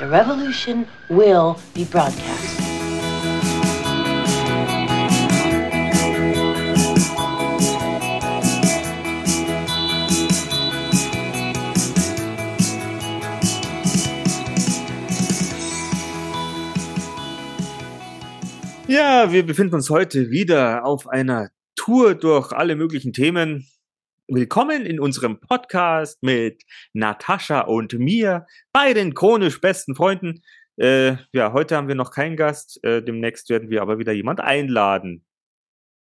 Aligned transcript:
The 0.00 0.08
revolution 0.08 0.86
will 1.10 1.56
be 1.74 1.84
broadcast. 1.84 2.58
Ja, 18.88 19.30
wir 19.30 19.44
befinden 19.44 19.74
uns 19.74 19.90
heute 19.90 20.30
wieder 20.30 20.86
auf 20.86 21.08
einer 21.08 21.50
Tour 21.76 22.14
durch 22.14 22.52
alle 22.52 22.74
möglichen 22.74 23.12
Themen. 23.12 23.66
Willkommen 24.32 24.86
in 24.86 25.00
unserem 25.00 25.40
Podcast 25.40 26.22
mit 26.22 26.62
Natascha 26.92 27.62
und 27.62 27.94
mir, 27.94 28.46
beiden 28.72 29.12
chronisch 29.12 29.60
besten 29.60 29.96
Freunden. 29.96 30.42
Äh, 30.76 31.16
ja, 31.32 31.52
heute 31.52 31.76
haben 31.76 31.88
wir 31.88 31.96
noch 31.96 32.12
keinen 32.12 32.36
Gast, 32.36 32.78
äh, 32.84 33.02
demnächst 33.02 33.48
werden 33.48 33.70
wir 33.70 33.82
aber 33.82 33.98
wieder 33.98 34.12
jemand 34.12 34.38
einladen. 34.38 35.26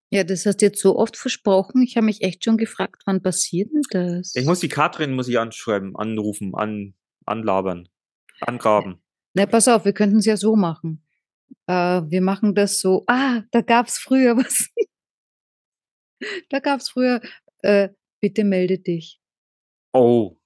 Ja, 0.09 0.23
das 0.23 0.48
hast 0.48 0.64
du 0.64 0.66
jetzt 0.66 0.81
so 0.81 0.98
oft 0.98 1.17
versprochen. 1.17 1.84
Ich 1.84 1.98
habe 1.98 2.08
mich 2.08 2.23
echt 2.23 2.44
schon 2.44 2.58
gefragt, 2.58 3.03
wann 3.05 3.22
passiert 3.22 3.70
denn 3.72 3.84
das? 3.91 4.36
Ich 4.36 4.45
muss 4.48 4.59
die 4.59 4.70
Katrin 4.70 5.14
muss 5.14 5.28
ich 5.28 5.38
anschreiben, 5.38 5.95
anrufen, 5.95 6.55
an, 6.55 6.95
anlabern, 7.28 7.89
angraben. 8.42 9.03
Na, 9.36 9.45
pass 9.45 9.67
auf, 9.67 9.86
wir 9.86 9.94
könnten 9.94 10.17
es 10.17 10.26
ja 10.26 10.36
so 10.36 10.55
machen. 10.55 11.05
Äh, 11.67 12.02
wir 12.08 12.22
machen 12.22 12.55
das 12.55 12.80
so. 12.80 13.03
Ah, 13.05 13.44
da 13.52 13.62
gab 13.62 13.86
es 13.86 14.00
früher 14.00 14.36
was. 14.38 14.67
da 16.50 16.58
gab 16.58 16.80
es 16.80 16.89
früher. 16.89 17.22
Bitte 18.26 18.44
melde 18.44 18.80
dich. 18.80 19.22
Oh, 19.94 20.40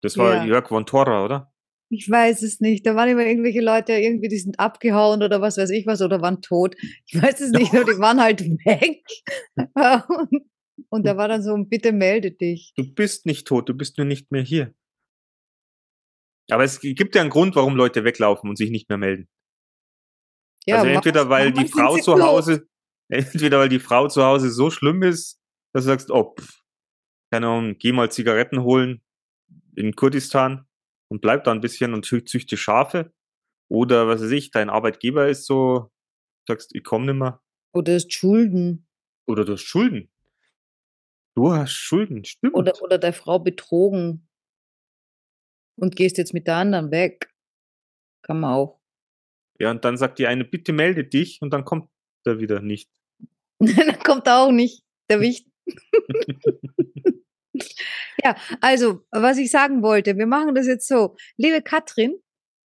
das 0.00 0.16
war 0.16 0.36
Ja. 0.36 0.44
Jörg 0.46 0.68
von 0.68 0.86
Torra, 0.86 1.22
oder? 1.22 1.52
Ich 1.90 2.08
weiß 2.10 2.42
es 2.42 2.60
nicht. 2.60 2.86
Da 2.86 2.96
waren 2.96 3.10
immer 3.10 3.26
irgendwelche 3.26 3.60
Leute, 3.60 3.92
irgendwie, 3.92 4.28
die 4.28 4.38
sind 4.38 4.58
abgehauen 4.58 5.22
oder 5.22 5.42
was 5.42 5.58
weiß 5.58 5.68
ich 5.68 5.86
was 5.86 6.00
oder 6.00 6.22
waren 6.22 6.40
tot. 6.40 6.76
Ich 7.04 7.20
weiß 7.20 7.42
es 7.42 7.50
nicht, 7.50 7.74
aber 7.74 7.84
die 7.84 7.98
waren 8.00 8.22
halt 8.22 8.40
weg. 8.40 9.04
und, 10.88 11.04
da 11.04 11.18
war 11.18 11.28
dann 11.28 11.42
so, 11.42 11.54
bitte 11.58 11.92
melde 11.92 12.30
dich. 12.30 12.72
Du 12.74 12.90
bist 12.94 13.26
nicht 13.26 13.46
tot, 13.46 13.68
du 13.68 13.74
bist 13.74 13.98
nur 13.98 14.06
nicht 14.06 14.32
mehr 14.32 14.40
hier. 14.40 14.74
Aber 16.48 16.64
es 16.64 16.80
gibt 16.80 17.14
ja 17.16 17.20
einen 17.20 17.28
Grund, 17.28 17.54
warum 17.54 17.76
Leute 17.76 18.02
weglaufen 18.02 18.48
und 18.48 18.56
sich 18.56 18.70
nicht 18.70 18.88
mehr 18.88 18.96
melden. 18.96 19.28
Ja, 20.64 20.76
also 20.76 20.88
entweder 20.88 21.28
weil 21.28 21.52
die 21.52 21.68
Frau 21.68 21.98
zu. 21.98 22.18
Hause, 22.18 22.66
entweder 23.10 23.58
weil 23.58 23.68
die 23.68 23.78
Frau 23.78 24.08
zu 24.08 24.24
Hause 24.24 24.50
so 24.50 24.70
schlimm 24.70 25.02
ist, 25.02 25.38
dass 25.74 25.84
du 25.84 25.88
sagst, 25.90 26.10
oh, 26.10 26.34
pff, 26.34 26.62
keine 27.36 27.48
Ahnung, 27.48 27.76
geh 27.78 27.92
mal 27.92 28.10
Zigaretten 28.10 28.62
holen 28.62 29.02
in 29.74 29.94
Kurdistan 29.94 30.66
und 31.08 31.20
bleib 31.20 31.44
da 31.44 31.52
ein 31.52 31.60
bisschen 31.60 31.92
und 31.92 32.06
zü- 32.06 32.24
züchte 32.26 32.56
Schafe. 32.56 33.12
Oder 33.68 34.08
was 34.08 34.22
weiß 34.22 34.30
ich, 34.30 34.50
dein 34.50 34.70
Arbeitgeber 34.70 35.28
ist 35.28 35.44
so, 35.44 35.90
sagst, 36.48 36.74
ich 36.74 36.82
komm 36.82 37.04
nimmer. 37.04 37.42
Oder 37.74 37.96
ist 37.96 38.10
Schulden. 38.12 38.86
Oder 39.26 39.44
du 39.44 39.52
hast 39.52 39.62
Schulden. 39.64 40.10
Du 41.34 41.52
hast 41.52 41.72
Schulden, 41.72 42.24
stimmt. 42.24 42.54
Oder, 42.54 42.72
oder 42.80 42.96
der 42.96 43.12
Frau 43.12 43.38
betrogen. 43.38 44.26
Und 45.78 45.94
gehst 45.94 46.16
jetzt 46.16 46.32
mit 46.32 46.46
der 46.46 46.56
anderen 46.56 46.90
weg. 46.90 47.30
Kann 48.22 48.40
man 48.40 48.54
auch. 48.54 48.80
ja, 49.60 49.70
und 49.70 49.84
dann 49.84 49.98
sagt 49.98 50.18
die 50.18 50.26
eine, 50.26 50.44
bitte 50.46 50.72
melde 50.72 51.04
dich 51.04 51.42
und 51.42 51.50
dann 51.52 51.64
kommt 51.66 51.90
er 52.24 52.40
wieder 52.40 52.60
nicht. 52.62 52.90
Dann 53.58 53.98
kommt 54.00 54.26
er 54.26 54.38
auch 54.42 54.52
nicht. 54.52 54.84
Der 55.10 55.20
Wicht. 55.20 55.46
Ja, 58.24 58.36
also, 58.60 59.00
was 59.10 59.38
ich 59.38 59.50
sagen 59.50 59.82
wollte, 59.82 60.16
wir 60.16 60.26
machen 60.26 60.54
das 60.54 60.66
jetzt 60.66 60.88
so. 60.88 61.16
Liebe 61.36 61.62
Katrin, 61.62 62.14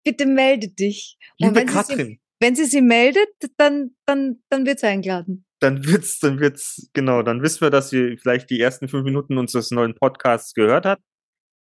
bitte 0.04 0.26
melde 0.26 0.68
dich. 0.68 1.18
Und 1.40 1.48
Liebe 1.48 1.60
wenn 1.60 1.68
Sie, 1.68 1.72
sie, 1.72 1.94
Katrin, 1.94 2.20
wenn 2.40 2.56
sie 2.56 2.64
sie 2.64 2.82
meldet, 2.82 3.28
dann, 3.56 3.94
dann, 4.06 4.42
dann 4.48 4.66
wird 4.66 4.80
sie 4.80 4.88
eingeladen. 4.88 5.46
dann 5.60 5.86
wird's, 5.86 6.18
dann 6.18 6.40
wird's, 6.40 6.90
genau, 6.92 7.22
dann 7.22 7.42
wissen 7.42 7.60
wir, 7.60 7.70
dass 7.70 7.90
sie 7.90 8.16
vielleicht 8.20 8.50
die 8.50 8.60
ersten 8.60 8.88
fünf 8.88 9.04
Minuten 9.04 9.38
unseres 9.38 9.70
neuen 9.70 9.94
Podcasts 9.94 10.54
gehört 10.54 10.86
hat. 10.86 11.00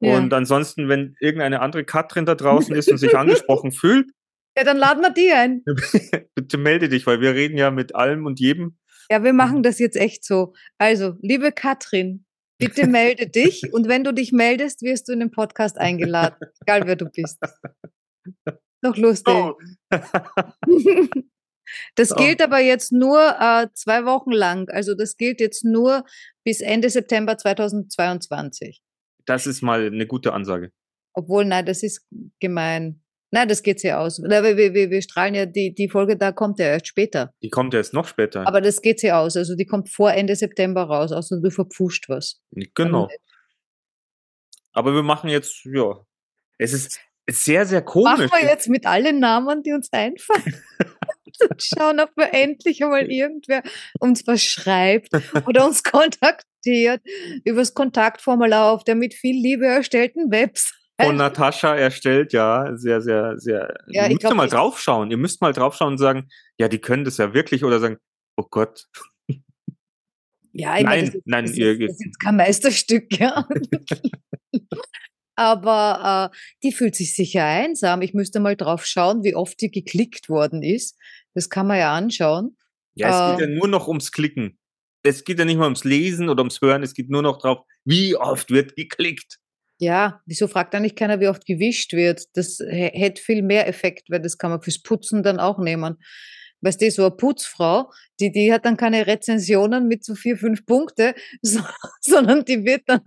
Ja. 0.00 0.16
Und 0.16 0.32
ansonsten, 0.32 0.88
wenn 0.88 1.14
irgendeine 1.20 1.60
andere 1.60 1.84
Katrin 1.84 2.26
da 2.26 2.34
draußen 2.34 2.74
ist 2.74 2.90
und 2.90 2.98
sich 2.98 3.16
angesprochen 3.16 3.70
fühlt, 3.70 4.10
ja, 4.56 4.64
dann 4.64 4.76
laden 4.76 5.02
wir 5.02 5.10
die 5.10 5.32
ein. 5.32 5.62
bitte 6.34 6.58
melde 6.58 6.88
dich, 6.88 7.06
weil 7.06 7.20
wir 7.20 7.34
reden 7.34 7.56
ja 7.56 7.70
mit 7.70 7.94
allem 7.94 8.26
und 8.26 8.38
jedem. 8.38 8.78
Ja, 9.10 9.24
wir 9.24 9.32
machen 9.32 9.62
das 9.62 9.78
jetzt 9.78 9.96
echt 9.96 10.24
so. 10.24 10.52
Also, 10.78 11.16
liebe 11.22 11.52
Katrin, 11.52 12.26
bitte 12.66 12.86
melde 12.86 13.26
dich. 13.28 13.72
Und 13.72 13.88
wenn 13.88 14.04
du 14.04 14.12
dich 14.12 14.32
meldest, 14.32 14.82
wirst 14.82 15.08
du 15.08 15.12
in 15.12 15.20
den 15.20 15.30
Podcast 15.30 15.78
eingeladen. 15.78 16.36
Egal, 16.60 16.86
wer 16.86 16.96
du 16.96 17.06
bist. 17.06 17.38
Doch 18.82 18.96
lustig. 18.96 19.34
Oh. 19.34 19.54
Das 21.94 22.10
So. 22.10 22.16
gilt 22.16 22.42
aber 22.42 22.58
jetzt 22.58 22.92
nur 22.92 23.18
äh, 23.40 23.66
zwei 23.72 24.04
Wochen 24.04 24.32
lang. 24.32 24.68
Also 24.68 24.94
das 24.94 25.16
gilt 25.16 25.40
jetzt 25.40 25.64
nur 25.64 26.04
bis 26.44 26.60
Ende 26.60 26.90
September 26.90 27.38
2022. 27.38 28.82
Das 29.24 29.46
ist 29.46 29.62
mal 29.62 29.86
eine 29.86 30.06
gute 30.06 30.32
Ansage. 30.34 30.70
Obwohl, 31.14 31.44
nein, 31.44 31.64
das 31.64 31.82
ist 31.82 32.06
gemein. 32.40 33.01
Nein, 33.34 33.48
das 33.48 33.62
geht 33.62 33.82
ja 33.82 33.98
aus. 33.98 34.20
Wir, 34.22 34.56
wir, 34.56 34.90
wir 34.90 35.02
strahlen 35.02 35.34
ja, 35.34 35.46
die, 35.46 35.74
die 35.74 35.88
Folge 35.88 36.18
da 36.18 36.32
kommt 36.32 36.58
ja 36.58 36.66
erst 36.66 36.86
später. 36.86 37.32
Die 37.42 37.48
kommt 37.48 37.72
erst 37.72 37.94
noch 37.94 38.06
später. 38.06 38.46
Aber 38.46 38.60
das 38.60 38.82
geht 38.82 39.02
ja 39.02 39.20
aus. 39.20 39.38
Also 39.38 39.56
die 39.56 39.64
kommt 39.64 39.88
vor 39.88 40.12
Ende 40.12 40.36
September 40.36 40.82
raus, 40.82 41.12
außer 41.12 41.40
du 41.40 41.50
verpfuscht 41.50 42.10
was. 42.10 42.42
genau. 42.74 43.08
Aber 44.74 44.94
wir 44.94 45.02
machen 45.02 45.30
jetzt, 45.30 45.64
ja. 45.64 46.04
Es 46.58 46.74
ist 46.74 47.00
sehr, 47.28 47.64
sehr 47.64 47.80
komisch. 47.80 48.18
Machen 48.18 48.30
wir 48.32 48.48
jetzt 48.48 48.68
mit 48.68 48.84
allen 48.84 49.18
Namen, 49.18 49.62
die 49.62 49.72
uns 49.72 49.88
einfallen. 49.92 50.62
Und 51.48 51.62
schauen, 51.62 52.00
ob 52.00 52.10
wir 52.16 52.34
endlich 52.34 52.84
einmal 52.84 53.10
irgendwer 53.10 53.62
uns 53.98 54.26
was 54.26 54.42
schreibt 54.42 55.08
oder 55.46 55.66
uns 55.66 55.82
kontaktiert 55.82 57.00
übers 57.44 57.72
Kontaktformular 57.72 58.70
auf 58.70 58.84
der 58.84 58.94
mit 58.94 59.14
viel 59.14 59.40
Liebe 59.40 59.66
erstellten 59.66 60.30
Website. 60.30 60.81
Von 61.04 61.16
Natascha 61.16 61.74
erstellt, 61.74 62.32
ja, 62.32 62.76
sehr, 62.76 63.00
sehr, 63.00 63.38
sehr. 63.38 63.74
Ja, 63.88 64.02
ihr 64.02 64.08
ich 64.08 64.14
müsst 64.14 64.20
glaub, 64.20 64.34
mal 64.34 64.48
draufschauen. 64.48 65.10
Ihr 65.10 65.16
müsst 65.16 65.40
mal 65.40 65.52
draufschauen 65.52 65.92
und 65.92 65.98
sagen, 65.98 66.28
ja, 66.58 66.68
die 66.68 66.78
können 66.78 67.04
das 67.04 67.18
ja 67.18 67.34
wirklich 67.34 67.64
oder 67.64 67.80
sagen, 67.80 67.98
oh 68.36 68.46
Gott, 68.50 68.86
Ja, 70.52 70.76
ich 70.76 70.84
meine, 70.84 71.02
Nein, 71.02 71.06
das 71.06 71.14
ist, 71.14 71.22
nein, 71.26 71.44
das, 71.46 71.52
ist, 71.52 71.60
das 71.60 71.90
ist 71.90 72.04
jetzt 72.04 72.20
kein 72.20 72.36
Meisterstück, 72.36 73.18
ja. 73.18 73.48
Aber 75.34 76.30
äh, 76.30 76.36
die 76.62 76.72
fühlt 76.72 76.94
sich 76.94 77.14
sicher 77.16 77.44
einsam. 77.44 78.02
Ich 78.02 78.12
müsste 78.12 78.38
mal 78.38 78.54
drauf 78.54 78.84
schauen, 78.84 79.24
wie 79.24 79.34
oft 79.34 79.60
die 79.60 79.70
geklickt 79.70 80.28
worden 80.28 80.62
ist. 80.62 80.98
Das 81.34 81.48
kann 81.48 81.66
man 81.66 81.78
ja 81.78 81.94
anschauen. 81.94 82.56
ja, 82.94 83.30
es 83.32 83.38
geht 83.38 83.46
Ähm. 83.46 83.54
ja 83.54 83.58
nur 83.58 83.68
noch 83.68 83.88
ums 83.88 84.12
Klicken. 84.12 84.58
Es 85.02 85.24
geht 85.24 85.38
ja 85.38 85.44
nicht 85.44 85.56
mal 85.56 85.64
ums 85.64 85.84
Lesen 85.84 86.28
oder 86.28 86.42
ums 86.42 86.60
Hören, 86.60 86.82
es 86.82 86.94
geht 86.94 87.10
nur 87.10 87.22
noch 87.22 87.38
drauf, 87.38 87.64
wie 87.84 88.14
oft 88.14 88.50
wird 88.50 88.76
geklickt. 88.76 89.38
Ja, 89.82 90.22
wieso 90.26 90.46
fragt 90.46 90.76
eigentlich 90.76 90.94
keiner, 90.94 91.18
wie 91.18 91.26
oft 91.26 91.44
gewischt 91.44 91.92
wird? 91.92 92.26
Das 92.34 92.60
hä- 92.60 92.92
hätte 92.94 93.20
viel 93.20 93.42
mehr 93.42 93.66
Effekt, 93.66 94.08
weil 94.10 94.20
das 94.20 94.38
kann 94.38 94.52
man 94.52 94.62
fürs 94.62 94.80
Putzen 94.80 95.24
dann 95.24 95.40
auch 95.40 95.58
nehmen. 95.58 95.96
Weißt 96.60 96.80
du, 96.80 96.88
so 96.92 97.02
eine 97.02 97.16
Putzfrau, 97.16 97.90
die, 98.20 98.30
die 98.30 98.52
hat 98.52 98.64
dann 98.64 98.76
keine 98.76 99.08
Rezensionen 99.08 99.88
mit 99.88 100.04
so 100.04 100.14
vier, 100.14 100.36
fünf 100.36 100.64
Punkte, 100.66 101.16
so, 101.42 101.58
sondern 102.00 102.44
die 102.44 102.64
wird 102.64 102.82
dann 102.86 103.00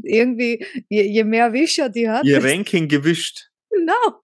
irgendwie, 0.00 0.64
je, 0.88 1.02
je 1.02 1.24
mehr 1.24 1.52
Wischer 1.52 1.88
die 1.88 2.08
hat, 2.08 2.24
Ihr 2.24 2.44
Ranking 2.44 2.86
gewischt. 2.86 3.50
Genau. 3.70 4.22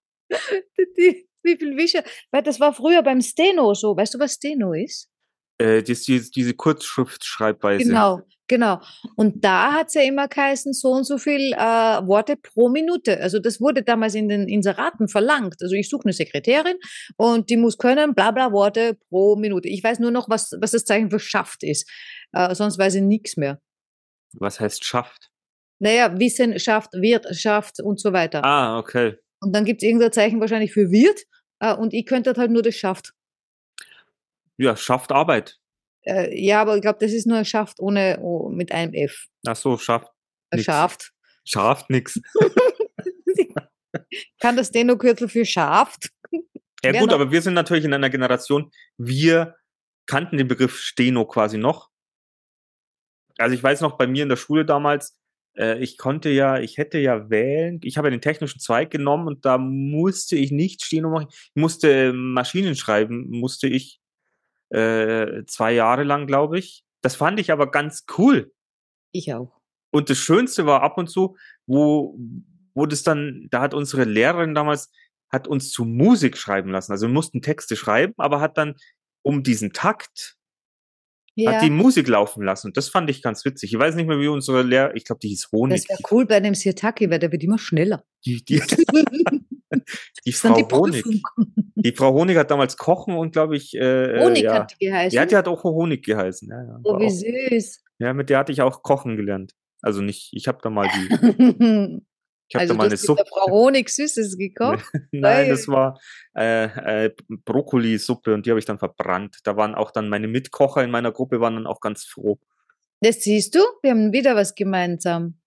Die, 0.77 0.85
die, 0.97 1.27
wie 1.43 1.57
viel 1.57 1.75
Wischer? 1.75 2.05
Weil 2.31 2.43
das 2.43 2.61
war 2.61 2.73
früher 2.73 3.03
beim 3.03 3.19
Steno 3.19 3.73
so. 3.73 3.97
Weißt 3.97 4.13
du, 4.13 4.19
was 4.19 4.35
Steno 4.35 4.71
ist? 4.71 5.09
Äh, 5.57 5.83
das, 5.83 6.03
diese, 6.03 6.31
diese 6.31 6.53
Kurzschriftschreibweise. 6.53 7.83
Genau, 7.83 8.21
genau. 8.51 8.81
Und 9.15 9.45
da 9.45 9.71
hat 9.71 9.87
es 9.87 9.93
ja 9.93 10.01
immer 10.01 10.27
geheißen, 10.27 10.73
so 10.73 10.89
und 10.91 11.05
so 11.05 11.17
viel 11.17 11.53
äh, 11.53 11.57
Worte 11.57 12.35
pro 12.35 12.67
Minute. 12.67 13.19
Also 13.19 13.39
das 13.39 13.61
wurde 13.61 13.81
damals 13.81 14.13
in 14.13 14.27
den 14.27 14.47
Inseraten 14.49 15.07
verlangt. 15.07 15.55
Also 15.61 15.73
ich 15.73 15.89
suche 15.89 16.03
eine 16.03 16.13
Sekretärin 16.13 16.75
und 17.15 17.49
die 17.49 17.55
muss 17.55 17.77
können, 17.77 18.13
bla 18.13 18.31
bla 18.31 18.51
Worte 18.51 18.97
pro 19.09 19.37
Minute. 19.37 19.69
Ich 19.69 19.83
weiß 19.83 19.99
nur 19.99 20.11
noch, 20.11 20.29
was, 20.29 20.51
was 20.59 20.71
das 20.71 20.83
Zeichen 20.83 21.09
für 21.09 21.19
schafft 21.19 21.63
ist. 21.63 21.89
Äh, 22.33 22.53
sonst 22.53 22.77
weiß 22.77 22.95
ich 22.95 23.01
nichts 23.01 23.37
mehr. 23.37 23.61
Was 24.33 24.59
heißt 24.59 24.83
schafft? 24.83 25.29
Naja, 25.79 26.19
Wissen 26.19 26.59
schafft, 26.59 26.91
wird, 26.93 27.33
schafft 27.33 27.79
und 27.81 27.99
so 28.01 28.11
weiter. 28.11 28.43
Ah, 28.43 28.77
okay. 28.77 29.15
Und 29.39 29.55
dann 29.55 29.63
gibt 29.63 29.81
es 29.81 29.87
irgendein 29.87 30.11
Zeichen 30.11 30.41
wahrscheinlich 30.41 30.73
für 30.73 30.91
wird 30.91 31.23
äh, 31.59 31.73
und 31.73 31.93
ich 31.93 32.05
könnte 32.05 32.33
halt 32.35 32.51
nur 32.51 32.61
das 32.61 32.75
schafft. 32.75 33.13
Ja, 34.57 34.75
schafft 34.75 35.13
Arbeit. 35.13 35.60
Äh, 36.03 36.39
ja, 36.39 36.61
aber 36.61 36.75
ich 36.75 36.81
glaube, 36.81 36.99
das 36.99 37.11
ist 37.11 37.27
nur 37.27 37.43
schafft 37.45 37.79
ohne 37.79 38.19
oh, 38.21 38.49
mit 38.49 38.71
einem 38.71 38.93
F. 38.93 39.27
Ach 39.45 39.55
so, 39.55 39.77
schafft. 39.77 40.07
Äh, 40.49 40.57
nix. 40.57 40.65
Schafft. 40.65 41.11
Schafft 41.45 41.89
nix. 41.89 42.19
Kann 44.39 44.57
das 44.57 44.67
Steno-Kürzel 44.67 45.29
für 45.29 45.45
schafft? 45.45 46.09
Ja 46.83 46.93
Wer 46.93 47.01
gut, 47.01 47.09
noch? 47.09 47.15
aber 47.15 47.31
wir 47.31 47.41
sind 47.41 47.53
natürlich 47.53 47.85
in 47.85 47.93
einer 47.93 48.09
Generation, 48.09 48.71
wir 48.97 49.55
kannten 50.07 50.37
den 50.37 50.47
Begriff 50.47 50.79
Steno 50.79 51.25
quasi 51.25 51.57
noch. 51.57 51.89
Also 53.37 53.55
ich 53.55 53.61
weiß 53.61 53.81
noch, 53.81 53.97
bei 53.97 54.07
mir 54.07 54.23
in 54.23 54.29
der 54.29 54.35
Schule 54.35 54.65
damals, 54.65 55.17
äh, 55.57 55.79
ich 55.79 55.97
konnte 55.97 56.29
ja, 56.29 56.59
ich 56.59 56.77
hätte 56.77 56.97
ja 56.97 57.29
wählen, 57.29 57.79
ich 57.83 57.97
habe 57.97 58.07
ja 58.07 58.11
den 58.11 58.21
technischen 58.21 58.59
Zweig 58.59 58.91
genommen 58.91 59.27
und 59.27 59.45
da 59.45 59.57
musste 59.57 60.35
ich 60.35 60.51
nicht 60.51 60.87
und 60.91 61.11
machen. 61.11 61.27
Ich 61.29 61.61
musste 61.61 62.13
Maschinen 62.13 62.75
schreiben, 62.75 63.29
musste 63.29 63.67
ich 63.67 64.00
äh, 64.71 65.45
zwei 65.45 65.73
Jahre 65.73 66.03
lang, 66.03 66.27
glaube 66.27 66.59
ich. 66.59 66.83
Das 67.01 67.15
fand 67.15 67.39
ich 67.39 67.51
aber 67.51 67.69
ganz 67.71 68.05
cool. 68.17 68.51
Ich 69.11 69.33
auch. 69.33 69.59
Und 69.91 70.09
das 70.09 70.17
Schönste 70.17 70.65
war 70.65 70.81
ab 70.81 70.97
und 70.97 71.09
zu, 71.09 71.35
wo, 71.65 72.17
wo 72.73 72.85
das 72.85 73.03
dann, 73.03 73.47
da 73.51 73.61
hat 73.61 73.73
unsere 73.73 74.05
Lehrerin 74.05 74.55
damals, 74.55 74.91
hat 75.29 75.47
uns 75.47 75.71
zu 75.71 75.85
Musik 75.85 76.37
schreiben 76.37 76.71
lassen. 76.71 76.91
Also 76.91 77.07
wir 77.07 77.13
mussten 77.13 77.41
Texte 77.41 77.75
schreiben, 77.75 78.13
aber 78.17 78.39
hat 78.39 78.57
dann 78.57 78.75
um 79.21 79.43
diesen 79.43 79.73
Takt 79.73 80.37
Ja, 81.35 81.53
hat 81.53 81.63
die 81.63 81.69
Musik 81.69 82.07
laufen 82.07 82.43
lassen. 82.43 82.67
Und 82.67 82.77
das 82.77 82.89
fand 82.89 83.09
ich 83.09 83.21
ganz 83.21 83.43
witzig. 83.45 83.73
Ich 83.73 83.79
weiß 83.79 83.95
nicht 83.95 84.07
mehr, 84.07 84.19
wie 84.19 84.27
unsere 84.27 84.63
Lehrer, 84.63 84.95
ich 84.95 85.05
glaube, 85.05 85.19
die 85.19 85.29
hieß 85.29 85.49
Honig. 85.51 85.85
das 85.85 85.89
wäre 85.89 85.99
cool 86.11 86.25
bei 86.25 86.39
dem 86.39 86.55
Sirtaki, 86.55 87.09
weil 87.09 87.19
der 87.19 87.31
wird 87.31 87.43
immer 87.43 87.59
schneller. 87.59 88.03
Die, 88.25 88.43
die, 88.43 88.61
die 90.25 90.33
Frau 90.33 90.55
die 90.55 90.75
Honig. 90.75 91.03
Die 91.75 91.91
Frau 91.93 92.13
Honig 92.13 92.37
hat 92.37 92.51
damals 92.51 92.77
Kochen 92.77 93.15
und 93.15 93.31
glaube 93.31 93.55
ich, 93.55 93.73
äh, 93.75 94.19
Honig 94.19 94.43
ja. 94.43 94.53
hat 94.53 94.73
die 94.79 94.85
geheißen. 94.85 95.15
Ja, 95.15 95.25
die 95.25 95.35
hat 95.35 95.47
auch 95.47 95.63
Honig 95.63 96.03
geheißen. 96.03 96.49
Ja, 96.49 96.63
ja, 96.63 96.79
oh, 96.83 96.99
wie 96.99 97.07
auch, 97.07 97.09
süß. 97.09 97.83
ja, 97.99 98.13
mit 98.13 98.29
der 98.29 98.39
hatte 98.39 98.51
ich 98.51 98.61
auch 98.61 98.83
Kochen 98.83 99.17
gelernt. 99.17 99.53
Also 99.81 100.01
nicht, 100.01 100.29
ich 100.33 100.47
habe 100.47 100.59
da 100.61 100.69
mal 100.69 100.87
die, 100.87 101.05
ich 102.47 102.55
habe 102.55 102.61
also 102.61 102.73
da 102.73 102.77
mal 102.77 102.87
eine 102.87 102.97
Suppe. 102.97 103.23
Frau 103.27 103.45
Honig 103.51 103.89
Süßes 103.89 104.37
gekocht. 104.37 104.85
Nein, 105.11 105.49
das 105.49 105.67
war 105.67 105.99
äh, 106.37 107.05
äh, 107.05 107.15
Brokkolisuppe 107.45 108.33
und 108.33 108.45
die 108.45 108.51
habe 108.51 108.59
ich 108.59 108.65
dann 108.65 108.79
verbrannt. 108.79 109.39
Da 109.43 109.57
waren 109.57 109.73
auch 109.73 109.91
dann 109.91 110.09
meine 110.09 110.27
Mitkocher 110.27 110.83
in 110.83 110.91
meiner 110.91 111.11
Gruppe 111.11 111.39
waren 111.39 111.55
dann 111.55 111.67
auch 111.67 111.79
ganz 111.79 112.05
froh. 112.05 112.39
Das 112.99 113.21
siehst 113.21 113.55
du, 113.55 113.59
wir 113.81 113.91
haben 113.91 114.13
wieder 114.13 114.35
was 114.35 114.53
gemeinsam. 114.53 115.39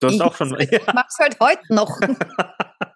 Du 0.00 0.08
hast 0.08 0.14
Ich 0.14 0.22
auch 0.22 0.34
schon. 0.34 0.58
Ich 0.58 0.70
mach's 0.94 1.18
halt 1.18 1.38
heute 1.40 1.74
noch. 1.74 2.00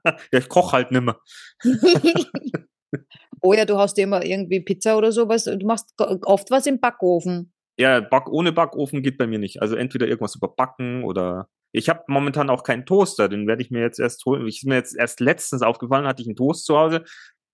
Ja, 0.04 0.38
ich 0.38 0.48
koche 0.48 0.72
halt 0.72 0.90
nimmer. 0.90 1.20
oh 3.42 3.52
ja, 3.52 3.64
du 3.64 3.78
hast 3.78 3.98
ja 3.98 4.04
immer 4.04 4.24
irgendwie 4.24 4.60
Pizza 4.60 4.96
oder 4.96 5.12
sowas. 5.12 5.44
Du 5.44 5.66
machst 5.66 5.94
oft 5.98 6.50
was 6.50 6.66
im 6.66 6.80
Backofen. 6.80 7.52
Ja, 7.78 8.00
Back 8.00 8.28
ohne 8.28 8.52
Backofen 8.52 9.02
geht 9.02 9.16
bei 9.18 9.26
mir 9.26 9.38
nicht. 9.38 9.62
Also 9.62 9.76
entweder 9.76 10.06
irgendwas 10.06 10.34
überbacken 10.34 11.04
oder 11.04 11.48
ich 11.72 11.88
habe 11.88 12.02
momentan 12.08 12.50
auch 12.50 12.64
keinen 12.64 12.84
Toaster, 12.84 13.28
den 13.28 13.46
werde 13.46 13.62
ich 13.62 13.70
mir 13.70 13.80
jetzt 13.80 14.00
erst 14.00 14.24
holen. 14.26 14.46
Ich 14.46 14.58
ist 14.58 14.66
mir 14.66 14.74
jetzt 14.74 14.96
erst 14.96 15.20
letztens 15.20 15.62
aufgefallen, 15.62 16.06
hatte 16.06 16.22
ich 16.22 16.28
einen 16.28 16.36
Toast 16.36 16.66
zu 16.66 16.76
Hause. 16.76 17.04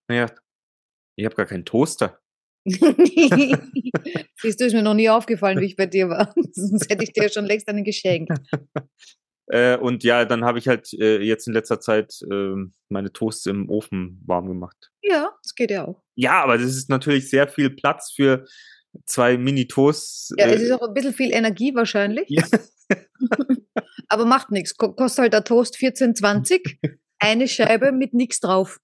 Naja, 0.09 0.27
ich 1.17 1.25
habe 1.25 1.37
gar 1.37 1.47
keinen 1.47 1.65
Toaster. 1.65 2.19
Siehst 2.67 4.61
du, 4.61 4.65
ist 4.65 4.73
mir 4.73 4.83
noch 4.83 4.95
nie 4.95 5.09
aufgefallen, 5.09 5.61
wie 5.61 5.67
ich 5.67 5.77
bei 5.77 5.87
dir 5.87 6.09
war. 6.09 6.35
Sonst 6.53 6.91
hätte 6.91 7.05
ich 7.05 7.13
dir 7.13 7.29
schon 7.29 7.45
längst 7.45 7.69
einen 7.69 7.85
geschenkt. 7.85 8.33
Äh, 9.49 9.77
und 9.77 10.03
ja, 10.03 10.25
dann 10.25 10.45
habe 10.45 10.59
ich 10.59 10.69
halt 10.69 10.93
äh, 10.95 11.21
jetzt 11.21 11.47
in 11.47 11.53
letzter 11.53 11.81
Zeit 11.81 12.21
ähm, 12.31 12.75
meine 12.89 13.13
Toasts 13.13 13.47
im 13.47 13.69
Ofen 13.69 14.21
warm 14.27 14.49
gemacht. 14.49 14.91
Ja, 15.03 15.31
das 15.43 15.55
geht 15.55 15.71
ja 15.71 15.87
auch. 15.87 16.03
Ja, 16.17 16.43
aber 16.43 16.59
das 16.59 16.75
ist 16.75 16.89
natürlich 16.89 17.31
sehr 17.31 17.47
viel 17.47 17.71
Platz 17.71 18.13
für 18.15 18.47
zwei 19.05 19.37
Mini-Toasts. 19.37 20.35
Ja, 20.37 20.47
äh, 20.47 20.55
es 20.55 20.63
ist 20.63 20.73
auch 20.73 20.83
ein 20.83 20.95
bisschen 20.95 21.13
viel 21.13 21.33
Energie 21.33 21.75
wahrscheinlich. 21.75 22.29
Ja. 22.29 22.45
Aber 24.09 24.25
macht 24.25 24.51
nichts. 24.51 24.77
Kostet 24.77 25.19
halt 25.19 25.33
der 25.33 25.45
Toast 25.45 25.77
14,20. 25.77 26.97
Eine 27.19 27.49
Scheibe 27.49 27.93
mit 27.93 28.15
nichts 28.15 28.41
drauf. 28.41 28.79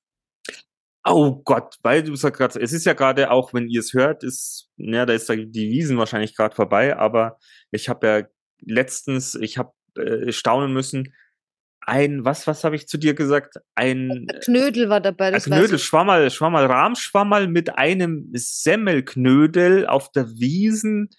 Oh 1.05 1.43
Gott, 1.45 1.77
weil 1.83 2.05
du 2.05 2.15
sagst 2.15 2.39
gerade, 2.39 2.61
es 2.61 2.73
ist 2.73 2.87
ja 2.87 2.93
gerade 2.93 3.31
auch, 3.31 3.53
wenn 3.53 3.69
ihr 3.69 3.81
es 3.81 3.93
hört, 3.93 4.23
ist, 4.23 4.69
ja, 4.77 5.05
da 5.05 5.13
ist 5.13 5.29
die 5.29 5.71
Wiesen 5.71 5.99
wahrscheinlich 5.99 6.37
gerade 6.37 6.55
vorbei, 6.55 6.97
aber 6.97 7.39
ich 7.73 7.89
habe 7.89 8.07
ja 8.07 8.27
letztens, 8.61 9.35
ich 9.35 9.59
habe 9.59 9.73
äh, 9.97 10.33
staunen 10.33 10.73
müssen, 10.73 11.15
ein, 11.85 12.25
was, 12.25 12.47
was 12.47 12.65
habe 12.65 12.77
ich 12.77 12.87
zu 12.87 12.97
dir 12.97 13.15
gesagt? 13.15 13.57
Ein 13.75 14.29
Knödel 14.45 14.89
war 14.89 15.01
dabei. 15.01 15.27
ein 15.27 15.33
Das 15.33 15.51
weiß 15.51 15.59
Knödel. 15.59 15.79
Schwammerl, 15.79 16.31
Schwammerl, 16.31 16.67
Rahmschwammerl 16.67 17.49
mit 17.49 17.77
einem 17.77 18.31
Semmelknödel 18.33 19.87
auf 19.87 20.13
der 20.13 20.29
Wiesen 20.31 21.11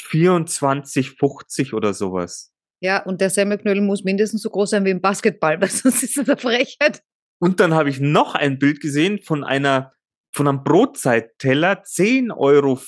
24,50 0.00 1.74
oder 1.74 1.94
sowas. 1.94 2.52
Ja, 2.80 3.02
und 3.02 3.20
der 3.20 3.30
Semmelknödel 3.30 3.82
muss 3.82 4.04
mindestens 4.04 4.42
so 4.42 4.50
groß 4.50 4.70
sein 4.70 4.84
wie 4.84 4.90
ein 4.90 5.00
Basketball, 5.00 5.60
weil 5.60 5.70
sonst 5.70 6.02
ist 6.02 6.16
es 6.16 6.28
eine 6.28 6.36
Frechheit. 6.36 7.02
Und 7.40 7.58
dann 7.58 7.74
habe 7.74 7.90
ich 7.90 7.98
noch 7.98 8.34
ein 8.34 8.58
Bild 8.58 8.80
gesehen 8.80 9.20
von 9.20 9.42
einer, 9.42 9.92
von 10.32 10.46
einem 10.46 10.62
Brotzeitteller, 10.62 11.82
10,50 11.82 12.36
Euro, 12.36 12.78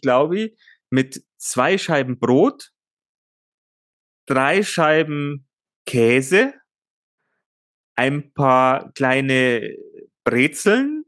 glaube 0.00 0.38
ich, 0.40 0.58
mit 0.90 1.22
zwei 1.36 1.76
Scheiben 1.76 2.18
Brot, 2.18 2.70
drei 4.26 4.62
Scheiben 4.62 5.48
Käse, 5.86 6.54
ein 7.96 8.32
paar 8.32 8.92
kleine 8.92 9.76
Brezeln 10.24 11.04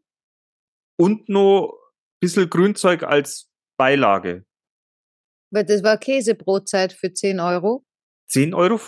und 0.97 1.29
noch 1.29 1.73
ein 1.73 2.19
bisschen 2.21 2.51
Grünzeug 2.51 3.03
als 3.03 3.49
Beilage. 3.77 4.45
Weil 5.51 5.65
das 5.65 5.83
war 5.83 5.97
Käsebrotzeit 5.99 6.93
für 6.93 7.13
10 7.13 7.41
Euro. 7.41 7.85
10,50 8.31 8.55
Euro. 8.55 8.81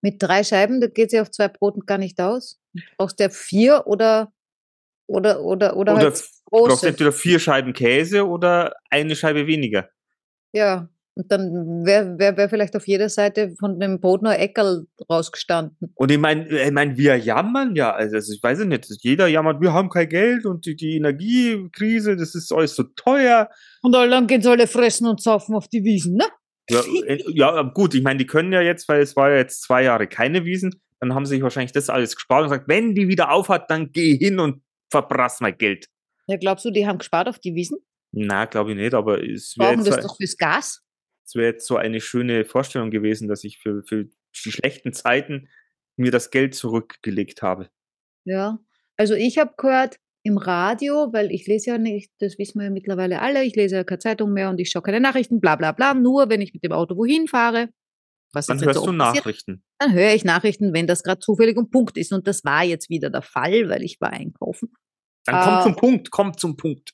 Mit 0.00 0.22
drei 0.22 0.44
Scheiben, 0.44 0.80
da 0.80 0.86
geht 0.86 1.10
sie 1.10 1.20
auf 1.20 1.30
zwei 1.30 1.48
Broten 1.48 1.80
gar 1.86 1.98
nicht 1.98 2.20
aus. 2.20 2.60
Brauchst 2.96 3.18
du 3.18 3.24
ja 3.24 3.30
vier 3.30 3.86
oder 3.86 4.32
oder 5.08 5.42
oder 5.42 5.76
oder, 5.76 5.76
Oder 5.76 5.94
halt 5.96 6.04
Du 6.04 6.10
brauchst 6.10 6.44
große. 6.70 6.88
entweder 6.88 7.12
vier 7.12 7.38
Scheiben 7.40 7.72
Käse 7.72 8.26
oder 8.26 8.76
eine 8.90 9.16
Scheibe 9.16 9.46
weniger. 9.46 9.88
Ja. 10.52 10.88
Und 11.18 11.32
dann 11.32 11.84
wäre 11.84 12.16
wär, 12.16 12.36
wär 12.36 12.48
vielleicht 12.48 12.76
auf 12.76 12.86
jeder 12.86 13.08
Seite 13.08 13.52
von 13.58 13.80
dem 13.80 13.98
ein 14.00 14.24
Eckerl 14.38 14.86
rausgestanden. 15.10 15.92
Und 15.96 16.12
ich 16.12 16.18
meine, 16.18 16.46
ich 16.48 16.70
mein, 16.70 16.96
wir 16.96 17.16
jammern 17.16 17.74
ja, 17.74 17.92
also 17.92 18.14
also 18.14 18.32
ich 18.32 18.40
weiß 18.40 18.60
nicht, 18.60 18.86
jeder 19.02 19.26
jammert, 19.26 19.60
wir 19.60 19.72
haben 19.72 19.88
kein 19.88 20.08
Geld 20.08 20.46
und 20.46 20.64
die, 20.64 20.76
die 20.76 20.94
Energiekrise, 20.94 22.16
das 22.16 22.36
ist 22.36 22.52
alles 22.52 22.76
so 22.76 22.84
teuer. 22.94 23.50
Und 23.82 23.90
dann 23.92 24.28
gehen 24.28 24.42
sie 24.42 24.48
alle 24.48 24.68
fressen 24.68 25.08
und 25.08 25.20
saufen 25.20 25.56
auf 25.56 25.66
die 25.66 25.82
Wiesen, 25.82 26.14
ne? 26.14 26.24
Ja, 26.70 26.82
äh, 27.06 27.20
ja 27.32 27.62
gut, 27.62 27.94
ich 27.94 28.02
meine, 28.02 28.18
die 28.18 28.26
können 28.26 28.52
ja 28.52 28.60
jetzt, 28.60 28.88
weil 28.88 29.00
es 29.00 29.16
war 29.16 29.30
ja 29.30 29.38
jetzt 29.38 29.62
zwei 29.62 29.82
Jahre 29.82 30.06
keine 30.06 30.44
Wiesen, 30.44 30.80
dann 31.00 31.14
haben 31.14 31.26
sie 31.26 31.34
sich 31.34 31.42
wahrscheinlich 31.42 31.72
das 31.72 31.90
alles 31.90 32.14
gespart 32.14 32.44
und 32.44 32.50
gesagt, 32.50 32.68
wenn 32.68 32.94
die 32.94 33.08
wieder 33.08 33.32
aufhat, 33.32 33.68
dann 33.70 33.90
geh 33.90 34.16
hin 34.16 34.38
und 34.38 34.62
verprass 34.88 35.40
mein 35.40 35.58
Geld. 35.58 35.86
Ja, 36.28 36.36
glaubst 36.36 36.64
du, 36.64 36.70
die 36.70 36.86
haben 36.86 36.98
gespart 36.98 37.28
auf 37.28 37.40
die 37.40 37.56
Wiesen? 37.56 37.78
Na, 38.12 38.44
glaube 38.44 38.70
ich 38.70 38.76
nicht, 38.76 38.94
aber 38.94 39.20
es 39.20 39.56
wäre 39.58 39.74
Brauchen 39.74 39.84
das 39.84 40.06
doch 40.06 40.16
fürs 40.16 40.36
Gas? 40.36 40.84
Es 41.28 41.34
wär 41.34 41.46
jetzt 41.46 41.66
so 41.66 41.76
eine 41.76 42.00
schöne 42.00 42.44
Vorstellung 42.46 42.90
gewesen, 42.90 43.28
dass 43.28 43.44
ich 43.44 43.58
für, 43.58 43.82
für 43.84 44.04
die 44.04 44.50
schlechten 44.50 44.94
Zeiten 44.94 45.48
mir 45.96 46.10
das 46.10 46.30
Geld 46.30 46.54
zurückgelegt 46.54 47.42
habe. 47.42 47.68
Ja. 48.24 48.58
Also 48.96 49.14
ich 49.14 49.36
habe 49.38 49.52
gehört 49.58 49.98
im 50.22 50.38
Radio, 50.38 51.12
weil 51.12 51.30
ich 51.30 51.46
lese 51.46 51.70
ja 51.70 51.78
nicht, 51.78 52.10
das 52.18 52.38
wissen 52.38 52.58
wir 52.58 52.64
ja 52.66 52.70
mittlerweile 52.70 53.20
alle, 53.20 53.44
ich 53.44 53.54
lese 53.56 53.76
ja 53.76 53.84
keine 53.84 53.98
Zeitung 53.98 54.32
mehr 54.32 54.48
und 54.48 54.58
ich 54.58 54.70
schaue 54.70 54.82
keine 54.82 55.00
Nachrichten, 55.00 55.40
bla 55.40 55.56
bla 55.56 55.72
bla, 55.72 55.94
nur 55.94 56.28
wenn 56.30 56.40
ich 56.40 56.54
mit 56.54 56.64
dem 56.64 56.72
Auto 56.72 56.96
wohin 56.96 57.28
fahre. 57.28 57.68
Was 58.32 58.46
Dann 58.46 58.62
hörst 58.62 58.78
so 58.80 58.86
du 58.86 58.90
oft 58.90 58.98
passiert, 58.98 59.24
Nachrichten. 59.24 59.64
Dann 59.78 59.92
höre 59.92 60.14
ich 60.14 60.24
Nachrichten, 60.24 60.72
wenn 60.72 60.86
das 60.86 61.02
gerade 61.02 61.20
zufällig 61.20 61.56
um 61.56 61.70
Punkt 61.70 61.96
ist. 61.96 62.12
Und 62.12 62.26
das 62.26 62.44
war 62.44 62.62
jetzt 62.64 62.90
wieder 62.90 63.10
der 63.10 63.22
Fall, 63.22 63.68
weil 63.68 63.82
ich 63.82 64.00
war 64.00 64.10
einkaufen. 64.12 64.72
Dann 65.24 65.42
komm 65.42 65.54
Ah. 65.54 65.62
zum 65.62 65.76
Punkt, 65.76 66.10
komm 66.10 66.36
zum 66.36 66.56
Punkt. 66.56 66.90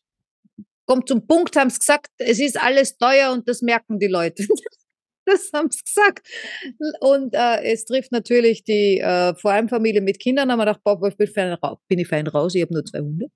Kommt 0.86 1.08
zum 1.08 1.26
Punkt, 1.26 1.56
haben 1.56 1.70
sie 1.70 1.78
gesagt, 1.78 2.08
es 2.18 2.38
ist 2.40 2.60
alles 2.60 2.96
teuer 2.98 3.32
und 3.32 3.48
das 3.48 3.62
merken 3.62 3.98
die 3.98 4.08
Leute. 4.08 4.46
Das 5.26 5.50
haben 5.54 5.70
sie 5.70 5.80
gesagt. 5.82 6.28
Und 7.00 7.32
äh, 7.34 7.72
es 7.72 7.86
trifft 7.86 8.12
natürlich 8.12 8.62
die 8.62 9.00
äh, 9.00 9.34
vor 9.36 9.52
allem 9.52 9.70
Familie 9.70 10.02
mit 10.02 10.20
Kindern. 10.20 10.52
Haben 10.52 10.58
wir 10.58 10.66
gedacht, 10.66 10.82
boah, 10.84 11.00
ich 11.08 11.16
bin, 11.16 11.26
fein, 11.26 11.52
ra- 11.54 11.80
bin 11.88 11.98
ich 11.98 12.08
fein 12.08 12.26
raus, 12.26 12.54
ich 12.54 12.60
habe 12.60 12.74
nur 12.74 12.84
zwei 12.84 12.98
Hunde. 12.98 13.28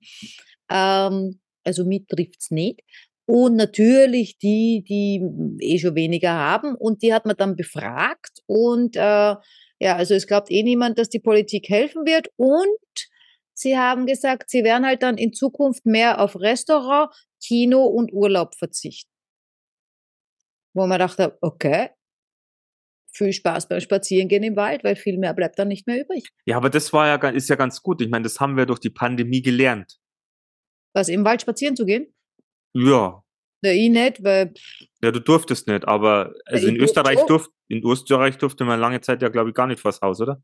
Ähm, 0.69 1.39
also 1.63 1.85
mich 1.85 2.05
trifft 2.07 2.41
es 2.41 2.51
nicht. 2.51 2.81
Und 3.25 3.55
natürlich 3.55 4.37
die, 4.37 4.83
die 4.87 5.19
eh 5.65 5.79
schon 5.79 5.95
weniger 5.95 6.31
haben. 6.33 6.75
Und 6.75 7.01
die 7.01 7.11
hat 7.11 7.25
man 7.25 7.35
dann 7.37 7.55
befragt. 7.55 8.39
Und 8.45 8.95
äh, 8.95 8.99
ja, 8.99 9.95
also 9.95 10.13
es 10.13 10.27
glaubt 10.27 10.51
eh 10.51 10.61
niemand, 10.61 10.99
dass 10.99 11.09
die 11.09 11.19
Politik 11.19 11.69
helfen 11.69 12.05
wird. 12.05 12.27
Und 12.35 13.08
sie 13.59 13.77
haben 13.77 14.05
gesagt, 14.05 14.49
sie 14.49 14.63
werden 14.63 14.85
halt 14.85 15.03
dann 15.03 15.17
in 15.17 15.33
Zukunft 15.33 15.85
mehr 15.85 16.19
auf 16.19 16.39
Restaurant, 16.39 17.13
Kino 17.43 17.85
und 17.85 18.13
Urlaub 18.13 18.55
verzichten. 18.55 19.11
Wo 20.73 20.87
man 20.87 20.99
dachte, 20.99 21.37
okay, 21.41 21.89
viel 23.11 23.33
Spaß 23.33 23.67
beim 23.67 23.81
Spazierengehen 23.81 24.43
im 24.43 24.55
Wald, 24.55 24.83
weil 24.83 24.95
viel 24.95 25.17
mehr 25.17 25.33
bleibt 25.33 25.59
dann 25.59 25.67
nicht 25.67 25.87
mehr 25.87 25.99
übrig. 25.99 26.29
Ja, 26.45 26.57
aber 26.57 26.69
das 26.69 26.93
war 26.93 27.07
ja, 27.07 27.29
ist 27.29 27.49
ja 27.49 27.55
ganz 27.55 27.81
gut. 27.81 28.01
Ich 28.01 28.09
meine, 28.09 28.23
das 28.23 28.39
haben 28.39 28.55
wir 28.55 28.65
durch 28.65 28.79
die 28.79 28.89
Pandemie 28.89 29.41
gelernt. 29.41 29.99
Was, 30.93 31.09
im 31.09 31.25
Wald 31.25 31.41
spazieren 31.41 31.75
zu 31.75 31.85
gehen? 31.85 32.13
Ja. 32.73 33.23
Na, 33.61 33.71
ich 33.71 33.89
nicht, 33.89 34.23
weil 34.23 34.53
Ja, 35.01 35.11
du 35.11 35.19
durftest 35.19 35.67
nicht, 35.67 35.85
aber 35.85 36.33
also 36.45 36.67
in 36.67 36.77
Österreich 36.77 37.19
durfte, 37.25 37.51
in 37.67 37.83
Österreich 37.83 38.37
durfte 38.37 38.63
man 38.63 38.79
lange 38.79 39.01
Zeit 39.01 39.21
ja, 39.21 39.27
glaube 39.27 39.49
ich, 39.49 39.55
gar 39.55 39.67
nicht 39.67 39.81
vors 39.81 40.01
Haus, 40.01 40.21
oder? 40.21 40.41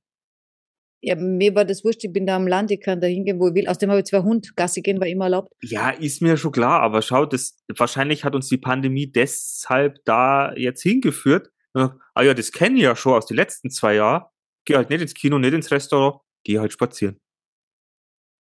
Ja, 1.01 1.15
mir 1.15 1.53
war 1.55 1.65
das 1.65 1.83
wurscht, 1.83 2.03
ich 2.03 2.11
bin 2.11 2.25
da 2.25 2.35
am 2.35 2.47
Land, 2.47 2.71
ich 2.71 2.81
kann 2.81 2.99
da 2.99 3.07
hingehen, 3.07 3.39
wo 3.39 3.49
ich 3.49 3.55
will. 3.55 3.67
Außerdem 3.67 3.89
habe 3.91 3.99
ich 3.99 4.05
zwei 4.05 4.21
Hunde, 4.21 4.49
Gassi 4.55 4.81
gehen 4.81 4.99
war 4.99 5.07
immer 5.07 5.25
erlaubt. 5.25 5.53
Ja, 5.61 5.91
ist 5.91 6.21
mir 6.21 6.37
schon 6.37 6.51
klar, 6.51 6.81
aber 6.81 7.01
schau, 7.01 7.25
das, 7.25 7.57
wahrscheinlich 7.75 8.23
hat 8.23 8.35
uns 8.35 8.47
die 8.47 8.57
Pandemie 8.57 9.11
deshalb 9.11 10.03
da 10.05 10.53
jetzt 10.55 10.81
hingeführt, 10.81 11.51
ah 11.73 12.21
ja, 12.21 12.33
das 12.33 12.51
kenne 12.51 12.77
ich 12.77 12.83
ja 12.83 12.95
schon 12.95 13.13
aus 13.13 13.25
den 13.25 13.37
letzten 13.37 13.69
zwei 13.69 13.95
Jahren. 13.95 14.25
Geh 14.65 14.75
halt 14.75 14.89
nicht 14.89 15.01
ins 15.01 15.13
Kino, 15.13 15.37
nicht 15.37 15.53
ins 15.53 15.69
Restaurant, 15.71 16.21
geh 16.43 16.57
halt 16.59 16.71
spazieren. 16.73 17.19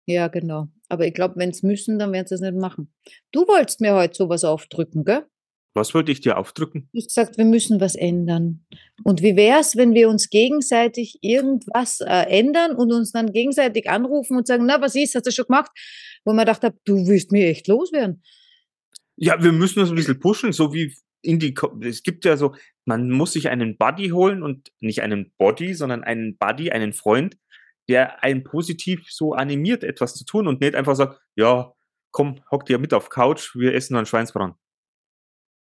Ja, 0.06 0.28
genau. 0.28 0.68
Aber 0.88 1.06
ich 1.06 1.12
glaube, 1.12 1.34
wenn 1.36 1.52
sie 1.52 1.66
müssen, 1.66 1.98
dann 1.98 2.12
werden 2.12 2.26
sie 2.28 2.36
es 2.36 2.40
nicht 2.40 2.54
machen. 2.54 2.94
Du 3.32 3.40
wolltest 3.48 3.80
mir 3.80 3.94
heute 3.94 4.14
sowas 4.14 4.44
aufdrücken, 4.44 5.04
gell? 5.04 5.26
Was 5.76 5.94
wollte 5.94 6.10
ich 6.10 6.20
dir 6.20 6.38
aufdrücken? 6.38 6.88
Du 6.92 6.98
hast 6.98 7.08
gesagt, 7.08 7.36
wir 7.38 7.44
müssen 7.44 7.80
was 7.80 7.94
ändern. 7.94 8.64
Und 9.04 9.22
wie 9.22 9.36
wäre 9.36 9.60
es, 9.60 9.76
wenn 9.76 9.92
wir 9.94 10.08
uns 10.08 10.30
gegenseitig 10.30 11.18
irgendwas 11.20 12.00
äh, 12.00 12.26
ändern 12.30 12.74
und 12.74 12.92
uns 12.92 13.12
dann 13.12 13.32
gegenseitig 13.32 13.88
anrufen 13.90 14.36
und 14.36 14.46
sagen, 14.46 14.64
na, 14.66 14.80
was 14.80 14.94
ist, 14.94 15.14
hast 15.14 15.26
du 15.26 15.30
schon 15.30 15.44
gemacht? 15.44 15.70
Wo 16.24 16.32
man 16.32 16.46
gedacht 16.46 16.62
hat, 16.62 16.76
du 16.86 17.06
willst 17.06 17.30
mir 17.30 17.46
echt 17.48 17.68
loswerden. 17.68 18.22
Ja, 19.16 19.42
wir 19.42 19.52
müssen 19.52 19.80
uns 19.80 19.90
ein 19.90 19.96
bisschen 19.96 20.18
pushen, 20.18 20.52
so 20.52 20.72
wie 20.72 20.94
in 21.22 21.38
die, 21.38 21.54
Ko- 21.54 21.78
es 21.82 22.02
gibt 22.02 22.24
ja 22.24 22.36
so, 22.36 22.54
man 22.86 23.10
muss 23.10 23.32
sich 23.32 23.48
einen 23.48 23.76
Buddy 23.76 24.08
holen 24.08 24.42
und 24.42 24.72
nicht 24.80 25.02
einen 25.02 25.32
Body, 25.38 25.74
sondern 25.74 26.04
einen 26.04 26.36
Buddy, 26.38 26.70
einen 26.70 26.92
Freund, 26.92 27.36
der 27.88 28.22
einen 28.22 28.44
positiv 28.44 29.06
so 29.10 29.34
animiert, 29.34 29.84
etwas 29.84 30.14
zu 30.14 30.24
tun 30.24 30.48
und 30.48 30.60
nicht 30.60 30.74
einfach 30.74 30.96
sagt, 30.96 31.20
ja, 31.36 31.72
komm, 32.12 32.40
hock 32.50 32.64
dir 32.64 32.78
mit 32.78 32.94
auf 32.94 33.10
Couch, 33.10 33.54
wir 33.54 33.74
essen 33.74 33.96
einen 33.96 34.06
Schweinsbraten. 34.06 34.54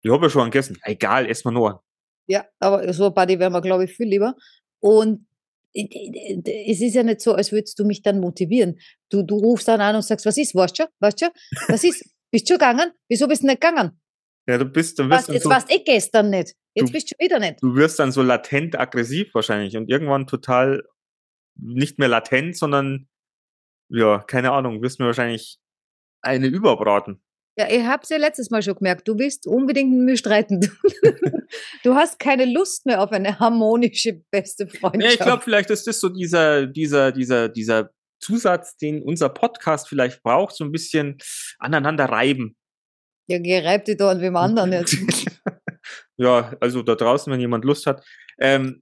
Ich 0.03 0.11
habe 0.11 0.25
ja 0.25 0.29
schon 0.29 0.45
gegessen. 0.51 0.77
Egal, 0.83 1.27
essen 1.29 1.53
wir 1.53 1.65
einen. 1.69 1.79
Ja, 2.27 2.45
aber 2.59 2.93
so 2.93 3.07
ein 3.07 3.13
Buddy 3.13 3.39
wäre 3.39 3.49
mir, 3.49 3.61
glaube 3.61 3.85
ich, 3.85 3.93
viel 3.93 4.07
lieber. 4.07 4.35
Und 4.79 5.25
es 5.73 6.81
ist 6.81 6.93
ja 6.93 7.03
nicht 7.03 7.21
so, 7.21 7.33
als 7.33 7.51
würdest 7.51 7.79
du 7.79 7.85
mich 7.85 8.01
dann 8.01 8.19
motivieren. 8.19 8.79
Du, 9.09 9.23
du 9.23 9.35
rufst 9.37 9.67
dann 9.67 9.81
an 9.81 9.95
und 9.95 10.03
sagst, 10.03 10.25
was 10.25 10.37
ist, 10.37 10.53
weißt 10.55 10.79
du, 10.79 10.83
weißt 10.99 11.21
du, 11.23 11.25
was 11.67 11.83
ist, 11.83 12.03
bist 12.31 12.47
du 12.49 12.53
schon 12.53 12.59
gegangen? 12.59 12.91
Wieso 13.09 13.27
bist 13.27 13.43
du 13.43 13.47
nicht 13.47 13.59
gegangen? 13.61 13.99
Ja, 14.47 14.57
du 14.57 14.65
bist, 14.65 14.99
dann 14.99 15.09
Was, 15.09 15.21
wirst 15.27 15.29
jetzt 15.35 15.43
so, 15.43 15.49
warst 15.49 15.71
du 15.71 15.75
eh 15.75 15.83
gestern 15.83 16.29
nicht. 16.29 16.53
Jetzt 16.75 16.89
Du- 16.89 16.93
bist 16.93 17.11
du 17.11 17.15
wieder 17.23 17.39
nicht. 17.39 17.61
du 17.63 17.75
wirst 17.75 17.97
dann 17.99 18.11
so 18.11 18.21
latent 18.21 18.77
aggressiv 18.79 19.33
wahrscheinlich 19.33 19.75
und 19.77 19.89
irgendwann 19.89 20.27
total 20.27 20.83
nicht 21.55 21.97
mehr 21.97 22.07
latent, 22.09 22.57
sondern 22.57 23.07
ja, 23.89 24.19
keine 24.19 24.51
Ahnung, 24.51 24.81
wirst 24.81 24.99
mir 24.99 25.05
wahrscheinlich 25.05 25.59
eine 26.21 26.47
überbraten. 26.47 27.21
Ja, 27.55 27.69
ich 27.69 27.83
hab's 27.83 28.09
ja 28.09 28.17
letztes 28.17 28.49
Mal 28.49 28.63
schon 28.63 28.73
gemerkt. 28.75 29.07
Du 29.07 29.19
willst 29.19 29.45
unbedingt 29.45 29.91
mit 29.91 30.01
mir 30.01 30.17
streiten. 30.17 30.61
Du 31.83 31.93
hast 31.93 32.17
keine 32.17 32.45
Lust 32.45 32.87
mehr 32.87 33.03
auf 33.03 33.11
eine 33.11 33.39
harmonische, 33.39 34.23
beste 34.31 34.67
Freundschaft. 34.67 35.03
Ja, 35.03 35.11
ich 35.11 35.19
glaube, 35.19 35.43
vielleicht 35.43 35.69
ist 35.69 35.85
das 35.85 35.99
so 35.99 36.09
dieser, 36.09 36.65
dieser, 36.65 37.11
dieser, 37.11 37.47
dieser 37.47 37.91
Zusatz, 38.19 38.75
den 38.77 39.03
unser 39.03 39.29
Podcast 39.29 39.87
vielleicht 39.87 40.23
braucht, 40.23 40.55
so 40.55 40.63
ein 40.63 40.71
bisschen 40.71 41.19
aneinander 41.59 42.05
reiben. 42.05 42.57
Ja, 43.27 43.37
gereibt 43.37 43.87
die 43.87 43.95
da 43.95 44.09
an 44.09 44.21
wem 44.21 44.35
anderen 44.35 44.71
jetzt. 44.73 44.97
ja, 46.17 46.55
also 46.59 46.81
da 46.81 46.95
draußen, 46.95 47.31
wenn 47.31 47.39
jemand 47.39 47.65
Lust 47.65 47.85
hat. 47.85 48.03
Ähm, 48.39 48.81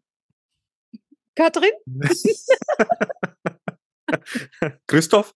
Katrin? 1.35 1.71
Christoph, 4.87 5.33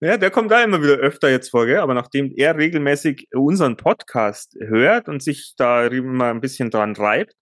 ja, 0.00 0.16
der 0.16 0.30
kommt 0.30 0.50
da 0.50 0.62
immer 0.62 0.82
wieder 0.82 0.94
öfter 0.94 1.30
jetzt 1.30 1.50
vor, 1.50 1.66
gell? 1.66 1.78
aber 1.78 1.94
nachdem 1.94 2.32
er 2.36 2.56
regelmäßig 2.56 3.28
unseren 3.34 3.76
Podcast 3.76 4.56
hört 4.60 5.08
und 5.08 5.22
sich 5.22 5.54
da 5.56 5.86
immer 5.86 6.30
ein 6.30 6.40
bisschen 6.40 6.70
dran 6.70 6.94
reibt, 6.96 7.34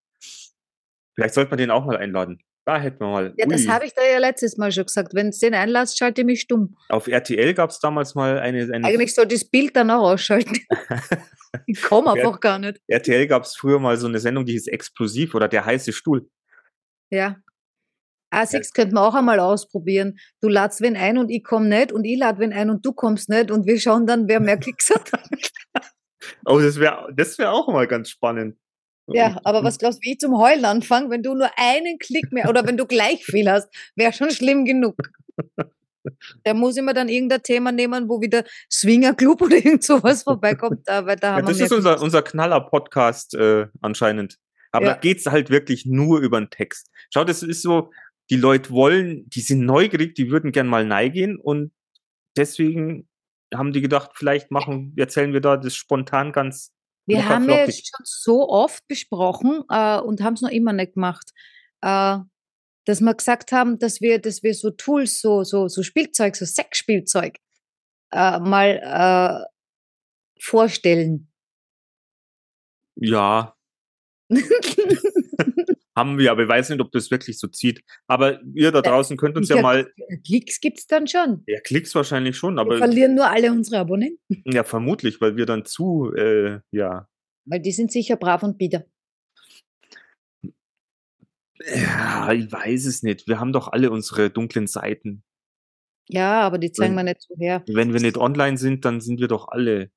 vielleicht 1.15 1.35
sollte 1.35 1.51
man 1.51 1.59
den 1.59 1.71
auch 1.71 1.85
mal 1.85 1.97
einladen. 1.97 2.41
Da 2.69 2.79
hätten 2.79 3.01
wir 3.01 3.09
mal. 3.09 3.35
Ja, 3.39 3.47
das 3.47 3.63
Ui. 3.63 3.67
habe 3.69 3.87
ich 3.87 3.95
da 3.95 4.03
ja 4.03 4.19
letztes 4.19 4.59
Mal 4.59 4.71
schon 4.71 4.85
gesagt. 4.85 5.15
Wenn 5.15 5.31
du 5.31 5.39
den 5.39 5.55
einlässt, 5.55 5.97
schalte 5.97 6.21
ich 6.21 6.27
mich 6.27 6.43
stumm. 6.43 6.77
Auf 6.91 7.09
RTL 7.09 7.55
gab 7.55 7.71
es 7.71 7.81
damals 7.81 8.15
mal 8.15 8.39
eine, 8.39 8.63
eine 8.75 8.87
Eigentlich 8.87 9.15
soll 9.15 9.25
das 9.25 9.49
Bild 9.49 9.75
dann 9.75 9.91
auch 9.91 10.11
ausschalten. 10.11 10.59
ich 11.67 11.81
komme 11.81 12.13
einfach 12.13 12.39
gar 12.41 12.59
nicht. 12.59 12.79
RTL 12.87 13.27
gab 13.27 13.45
es 13.45 13.57
früher 13.57 13.79
mal 13.79 13.97
so 13.97 14.07
eine 14.07 14.19
Sendung, 14.19 14.45
die 14.45 14.53
hieß 14.53 14.67
Explosiv 14.67 15.35
oder 15.35 15.49
der 15.49 15.65
heiße 15.65 15.95
Stuhl. 15.95 16.29
Ja. 17.09 17.37
A6 18.31 18.75
könnte 18.75 18.95
man 18.95 19.05
auch 19.05 19.15
einmal 19.15 19.41
ausprobieren. 19.41 20.19
Du 20.41 20.49
ladst 20.49 20.81
wen 20.81 20.97
ein 20.97 21.19
und 21.19 21.31
ich 21.31 21.43
komme 21.45 21.67
nicht 21.69 21.93
und 21.93 22.05
ich 22.05 22.19
lade 22.19 22.39
wen 22.41 22.53
ein 22.53 22.71
und 22.71 22.85
du 22.85 22.93
kommst 22.93 23.29
nicht 23.29 23.51
und 23.51 23.67
wir 23.67 23.81
schauen 23.81 24.07
dann, 24.07 24.29
wer 24.29 24.41
mehr 24.41 24.57
Klicks 24.59 24.91
hat. 24.91 25.11
Oh, 26.45 26.59
das 26.59 26.79
wäre 26.81 27.09
das 27.15 27.39
wär 27.39 27.53
auch 27.53 27.69
mal 27.69 27.87
ganz 27.87 28.11
spannend. 28.11 28.57
ja, 29.07 29.39
aber 29.45 29.63
was 29.63 29.79
glaubst 29.79 29.99
du, 30.01 30.07
wie 30.09 30.13
ich 30.15 30.19
zum 30.19 30.37
Heulen 30.37 30.65
anfange, 30.65 31.11
wenn 31.11 31.23
du 31.23 31.33
nur 31.33 31.49
einen 31.57 31.99
Klick 31.99 32.33
mehr 32.33 32.49
oder 32.49 32.67
wenn 32.67 32.77
du 32.77 32.87
gleich 32.87 33.25
viel 33.25 33.49
hast, 33.49 33.69
wäre 33.95 34.13
schon 34.13 34.31
schlimm 34.31 34.65
genug. 34.65 34.97
Da 36.45 36.55
muss 36.55 36.77
ich 36.77 36.83
mir 36.83 36.95
dann 36.95 37.09
irgendein 37.09 37.43
Thema 37.43 37.71
nehmen, 37.73 38.09
wo 38.09 38.21
wieder 38.21 38.45
Swingerclub 38.71 39.43
oder 39.43 39.57
irgend 39.57 39.85
sowas 39.85 40.23
vorbeikommt, 40.25 40.81
da, 40.87 41.07
weil 41.07 41.17
da 41.17 41.29
Ja, 41.29 41.35
haben 41.37 41.47
wir 41.47 41.53
das 41.53 41.61
ist 41.61 41.73
unser, 41.73 42.01
unser 42.03 42.23
Knaller-Podcast 42.23 43.35
äh, 43.35 43.67
anscheinend. 43.81 44.39
Aber 44.73 44.87
Ja. 44.87 44.95
da 44.95 44.99
geht's 45.01 45.27
halt 45.27 45.51
wirklich 45.51 45.87
nur 45.87 46.21
über 46.21 46.41
den 46.41 46.51
Text. 46.51 46.91
Schau, 47.13 47.25
das 47.25 47.43
ist 47.43 47.63
so, 47.63 47.91
die 48.31 48.37
Leute 48.37 48.71
wollen, 48.71 49.29
die 49.31 49.41
sind 49.41 49.65
neugierig, 49.65 50.15
die 50.15 50.31
würden 50.31 50.53
gern 50.53 50.67
mal 50.67 50.85
neigehen 50.85 51.39
und 51.39 51.73
deswegen 52.37 53.09
haben 53.55 53.73
die 53.73 53.81
gedacht, 53.81 54.11
vielleicht 54.15 54.51
machen, 54.51 54.95
erzählen 54.97 55.33
wir 55.33 55.41
da 55.41 55.57
das 55.57 55.75
spontan 55.75 56.33
ganz 56.33 56.73
Wir 57.07 57.27
haben 57.29 57.49
ja 57.49 57.57
flockig. 57.57 57.77
jetzt 57.77 57.89
schon 57.89 58.05
so 58.05 58.49
oft 58.49 58.87
besprochen 58.87 59.65
äh, 59.71 59.99
und 59.99 60.21
haben 60.23 60.35
es 60.35 60.43
noch 60.43 60.51
immer 60.51 60.75
nicht 60.75 60.95
gemacht, 60.95 61.33
äh, 61.81 62.19
dass 62.85 63.01
wir 63.01 63.15
gesagt 63.15 63.53
haben, 63.53 63.79
dass 63.79 64.01
wir, 64.01 64.21
dass 64.21 64.43
wir 64.43 64.55
so 64.55 64.71
Tools, 64.71 65.21
so, 65.21 65.45
so, 65.45 65.69
so 65.69 65.83
Spielzeug, 65.83 66.37
so 66.37 66.45
Sexspielzeug 66.45 67.39
äh, 68.13 68.39
mal 68.41 68.81
äh, 68.83 70.43
vorstellen. 70.43 71.33
Ja, 72.97 73.55
haben 75.99 76.17
wir, 76.19 76.31
aber 76.31 76.45
ich 76.45 76.49
weiß 76.49 76.71
nicht, 76.71 76.81
ob 76.81 76.91
das 76.93 77.11
wirklich 77.11 77.39
so 77.39 77.49
zieht. 77.49 77.83
Aber 78.07 78.41
ihr 78.55 78.73
da 78.73 78.81
draußen 78.81 79.17
könnt 79.17 79.37
uns 79.37 79.49
ja 79.49 79.57
Ja, 79.57 79.63
mal, 79.63 79.93
Klicks 80.27 80.61
gibt 80.61 80.79
es 80.79 80.87
dann 80.87 81.07
schon. 81.07 81.43
ja, 81.47 81.61
Klicks 81.61 81.95
wahrscheinlich 81.95 82.37
schon, 82.37 82.55
Wir 82.55 82.61
aber 82.63 82.79
verlieren 82.79 83.15
nur 83.15 83.29
alle 83.29 83.51
unsere 83.53 83.79
Abonnenten, 83.81 84.19
ja, 84.47 84.65
vermutlich, 84.65 85.21
weil 85.21 85.37
wir 85.37 85.45
dann 85.47 85.65
zu, 85.65 86.13
äh, 86.15 86.61
ja, 86.71 87.09
weil 87.45 87.61
die 87.61 87.73
sind 87.73 87.91
sicher 87.93 88.17
brav 88.17 88.43
und 88.43 88.57
bieder. 88.59 88.85
ja, 91.61 92.33
ich 92.33 92.51
weiß 92.51 92.87
es 92.87 93.03
nicht. 93.03 93.27
Wir 93.27 93.41
haben 93.41 93.53
doch 93.53 93.69
alle 93.69 93.91
unsere 93.91 94.31
dunklen 94.31 94.67
Seiten. 94.67 95.23
Ja, 96.09 96.41
aber 96.43 96.59
die 96.59 96.73
zeigen 96.73 96.97
Wenn- 96.97 97.07
wir 97.07 97.13
nicht 97.15 97.23
so 97.23 97.35
her. 97.39 97.63
Wenn 97.67 97.93
wir 97.93 98.01
nicht 98.01 98.17
online 98.17 98.57
sind, 98.57 98.85
dann 98.85 99.01
sind 99.01 99.21
wir 99.21 99.29
doch 99.29 99.49
alle, 99.49 99.91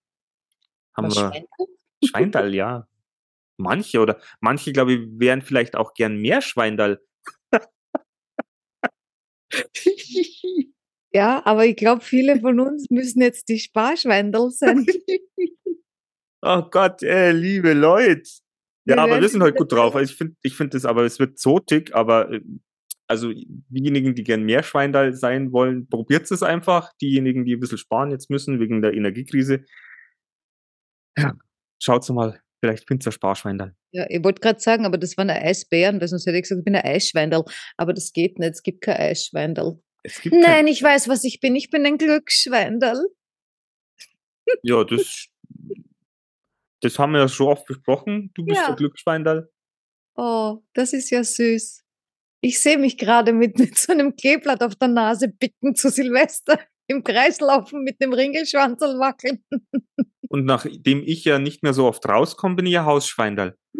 haben 0.96 1.14
wir? 1.14 1.32
Schweindall, 2.04 2.54
ja. 2.56 2.88
Manche 3.62 4.00
oder 4.00 4.20
manche, 4.40 4.74
glaube 4.74 4.94
ich, 4.94 5.00
wären 5.14 5.42
vielleicht 5.42 5.76
auch 5.76 5.94
gern 5.94 6.18
mehr 6.18 6.42
Schweindall. 6.42 7.02
Ja, 11.14 11.46
aber 11.46 11.66
ich 11.66 11.76
glaube, 11.76 12.02
viele 12.02 12.40
von 12.40 12.60
uns 12.62 12.90
müssen 12.90 13.22
jetzt 13.22 13.50
die 13.50 13.60
Sparschweindel 13.60 14.50
sein. 14.52 14.86
Oh 16.44 16.64
Gott, 16.72 17.04
äh, 17.04 17.34
liebe 17.34 17.74
Leute. 17.74 18.24
Ja, 18.88 18.96
Wir 18.96 18.98
aber 18.98 19.12
werden 19.12 19.22
wir 19.22 19.30
sind 19.30 19.44
halt 19.44 19.54
wieder 19.54 19.64
gut 19.64 19.72
drauf. 19.74 19.94
Ich 20.02 20.16
finde, 20.16 20.36
ich 20.42 20.56
finde 20.56 20.72
das, 20.72 20.86
aber 20.86 21.04
es 21.04 21.20
wird 21.20 21.38
zotig, 21.38 21.94
aber 21.94 22.32
äh, 22.32 22.42
also 23.08 23.32
diejenigen, 23.70 24.16
die 24.16 24.24
gern 24.24 24.42
mehr 24.42 24.64
Schweindall 24.64 25.14
sein 25.14 25.52
wollen, 25.52 25.88
probiert 25.88 26.32
es 26.32 26.42
einfach. 26.42 26.94
Diejenigen, 27.00 27.46
die 27.46 27.54
ein 27.54 27.60
bisschen 27.60 27.78
sparen 27.78 28.10
jetzt 28.10 28.32
müssen 28.32 28.60
wegen 28.60 28.82
der 28.82 28.96
Energiekrise, 28.96 29.66
ja, 31.16 31.36
schaut's 31.80 32.10
mal. 32.10 32.42
Vielleicht 32.64 32.88
findet 32.88 33.08
ihr 33.08 33.12
Sparschweindall. 33.12 33.76
Ja, 33.92 34.06
ich 34.10 34.24
wollte 34.24 34.40
gerade 34.40 34.60
sagen, 34.60 34.86
aber 34.86 34.98
das 34.98 35.18
waren 35.18 35.30
Eisbären, 35.30 36.00
weil 36.00 36.08
sonst 36.08 36.26
hätte 36.28 36.38
ich 36.38 36.44
gesagt, 36.44 36.60
ich 36.60 36.66
bin 36.66 36.76
ein 36.76 36.86
Eisschweindel. 36.86 37.44
Aber 37.78 37.94
das 37.94 38.14
geht 38.14 38.38
nicht, 38.40 38.52
es 38.52 38.64
gibt 38.64 38.82
kein 38.82 38.98
Eisschweindel. 38.98 39.82
Gibt 40.04 40.34
kein- 40.36 40.40
Nein, 40.42 40.68
ich 40.68 40.82
weiß, 40.82 41.08
was 41.08 41.24
ich 41.24 41.40
bin. 41.40 41.56
Ich 41.56 41.70
bin 41.72 41.86
ein 41.86 41.98
Glücksschweindel. 41.98 43.08
Ja, 44.64 44.84
das, 44.84 45.28
das 46.82 47.00
haben 47.00 47.14
wir 47.14 47.20
ja 47.22 47.28
schon 47.28 47.48
oft 47.48 47.66
besprochen. 47.66 48.32
Du 48.36 48.46
bist 48.46 48.60
Ja. 48.62 48.68
der 48.68 48.76
Glücksschweindall. 48.76 49.50
Oh, 50.16 50.60
das 50.74 50.94
ist 50.94 51.10
ja 51.10 51.24
süß. 51.24 51.84
Ich 52.44 52.60
sehe 52.60 52.78
mich 52.78 52.98
gerade 52.98 53.34
mit, 53.34 53.58
mit 53.60 53.78
so 53.78 53.92
einem 53.94 54.16
Kleeblatt 54.16 54.62
auf 54.64 54.76
der 54.76 54.88
Nase 54.88 55.30
bicken 55.30 55.76
zu 55.76 55.90
Silvester 55.90 56.60
im 56.88 57.04
Kreis 57.04 57.40
laufen 57.40 57.84
mit 57.84 58.02
dem 58.02 58.14
Ringelschwanzel 58.14 59.00
wackeln. 59.00 59.44
Und 60.32 60.46
nachdem 60.46 61.04
ich 61.06 61.26
ja 61.26 61.40
nicht 61.40 61.62
mehr 61.62 61.74
so 61.74 61.86
oft 61.86 62.08
rauskomme, 62.08 62.56
bin 62.56 62.66
ich 62.66 62.72
ja 62.72 62.86
Hausschweindall. 62.86 63.58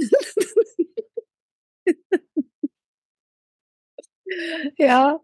ja. 4.78 5.20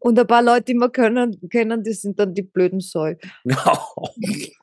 Und 0.00 0.18
ein 0.18 0.26
paar 0.26 0.42
Leute, 0.42 0.64
die 0.64 0.74
wir 0.74 0.90
können, 0.90 1.38
kennen, 1.50 1.82
die 1.82 1.92
sind 1.92 2.18
dann 2.18 2.34
die 2.34 2.42
blöden 2.42 2.80
Säu. 2.80 3.14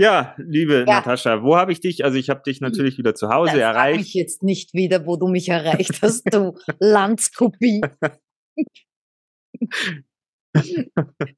ja, 0.00 0.34
liebe 0.38 0.78
Ja. 0.80 0.84
Natascha, 0.84 1.42
wo 1.42 1.56
habe 1.56 1.72
ich 1.72 1.80
dich? 1.80 2.04
Also 2.04 2.16
ich 2.18 2.30
habe 2.30 2.42
dich 2.42 2.60
natürlich 2.60 2.98
wieder 2.98 3.14
zu 3.14 3.28
Hause 3.28 3.52
Das 3.52 3.60
erreicht. 3.60 4.14
jetzt 4.14 4.42
nicht 4.42 4.74
wieder, 4.74 5.06
wo 5.06 5.16
du 5.16 5.28
mich 5.28 5.48
erreicht 5.48 6.00
hast, 6.02 6.32
du 6.32 6.56
Landskopie. 6.80 7.80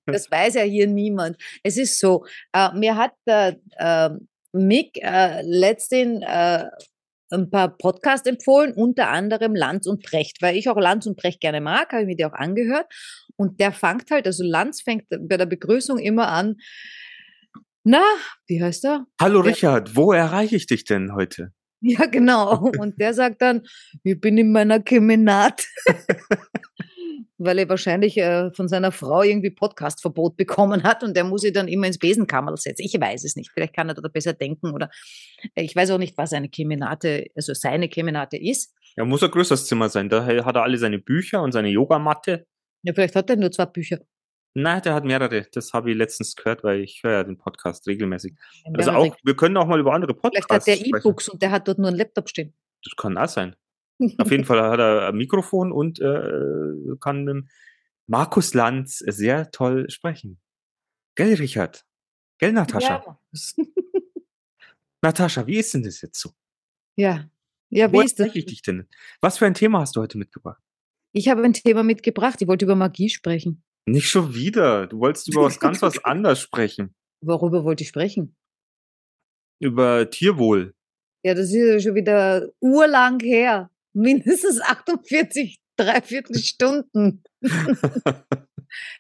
Das 0.07 0.31
weiß 0.31 0.55
ja 0.55 0.63
hier 0.63 0.87
niemand. 0.87 1.37
Es 1.63 1.77
ist 1.77 1.99
so, 1.99 2.25
äh, 2.53 2.69
mir 2.75 2.97
hat 2.97 3.13
der, 3.27 3.57
ähm, 3.79 4.29
Mick 4.53 4.97
äh, 5.01 5.43
letztens 5.43 6.25
äh, 6.27 6.65
ein 7.33 7.51
paar 7.51 7.77
Podcasts 7.77 8.27
empfohlen, 8.27 8.73
unter 8.73 9.09
anderem 9.09 9.55
Lanz 9.55 9.87
und 9.87 10.03
Brecht, 10.03 10.43
weil 10.43 10.57
ich 10.57 10.69
auch 10.69 10.77
Lanz 10.77 11.07
und 11.07 11.17
Brecht 11.17 11.41
gerne 11.41 11.61
mag, 11.61 11.93
habe 11.93 12.03
ich 12.03 12.07
mir 12.09 12.17
die 12.17 12.25
auch 12.25 12.33
angehört. 12.33 12.87
Und 13.37 13.61
der 13.61 13.71
fängt 13.73 14.11
halt, 14.11 14.27
also 14.27 14.43
Lanz 14.43 14.83
fängt 14.83 15.05
bei 15.09 15.37
der 15.37 15.47
Begrüßung 15.47 15.99
immer 15.99 16.29
an, 16.29 16.57
na, 17.85 18.03
wie 18.47 18.63
heißt 18.63 18.85
er? 18.85 19.07
Hallo 19.21 19.43
Der- 19.43 19.53
Richard, 19.53 19.97
wo 19.97 20.13
erreiche 20.13 20.57
ich 20.57 20.67
dich 20.67 20.85
denn 20.85 21.15
heute? 21.15 21.53
Ja, 21.81 22.07
genau. 22.07 22.71
Und 22.79 23.01
der 23.01 23.15
sagt 23.15 23.41
dann, 23.41 23.63
ich 24.03 24.21
bin 24.21 24.37
in 24.37 24.53
meiner 24.53 24.81
Kemenat. 24.81 25.65
Weil 27.43 27.59
er 27.59 27.69
wahrscheinlich 27.71 28.19
äh, 28.19 28.51
von 28.53 28.69
seiner 28.69 28.93
Frau 28.93 29.23
irgendwie 29.23 29.51
Podcastverbot 29.51 30.37
bekommen 30.37 30.83
hat 30.83 31.03
und 31.03 31.17
der 31.17 31.25
muss 31.25 31.41
sich 31.41 31.55
dann 31.55 31.69
immer 31.69 31.87
ins 31.87 31.99
Besenkammerl 31.99 32.59
setzen. 32.59 32.83
Ich 32.83 33.01
weiß 33.01 33.25
es 33.25 33.35
nicht. 33.35 33.51
Vielleicht 33.53 33.75
kann 33.75 33.89
er 33.89 33.95
da 33.95 34.09
besser 34.09 34.35
denken 34.35 34.73
oder 34.73 34.91
äh, 35.55 35.63
ich 35.63 35.75
weiß 35.75 35.91
auch 35.93 35.99
nicht, 35.99 36.19
was 36.19 36.35
eine 36.35 36.51
Kemenate, 36.51 37.27
also 37.35 37.55
seine 37.55 37.89
Kemenate 37.89 38.37
ist. 38.37 38.75
Ja, 38.97 39.05
muss 39.05 39.23
ein 39.23 39.31
größeres 39.31 39.67
Zimmer 39.67 39.89
sein. 39.89 40.11
Da 40.11 40.27
hat 40.27 40.57
er 40.57 40.63
alle 40.63 40.77
seine 40.77 40.99
Bücher 40.99 41.43
und 41.43 41.53
seine 41.53 41.69
Yogamatte. 41.69 42.47
Ja, 42.83 42.93
vielleicht 42.93 43.17
hat 43.17 43.31
er 43.31 43.37
nur 43.37 43.51
zwei 43.51 43.67
Bücher. 43.67 44.01
Nein, 44.55 44.83
der 44.83 44.95
hat 44.95 45.05
mehrere. 45.05 45.47
Das 45.53 45.73
habe 45.73 45.93
ich 45.93 45.97
letztens 45.97 46.35
gehört, 46.35 46.65
weil 46.65 46.81
ich 46.81 47.01
höre 47.03 47.13
ja 47.13 47.25
den 47.25 47.39
Podcast 47.39 47.87
regelmäßig. 47.87 48.35
Also 48.75 48.91
auch, 48.91 49.17
wir 49.23 49.37
können 49.37 49.57
auch 49.57 49.67
mal 49.67 49.79
über 49.79 49.93
andere 49.95 50.15
Vielleicht 50.15 50.49
Podcasts 50.49 50.51
hat 50.53 50.67
der 50.67 50.85
sprechen. 50.85 50.97
E-Books 50.97 51.29
und 51.29 51.41
der 51.41 51.51
hat 51.53 51.69
dort 51.69 51.79
nur 51.79 51.89
einen 51.89 51.97
Laptop 51.97 52.29
stehen. 52.29 52.53
Das 52.85 52.97
kann 52.97 53.17
auch 53.17 53.29
sein. 53.29 53.55
Auf 54.19 54.31
jeden 54.31 54.45
Fall 54.45 54.61
hat 54.63 54.79
er 54.81 55.09
ein 55.09 55.17
Mikrofon 55.17 55.73
und 55.73 56.01
äh, 56.01 56.97
kann 57.01 57.25
mit 57.25 57.45
Markus 58.07 58.55
Lanz 58.55 58.99
sehr 58.99 59.51
toll 59.51 59.89
sprechen. 59.91 60.41
Gell, 61.17 61.35
Richard? 61.35 61.85
Gell, 62.39 62.53
Natascha? 62.53 63.03
Ja. 63.05 63.21
Natascha, 65.03 65.47
wie 65.47 65.59
ist 65.59 65.75
denn 65.75 65.83
das 65.83 66.01
jetzt 66.01 66.21
so? 66.21 66.31
ja. 66.97 67.29
Ja, 67.73 67.93
Wo 67.93 68.01
wie 68.01 68.05
ist 68.05 68.19
das? 68.19 68.35
ich 68.35 68.47
dich 68.47 68.63
denn? 68.63 68.89
Was 69.21 69.39
für 69.39 69.47
ein 69.47 69.55
Thema 69.55 69.79
hast 69.79 69.95
du 69.95 70.01
heute 70.01 70.19
mitgebracht? 70.19 70.61
Ich 71.13 71.29
habe 71.29 71.45
ein 71.45 71.53
Thema 71.53 71.85
mitgebracht. 71.85 72.43
Ich 72.43 72.49
wollte 72.49 72.65
über 72.65 72.75
Magie 72.75 73.09
sprechen. 73.09 73.63
Nicht 73.87 74.11
schon 74.11 74.35
wieder. 74.35 74.89
Du 74.89 74.99
wolltest 74.99 75.29
über 75.29 75.45
was 75.45 75.61
ganz 75.61 75.81
was 75.81 76.03
anderes 76.05 76.41
sprechen. 76.41 76.97
Worüber 77.25 77.63
wollte 77.63 77.85
ich 77.85 77.89
sprechen? 77.89 78.35
Über 79.61 80.11
Tierwohl. 80.11 80.75
Ja, 81.25 81.35
das 81.35 81.51
ist 81.51 81.55
ja 81.55 81.79
schon 81.79 81.95
wieder 81.95 82.49
urlang 82.61 83.21
her. 83.21 83.71
Mindestens 83.93 84.61
48, 84.61 85.61
dreiviertel 85.77 86.39
Stunden. 86.39 87.23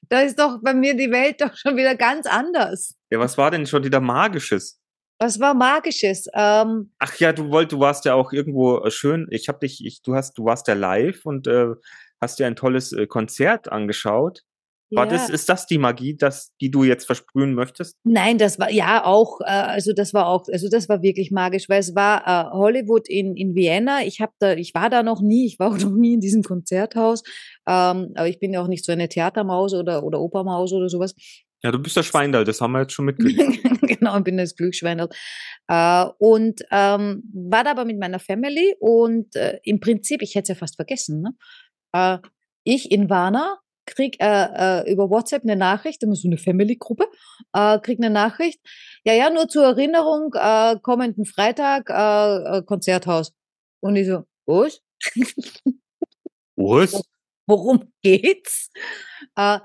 da 0.08 0.20
ist 0.20 0.38
doch 0.38 0.60
bei 0.62 0.74
mir 0.74 0.96
die 0.96 1.10
Welt 1.10 1.40
doch 1.40 1.56
schon 1.56 1.76
wieder 1.76 1.94
ganz 1.94 2.26
anders. 2.26 2.94
Ja, 3.10 3.18
was 3.18 3.38
war 3.38 3.50
denn 3.50 3.66
schon 3.66 3.84
wieder 3.84 4.00
Magisches? 4.00 4.80
Was 5.18 5.38
war 5.38 5.54
Magisches? 5.54 6.26
Ähm, 6.34 6.92
Ach 6.98 7.14
ja, 7.16 7.32
du 7.32 7.50
wollt, 7.50 7.72
du 7.72 7.80
warst 7.80 8.06
ja 8.06 8.14
auch 8.14 8.32
irgendwo 8.32 8.78
äh, 8.78 8.90
schön. 8.90 9.28
Ich 9.30 9.48
habe 9.48 9.58
dich, 9.58 9.84
ich, 9.84 10.00
du 10.02 10.14
hast, 10.14 10.38
du 10.38 10.44
warst 10.44 10.66
ja 10.66 10.74
live 10.74 11.26
und 11.26 11.46
äh, 11.46 11.74
hast 12.20 12.38
dir 12.38 12.46
ein 12.46 12.56
tolles 12.56 12.92
äh, 12.92 13.06
Konzert 13.06 13.70
angeschaut. 13.70 14.42
War 14.92 15.06
ja. 15.06 15.12
das, 15.12 15.30
ist 15.30 15.48
das 15.48 15.66
die 15.66 15.78
Magie, 15.78 16.16
das, 16.16 16.52
die 16.60 16.70
du 16.70 16.82
jetzt 16.82 17.06
versprühen 17.06 17.54
möchtest? 17.54 17.96
Nein, 18.04 18.38
das 18.38 18.58
war 18.58 18.70
ja 18.70 19.04
auch, 19.04 19.40
äh, 19.40 19.44
also 19.44 19.92
das 19.92 20.12
war 20.12 20.26
auch, 20.26 20.46
also 20.50 20.68
das 20.68 20.88
war 20.88 21.02
wirklich 21.02 21.30
magisch, 21.30 21.68
weil 21.68 21.80
es 21.80 21.94
war 21.94 22.26
äh, 22.26 22.50
Hollywood 22.50 23.08
in, 23.08 23.36
in 23.36 23.54
Vienna. 23.54 24.02
Ich 24.02 24.20
habe 24.20 24.32
da, 24.40 24.54
ich 24.54 24.74
war 24.74 24.90
da 24.90 25.02
noch 25.02 25.22
nie, 25.22 25.46
ich 25.46 25.58
war 25.58 25.72
auch 25.72 25.78
noch 25.78 25.92
nie 25.92 26.14
in 26.14 26.20
diesem 26.20 26.42
Konzerthaus, 26.42 27.22
ähm, 27.68 28.12
aber 28.14 28.28
ich 28.28 28.40
bin 28.40 28.52
ja 28.52 28.62
auch 28.62 28.68
nicht 28.68 28.84
so 28.84 28.92
eine 28.92 29.08
Theatermaus 29.08 29.74
oder 29.74 30.02
oder 30.02 30.20
Opermaus 30.20 30.72
oder 30.72 30.88
sowas. 30.88 31.14
Ja, 31.62 31.70
du 31.70 31.78
bist 31.78 31.96
der 31.96 32.02
Schweindal, 32.02 32.44
das 32.44 32.60
haben 32.60 32.72
wir 32.72 32.80
jetzt 32.80 32.92
schon 32.92 33.04
mitgekriegt. 33.04 33.62
genau, 33.82 34.16
ich 34.16 34.24
bin 34.24 34.38
das 34.38 34.56
Glücksschweinel. 34.56 35.08
Äh, 35.68 36.06
und 36.18 36.62
ähm, 36.70 37.22
war 37.32 37.64
da 37.64 37.72
aber 37.72 37.84
mit 37.84 37.98
meiner 37.98 38.18
Family 38.18 38.74
und 38.80 39.36
äh, 39.36 39.58
im 39.62 39.78
Prinzip, 39.78 40.22
ich 40.22 40.34
hätte 40.34 40.44
es 40.44 40.48
ja 40.48 40.54
fast 40.54 40.76
vergessen, 40.76 41.20
ne? 41.20 41.34
äh, 41.92 42.18
ich 42.64 42.90
in 42.90 43.10
Warna 43.10 43.58
krieg 43.90 44.16
äh, 44.20 44.82
äh, 44.82 44.92
über 44.92 45.10
WhatsApp 45.10 45.42
eine 45.42 45.56
Nachricht, 45.56 46.02
immer 46.02 46.14
so 46.14 46.28
eine 46.28 46.38
Family-Gruppe, 46.38 47.06
äh, 47.52 47.78
krieg 47.80 47.98
eine 47.98 48.10
Nachricht, 48.10 48.60
ja, 49.04 49.12
ja, 49.12 49.30
nur 49.30 49.48
zur 49.48 49.64
Erinnerung, 49.64 50.34
äh, 50.34 50.76
kommenden 50.80 51.26
Freitag, 51.26 51.90
äh, 51.90 52.58
äh, 52.58 52.62
Konzerthaus. 52.62 53.32
Und 53.80 53.96
ich 53.96 54.06
so, 54.06 54.24
was? 54.46 54.80
Was? 56.56 57.02
worum 57.46 57.92
geht's? 58.02 58.70
Äh, 59.36 59.58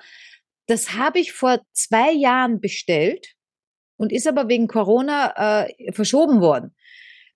das 0.68 0.94
habe 0.94 1.20
ich 1.20 1.32
vor 1.32 1.62
zwei 1.74 2.12
Jahren 2.12 2.60
bestellt 2.60 3.36
und 3.98 4.12
ist 4.12 4.28
aber 4.28 4.48
wegen 4.50 4.68
Corona 4.68 5.68
äh, 5.68 5.94
verschoben 5.94 6.42
worden. 6.42 6.76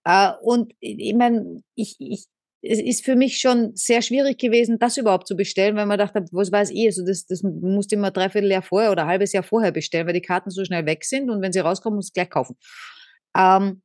Äh, 0.04 0.32
und 0.42 0.74
ich 0.80 1.14
meine, 1.14 1.62
ich, 1.76 1.96
ich, 2.00 2.26
es 2.62 2.80
ist 2.80 3.06
für 3.06 3.16
mich 3.16 3.40
schon 3.40 3.72
sehr 3.76 4.02
schwierig 4.02 4.38
gewesen, 4.38 4.80
das 4.80 4.98
überhaupt 4.98 5.28
zu 5.28 5.36
bestellen, 5.36 5.76
weil 5.78 5.86
man 5.86 5.98
dachte, 5.98 6.26
was 6.32 6.52
weiß 6.52 6.72
ich, 6.72 6.86
also 6.88 7.06
das, 7.06 7.26
das 7.26 7.42
musste 7.44 7.96
immer 7.96 8.12
dreiviertel 8.12 8.52
Jahr 8.52 8.62
vorher 8.62 8.92
oder 8.92 9.04
ein 9.04 9.08
halbes 9.10 9.32
Jahr 9.32 9.44
vorher 9.44 9.72
bestellen, 9.72 10.08
weil 10.08 10.14
die 10.14 10.22
Karten 10.22 10.50
so 10.50 10.66
schnell 10.66 10.86
weg 10.86 11.06
sind 11.06 11.30
und 11.30 11.42
wenn 11.42 11.54
sie 11.54 11.60
rauskommen, 11.60 11.96
muss 11.96 12.08
ich 12.10 12.14
gleich 12.14 12.30
kaufen. 12.30 12.58
Ähm, 13.38 13.82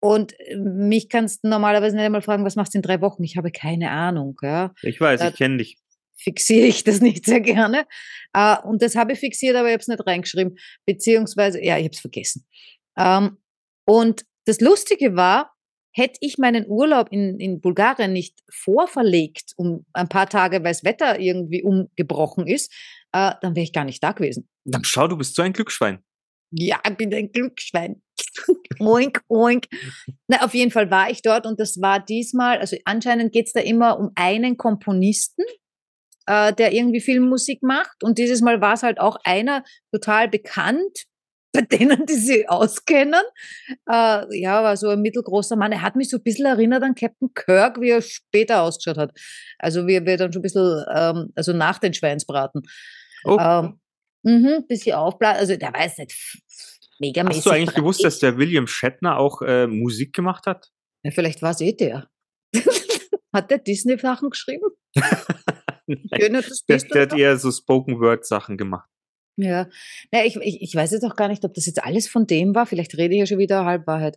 und 0.00 0.34
mich 0.56 1.08
kannst 1.08 1.44
du 1.44 1.48
normalerweise 1.48 1.96
nicht 1.96 2.04
einmal 2.04 2.20
fragen, 2.22 2.44
was 2.44 2.56
machst 2.56 2.74
du 2.74 2.78
in 2.78 2.82
drei 2.82 3.00
Wochen? 3.00 3.24
Ich 3.24 3.36
habe 3.36 3.50
keine 3.50 3.90
Ahnung. 3.90 4.36
Ja 4.42 4.74
Ich 4.82 5.00
weiß, 5.00 5.20
Äh, 5.22 5.28
ich 5.30 5.36
kenne 5.36 5.56
dich. 5.56 5.78
fixiere 6.16 6.66
ich 6.66 6.84
das 6.84 7.00
nicht 7.00 7.24
sehr 7.24 7.40
gerne. 7.40 7.86
Äh, 8.34 8.56
und 8.64 8.82
das 8.82 8.96
habe 8.96 9.12
ich 9.14 9.18
fixiert, 9.18 9.56
aber 9.56 9.68
ich 9.68 9.72
habe 9.72 9.80
es 9.80 9.88
nicht 9.88 10.06
reingeschrieben. 10.06 10.56
Beziehungsweise, 10.84 11.64
ja, 11.64 11.78
ich 11.78 11.84
habe 11.84 11.94
es 11.94 12.00
vergessen. 12.00 12.46
Ähm, 12.98 13.38
und 13.86 14.24
das 14.44 14.60
Lustige 14.60 15.16
war, 15.16 15.53
hätte 15.94 16.18
ich 16.20 16.38
meinen 16.38 16.66
Urlaub 16.68 17.08
in, 17.10 17.38
in 17.38 17.60
Bulgarien 17.60 18.12
nicht 18.12 18.40
vorverlegt, 18.50 19.52
um 19.56 19.86
ein 19.92 20.08
paar 20.08 20.28
Tage, 20.28 20.56
weil 20.56 20.72
das 20.72 20.84
Wetter 20.84 21.20
irgendwie 21.20 21.62
umgebrochen 21.62 22.46
ist, 22.46 22.72
äh, 23.12 23.32
dann 23.40 23.54
wäre 23.54 23.64
ich 23.64 23.72
gar 23.72 23.84
nicht 23.84 24.02
da 24.02 24.12
gewesen. 24.12 24.48
Dann 24.64 24.84
schau, 24.84 25.06
du 25.06 25.16
bist 25.16 25.36
so 25.36 25.42
ein 25.42 25.52
Glücksschwein. 25.52 26.00
Ja, 26.50 26.80
ich 26.86 26.96
bin 26.96 27.14
ein 27.14 27.30
Glücksschwein. 27.30 28.02
oink, 28.80 29.22
oink. 29.28 29.66
Na, 30.28 30.44
auf 30.44 30.54
jeden 30.54 30.70
Fall 30.72 30.90
war 30.90 31.10
ich 31.10 31.22
dort 31.22 31.46
und 31.46 31.60
das 31.60 31.80
war 31.80 32.04
diesmal, 32.04 32.58
also 32.58 32.76
anscheinend 32.84 33.32
geht's 33.32 33.52
da 33.52 33.60
immer 33.60 33.98
um 33.98 34.10
einen 34.16 34.56
Komponisten, 34.56 35.44
äh, 36.26 36.52
der 36.52 36.72
irgendwie 36.72 37.00
Filmmusik 37.00 37.62
macht. 37.62 38.02
Und 38.02 38.18
dieses 38.18 38.40
Mal 38.40 38.60
war 38.60 38.74
es 38.74 38.82
halt 38.82 38.98
auch 38.98 39.16
einer 39.24 39.62
total 39.92 40.28
bekannt, 40.28 41.04
bei 41.54 41.62
denen, 41.62 42.04
die 42.04 42.14
sie 42.14 42.48
auskennen. 42.48 43.22
Äh, 43.88 44.40
ja, 44.40 44.62
war 44.62 44.76
so 44.76 44.88
ein 44.88 45.00
mittelgroßer 45.00 45.56
Mann. 45.56 45.72
Er 45.72 45.82
hat 45.82 45.96
mich 45.96 46.10
so 46.10 46.16
ein 46.18 46.22
bisschen 46.22 46.46
erinnert 46.46 46.82
an 46.82 46.94
Captain 46.94 47.32
Kirk, 47.32 47.80
wie 47.80 47.90
er 47.90 48.02
später 48.02 48.62
ausgeschaut 48.62 48.98
hat. 48.98 49.12
Also 49.58 49.86
wie 49.86 50.04
wir 50.04 50.16
dann 50.16 50.32
schon 50.32 50.40
ein 50.40 50.42
bisschen, 50.42 50.84
ähm, 50.94 51.32
also 51.34 51.52
nach 51.52 51.78
den 51.78 51.94
Schweinsbraten. 51.94 52.62
Oh, 53.24 53.38
Ähm, 53.40 53.80
mhm, 54.22 54.66
bisschen 54.68 54.96
aufblasen. 54.96 55.40
Also 55.40 55.56
der 55.56 55.72
weiß 55.72 55.98
nicht 55.98 56.42
megamäßig. 56.98 57.38
hast 57.38 57.46
du 57.46 57.50
eigentlich 57.50 57.74
gewusst, 57.74 58.04
dass 58.04 58.18
der 58.18 58.36
William 58.36 58.66
Shatner 58.66 59.16
auch 59.18 59.40
äh, 59.42 59.66
Musik 59.66 60.12
gemacht 60.12 60.46
hat? 60.46 60.70
Ja, 61.04 61.12
vielleicht 61.12 61.40
war 61.40 61.52
es 61.52 61.60
eh 61.60 61.72
der. 61.72 62.08
hat 63.32 63.50
der 63.50 63.58
Disney-Sachen 63.58 64.30
geschrieben? 64.30 64.66
Das 65.86 66.64
Der, 66.66 66.78
der 66.78 67.02
hat 67.02 67.12
eher 67.12 67.36
so 67.36 67.52
Spoken 67.52 68.00
Word 68.00 68.24
Sachen 68.24 68.56
gemacht. 68.56 68.88
Ja, 69.36 69.66
naja, 70.12 70.26
ich, 70.26 70.36
ich, 70.36 70.62
ich 70.62 70.74
weiß 70.76 70.92
jetzt 70.92 71.04
auch 71.04 71.16
gar 71.16 71.26
nicht, 71.26 71.44
ob 71.44 71.54
das 71.54 71.66
jetzt 71.66 71.82
alles 71.82 72.06
von 72.08 72.24
dem 72.26 72.54
war. 72.54 72.66
Vielleicht 72.66 72.96
rede 72.96 73.14
ich 73.14 73.20
ja 73.20 73.26
schon 73.26 73.38
wieder 73.38 73.64
Halbwahrheit. 73.64 74.16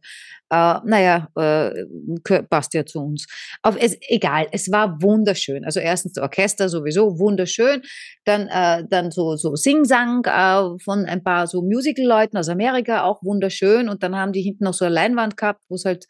Äh, 0.52 0.76
naja, 0.86 1.28
äh, 1.36 2.42
passt 2.44 2.76
ja 2.76 2.86
zu 2.86 3.00
uns. 3.02 3.26
Auf, 3.64 3.76
es, 3.80 3.98
egal, 4.10 4.46
es 4.52 4.72
war 4.72 5.02
wunderschön. 5.02 5.66
Also 5.66 5.80
erstens 5.80 6.14
das 6.14 6.24
Orchester 6.24 6.70
sowieso 6.70 7.18
wunderschön. 7.18 7.82
Dann, 8.26 8.48
äh, 8.48 8.84
dann 8.88 9.10
so, 9.10 9.36
so 9.38 9.56
Sing-Sang 9.56 10.24
äh, 10.26 10.78
von 10.84 11.06
ein 11.06 11.24
paar 11.24 11.48
so 11.48 11.64
Musical-Leuten 11.64 12.38
aus 12.38 12.50
Amerika, 12.50 13.04
auch 13.04 13.24
wunderschön. 13.24 13.90
Und 13.90 14.04
dann 14.04 14.16
haben 14.16 14.34
die 14.34 14.42
hinten 14.42 14.66
noch 14.66 14.76
so 14.76 14.86
eine 14.86 14.94
Leinwand 14.94 15.36
gehabt, 15.36 15.62
wo 15.68 15.76
es 15.76 15.86
halt 15.86 16.06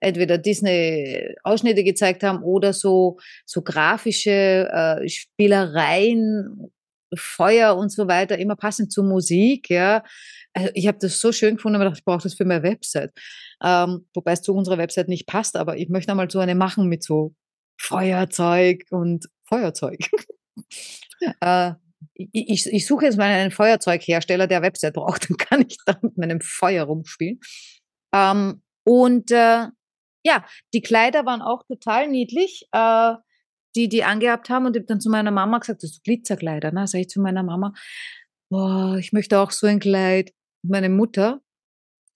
entweder 0.00 0.38
Disney-Ausschnitte 0.38 1.84
gezeigt 1.84 2.24
haben 2.24 2.42
oder 2.42 2.72
so, 2.72 3.18
so 3.46 3.62
grafische 3.62 4.68
äh, 4.72 5.08
Spielereien, 5.08 6.72
Feuer 7.14 7.76
und 7.76 7.90
so 7.90 8.08
weiter, 8.08 8.38
immer 8.38 8.56
passend 8.56 8.92
zur 8.92 9.04
Musik, 9.04 9.70
ja. 9.70 10.02
Also 10.52 10.70
ich 10.74 10.86
habe 10.86 10.98
das 11.00 11.20
so 11.20 11.32
schön 11.32 11.56
gefunden, 11.56 11.80
aber 11.80 11.92
ich 11.92 12.04
brauche 12.04 12.22
das 12.22 12.34
für 12.34 12.44
meine 12.44 12.62
Website. 12.62 13.12
Ähm, 13.62 14.06
wobei 14.14 14.32
es 14.32 14.42
zu 14.42 14.54
unserer 14.54 14.78
Website 14.78 15.08
nicht 15.08 15.26
passt, 15.26 15.56
aber 15.56 15.76
ich 15.76 15.88
möchte 15.88 16.10
einmal 16.10 16.30
so 16.30 16.38
eine 16.38 16.54
machen 16.54 16.88
mit 16.88 17.02
so 17.02 17.34
Feuerzeug 17.80 18.84
und 18.90 19.26
Feuerzeug. 19.44 19.98
äh, 21.40 21.72
ich, 22.14 22.66
ich, 22.66 22.86
suche 22.86 23.06
jetzt 23.06 23.18
mal 23.18 23.28
einen 23.28 23.50
Feuerzeughersteller, 23.50 24.46
der 24.46 24.62
Website 24.62 24.94
braucht, 24.94 25.28
dann 25.30 25.36
kann 25.36 25.64
ich 25.66 25.76
da 25.86 25.98
mit 26.02 26.16
meinem 26.18 26.40
Feuer 26.40 26.84
rumspielen. 26.84 27.40
Ähm, 28.14 28.62
und 28.84 29.30
äh, 29.30 29.66
ja, 30.22 30.44
die 30.74 30.82
Kleider 30.82 31.24
waren 31.24 31.42
auch 31.42 31.64
total 31.66 32.08
niedlich. 32.08 32.66
Äh, 32.72 33.14
die 33.76 33.88
die 33.88 34.04
angehabt 34.04 34.50
haben 34.50 34.66
und 34.66 34.76
ich 34.76 34.80
habe 34.80 34.86
dann 34.88 35.00
zu 35.00 35.10
meiner 35.10 35.30
Mama 35.30 35.58
gesagt, 35.58 35.82
das 35.82 35.92
ist 35.92 36.04
Glitzerkleider, 36.04 36.72
ne? 36.72 36.86
Sag 36.86 37.00
ich 37.00 37.08
zu 37.08 37.20
meiner 37.20 37.42
Mama, 37.42 37.72
boah, 38.50 38.96
ich 38.98 39.12
möchte 39.12 39.38
auch 39.38 39.50
so 39.50 39.66
ein 39.66 39.80
Kleid. 39.80 40.32
Und 40.62 40.70
meine 40.70 40.88
Mutter, 40.88 41.40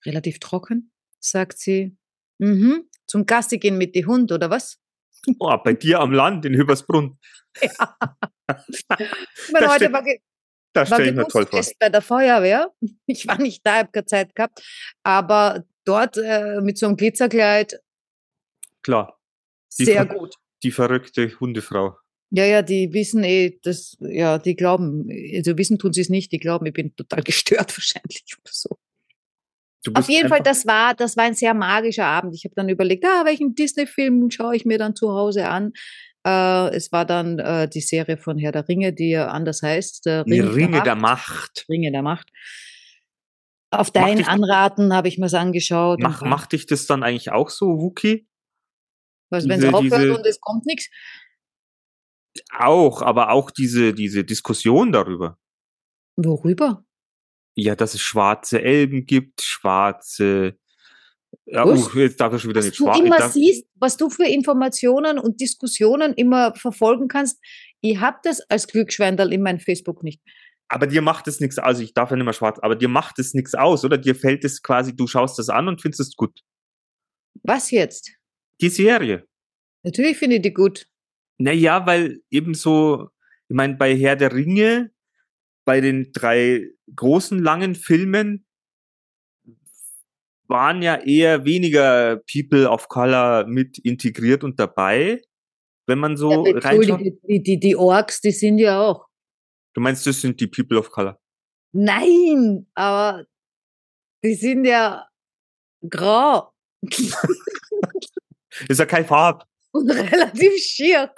relativ 0.04 0.40
trocken, 0.40 0.92
sagt 1.20 1.58
sie. 1.58 1.96
Mhm. 2.38 2.88
Zum 3.06 3.26
Gassi 3.26 3.58
gehen 3.58 3.78
mit 3.78 3.94
dem 3.94 4.06
Hund, 4.06 4.32
oder 4.32 4.50
was? 4.50 4.78
Oh, 5.38 5.56
bei 5.56 5.72
dir 5.72 6.00
am 6.00 6.12
Land 6.12 6.44
in 6.44 6.52
Hübersbrunn. 6.52 7.18
Ja. 7.62 7.96
ich 8.68 8.84
meine, 8.90 9.66
Das 9.66 9.72
heute 9.72 9.92
war, 9.92 10.04
Das 10.74 10.88
stelle 10.88 11.08
ich 11.08 11.14
mir 11.14 11.26
toll 11.28 11.46
vor. 11.46 11.62
Bei 11.78 11.88
der 11.88 12.02
Feuerwehr. 12.02 12.74
Ich 13.06 13.26
war 13.26 13.38
nicht 13.38 13.64
da, 13.64 13.76
habe 13.76 13.90
keine 13.90 14.04
Zeit 14.04 14.34
gehabt. 14.34 14.62
Aber 15.02 15.64
dort 15.86 16.18
äh, 16.18 16.60
mit 16.60 16.76
so 16.76 16.86
einem 16.86 16.96
Glitzerkleid 16.96 17.80
Klar, 18.82 19.18
Die 19.78 19.86
sehr 19.86 20.04
gut. 20.04 20.34
Die 20.64 20.70
verrückte 20.72 21.38
Hundefrau. 21.38 21.96
Ja, 22.31 22.44
ja, 22.46 22.62
die 22.62 22.92
wissen 22.92 23.22
eh, 23.22 23.59
das, 23.62 23.96
ja, 24.00 24.38
die 24.38 24.57
glauben, 24.57 25.09
also 25.37 25.57
wissen 25.57 25.79
tun 25.79 25.92
sie 25.92 26.00
es 26.00 26.09
nicht, 26.09 26.33
die 26.33 26.38
glauben, 26.38 26.66
ich 26.66 26.72
bin 26.72 26.96
total 26.96 27.22
gestört 27.24 27.77
wahrscheinlich 27.77 28.24
oder 28.40 28.50
so. 28.53 28.70
Auf 29.92 30.09
jeden 30.09 30.31
Fall, 30.31 30.40
das 30.40 30.66
war, 30.66 30.94
das 30.94 31.16
war 31.16 31.24
ein 31.24 31.35
sehr 31.35 31.53
magischer 31.53 32.07
Abend. 32.07 32.35
Ich 32.35 32.44
habe 32.44 32.55
dann 32.55 32.70
überlegt, 32.70 33.05
ah, 33.05 33.24
welchen 33.27 33.55
Disney-Film 33.55 34.31
schaue 34.31 34.57
ich 34.57 34.64
mir 34.64 34.79
dann 34.79 34.96
zu 34.96 35.12
Hause 35.12 35.46
an? 35.48 35.74
Äh, 36.27 36.74
es 36.74 36.90
war 36.90 37.05
dann 37.05 37.38
äh, 37.38 37.68
die 37.68 37.83
Serie 37.83 38.16
von 38.16 38.38
Herr 38.38 38.50
der 38.50 38.66
Ringe, 38.66 38.94
die 38.94 39.11
ja 39.11 39.29
anders 39.29 39.61
heißt. 39.62 40.07
Der 40.07 40.24
Die 40.24 40.40
Ring 40.40 40.72
Ringe 40.72 40.83
der 40.83 40.94
Macht. 40.94 41.29
Macht. 41.29 41.66
Ringe 41.68 41.92
der 41.92 42.00
Macht. 42.00 42.31
Auf 43.70 43.90
dein 43.90 44.16
dich- 44.16 44.29
Anraten 44.29 44.94
habe 44.94 45.09
ich 45.09 45.18
mir 45.18 45.31
angeschaut. 45.38 46.00
Mach, 46.00 46.22
macht 46.22 46.53
dich 46.53 46.64
das 46.64 46.87
dann 46.87 47.03
eigentlich 47.03 47.31
auch 47.31 47.50
so, 47.50 47.66
Wookie? 47.79 48.27
Was, 49.35 49.49
wenn 49.49 49.62
es 49.62 49.73
aufhört 49.75 50.18
und 50.18 50.27
es 50.27 50.40
kommt 50.40 50.66
nichts. 50.66 50.88
Auch, 52.59 53.03
aber 53.03 53.31
auch 53.31 53.51
diese, 53.51 53.92
diese 53.94 54.25
Diskussion 54.25 54.92
darüber. 54.92 55.38
Worüber? 56.16 56.85
Ja, 57.57 57.77
dass 57.77 57.94
es 57.94 58.01
schwarze 58.01 58.61
Elben 58.62 59.07
gibt, 59.07 59.42
schwarze. 59.42 60.57
Ja, 61.47 61.66
Was? 61.66 61.94
uh, 61.94 61.99
jetzt 61.99 62.20
darf 62.20 62.33
ich 62.35 62.40
schon 62.42 62.51
wieder 62.51 62.61
Was 62.61 62.66
nicht 62.66 62.79
du 62.81 62.85
schwarz. 62.85 62.99
immer 62.99 63.18
darf, 63.18 63.33
siehst, 63.33 63.66
was 63.75 63.97
du 63.97 64.09
für 64.11 64.25
Informationen 64.25 65.18
und 65.18 65.40
Diskussionen 65.40 66.14
immer 66.14 66.55
verfolgen 66.55 67.09
kannst. 67.09 67.40
Ich 67.81 67.99
habe 68.01 68.18
das 68.23 68.40
als 68.49 68.66
Glücksschwendel 68.66 69.33
in 69.33 69.42
meinem 69.42 69.61
Facebook 69.61 70.03
nicht. 70.03 70.20
aber 70.68 70.87
dir 70.87 71.03
macht 71.03 71.29
es 71.29 71.40
nichts 71.40 71.59
aus. 71.59 71.79
Ich 71.81 71.92
darf 71.94 72.11
ja 72.11 72.16
nicht 72.16 72.25
mehr 72.25 72.33
schwarz, 72.33 72.59
aber 72.61 72.75
dir 72.75 72.88
macht 72.88 73.18
es 73.18 73.35
nichts 73.35 73.55
aus, 73.55 73.85
oder? 73.85 73.99
Dir 73.99 74.14
fällt 74.16 74.44
es 74.44 74.62
quasi, 74.62 74.97
du 74.97 75.07
schaust 75.07 75.38
das 75.38 75.49
an 75.49 75.68
und 75.68 75.81
findest 75.83 76.01
es 76.01 76.16
gut. 76.16 76.40
Was 77.42 77.70
jetzt? 77.70 78.12
Die 78.60 78.68
Serie. 78.68 79.26
Natürlich 79.82 80.16
finde 80.16 80.36
ich 80.36 80.42
die 80.42 80.54
gut. 80.54 80.86
Naja, 81.38 81.86
weil 81.86 82.22
eben 82.30 82.54
so, 82.54 83.10
ich 83.48 83.56
meine, 83.56 83.74
bei 83.74 83.96
Herr 83.96 84.16
der 84.16 84.32
Ringe, 84.32 84.92
bei 85.64 85.80
den 85.80 86.12
drei 86.12 86.70
großen 86.94 87.38
langen 87.38 87.74
Filmen, 87.74 88.46
waren 90.46 90.82
ja 90.82 90.96
eher 90.96 91.44
weniger 91.44 92.20
People 92.30 92.68
of 92.68 92.88
Color 92.88 93.46
mit 93.46 93.78
integriert 93.78 94.44
und 94.44 94.60
dabei. 94.60 95.22
Wenn 95.86 95.98
man 95.98 96.16
so 96.16 96.46
Ja, 96.46 96.58
reinschaut. 96.58 97.00
Die, 97.00 97.42
die, 97.42 97.58
die 97.58 97.76
Orks, 97.76 98.20
die 98.20 98.30
sind 98.30 98.58
ja 98.58 98.80
auch. 98.80 99.06
Du 99.74 99.80
meinst, 99.80 100.06
das 100.06 100.20
sind 100.20 100.40
die 100.40 100.46
People 100.46 100.78
of 100.78 100.90
Color? 100.90 101.18
Nein, 101.72 102.66
aber 102.74 103.26
die 104.22 104.34
sind 104.34 104.64
ja 104.64 105.06
grau 105.88 106.52
Ist 108.68 108.78
ja 108.78 108.86
kein 108.86 109.04
Farb. 109.06 109.44
und 109.72 109.90
relativ 109.90 110.52
schier. 110.62 111.12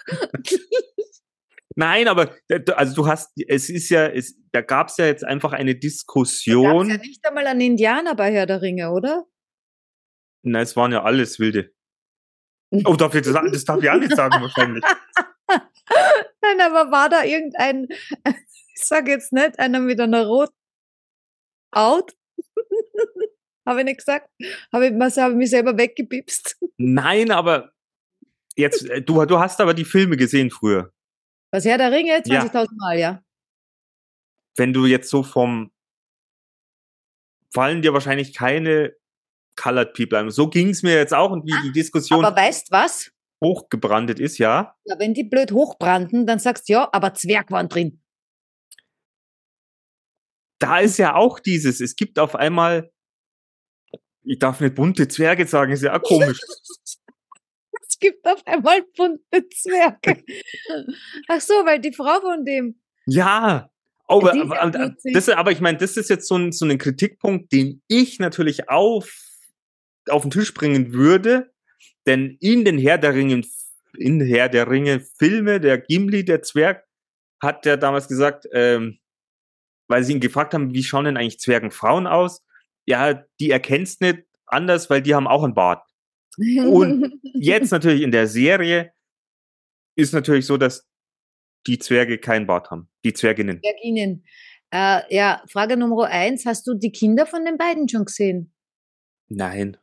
Nein, 1.74 2.08
aber 2.08 2.34
du- 2.48 2.76
also 2.76 2.94
du 2.94 3.06
hast, 3.06 3.32
es 3.48 3.68
ist 3.68 3.90
ja, 3.90 4.06
es, 4.08 4.34
da 4.52 4.62
gab 4.62 4.88
es 4.88 4.96
ja 4.96 5.06
jetzt 5.06 5.24
einfach 5.24 5.52
eine 5.52 5.74
Diskussion. 5.74 6.88
ja 6.88 6.96
nicht 6.96 7.26
einmal 7.26 7.46
einen 7.46 7.60
Indianer 7.60 8.14
bei 8.14 8.32
Herr 8.32 8.46
der 8.46 8.62
Ringe, 8.62 8.90
oder? 8.92 9.24
Na, 10.42 10.60
es 10.62 10.74
waren 10.76 10.92
ja 10.92 11.02
alles 11.02 11.38
Wilde. 11.38 11.72
Oh, 12.84 12.94
darf 12.96 13.14
ich 13.14 13.22
das, 13.22 13.34
das 13.52 13.64
darf 13.64 13.82
ich 13.82 13.90
auch 13.90 13.98
nicht 13.98 14.16
sagen 14.16 14.40
wahrscheinlich. 14.42 14.82
Nein, 16.42 16.60
aber 16.62 16.90
war 16.90 17.08
da 17.10 17.24
irgendein, 17.24 17.88
ich 18.74 18.84
sage 18.84 19.10
jetzt 19.10 19.32
nicht, 19.32 19.58
einer 19.58 19.80
mit 19.80 20.00
einer 20.00 20.26
roten 20.26 20.54
Haut? 21.74 22.16
Habe 23.66 23.80
ich 23.80 23.84
nicht 23.84 23.98
gesagt? 23.98 24.30
Habe 24.72 24.86
ich, 24.88 24.92
habe 24.92 25.32
ich 25.32 25.36
mich 25.36 25.50
selber 25.50 25.76
weggepipst? 25.76 26.56
Nein, 26.76 27.30
aber 27.30 27.72
jetzt, 28.56 28.88
äh, 28.88 29.02
du, 29.02 29.24
du 29.24 29.38
hast 29.38 29.60
aber 29.60 29.74
die 29.74 29.84
Filme 29.84 30.16
gesehen 30.16 30.50
früher. 30.50 30.92
Was 31.52 31.64
Herr 31.64 31.78
der 31.78 31.92
Ringe? 31.92 32.22
Ja. 32.26 32.44
20.000 32.44 32.66
Mal, 32.76 32.98
ja. 32.98 33.22
Wenn 34.56 34.72
du 34.72 34.86
jetzt 34.86 35.10
so 35.10 35.22
vom, 35.22 35.70
fallen 37.52 37.82
dir 37.82 37.92
wahrscheinlich 37.92 38.34
keine 38.34 38.94
Colored 39.56 39.94
People 39.94 40.18
ein. 40.18 40.30
So 40.30 40.48
ging 40.48 40.70
es 40.70 40.82
mir 40.82 40.94
jetzt 40.94 41.14
auch 41.14 41.30
und 41.30 41.44
wie 41.46 41.62
die 41.62 41.72
Diskussion 41.72 42.24
Aber 42.24 42.36
weißt 42.36 42.70
was? 42.70 43.10
hochgebrandet 43.42 44.18
ist, 44.18 44.38
ja. 44.38 44.74
Ja, 44.84 44.98
wenn 44.98 45.14
die 45.14 45.24
blöd 45.24 45.52
hochbrannten, 45.52 46.26
dann 46.26 46.38
sagst 46.38 46.68
du 46.68 46.74
ja, 46.74 46.88
aber 46.92 47.14
Zwerg 47.14 47.50
waren 47.50 47.68
drin. 47.68 48.02
Da 50.58 50.78
ist 50.78 50.96
ja 50.96 51.14
auch 51.14 51.38
dieses, 51.38 51.80
es 51.80 51.96
gibt 51.96 52.18
auf 52.18 52.34
einmal, 52.34 52.90
ich 54.26 54.38
darf 54.38 54.60
nicht 54.60 54.74
bunte 54.74 55.08
Zwerge 55.08 55.46
sagen, 55.46 55.72
ist 55.72 55.82
ja 55.82 55.96
auch 55.96 56.02
komisch. 56.02 56.40
Es 57.88 58.00
gibt 58.00 58.26
auf 58.26 58.46
einmal 58.46 58.82
bunte 58.94 59.48
Zwerge. 59.48 60.22
Ach 61.28 61.40
so, 61.40 61.54
weil 61.64 61.80
die 61.80 61.94
Frau 61.94 62.20
von 62.20 62.44
dem. 62.44 62.78
Ja, 63.06 63.70
aber, 64.06 64.34
aber, 64.60 64.94
das, 65.14 65.28
aber 65.30 65.52
ich 65.52 65.60
meine, 65.60 65.78
das 65.78 65.96
ist 65.96 66.10
jetzt 66.10 66.28
so 66.28 66.36
ein, 66.36 66.52
so 66.52 66.66
ein 66.66 66.76
Kritikpunkt, 66.76 67.52
den 67.52 67.80
ich 67.88 68.18
natürlich 68.18 68.68
auf, 68.68 69.10
auf 70.10 70.22
den 70.22 70.30
Tisch 70.30 70.52
bringen 70.52 70.92
würde, 70.92 71.52
denn 72.06 72.36
in 72.40 72.64
den 72.64 72.76
Herr 72.76 72.98
der 72.98 73.14
Ringe, 73.14 73.42
in 73.96 74.20
Herr 74.20 74.48
der 74.48 74.68
Ringe 74.68 75.00
Filme, 75.18 75.58
der 75.58 75.78
Gimli, 75.78 76.24
der 76.24 76.42
Zwerg, 76.42 76.84
hat 77.40 77.64
der 77.64 77.78
damals 77.78 78.08
gesagt, 78.08 78.46
ähm, 78.52 78.98
weil 79.88 80.04
sie 80.04 80.12
ihn 80.12 80.20
gefragt 80.20 80.52
haben, 80.52 80.74
wie 80.74 80.84
schauen 80.84 81.06
denn 81.06 81.16
eigentlich 81.16 81.40
Zwergenfrauen 81.40 82.06
aus? 82.06 82.45
Ja, 82.86 83.24
die 83.40 83.50
erkennst 83.50 84.00
nicht 84.00 84.24
anders, 84.46 84.88
weil 84.90 85.02
die 85.02 85.14
haben 85.14 85.26
auch 85.26 85.42
einen 85.42 85.54
Bart. 85.54 85.82
Und 86.38 87.20
Jetzt 87.34 87.70
natürlich 87.72 88.02
in 88.02 88.12
der 88.12 88.26
Serie 88.26 88.92
ist 89.96 90.12
natürlich 90.12 90.46
so, 90.46 90.56
dass 90.56 90.86
die 91.66 91.78
Zwerge 91.78 92.18
keinen 92.18 92.46
Bart 92.46 92.70
haben, 92.70 92.88
die 93.04 93.12
Zwerginnen. 93.12 93.60
Zwerginnen. 93.60 94.24
Äh, 94.70 95.14
ja, 95.14 95.42
Frage 95.50 95.76
Nummer 95.76 96.04
eins. 96.04 96.44
Hast 96.46 96.66
du 96.66 96.74
die 96.74 96.92
Kinder 96.92 97.26
von 97.26 97.44
den 97.44 97.56
beiden 97.56 97.88
schon 97.88 98.04
gesehen? 98.04 98.54
Nein. 99.28 99.76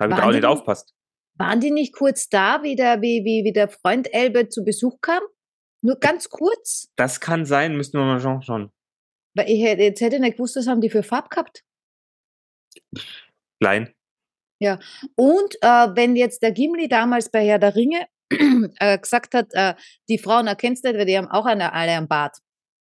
Habe 0.00 0.12
ich 0.12 0.18
da 0.18 0.26
auch 0.26 0.32
nicht 0.32 0.44
aufpasst. 0.44 0.94
Waren 1.34 1.60
die 1.60 1.70
nicht 1.70 1.94
kurz 1.94 2.28
da, 2.28 2.62
wie 2.62 2.74
der, 2.74 3.00
wie, 3.00 3.24
wie, 3.24 3.44
wie 3.44 3.52
der 3.52 3.68
Freund 3.68 4.12
Elbe 4.12 4.48
zu 4.48 4.64
Besuch 4.64 5.00
kam? 5.00 5.22
Nur 5.82 5.96
ganz 5.96 6.28
kurz? 6.28 6.88
Das 6.96 7.20
kann 7.20 7.44
sein, 7.44 7.76
müssen 7.76 7.98
wir 7.98 8.04
mal 8.04 8.42
schauen. 8.42 8.72
Weil 9.34 9.48
ich 9.48 9.60
jetzt 9.60 10.00
hätte 10.00 10.16
ich 10.16 10.22
nicht 10.22 10.36
gewusst, 10.36 10.56
was 10.56 10.66
haben 10.66 10.80
die 10.80 10.90
für 10.90 11.04
Farb 11.04 11.30
gehabt. 11.30 11.62
Klein. 13.60 13.94
Und 15.14 15.54
äh, 15.62 15.88
wenn 15.94 16.16
jetzt 16.16 16.42
der 16.42 16.52
Gimli 16.52 16.88
damals 16.88 17.30
bei 17.30 17.46
Herr 17.46 17.58
der 17.58 17.76
Ringe 17.76 18.06
äh, 18.80 18.98
gesagt 18.98 19.34
hat, 19.34 19.48
äh, 19.52 19.74
die 20.08 20.18
Frauen 20.18 20.46
erkennst 20.46 20.84
du 20.84 20.88
nicht, 20.88 20.98
weil 20.98 21.06
die 21.06 21.16
haben 21.16 21.28
auch 21.28 21.46
eine, 21.46 21.72
alle 21.72 21.96
am 21.96 22.08
Bart. 22.08 22.38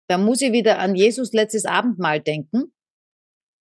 Da 0.08 0.16
muss 0.16 0.40
ich 0.40 0.52
wieder 0.52 0.78
an 0.78 0.94
Jesus 0.94 1.32
letztes 1.32 1.66
Abendmahl 1.66 2.20
denken. 2.20 2.72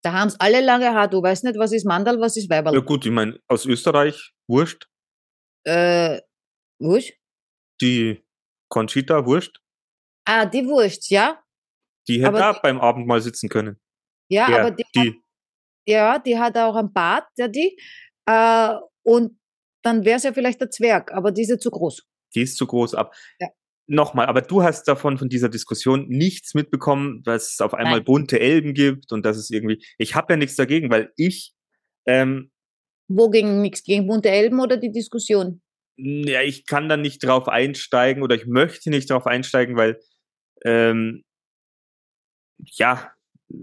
Da 0.05 0.13
haben 0.13 0.29
es 0.29 0.39
alle 0.39 0.61
lange 0.61 0.95
Haar. 0.95 1.09
Du 1.09 1.21
weißt 1.21 1.43
nicht, 1.43 1.59
was 1.59 1.73
ist 1.73 1.85
Mandal, 1.85 2.21
was 2.21 2.37
ist 2.37 2.49
Weiberl. 2.49 2.75
Ja 2.75 2.81
gut, 2.81 3.05
ich 3.05 3.11
meine, 3.11 3.41
aus 3.49 3.67
Österreich, 3.67 4.33
wurscht. 4.47 4.89
Äh, 5.65 6.21
Wurst? 6.79 7.15
Die 7.81 8.23
Conchita, 8.69 9.27
wurscht. 9.27 9.61
Ah, 10.25 10.47
die 10.47 10.67
Wurst, 10.67 11.11
ja. 11.11 11.43
Die 12.09 12.21
hätte 12.21 12.37
Aber 12.37 12.51
auch 12.51 12.63
beim 12.63 12.81
Abendmahl 12.81 13.21
sitzen 13.21 13.49
können. 13.49 13.81
Ja, 14.29 14.49
Ja, 14.51 14.61
aber 14.61 14.71
die, 14.71 14.85
die. 14.95 15.21
Ja, 15.87 16.19
die 16.19 16.39
hat 16.39 16.57
auch 16.57 16.77
einen 16.77 16.93
Bart, 16.93 17.27
ja, 17.37 17.49
die. 17.49 17.79
Äh, 18.27 18.75
und 19.03 19.39
dann 19.83 20.05
wäre 20.05 20.17
es 20.17 20.25
ja 20.25 20.33
vielleicht 20.33 20.61
der 20.61 20.71
Zwerg, 20.71 21.13
aber 21.13 21.33
die 21.33 21.43
ist 21.43 21.51
ja 21.51 21.59
zu 21.59 21.71
groß. 21.71 22.03
Die 22.35 22.43
ist 22.43 22.57
zu 22.57 22.67
groß 22.67 22.95
ab. 22.95 23.15
Ja. 23.41 23.49
Nochmal, 23.89 24.27
aber 24.27 24.43
du 24.43 24.65
hast 24.65 24.89
davon, 24.89 25.17
von 25.17 25.29
dieser 25.29 25.49
Diskussion 25.49 26.09
nichts 26.09 26.55
mitbekommen, 26.55 27.23
dass 27.23 27.53
es 27.53 27.61
auf 27.61 27.73
einmal 27.73 27.99
Nein. 27.99 28.05
bunte 28.05 28.41
Elben 28.41 28.75
gibt 28.75 29.13
und 29.13 29.25
dass 29.25 29.37
es 29.37 29.49
irgendwie, 29.51 29.85
ich 29.97 30.17
habe 30.17 30.33
ja 30.33 30.37
nichts 30.37 30.57
dagegen, 30.57 30.91
weil 30.91 31.13
ich, 31.17 31.55
ähm, 32.05 32.51
Wogegen 33.09 33.63
nichts? 33.63 33.85
Gegen 33.85 34.09
bunte 34.09 34.29
Elben 34.29 34.59
oder 34.59 34.77
die 34.77 34.91
Diskussion? 34.91 35.63
ja, 35.97 36.43
ich 36.43 36.67
kann 36.67 36.89
da 36.89 36.97
nicht 36.97 37.25
drauf 37.25 37.49
einsteigen 37.49 38.23
oder 38.23 38.35
ich 38.35 38.47
möchte 38.47 38.91
nicht 38.91 39.11
drauf 39.11 39.27
einsteigen, 39.27 39.77
weil, 39.77 39.99
ähm, 40.65 41.25
ja, 42.59 43.13
äh, 43.51 43.55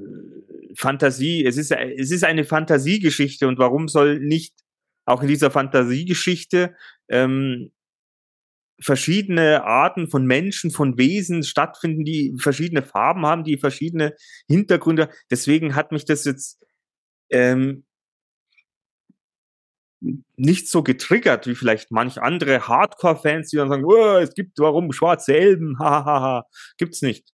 Fantasie, 0.76 1.46
es 1.46 1.58
ist, 1.58 1.72
es 1.72 2.12
ist 2.12 2.24
eine 2.24 2.46
Fantasiegeschichte 2.46 3.48
und 3.48 3.60
warum 3.60 3.88
soll 3.88 4.20
nicht 4.20 4.54
auch 5.06 5.22
in 5.22 5.28
dieser 5.28 5.52
Fantasiegeschichte 5.52 6.76
ähm, 7.10 7.72
verschiedene 8.82 9.64
Arten 9.64 10.10
von 10.10 10.26
Menschen, 10.26 10.72
von 10.72 10.98
Wesen 10.98 11.44
stattfinden, 11.44 12.04
die 12.04 12.36
verschiedene 12.40 12.82
Farben 12.84 13.26
haben, 13.26 13.44
die 13.44 13.58
verschiedene 13.58 14.16
Hintergründe. 14.48 15.10
Deswegen 15.30 15.76
hat 15.76 15.92
mich 15.92 16.06
das 16.06 16.26
jetzt 16.26 16.66
ähm, 17.30 17.86
nicht 20.36 20.70
so 20.70 20.84
getriggert 20.84 21.48
wie 21.48 21.56
vielleicht 21.56 21.92
manch 21.92 22.22
andere 22.22 22.68
Hardcore-Fans, 22.68 23.50
die 23.50 23.58
dann 23.58 23.70
sagen, 23.70 23.86
oh, 23.86 24.18
es 24.18 24.34
gibt 24.34 24.60
warum 24.60 24.92
schwarze 24.92 25.36
Elben, 25.36 25.78
hahaha, 25.80 26.46
gibt's 26.78 27.02
nicht. 27.02 27.33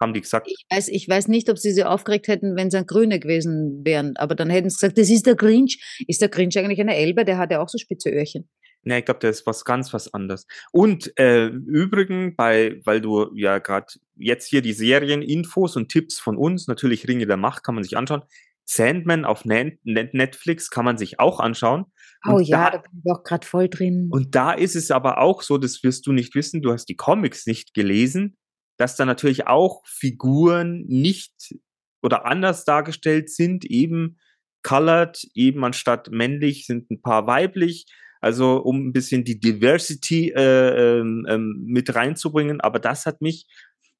Haben 0.00 0.14
die 0.14 0.20
gesagt. 0.20 0.48
Ich 0.48 0.66
weiß, 0.70 0.88
ich 0.88 1.08
weiß 1.08 1.28
nicht, 1.28 1.48
ob 1.48 1.58
sie 1.58 1.72
sie 1.72 1.84
aufgeregt 1.84 2.28
hätten, 2.28 2.56
wenn 2.56 2.70
sie 2.70 2.78
ein 2.78 2.86
Grüne 2.86 3.18
gewesen 3.18 3.80
wären, 3.84 4.16
aber 4.16 4.34
dann 4.34 4.50
hätten 4.50 4.68
sie 4.68 4.76
gesagt, 4.76 4.98
das 4.98 5.08
ist 5.08 5.26
der 5.26 5.36
Grinch. 5.36 5.78
Ist 6.06 6.20
der 6.20 6.28
Grinch 6.28 6.58
eigentlich 6.58 6.80
eine 6.80 6.96
Elbe? 6.96 7.24
Der 7.24 7.38
hat 7.38 7.50
ja 7.50 7.62
auch 7.62 7.68
so 7.68 7.78
spitze 7.78 8.10
Öhrchen. 8.10 8.48
Nee, 8.82 9.00
ich 9.00 9.04
glaube, 9.04 9.18
der 9.18 9.30
ist 9.30 9.46
was 9.46 9.64
ganz 9.64 9.92
was 9.92 10.14
anderes. 10.14 10.46
Und 10.70 11.12
äh, 11.18 11.46
übrigens, 11.46 12.36
bei, 12.36 12.80
weil 12.84 13.00
du 13.00 13.34
ja 13.34 13.58
gerade 13.58 13.86
jetzt 14.14 14.46
hier 14.46 14.62
die 14.62 14.74
Serieninfos 14.74 15.74
und 15.74 15.88
Tipps 15.88 16.20
von 16.20 16.36
uns, 16.36 16.68
natürlich 16.68 17.08
Ringe 17.08 17.26
der 17.26 17.36
Macht 17.36 17.64
kann 17.64 17.74
man 17.74 17.82
sich 17.82 17.96
anschauen. 17.96 18.22
Sandman 18.64 19.24
auf 19.24 19.44
Netflix 19.44 20.70
kann 20.70 20.84
man 20.84 20.98
sich 20.98 21.18
auch 21.18 21.40
anschauen. 21.40 21.86
Oh 22.28 22.34
und 22.34 22.44
ja, 22.44 22.70
da, 22.70 22.78
da 22.78 22.82
bin 22.82 23.02
ich 23.04 23.12
auch 23.12 23.24
gerade 23.24 23.46
voll 23.46 23.68
drin. 23.68 24.08
Und 24.12 24.36
da 24.36 24.52
ist 24.52 24.76
es 24.76 24.92
aber 24.92 25.18
auch 25.18 25.42
so, 25.42 25.58
das 25.58 25.82
wirst 25.82 26.06
du 26.06 26.12
nicht 26.12 26.36
wissen, 26.36 26.62
du 26.62 26.72
hast 26.72 26.86
die 26.86 26.96
Comics 26.96 27.46
nicht 27.46 27.74
gelesen, 27.74 28.36
dass 28.76 28.96
da 28.96 29.04
natürlich 29.04 29.46
auch 29.46 29.82
Figuren 29.86 30.84
nicht 30.86 31.54
oder 32.02 32.26
anders 32.26 32.64
dargestellt 32.64 33.30
sind, 33.30 33.64
eben 33.64 34.18
colored, 34.62 35.24
eben 35.34 35.64
anstatt 35.64 36.10
männlich 36.10 36.66
sind 36.66 36.90
ein 36.90 37.00
paar 37.00 37.26
weiblich. 37.26 37.86
Also 38.20 38.56
um 38.56 38.88
ein 38.88 38.92
bisschen 38.92 39.24
die 39.24 39.38
Diversity 39.38 40.30
äh, 40.30 40.98
ähm, 40.98 41.26
ähm, 41.28 41.64
mit 41.66 41.94
reinzubringen. 41.94 42.60
Aber 42.60 42.78
das 42.78 43.06
hat 43.06 43.20
mich, 43.20 43.46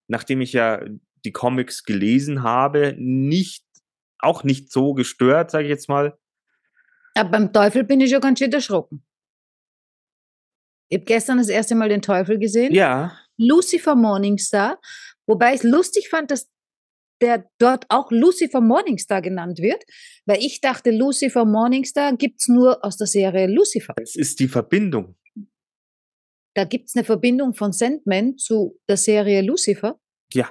nachdem 0.08 0.40
ich 0.40 0.52
ja 0.52 0.82
die 1.24 1.32
Comics 1.32 1.84
gelesen 1.84 2.42
habe, 2.42 2.94
nicht 2.98 3.64
auch 4.18 4.44
nicht 4.44 4.72
so 4.72 4.94
gestört, 4.94 5.50
sage 5.50 5.64
ich 5.64 5.70
jetzt 5.70 5.88
mal. 5.88 6.18
Ja, 7.16 7.24
beim 7.24 7.52
Teufel 7.52 7.84
bin 7.84 8.00
ich 8.00 8.10
ja 8.10 8.18
ganz 8.18 8.38
schön 8.38 8.52
erschrocken. 8.52 9.04
Ich 10.88 10.98
habe 10.98 11.04
gestern 11.04 11.38
das 11.38 11.48
erste 11.48 11.74
Mal 11.74 11.88
den 11.88 12.02
Teufel 12.02 12.38
gesehen. 12.38 12.72
Ja. 12.72 13.18
Lucifer 13.38 13.94
Morningstar. 13.94 14.80
Wobei 15.26 15.54
ich 15.54 15.60
es 15.60 15.62
lustig 15.64 16.08
fand, 16.08 16.30
dass 16.30 16.48
der 17.20 17.48
dort 17.58 17.86
auch 17.88 18.10
Lucifer 18.10 18.60
Morningstar 18.60 19.22
genannt 19.22 19.58
wird, 19.58 19.82
weil 20.26 20.38
ich 20.40 20.60
dachte, 20.60 20.90
Lucifer 20.90 21.44
Morningstar 21.44 22.16
gibt 22.16 22.40
es 22.40 22.48
nur 22.48 22.84
aus 22.84 22.96
der 22.96 23.06
Serie 23.06 23.46
Lucifer. 23.46 23.94
Es 24.00 24.16
ist 24.16 24.38
die 24.40 24.48
Verbindung. 24.48 25.16
Da 26.54 26.64
gibt 26.64 26.88
es 26.88 26.96
eine 26.96 27.04
Verbindung 27.04 27.54
von 27.54 27.72
Sandman 27.72 28.38
zu 28.38 28.78
der 28.88 28.96
Serie 28.96 29.42
Lucifer. 29.42 29.98
Ja. 30.32 30.50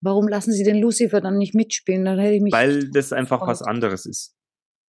Warum 0.00 0.28
lassen 0.28 0.52
Sie 0.52 0.64
den 0.64 0.80
Lucifer 0.80 1.20
dann 1.20 1.38
nicht 1.38 1.54
mitspielen? 1.54 2.04
Dann 2.04 2.18
hätte 2.18 2.34
ich 2.34 2.42
mich 2.42 2.52
Weil 2.52 2.90
das 2.90 3.12
einfach 3.12 3.38
gefreut. 3.38 3.48
was 3.50 3.62
anderes 3.62 4.06
ist. 4.06 4.36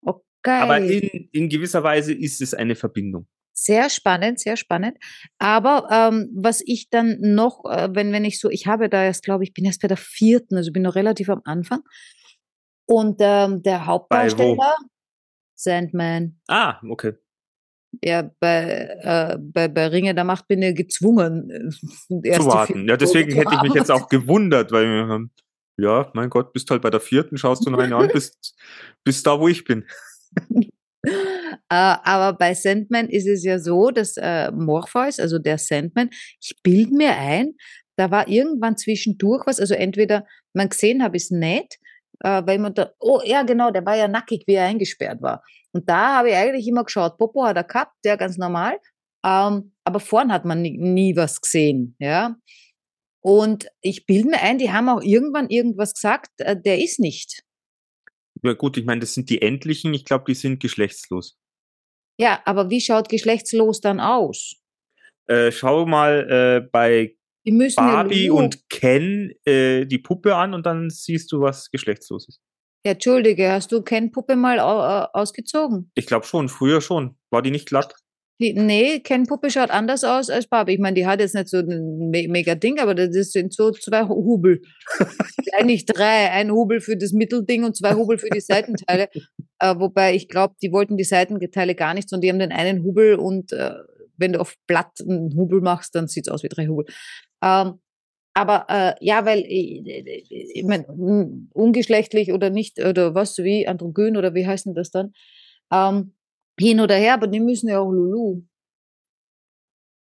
Okay. 0.02 0.20
Aber 0.46 0.80
in, 0.80 1.30
in 1.32 1.50
gewisser 1.50 1.84
Weise 1.84 2.14
ist 2.14 2.42
es 2.42 2.54
eine 2.54 2.76
Verbindung. 2.76 3.28
Sehr 3.54 3.90
spannend, 3.90 4.40
sehr 4.40 4.58
spannend. 4.58 4.98
Aber 5.38 5.88
ähm, 5.92 6.30
was 6.36 6.62
ich 6.66 6.90
dann 6.90 7.18
noch, 7.20 7.64
äh, 7.66 7.90
wenn, 7.94 8.12
wenn 8.12 8.26
ich 8.26 8.40
so, 8.40 8.50
ich 8.50 8.66
habe 8.66 8.90
da 8.90 9.04
erst, 9.04 9.24
glaube 9.24 9.44
ich, 9.44 9.54
bin 9.54 9.66
erst 9.66 9.82
bei 9.82 9.88
der 9.88 9.98
vierten, 9.98 10.58
also 10.58 10.72
bin 10.72 10.82
noch 10.82 10.96
relativ 10.96 11.30
am 11.30 11.42
Anfang. 11.46 11.82
Und 12.86 13.18
ähm, 13.20 13.62
der 13.62 13.86
Hauptdarsteller, 13.86 14.76
Sandman. 15.56 16.40
Ah, 16.48 16.80
okay. 16.90 17.14
Ja, 18.04 18.28
bei, 18.40 18.90
äh, 19.02 19.38
bei, 19.40 19.68
bei 19.68 19.88
Ringe 19.88 20.16
der 20.16 20.24
Macht 20.24 20.48
bin 20.48 20.62
ich 20.64 20.76
gezwungen 20.76 21.52
äh, 21.52 22.32
zu 22.32 22.46
warten. 22.48 22.88
Ja, 22.88 22.98
deswegen 22.98 23.34
hätte 23.34 23.54
ich 23.54 23.62
mich 23.62 23.74
jetzt 23.74 23.92
auch 23.92 24.10
gewundert, 24.10 24.72
weil 24.72 24.86
wir 24.86 25.08
haben, 25.08 25.32
ja, 25.78 26.10
mein 26.14 26.30
Gott, 26.30 26.54
bist 26.54 26.72
halt 26.72 26.82
bei 26.82 26.90
der 26.90 27.00
vierten, 27.00 27.38
schaust 27.38 27.66
du 27.66 27.70
noch 27.70 27.80
eine 27.80 27.96
an, 27.96 28.08
bist, 28.14 28.56
bist 29.04 29.28
da, 29.28 29.40
wo 29.40 29.48
ich 29.48 29.64
bin. 29.64 29.86
Äh, 31.06 31.10
aber 31.70 32.38
bei 32.38 32.54
Sandman 32.54 33.10
ist 33.10 33.28
es 33.28 33.44
ja 33.44 33.60
so, 33.60 33.90
dass 33.90 34.16
äh, 34.18 34.52
Morpheus, 34.52 35.20
also 35.20 35.40
der 35.40 35.58
Sandman, 35.58 36.10
ich 36.42 36.56
bilde 36.64 36.94
mir 36.96 37.18
ein, 37.18 37.54
da 37.98 38.12
war 38.12 38.28
irgendwann 38.28 38.78
zwischendurch 38.78 39.46
was, 39.46 39.60
also 39.60 39.74
entweder 39.74 40.26
man 40.54 40.70
gesehen 40.70 41.04
habe, 41.04 41.18
ist 41.18 41.32
nett, 41.32 41.76
äh, 42.22 42.42
weil 42.46 42.60
man 42.60 42.74
da, 42.74 42.92
oh 43.00 43.22
ja 43.24 43.44
genau, 43.44 43.72
der 43.72 43.86
war 43.86 43.96
ja 43.96 44.08
nackig, 44.08 44.44
wie 44.48 44.54
er 44.54 44.66
eingesperrt 44.66 45.22
war. 45.22 45.44
Und 45.74 45.90
da 45.90 46.18
habe 46.18 46.30
ich 46.30 46.36
eigentlich 46.36 46.68
immer 46.68 46.84
geschaut, 46.84 47.18
Popo 47.18 47.44
hat 47.44 47.58
er 47.58 47.64
gehabt, 47.64 47.94
der 48.04 48.18
ganz 48.18 48.38
normal, 48.38 48.78
ähm, 49.26 49.74
aber 49.84 50.00
vorn 50.00 50.32
hat 50.32 50.46
man 50.46 50.62
nie, 50.62 50.78
nie 50.78 51.16
was 51.16 51.42
gesehen, 51.42 51.96
ja. 52.00 52.36
Und 53.22 53.68
ich 53.82 54.06
bilde 54.06 54.30
mir 54.30 54.42
ein, 54.42 54.58
die 54.58 54.72
haben 54.72 54.90
auch 54.90 55.02
irgendwann 55.02 55.50
irgendwas 55.50 55.94
gesagt, 55.94 56.30
äh, 56.40 56.60
der 56.60 56.80
ist 56.80 57.00
nicht. 57.00 57.44
Ja 58.44 58.54
gut, 58.54 58.78
ich 58.78 58.86
meine, 58.86 59.02
das 59.02 59.14
sind 59.14 59.30
die 59.30 59.42
Endlichen, 59.42 59.94
ich 59.94 60.06
glaube, 60.06 60.26
die 60.28 60.36
sind 60.36 60.60
geschlechtslos. 60.60 61.38
Ja, 62.20 62.42
aber 62.46 62.70
wie 62.70 62.82
schaut 62.82 63.10
geschlechtslos 63.10 63.82
dann 63.82 64.00
aus? 64.00 64.56
Äh, 65.28 65.52
schau 65.52 65.86
mal 65.86 66.62
äh, 66.64 66.70
bei 66.70 67.16
Barbie 67.76 68.30
und 68.30 68.70
Ken 68.70 69.34
äh, 69.46 69.86
die 69.86 69.98
Puppe 69.98 70.36
an 70.36 70.54
und 70.54 70.66
dann 70.66 70.90
siehst 70.90 71.32
du, 71.32 71.42
was 71.42 71.72
geschlechtslos 71.72 72.28
ist. 72.28 72.42
Ja, 72.86 72.92
Entschuldige, 72.92 73.50
hast 73.50 73.72
du 73.72 73.82
Ken-Puppe 73.82 74.36
mal 74.36 74.60
ausgezogen? 74.60 75.90
Ich 75.96 76.06
glaube 76.06 76.26
schon, 76.26 76.50
früher 76.50 76.82
schon. 76.82 77.16
War 77.30 77.42
die 77.42 77.52
nicht 77.52 77.68
glatt? 77.68 77.96
Die, 78.40 78.54
nee, 78.54 79.00
Ken-Puppe 79.00 79.52
schaut 79.52 79.70
anders 79.70 80.04
aus 80.04 80.30
als 80.30 80.48
Barbie. 80.48 80.74
Ich 80.74 80.80
meine, 80.80 80.96
die 80.96 81.06
hat 81.06 81.20
jetzt 81.20 81.36
nicht 81.36 81.50
so 81.50 81.58
ein 81.58 82.10
me 82.10 82.28
mega 82.28 82.56
Ding, 82.56 82.80
aber 82.80 82.96
das 82.96 83.32
sind 83.32 83.54
so 83.54 83.72
zwei 83.72 84.04
Hubel. 84.04 84.62
Eigentlich 85.54 85.86
drei. 85.86 86.32
Ein 86.32 86.52
Hubel 86.52 86.82
für 86.82 86.98
das 86.98 87.12
Mittelding 87.12 87.64
und 87.64 87.78
zwei 87.78 87.94
Hubel 87.94 88.18
für 88.18 88.30
die 88.30 88.42
Seitenteile. 88.42 89.10
äh, 89.60 89.76
wobei 89.78 90.16
ich 90.16 90.28
glaube, 90.28 90.56
die 90.62 90.72
wollten 90.72 90.98
die 90.98 91.04
Seitenteile 91.04 91.76
gar 91.76 91.94
nicht, 91.94 92.10
sondern 92.10 92.22
die 92.22 92.30
haben 92.30 92.40
den 92.40 92.52
einen 92.52 92.84
Hubel 92.84 93.16
und 93.16 93.52
äh, 93.54 93.76
wenn 94.18 94.34
du 94.34 94.40
auf 94.40 94.56
Blatt 94.68 94.92
einen 95.02 95.36
Hubel 95.36 95.62
machst, 95.62 95.96
dann 95.96 96.08
sieht 96.08 96.28
es 96.28 96.34
aus 96.34 96.44
wie 96.44 96.50
drei 96.50 96.68
Hubel. 96.68 96.86
Ähm, 97.44 97.80
aber 98.34 98.66
äh, 98.68 98.94
ja, 99.00 99.26
weil 99.26 99.44
ich, 99.48 99.86
ich 100.32 100.64
mein, 100.64 100.86
ungeschlechtlich 101.54 102.34
oder 102.34 102.50
nicht, 102.50 102.84
oder 102.84 103.14
was, 103.14 103.38
wie 103.38 103.68
androgyn 103.68 104.18
oder 104.18 104.34
wie 104.34 104.48
heißt 104.48 104.66
denn 104.66 104.74
das 104.74 104.90
dann? 104.90 105.14
Ähm, 105.72 106.14
hin 106.60 106.80
oder 106.80 106.96
her, 106.96 107.16
aber 107.16 107.28
die 107.28 107.40
müssen 107.40 107.70
ja 107.70 107.80
auch 107.80 107.92
Lulu. 107.92 108.44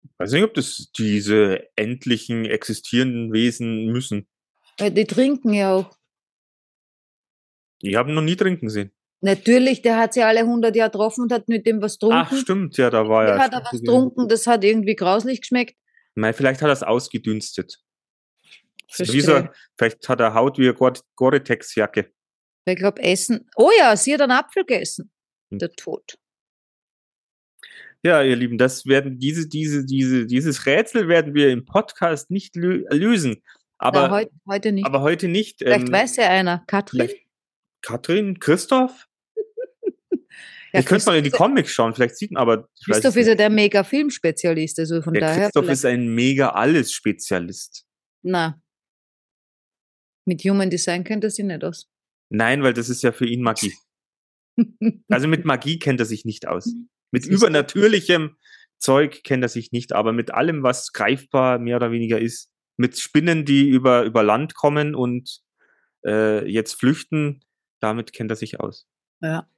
Ich 0.04 0.20
weiß 0.20 0.32
nicht, 0.32 0.44
ob 0.44 0.54
das 0.54 0.92
diese 0.98 1.68
endlichen 1.76 2.46
existierenden 2.46 3.34
Wesen 3.34 3.88
müssen. 3.88 4.28
Ja, 4.80 4.90
die 4.90 5.06
trinken 5.06 5.54
ja 5.54 5.76
auch. 5.76 5.98
Die 7.82 7.96
haben 7.96 8.14
noch 8.14 8.22
nie 8.22 8.36
trinken 8.36 8.70
sehen. 8.70 8.92
Natürlich, 9.22 9.82
der 9.82 9.98
hat 9.98 10.14
sie 10.14 10.24
alle 10.24 10.42
100 10.42 10.76
Jahre 10.76 10.92
getroffen 10.92 11.24
und 11.24 11.32
hat 11.32 11.48
mit 11.48 11.66
dem 11.66 11.82
was 11.82 11.94
getrunken. 11.94 12.18
Ach, 12.18 12.38
stimmt, 12.38 12.78
ja, 12.78 12.90
da 12.90 13.08
war 13.08 13.26
der 13.26 13.36
ja. 13.36 13.42
hat 13.42 13.54
er 13.54 13.64
was 13.64 13.72
getrunken, 13.72 14.28
das 14.28 14.46
hat 14.46 14.64
irgendwie 14.64 14.96
grauslich 14.96 15.42
geschmeckt. 15.42 15.76
Nein, 16.16 16.34
vielleicht 16.34 16.62
hat 16.62 16.70
er 16.70 16.74
es 16.74 16.84
ausgedünstet. 16.84 17.80
Wieso? 18.98 19.48
Vielleicht 19.78 20.08
hat 20.08 20.20
er 20.20 20.34
Haut 20.34 20.58
wie 20.58 20.70
eine 20.70 20.94
Gore-Tex-Jacke. 21.16 22.12
Ich 22.66 22.76
glaube, 22.76 23.02
Essen. 23.02 23.50
Oh 23.56 23.72
ja, 23.78 23.96
sie 23.96 24.14
hat 24.14 24.22
einen 24.22 24.32
Apfel 24.32 24.64
gegessen. 24.66 25.12
Hm. 25.52 25.60
Der 25.60 25.72
Tod. 25.72 26.18
Ja, 28.08 28.24
ihr 28.24 28.38
Lieben, 28.38 28.58
das 28.58 28.86
werden 28.86 29.20
diese, 29.20 29.50
diese, 29.50 29.86
diese, 29.86 30.26
dieses 30.28 30.66
Rätsel 30.66 31.10
werden 31.10 31.34
wir 31.34 31.50
im 31.50 31.66
Podcast 31.66 32.32
nicht 32.32 32.56
lö 32.56 32.86
lösen. 32.90 33.44
Aber 33.80 34.04
ja, 34.04 34.10
heute, 34.12 34.32
heute 34.48 34.72
nicht. 34.72 34.86
Aber 34.86 35.02
heute 35.02 35.28
nicht. 35.28 35.58
Vielleicht 35.58 35.88
ähm, 35.88 35.92
weiß 35.92 36.16
ja 36.16 36.30
einer. 36.30 36.64
Katrin? 36.68 37.10
Katrin? 37.82 38.40
Christoph? 38.40 39.10
ja, 40.72 40.80
ich 40.80 40.86
könnte 40.86 41.06
mal 41.08 41.18
in 41.18 41.26
die 41.26 41.32
Comics 41.32 41.74
schauen, 41.74 41.94
vielleicht 41.94 42.16
sieht 42.16 42.32
man 42.32 42.44
aber. 42.44 42.70
Christoph 42.86 43.18
ist 43.18 43.28
ja 43.28 43.36
der 43.36 43.50
mega 43.50 43.84
Filmspezialist, 43.84 44.80
also 44.80 45.02
von 45.02 45.14
der 45.14 45.24
daher. 45.24 45.44
Christoph 45.44 45.66
vielleicht. 45.66 45.80
ist 45.80 45.86
ein 45.86 46.08
mega 46.08 46.52
Alles-Spezialist. 46.52 47.86
Na. 48.22 48.62
Mit 50.24 50.42
Human 50.46 50.70
Design 50.70 51.04
kennt 51.04 51.26
er 51.26 51.30
sich 51.30 51.44
nicht 51.44 51.62
aus. 51.62 51.90
Nein, 52.30 52.64
weil 52.64 52.72
das 52.72 52.88
ist 52.88 53.04
ja 53.04 53.12
für 53.12 53.26
ihn 53.26 53.42
Magie. 53.42 53.74
also 55.10 55.28
mit 55.28 55.44
Magie 55.44 55.78
kennt 55.78 56.00
er 56.00 56.06
sich 56.06 56.24
nicht 56.24 56.48
aus. 56.48 56.74
Mit 57.12 57.26
übernatürlichem 57.26 58.36
Zeug 58.80 59.24
kennt 59.24 59.44
er 59.44 59.50
sich 59.50 59.72
nicht, 59.72 59.94
aber 59.94 60.14
mit 60.14 60.32
allem, 60.32 60.64
was 60.64 60.92
greifbar 60.94 61.60
mehr 61.60 61.78
oder 61.78 61.92
weniger 61.92 62.20
ist, 62.20 62.52
mit 62.78 62.98
Spinnen, 63.00 63.46
die 63.46 63.68
über, 63.68 64.04
über 64.04 64.24
Land 64.24 64.54
kommen 64.54 64.94
und 64.94 65.42
äh, 66.06 66.48
jetzt 66.50 66.74
flüchten, 66.74 67.42
damit 67.80 68.14
kennt 68.14 68.32
er 68.32 68.36
sich 68.36 68.60
aus. 68.60 68.88
Ja. 69.22 69.50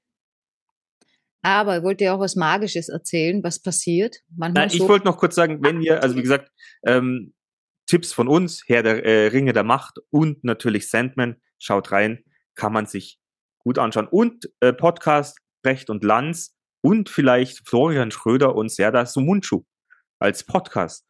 Aber 1.42 1.78
ich 1.78 1.84
wollte 1.84 2.06
ja 2.06 2.16
auch 2.16 2.20
was 2.20 2.36
Magisches 2.36 2.90
erzählen, 2.90 3.44
was 3.44 3.62
passiert. 3.62 4.18
Manchmal 4.36 4.68
ich 4.68 4.78
so 4.78 4.88
wollte 4.88 5.06
noch 5.06 5.18
kurz 5.18 5.36
sagen, 5.36 5.64
wenn 5.64 5.82
ihr, 5.82 6.02
also 6.04 6.16
wie 6.16 6.22
gesagt, 6.22 6.52
ähm, 6.86 7.34
Tipps 7.88 8.14
von 8.14 8.28
uns, 8.28 8.64
Herr 8.68 8.84
der 8.84 9.06
äh, 9.06 9.28
Ringe 9.28 9.54
der 9.54 9.64
Macht 9.64 10.00
und 10.10 10.44
natürlich 10.44 10.90
Sandman, 10.90 11.38
schaut 11.58 11.92
rein, 11.92 12.24
kann 12.56 12.74
man 12.74 12.86
sich 12.86 13.20
gut 13.60 13.80
anschauen. 13.80 14.08
Und 14.08 14.50
äh, 14.60 14.74
Podcast 14.74 15.40
Brecht 15.64 15.90
und 15.90 16.04
Lanz 16.04 16.56
und 16.82 17.10
vielleicht 17.10 17.68
Florian 17.68 18.12
Schröder 18.12 18.56
und 18.56 18.72
Serda 18.72 19.06
Sumunchu 19.06 19.64
als 20.20 20.44
Podcast. 20.44 21.06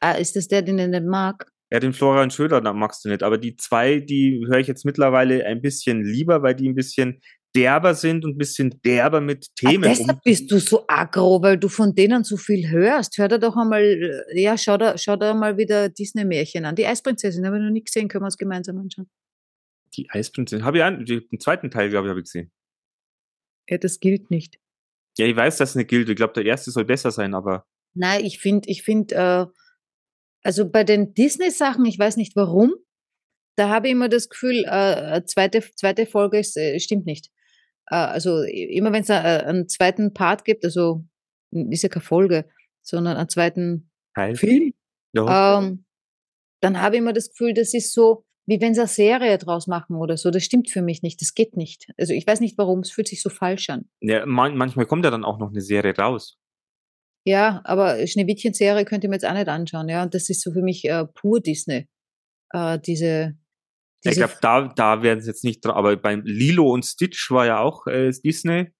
Ah, 0.00 0.12
ist 0.12 0.36
das 0.36 0.48
der, 0.48 0.62
den 0.62 0.78
er 0.78 0.88
nicht 0.88 1.04
mag? 1.04 1.50
Ja, 1.70 1.80
den 1.80 1.92
Florian 1.92 2.30
Schröder 2.30 2.60
da 2.60 2.72
magst 2.72 3.04
du 3.04 3.10
nicht, 3.10 3.22
aber 3.22 3.36
die 3.36 3.56
zwei, 3.56 4.00
die 4.00 4.42
höre 4.48 4.58
ich 4.58 4.68
jetzt 4.68 4.84
mittlerweile 4.84 5.44
ein 5.44 5.60
bisschen 5.60 6.02
lieber, 6.02 6.42
weil 6.42 6.54
die 6.54 6.68
ein 6.68 6.74
bisschen 6.74 7.20
derber 7.54 7.94
sind 7.94 8.24
und 8.24 8.34
ein 8.34 8.38
bisschen 8.38 8.80
derber 8.84 9.20
mit 9.20 9.54
Themen. 9.56 9.82
deshalb 9.82 10.22
bist 10.22 10.50
du 10.50 10.58
so 10.60 10.84
aggro, 10.86 11.42
weil 11.42 11.58
du 11.58 11.68
von 11.68 11.94
denen 11.94 12.24
so 12.24 12.36
viel 12.36 12.70
hörst. 12.70 13.18
Hör 13.18 13.28
dir 13.28 13.38
doch 13.38 13.56
einmal, 13.56 13.82
äh, 13.82 14.40
ja, 14.40 14.56
schau 14.56 14.76
da, 14.76 14.96
schau 14.96 15.16
da 15.16 15.34
mal 15.34 15.56
wieder 15.56 15.88
Disney-Märchen 15.88 16.64
an. 16.64 16.76
Die 16.76 16.86
Eisprinzessin 16.86 17.44
habe 17.46 17.56
ich 17.56 17.62
noch 17.62 17.70
nie 17.70 17.84
gesehen, 17.84 18.08
können 18.08 18.22
wir 18.22 18.26
uns 18.26 18.38
gemeinsam 18.38 18.78
anschauen. 18.78 19.08
Die 19.96 20.08
Eisprinzessin. 20.10 20.64
Habe 20.64 20.78
ich 20.78 20.84
an, 20.84 21.04
den 21.04 21.40
zweiten 21.40 21.70
Teil, 21.70 21.90
glaube 21.90 22.06
ich, 22.06 22.10
habe 22.10 22.20
ich 22.20 22.24
gesehen. 22.24 22.50
Ja, 23.68 23.78
das 23.78 24.00
gilt 24.00 24.30
nicht. 24.30 24.58
Ja, 25.18 25.26
ich 25.26 25.36
weiß, 25.36 25.56
dass 25.58 25.70
es 25.70 25.74
nicht 25.76 25.88
gilt. 25.90 26.08
Ich 26.08 26.16
glaube, 26.16 26.32
der 26.34 26.44
erste 26.46 26.70
soll 26.70 26.84
besser 26.84 27.10
sein, 27.10 27.34
aber 27.34 27.64
Nein, 27.94 28.24
ich 28.24 28.38
finde, 28.38 28.68
ich 28.68 28.82
finde, 28.82 29.14
äh, 29.14 29.46
also 30.42 30.68
bei 30.70 30.84
den 30.84 31.14
Disney-Sachen, 31.14 31.84
ich 31.86 31.98
weiß 31.98 32.16
nicht 32.16 32.36
warum, 32.36 32.74
da 33.56 33.68
habe 33.70 33.88
ich 33.88 33.92
immer 33.92 34.08
das 34.08 34.28
Gefühl, 34.28 34.64
äh, 34.68 35.24
zweite, 35.24 35.60
zweite 35.74 36.06
Folge 36.06 36.38
ist, 36.38 36.56
äh, 36.56 36.78
stimmt 36.78 37.06
nicht. 37.06 37.30
Äh, 37.90 37.96
also 37.96 38.42
immer 38.44 38.92
wenn 38.92 39.02
es 39.02 39.10
einen 39.10 39.68
zweiten 39.68 40.14
Part 40.14 40.44
gibt, 40.44 40.64
also 40.64 41.04
ist 41.50 41.82
ja 41.82 41.88
keine 41.88 42.04
Folge, 42.04 42.48
sondern 42.82 43.16
einen 43.16 43.28
zweiten 43.28 43.90
Teil. 44.14 44.36
Film, 44.36 44.74
Ja. 45.12 45.58
ähm, 45.58 45.84
dann 46.60 46.80
habe 46.80 46.96
ich 46.96 47.00
immer 47.00 47.12
das 47.12 47.30
Gefühl, 47.30 47.54
das 47.54 47.74
ist 47.74 47.92
so, 47.92 48.24
wie 48.48 48.62
wenn 48.62 48.74
sie 48.74 48.80
eine 48.80 48.88
Serie 48.88 49.36
draus 49.36 49.66
machen 49.66 49.96
oder 49.96 50.16
so. 50.16 50.30
Das 50.30 50.42
stimmt 50.42 50.70
für 50.70 50.80
mich 50.80 51.02
nicht. 51.02 51.20
Das 51.20 51.34
geht 51.34 51.54
nicht. 51.54 51.92
Also 51.98 52.14
ich 52.14 52.26
weiß 52.26 52.40
nicht 52.40 52.56
warum, 52.56 52.80
es 52.80 52.90
fühlt 52.90 53.06
sich 53.06 53.22
so 53.22 53.28
falsch 53.28 53.68
an. 53.68 53.84
ja 54.00 54.24
man, 54.24 54.56
manchmal 54.56 54.86
kommt 54.86 55.04
ja 55.04 55.10
dann 55.10 55.22
auch 55.24 55.38
noch 55.38 55.50
eine 55.50 55.60
Serie 55.60 55.94
raus. 55.94 56.38
Ja, 57.26 57.60
aber 57.64 58.06
Schneewittchen-Serie 58.06 58.86
könnte 58.86 59.06
ich 59.06 59.10
mir 59.10 59.16
jetzt 59.16 59.26
auch 59.26 59.34
nicht 59.34 59.48
anschauen, 59.48 59.90
ja. 59.90 60.02
Und 60.02 60.14
das 60.14 60.30
ist 60.30 60.40
so 60.40 60.52
für 60.52 60.62
mich 60.62 60.86
äh, 60.86 61.04
pur 61.04 61.40
Disney. 61.40 61.88
Äh, 62.54 62.78
diese, 62.78 63.36
Ich 64.02 64.12
diese 64.12 64.24
glaube, 64.24 64.38
da, 64.40 64.68
da 64.68 65.02
werden 65.02 65.20
sie 65.20 65.28
jetzt 65.28 65.44
nicht 65.44 65.62
dran, 65.62 65.74
aber 65.74 65.94
beim 65.98 66.22
Lilo 66.24 66.72
und 66.72 66.86
Stitch 66.86 67.30
war 67.30 67.44
ja 67.44 67.58
auch 67.58 67.86
äh, 67.86 68.10
Disney. 68.24 68.72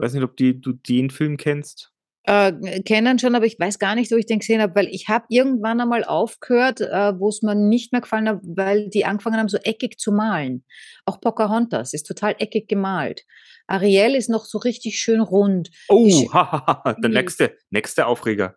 Weiß 0.00 0.12
nicht, 0.12 0.24
ob 0.24 0.36
die, 0.36 0.60
du 0.60 0.72
den 0.72 1.10
Film 1.10 1.36
kennst. 1.36 1.91
Äh, 2.24 2.80
kennen 2.82 3.18
schon, 3.18 3.34
aber 3.34 3.46
ich 3.46 3.58
weiß 3.58 3.78
gar 3.78 3.94
nicht, 3.94 4.10
wo 4.12 4.16
ich 4.16 4.26
den 4.26 4.38
gesehen 4.38 4.60
habe, 4.60 4.74
weil 4.74 4.88
ich 4.88 5.08
habe 5.08 5.26
irgendwann 5.28 5.80
einmal 5.80 6.04
aufgehört, 6.04 6.80
äh, 6.80 7.18
wo 7.18 7.28
es 7.28 7.42
mir 7.42 7.54
nicht 7.54 7.92
mehr 7.92 8.00
gefallen 8.00 8.28
hat, 8.28 8.40
weil 8.42 8.88
die 8.88 9.04
angefangen 9.04 9.38
haben, 9.38 9.48
so 9.48 9.58
eckig 9.58 9.98
zu 9.98 10.12
malen. 10.12 10.64
Auch 11.04 11.20
Pocahontas 11.20 11.94
ist 11.94 12.04
total 12.04 12.36
eckig 12.38 12.68
gemalt. 12.68 13.24
Ariel 13.66 14.14
ist 14.14 14.30
noch 14.30 14.44
so 14.44 14.58
richtig 14.58 14.98
schön 14.98 15.20
rund. 15.20 15.70
Oh, 15.88 16.06
Sch- 16.06 17.00
der 17.02 17.10
nächste, 17.10 17.56
nächste 17.70 18.06
Aufreger. 18.06 18.56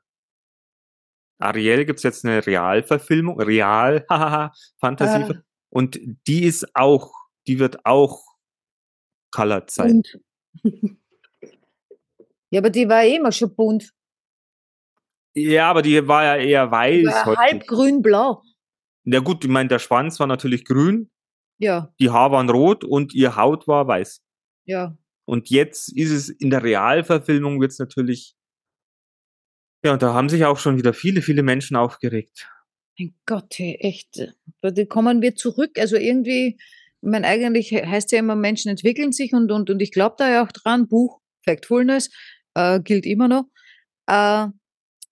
Ariel 1.40 1.86
gibt's 1.86 2.04
jetzt 2.04 2.24
eine 2.26 2.46
Realverfilmung, 2.46 3.40
Real, 3.42 4.06
hahaha, 4.10 4.54
Fantasie. 4.80 5.34
Ah. 5.34 5.42
Und 5.70 6.00
die 6.28 6.44
ist 6.44 6.76
auch, 6.76 7.12
die 7.48 7.60
wird 7.60 7.86
auch 7.86 8.24
colored 9.32 9.70
sein. 9.70 10.04
Und 10.64 11.02
ja, 12.56 12.62
aber 12.62 12.70
die 12.70 12.88
war 12.88 13.04
eh 13.04 13.16
immer 13.18 13.32
schon 13.34 13.54
bunt. 13.54 13.92
Ja, 15.36 15.70
aber 15.70 15.82
die 15.82 16.08
war 16.08 16.24
ja 16.24 16.36
eher 16.38 16.66
Die 16.68 16.72
weiß. 16.72 17.06
war 17.14 17.26
heute. 17.26 17.40
halb 17.42 17.68
grün-blau. 17.68 18.42
Ja 19.04 19.20
gut, 19.20 19.44
ich 19.44 19.52
meine, 19.52 19.68
der 19.68 19.80
Schwanz 19.80 20.20
war 20.20 20.28
natürlich 20.28 20.64
grün, 20.66 21.12
Ja, 21.58 21.94
die 22.00 22.10
Haare 22.10 22.32
waren 22.32 22.50
rot 22.50 22.84
und 22.84 23.14
ihr 23.14 23.36
Haut 23.36 23.68
war 23.68 23.88
weiß. 23.88 24.22
ja. 24.66 24.98
Und 25.28 25.50
jetzt 25.50 25.92
ist 25.98 26.12
es 26.12 26.30
in 26.30 26.52
der 26.52 26.62
Realverfilmung 26.64 27.60
wird's 27.60 27.80
natürlich, 27.80 28.36
ja, 29.84 29.94
und 29.94 30.04
da 30.04 30.14
haben 30.14 30.30
sich 30.30 30.46
auch 30.46 30.60
schon 30.60 30.78
wieder 30.78 30.94
viele, 30.94 31.24
viele 31.24 31.42
Menschen 31.42 31.76
aufgeregt. 31.76 32.48
Mein 33.00 33.16
Gott, 33.26 33.54
hey, 33.58 33.76
echt. 33.82 34.34
Da 34.62 34.86
kommen 34.86 35.24
wir 35.24 35.36
zurück. 35.36 35.80
Also 35.80 35.96
irgendwie, 35.98 36.58
ich 36.60 36.62
meine, 37.10 37.26
eigentlich 37.26 37.70
he- 37.70 37.86
heißt 37.86 38.12
ja 38.12 38.20
immer, 38.20 38.36
Menschen 38.36 38.70
entwickeln 38.70 39.12
sich 39.12 39.34
und, 39.34 39.52
und, 39.52 39.70
und 39.72 39.82
ich 39.82 39.92
glaube 39.92 40.16
da 40.20 40.30
ja 40.30 40.44
auch 40.44 40.52
dran, 40.52 40.88
Buch 40.88 41.20
Factfulness 41.44 42.12
äh, 42.56 42.80
gilt 42.80 43.06
immer 43.06 43.28
noch. 43.28 43.46
Äh, 44.08 44.48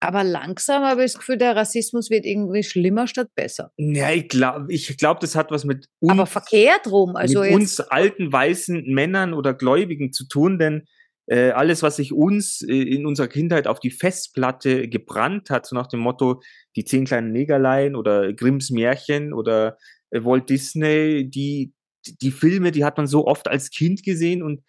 aber 0.03 0.23
langsam 0.25 0.84
habe 0.84 1.06
ich 1.06 1.13
das 1.13 1.19
Gefühl, 1.19 1.38
der 1.38 1.56
Rassismus 1.56 2.10
wird 2.10 2.25
irgendwie 2.25 2.63
schlimmer 2.63 3.08
statt 3.08 3.29
besser. 3.36 3.71
Ja, 3.77 4.12
ich 4.12 4.27
glaube, 4.27 4.65
ich 4.67 4.97
glaub, 4.97 5.21
das 5.21 5.36
hat 5.36 5.49
was 5.49 5.63
mit 5.63 5.88
uns, 5.99 6.12
aber 6.12 6.25
verkehrt 6.25 6.91
rum. 6.91 7.15
Also 7.15 7.39
mit 7.41 7.53
uns 7.53 7.79
alten 7.79 8.32
weißen 8.32 8.84
Männern 8.86 9.34
oder 9.34 9.53
Gläubigen 9.53 10.12
zu 10.12 10.27
tun, 10.27 10.60
denn 10.60 10.84
äh, 11.27 11.51
alles, 11.51 11.84
was 11.84 11.95
sich 11.95 12.12
uns 12.12 12.62
äh, 12.62 12.73
in 12.73 13.06
unserer 13.06 13.29
Kindheit 13.29 13.65
auf 13.65 13.79
die 13.79 13.91
Festplatte 13.91 14.89
gebrannt 14.89 15.49
hat, 15.49 15.65
so 15.65 15.73
nach 15.73 15.88
dem 15.88 16.01
Motto 16.01 16.41
die 16.75 16.84
zehn 16.84 17.06
kleinen 17.06 17.32
Negerlein 17.32 17.95
oder 17.95 18.34
Grimms 18.34 18.71
Märchen 18.71 19.34
oder 19.34 19.77
äh, 20.10 20.23
Walt 20.25 20.49
Disney, 20.49 21.29
die 21.29 21.73
die 22.21 22.32
Filme, 22.32 22.71
die 22.71 22.84
hat 22.84 22.97
man 22.97 23.08
so 23.08 23.25
oft 23.25 23.47
als 23.47 23.69
Kind 23.69 24.03
gesehen 24.03 24.43
und 24.43 24.62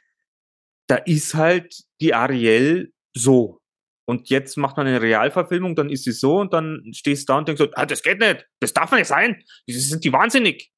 da 0.87 0.97
ist 0.97 1.35
halt 1.35 1.85
die 2.01 2.15
Ariel 2.15 2.93
so. 3.15 3.61
Und 4.07 4.29
jetzt 4.29 4.57
macht 4.59 4.77
man 4.77 4.87
eine 4.87 5.01
Realverfilmung, 5.01 5.77
dann 5.77 5.89
ist 5.89 6.05
sie 6.05 6.13
so 6.13 6.39
und 6.39 6.53
dann 6.53 6.83
stehst 6.93 7.29
du 7.29 7.33
da 7.33 7.39
und 7.39 7.49
denkst 7.49 7.63
so, 7.63 7.69
ah, 7.73 7.87
das 7.87 8.03
geht 8.03 8.21
nicht, 8.21 8.47
das 8.61 8.75
darf 8.75 8.93
nicht 8.93 9.07
sein, 9.07 9.43
die 9.67 9.73
sind 9.73 10.05
die 10.05 10.13
wahnsinnig. 10.13 10.71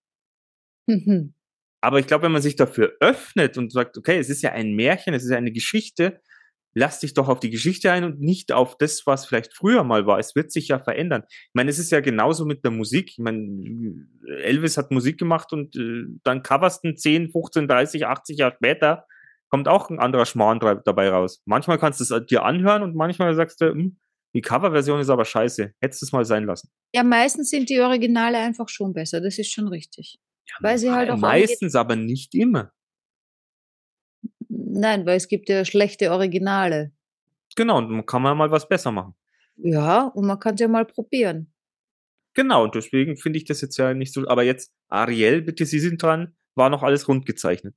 Mhm. 0.86 1.34
Aber 1.80 1.98
ich 1.98 2.06
glaube, 2.06 2.24
wenn 2.24 2.32
man 2.32 2.42
sich 2.42 2.56
dafür 2.56 2.96
öffnet 3.00 3.58
und 3.58 3.72
sagt, 3.72 3.98
okay, 3.98 4.18
es 4.18 4.30
ist 4.30 4.42
ja 4.42 4.52
ein 4.52 4.74
Märchen, 4.74 5.14
es 5.14 5.24
ist 5.24 5.30
ja 5.30 5.36
eine 5.36 5.52
Geschichte, 5.52 6.20
lass 6.76 7.00
dich 7.00 7.14
doch 7.14 7.28
auf 7.28 7.40
die 7.40 7.50
Geschichte 7.50 7.90
ein 7.90 8.04
und 8.04 8.20
nicht 8.20 8.52
auf 8.52 8.76
das, 8.76 9.06
was 9.06 9.26
vielleicht 9.26 9.54
früher 9.54 9.82
mal 9.82 10.06
war. 10.06 10.18
Es 10.18 10.36
wird 10.36 10.52
sich 10.52 10.68
ja 10.68 10.78
verändern. 10.78 11.22
Ich 11.28 11.54
meine, 11.54 11.70
es 11.70 11.78
ist 11.78 11.90
ja 11.90 12.00
genauso 12.00 12.44
mit 12.44 12.64
der 12.64 12.70
Musik. 12.70 13.10
Ich 13.12 13.18
meine, 13.18 14.06
Elvis 14.42 14.76
hat 14.76 14.90
Musik 14.90 15.18
gemacht 15.18 15.52
und 15.52 15.74
äh, 15.74 16.04
dann 16.22 16.42
coverst 16.42 16.84
du 16.84 16.94
10, 16.94 17.30
15, 17.30 17.66
30, 17.66 18.06
80 18.06 18.38
Jahre 18.38 18.54
später, 18.56 19.06
kommt 19.48 19.68
auch 19.68 19.90
ein 19.90 19.98
anderer 19.98 20.26
Schmarrn 20.26 20.58
dabei 20.58 21.10
raus. 21.10 21.42
Manchmal 21.44 21.78
kannst 21.78 22.00
du 22.00 22.14
es 22.14 22.26
dir 22.26 22.44
anhören 22.44 22.82
und 22.82 22.94
manchmal 22.94 23.34
sagst 23.34 23.60
du, 23.60 23.70
hm, 23.70 23.98
die 24.34 24.42
Coverversion 24.42 25.00
ist 25.00 25.08
aber 25.08 25.24
scheiße. 25.24 25.72
Hättest 25.80 26.02
du 26.02 26.06
es 26.06 26.12
mal 26.12 26.24
sein 26.24 26.44
lassen. 26.44 26.70
ja, 26.94 27.02
meistens 27.02 27.50
sind 27.50 27.70
die 27.70 27.80
Originale 27.80 28.38
einfach 28.38 28.68
schon 28.68 28.92
besser. 28.92 29.20
Das 29.20 29.38
ist 29.38 29.50
schon 29.50 29.68
richtig. 29.68 30.18
Weil 30.60 30.78
sie 30.78 30.90
halt 30.90 31.10
auch 31.10 31.16
Meistens 31.16 31.74
aber 31.74 31.96
nicht 31.96 32.34
immer. 32.34 32.72
Nein, 34.48 35.06
weil 35.06 35.16
es 35.16 35.28
gibt 35.28 35.48
ja 35.48 35.64
schlechte 35.64 36.10
Originale. 36.10 36.92
Genau, 37.56 37.78
und 37.78 37.90
dann 37.90 38.06
kann 38.06 38.22
man 38.22 38.36
mal 38.36 38.50
was 38.50 38.68
besser 38.68 38.92
machen. 38.92 39.14
Ja, 39.56 40.02
und 40.08 40.26
man 40.26 40.38
kann 40.38 40.54
es 40.54 40.60
ja 40.60 40.68
mal 40.68 40.84
probieren. 40.84 41.52
Genau, 42.34 42.64
und 42.64 42.74
deswegen 42.74 43.16
finde 43.16 43.38
ich 43.38 43.46
das 43.46 43.62
jetzt 43.62 43.78
ja 43.78 43.94
nicht 43.94 44.12
so. 44.12 44.28
Aber 44.28 44.42
jetzt, 44.42 44.70
Ariel, 44.88 45.40
bitte, 45.40 45.64
Sie 45.64 45.80
sind 45.80 46.02
dran, 46.02 46.36
war 46.54 46.68
noch 46.68 46.82
alles 46.82 47.08
rund 47.08 47.24
gezeichnet. 47.24 47.74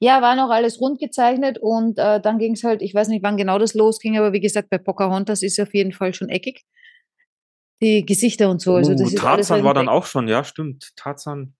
Ja, 0.00 0.22
war 0.22 0.36
noch 0.36 0.50
alles 0.50 0.80
rund 0.80 0.98
gezeichnet 0.98 1.58
und 1.58 1.98
äh, 1.98 2.20
dann 2.20 2.38
ging 2.38 2.54
es 2.54 2.64
halt, 2.64 2.82
ich 2.82 2.94
weiß 2.94 3.08
nicht, 3.08 3.22
wann 3.22 3.36
genau 3.36 3.58
das 3.58 3.74
losging, 3.74 4.18
aber 4.18 4.32
wie 4.32 4.40
gesagt, 4.40 4.70
bei 4.70 4.78
Pocahontas 4.78 5.42
ist 5.42 5.60
auf 5.60 5.72
jeden 5.74 5.92
Fall 5.92 6.14
schon 6.14 6.28
eckig. 6.28 6.64
Die 7.80 8.04
Gesichter 8.04 8.50
und 8.50 8.60
so. 8.60 8.74
Also 8.74 8.92
das 8.92 9.02
uh, 9.02 9.14
ist 9.14 9.18
Tarzan 9.18 9.64
war 9.64 9.74
dann 9.74 9.88
auch 9.88 10.06
schon, 10.06 10.28
ja, 10.28 10.44
stimmt. 10.44 10.92
Tarzan. 10.96 11.54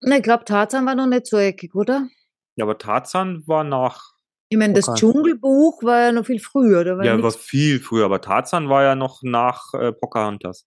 Na, 0.00 0.16
ich 0.16 0.22
glaube, 0.22 0.44
Tarzan 0.44 0.86
war 0.86 0.94
noch 0.94 1.06
nicht 1.06 1.26
so 1.26 1.38
eckig, 1.38 1.74
oder? 1.74 2.08
Ja, 2.56 2.64
aber 2.64 2.78
Tarzan 2.78 3.42
war 3.46 3.64
nach. 3.64 4.14
Ich 4.48 4.58
meine, 4.58 4.74
das. 4.74 4.86
Dschungelbuch 4.94 5.82
war 5.82 6.00
ja 6.00 6.12
noch 6.12 6.26
viel 6.26 6.40
früher. 6.40 6.84
Da 6.84 6.96
war 6.96 7.04
Ja, 7.04 7.16
ja 7.16 7.22
war 7.22 7.30
viel 7.30 7.80
früher, 7.80 8.04
aber 8.04 8.20
Tarzan 8.20 8.68
war 8.68 8.82
ja 8.82 8.94
noch 8.94 9.22
nach 9.22 9.74
äh, 9.74 9.92
Pocahontas. 9.92 10.66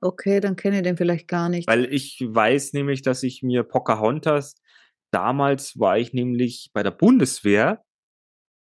Okay, 0.00 0.40
dann 0.40 0.56
kenne 0.56 0.76
ich 0.76 0.82
den 0.82 0.96
vielleicht 0.96 1.28
gar 1.28 1.48
nicht. 1.48 1.68
Weil 1.68 1.92
ich 1.92 2.20
weiß 2.20 2.72
nämlich, 2.72 3.02
dass 3.02 3.22
ich 3.22 3.42
mir 3.42 3.64
Pocahontas, 3.64 4.54
damals 5.10 5.78
war 5.78 5.98
ich 5.98 6.12
nämlich 6.12 6.70
bei 6.72 6.82
der 6.82 6.92
Bundeswehr 6.92 7.84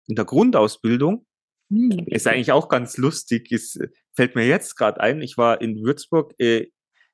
in 0.07 0.15
der 0.15 0.25
Grundausbildung 0.25 1.25
Hm. 1.73 2.05
Ist 2.07 2.27
eigentlich 2.27 2.51
auch 2.51 2.69
ganz 2.69 2.97
lustig, 2.97 3.51
ist, 3.51 3.79
fällt 4.15 4.35
mir 4.35 4.45
jetzt 4.45 4.75
gerade 4.75 5.01
ein. 5.01 5.21
Ich 5.21 5.37
war 5.37 5.61
in 5.61 5.83
Würzburg 5.83 6.33
äh, 6.37 6.67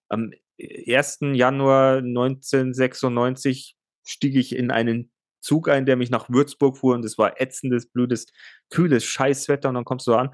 am 0.09 0.31
1. 0.59 1.19
Januar 1.33 1.97
1996 1.97 3.77
stieg 4.05 4.35
ich 4.35 4.55
in 4.55 4.71
einen 4.71 5.11
Zug 5.41 5.69
ein, 5.69 5.85
der 5.85 5.95
mich 5.95 6.09
nach 6.09 6.29
Würzburg 6.29 6.77
fuhr 6.77 6.95
und 6.95 7.05
es 7.05 7.17
war 7.17 7.39
ätzendes, 7.39 7.89
blödes, 7.89 8.27
kühles 8.69 9.05
Scheißwetter 9.05 9.69
und 9.69 9.75
dann 9.75 9.85
kommst 9.85 10.07
du 10.07 10.15
an. 10.15 10.31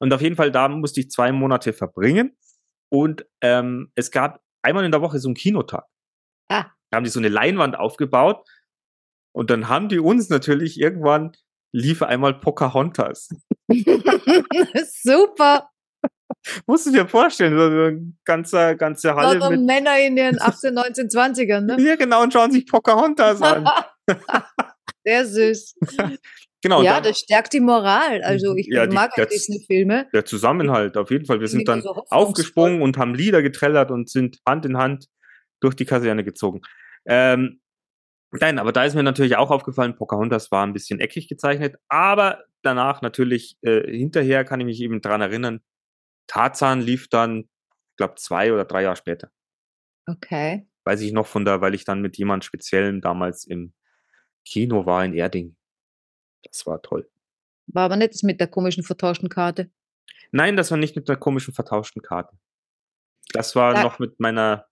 Und 0.00 0.12
auf 0.12 0.22
jeden 0.22 0.34
Fall, 0.34 0.50
da 0.50 0.68
musste 0.68 1.00
ich 1.00 1.10
zwei 1.10 1.30
Monate 1.30 1.72
verbringen 1.72 2.36
und 2.90 3.26
ähm, 3.40 3.90
es 3.94 4.10
gab 4.10 4.40
einmal 4.62 4.84
in 4.84 4.92
der 4.92 5.02
Woche 5.02 5.18
so 5.18 5.28
einen 5.28 5.34
Kinotag. 5.34 5.84
Ah. 6.48 6.66
Da 6.90 6.96
haben 6.96 7.04
die 7.04 7.10
so 7.10 7.20
eine 7.20 7.28
Leinwand 7.28 7.78
aufgebaut 7.78 8.46
und 9.32 9.50
dann 9.50 9.68
haben 9.68 9.88
die 9.88 9.98
uns 9.98 10.28
natürlich 10.30 10.80
irgendwann 10.80 11.32
lief 11.72 12.02
einmal 12.02 12.34
Pocahontas. 12.34 13.28
Super. 15.02 15.70
Musst 16.66 16.86
du 16.86 16.92
dir 16.92 17.06
vorstellen, 17.06 17.56
so 17.56 17.70
so 17.70 17.82
ein 17.84 18.18
ganzer, 18.24 18.74
ganze 18.74 19.14
Halle 19.14 19.38
Lauter 19.38 19.50
mit. 19.50 19.66
Männer 19.66 19.98
in 19.98 20.16
ihren 20.16 20.40
18, 20.40 20.74
19, 20.74 21.08
20ern, 21.08 21.60
ne? 21.60 21.76
Ja, 21.80 21.96
genau, 21.96 22.22
und 22.22 22.32
schauen 22.32 22.50
sich 22.50 22.66
Pocahontas 22.66 23.42
an. 23.42 23.68
Sehr 25.04 25.26
süß. 25.26 25.74
Genau, 26.62 26.82
ja, 26.82 26.94
dann 26.94 27.04
das 27.04 27.20
stärkt 27.20 27.52
die 27.52 27.60
Moral. 27.60 28.20
Also 28.22 28.56
ich 28.56 28.66
Ja, 28.66 28.86
die- 28.86 28.94
mag 28.94 29.12
auch 29.12 29.16
das- 29.16 29.28
Disney-Filme. 29.28 30.08
der 30.12 30.24
Zusammenhalt, 30.24 30.96
auf 30.96 31.10
jeden 31.10 31.24
Fall. 31.24 31.40
Wir 31.40 31.48
sind 31.48 31.68
dann 31.68 31.82
so 31.82 31.90
aufgesprungen 32.10 32.82
und 32.82 32.98
haben 32.98 33.14
Lieder 33.14 33.42
getrellert 33.42 33.90
und 33.90 34.10
sind 34.10 34.38
Hand 34.46 34.66
in 34.66 34.76
Hand 34.76 35.06
durch 35.60 35.74
die 35.74 35.84
Kaserne 35.84 36.24
gezogen. 36.24 36.60
Ähm, 37.06 37.60
Nein, 38.30 38.58
aber 38.58 38.72
da 38.72 38.84
ist 38.84 38.94
mir 38.94 39.02
natürlich 39.02 39.36
auch 39.36 39.50
aufgefallen, 39.50 39.96
Pocahontas 39.96 40.50
war 40.50 40.66
ein 40.66 40.74
bisschen 40.74 41.00
eckig 41.00 41.28
gezeichnet, 41.28 41.76
aber 41.88 42.44
danach 42.60 43.00
natürlich, 43.00 43.56
äh, 43.62 43.90
hinterher 43.90 44.44
kann 44.44 44.60
ich 44.60 44.66
mich 44.66 44.80
eben 44.82 45.00
dran 45.00 45.22
erinnern, 45.22 45.60
Tarzan 46.26 46.82
lief 46.82 47.08
dann, 47.08 47.44
ich 47.44 47.96
glaube, 47.96 48.16
zwei 48.16 48.52
oder 48.52 48.66
drei 48.66 48.82
Jahre 48.82 48.96
später. 48.96 49.30
Okay. 50.06 50.68
Weiß 50.84 51.00
ich 51.00 51.12
noch 51.12 51.26
von 51.26 51.46
da, 51.46 51.62
weil 51.62 51.74
ich 51.74 51.86
dann 51.86 52.02
mit 52.02 52.18
jemand 52.18 52.44
Speziellem 52.44 53.00
damals 53.00 53.46
im 53.46 53.72
Kino 54.44 54.84
war 54.84 55.06
in 55.06 55.14
Erding. 55.14 55.56
Das 56.44 56.66
war 56.66 56.80
toll. 56.82 57.08
War 57.66 57.84
aber 57.84 57.96
nicht 57.96 58.14
das 58.14 58.22
mit 58.22 58.40
der 58.40 58.46
komischen 58.48 58.82
vertauschten 58.82 59.28
Karte. 59.28 59.70
Nein, 60.30 60.56
das 60.56 60.70
war 60.70 60.78
nicht 60.78 60.96
mit 60.96 61.08
einer 61.08 61.18
komischen 61.18 61.54
vertauschten 61.54 62.02
Karte. 62.02 62.36
Das 63.32 63.54
war 63.56 63.74
Ja. 63.74 63.82
noch 63.82 63.98
mit 63.98 64.20
meiner 64.20 64.66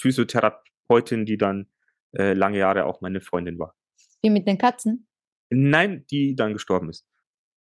Physiotherapeutin, 0.00 1.26
die 1.26 1.36
dann 1.38 1.68
äh, 2.12 2.32
lange 2.32 2.58
Jahre 2.58 2.86
auch 2.86 3.00
meine 3.00 3.20
Freundin 3.20 3.58
war. 3.58 3.74
Die 4.24 4.30
mit 4.30 4.46
den 4.46 4.58
Katzen? 4.58 5.06
Nein, 5.50 6.04
die 6.10 6.34
dann 6.34 6.52
gestorben 6.52 6.90
ist. 6.90 7.06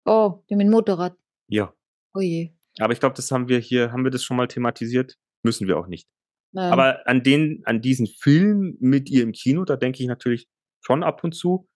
Oh, 0.06 0.44
die 0.50 0.56
mit 0.56 0.66
dem 0.68 0.72
Motorrad. 0.72 1.16
Ja. 1.48 1.74
Oh 2.14 2.20
je. 2.22 2.54
Aber 2.80 2.94
ich 2.94 3.00
glaube, 3.00 3.16
das 3.16 3.32
haben 3.32 3.50
wir 3.50 3.60
hier, 3.60 3.92
haben 3.92 4.04
wir 4.04 4.12
das 4.12 4.24
schon 4.24 4.38
mal 4.38 4.48
thematisiert? 4.48 5.18
Müssen 5.44 5.68
wir 5.68 5.78
auch 5.78 5.88
nicht. 5.88 6.08
Nein. 6.52 6.72
Aber 6.72 7.08
an 7.08 7.24
den, 7.24 7.62
an 7.66 7.82
diesen 7.82 8.08
Film 8.08 8.78
mit 8.80 9.10
ihr 9.10 9.24
im 9.24 9.32
Kino, 9.32 9.66
da 9.66 9.76
denke 9.76 10.02
ich 10.02 10.08
natürlich 10.08 10.48
schon 10.82 11.04
ab 11.04 11.24
und 11.24 11.34
zu, 11.34 11.68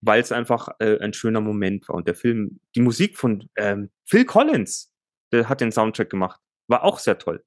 weil 0.00 0.20
es 0.20 0.32
einfach 0.32 0.68
äh, 0.78 0.98
ein 1.00 1.12
schöner 1.12 1.40
Moment 1.40 1.88
war. 1.88 1.96
Und 1.96 2.06
der 2.06 2.14
Film, 2.14 2.60
die 2.74 2.80
Musik 2.80 3.16
von 3.16 3.48
ähm, 3.56 3.90
Phil 4.04 4.24
Collins, 4.24 4.92
der 5.32 5.48
hat 5.48 5.60
den 5.60 5.72
Soundtrack 5.72 6.10
gemacht, 6.10 6.40
war 6.68 6.84
auch 6.84 6.98
sehr 6.98 7.18
toll. 7.18 7.42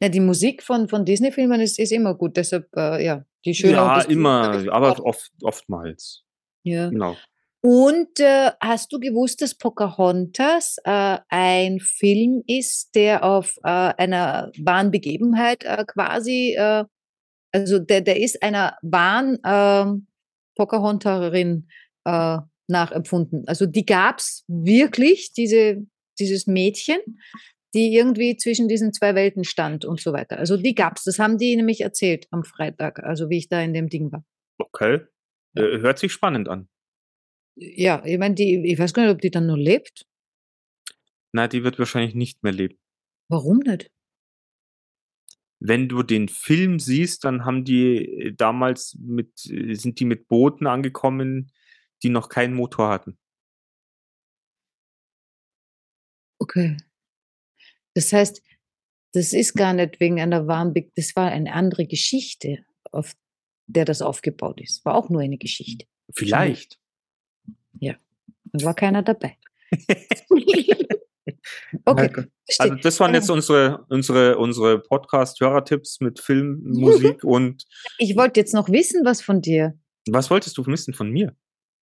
Na, 0.00 0.08
die 0.08 0.20
Musik 0.20 0.62
von, 0.62 0.88
von 0.88 1.04
Disney-Filmen 1.04 1.60
ist, 1.60 1.78
ist 1.78 1.92
immer 1.92 2.14
gut, 2.14 2.36
deshalb, 2.36 2.68
äh, 2.76 3.04
ja, 3.04 3.24
die 3.44 3.54
schöne 3.54 3.74
ja, 3.74 4.00
immer, 4.02 4.72
aber 4.72 5.04
oft, 5.04 5.30
oftmals. 5.42 6.24
Ja. 6.62 6.90
Genau. 6.90 7.16
Und 7.62 8.20
äh, 8.20 8.50
hast 8.60 8.92
du 8.92 9.00
gewusst, 9.00 9.42
dass 9.42 9.54
Pocahontas 9.54 10.76
äh, 10.84 11.18
ein 11.28 11.80
Film 11.80 12.42
ist, 12.46 12.94
der 12.94 13.24
auf 13.24 13.56
äh, 13.64 13.68
einer 13.68 14.52
wahren 14.58 14.90
Begebenheit 14.90 15.64
äh, 15.64 15.84
quasi, 15.84 16.54
äh, 16.56 16.84
also 17.52 17.78
der, 17.78 18.02
der 18.02 18.20
ist 18.20 18.42
einer 18.42 18.76
wahren 18.82 19.38
ähm, 19.44 20.06
Pocahontarin 20.56 21.68
äh, 22.04 22.38
nachempfunden. 22.68 23.46
Also 23.46 23.66
die 23.66 23.86
gab's 23.86 24.44
wirklich, 24.48 25.32
diese, 25.32 25.86
dieses 26.18 26.46
Mädchen, 26.46 26.98
die 27.74 27.94
irgendwie 27.94 28.36
zwischen 28.36 28.68
diesen 28.68 28.92
zwei 28.92 29.14
Welten 29.14 29.44
stand 29.44 29.84
und 29.84 30.00
so 30.00 30.12
weiter. 30.12 30.38
Also 30.38 30.56
die 30.56 30.74
gab's. 30.74 31.04
Das 31.04 31.18
haben 31.18 31.38
die 31.38 31.54
nämlich 31.54 31.82
erzählt 31.82 32.26
am 32.30 32.42
Freitag, 32.42 33.04
also 33.04 33.28
wie 33.30 33.38
ich 33.38 33.48
da 33.48 33.60
in 33.60 33.74
dem 33.74 33.88
Ding 33.88 34.10
war. 34.10 34.24
Okay. 34.58 35.00
Äh, 35.54 35.78
hört 35.80 35.98
sich 35.98 36.12
spannend 36.12 36.48
an. 36.48 36.68
Ja, 37.56 38.02
ich 38.04 38.18
meine, 38.18 38.34
ich 38.38 38.78
weiß 38.78 38.92
gar 38.92 39.04
nicht, 39.04 39.12
ob 39.12 39.20
die 39.20 39.30
dann 39.30 39.46
nur 39.46 39.58
lebt. 39.58 40.06
Na, 41.32 41.48
die 41.48 41.64
wird 41.64 41.78
wahrscheinlich 41.78 42.14
nicht 42.14 42.42
mehr 42.42 42.52
leben. 42.52 42.78
Warum 43.28 43.58
nicht? 43.58 43.90
Wenn 45.58 45.88
du 45.88 46.02
den 46.02 46.28
Film 46.28 46.78
siehst, 46.78 47.24
dann 47.24 47.44
haben 47.44 47.64
die 47.64 47.96
äh, 47.96 48.34
damals 48.34 48.96
mit, 49.00 49.46
äh, 49.50 49.74
sind 49.74 50.00
die 50.00 50.04
mit 50.04 50.28
Booten 50.28 50.66
angekommen, 50.66 51.50
die 52.02 52.10
noch 52.10 52.28
keinen 52.28 52.54
Motor 52.54 52.88
hatten. 52.88 53.18
Okay. 56.38 56.76
Das 57.94 58.12
heißt, 58.12 58.42
das 59.12 59.32
ist 59.32 59.54
gar 59.54 59.72
nicht 59.72 59.98
wegen 60.00 60.20
einer 60.20 60.46
wahren, 60.46 60.74
Be 60.74 60.90
das 60.94 61.16
war 61.16 61.30
eine 61.30 61.54
andere 61.54 61.86
Geschichte, 61.86 62.64
auf 62.92 63.16
der 63.66 63.86
das 63.86 64.02
aufgebaut 64.02 64.60
ist. 64.60 64.84
War 64.84 64.94
auch 64.94 65.08
nur 65.08 65.22
eine 65.22 65.38
Geschichte. 65.38 65.86
Vielleicht. 66.14 66.78
Da 68.58 68.64
war 68.64 68.74
keiner 68.74 69.02
dabei. 69.02 69.36
Okay. 71.84 72.26
Also 72.58 72.74
das 72.76 73.00
waren 73.00 73.14
jetzt 73.14 73.30
unsere, 73.30 73.84
unsere, 73.88 74.38
unsere 74.38 74.80
Podcast-Hörertipps 74.80 76.00
mit 76.00 76.20
Film, 76.20 76.62
Musik 76.64 77.24
und 77.24 77.64
ich 77.98 78.16
wollte 78.16 78.40
jetzt 78.40 78.54
noch 78.54 78.68
wissen, 78.68 79.04
was 79.04 79.20
von 79.20 79.40
dir. 79.40 79.78
was 80.08 80.30
wolltest 80.30 80.56
du 80.58 80.66
wissen 80.66 80.94
von 80.94 81.10
mir? 81.10 81.34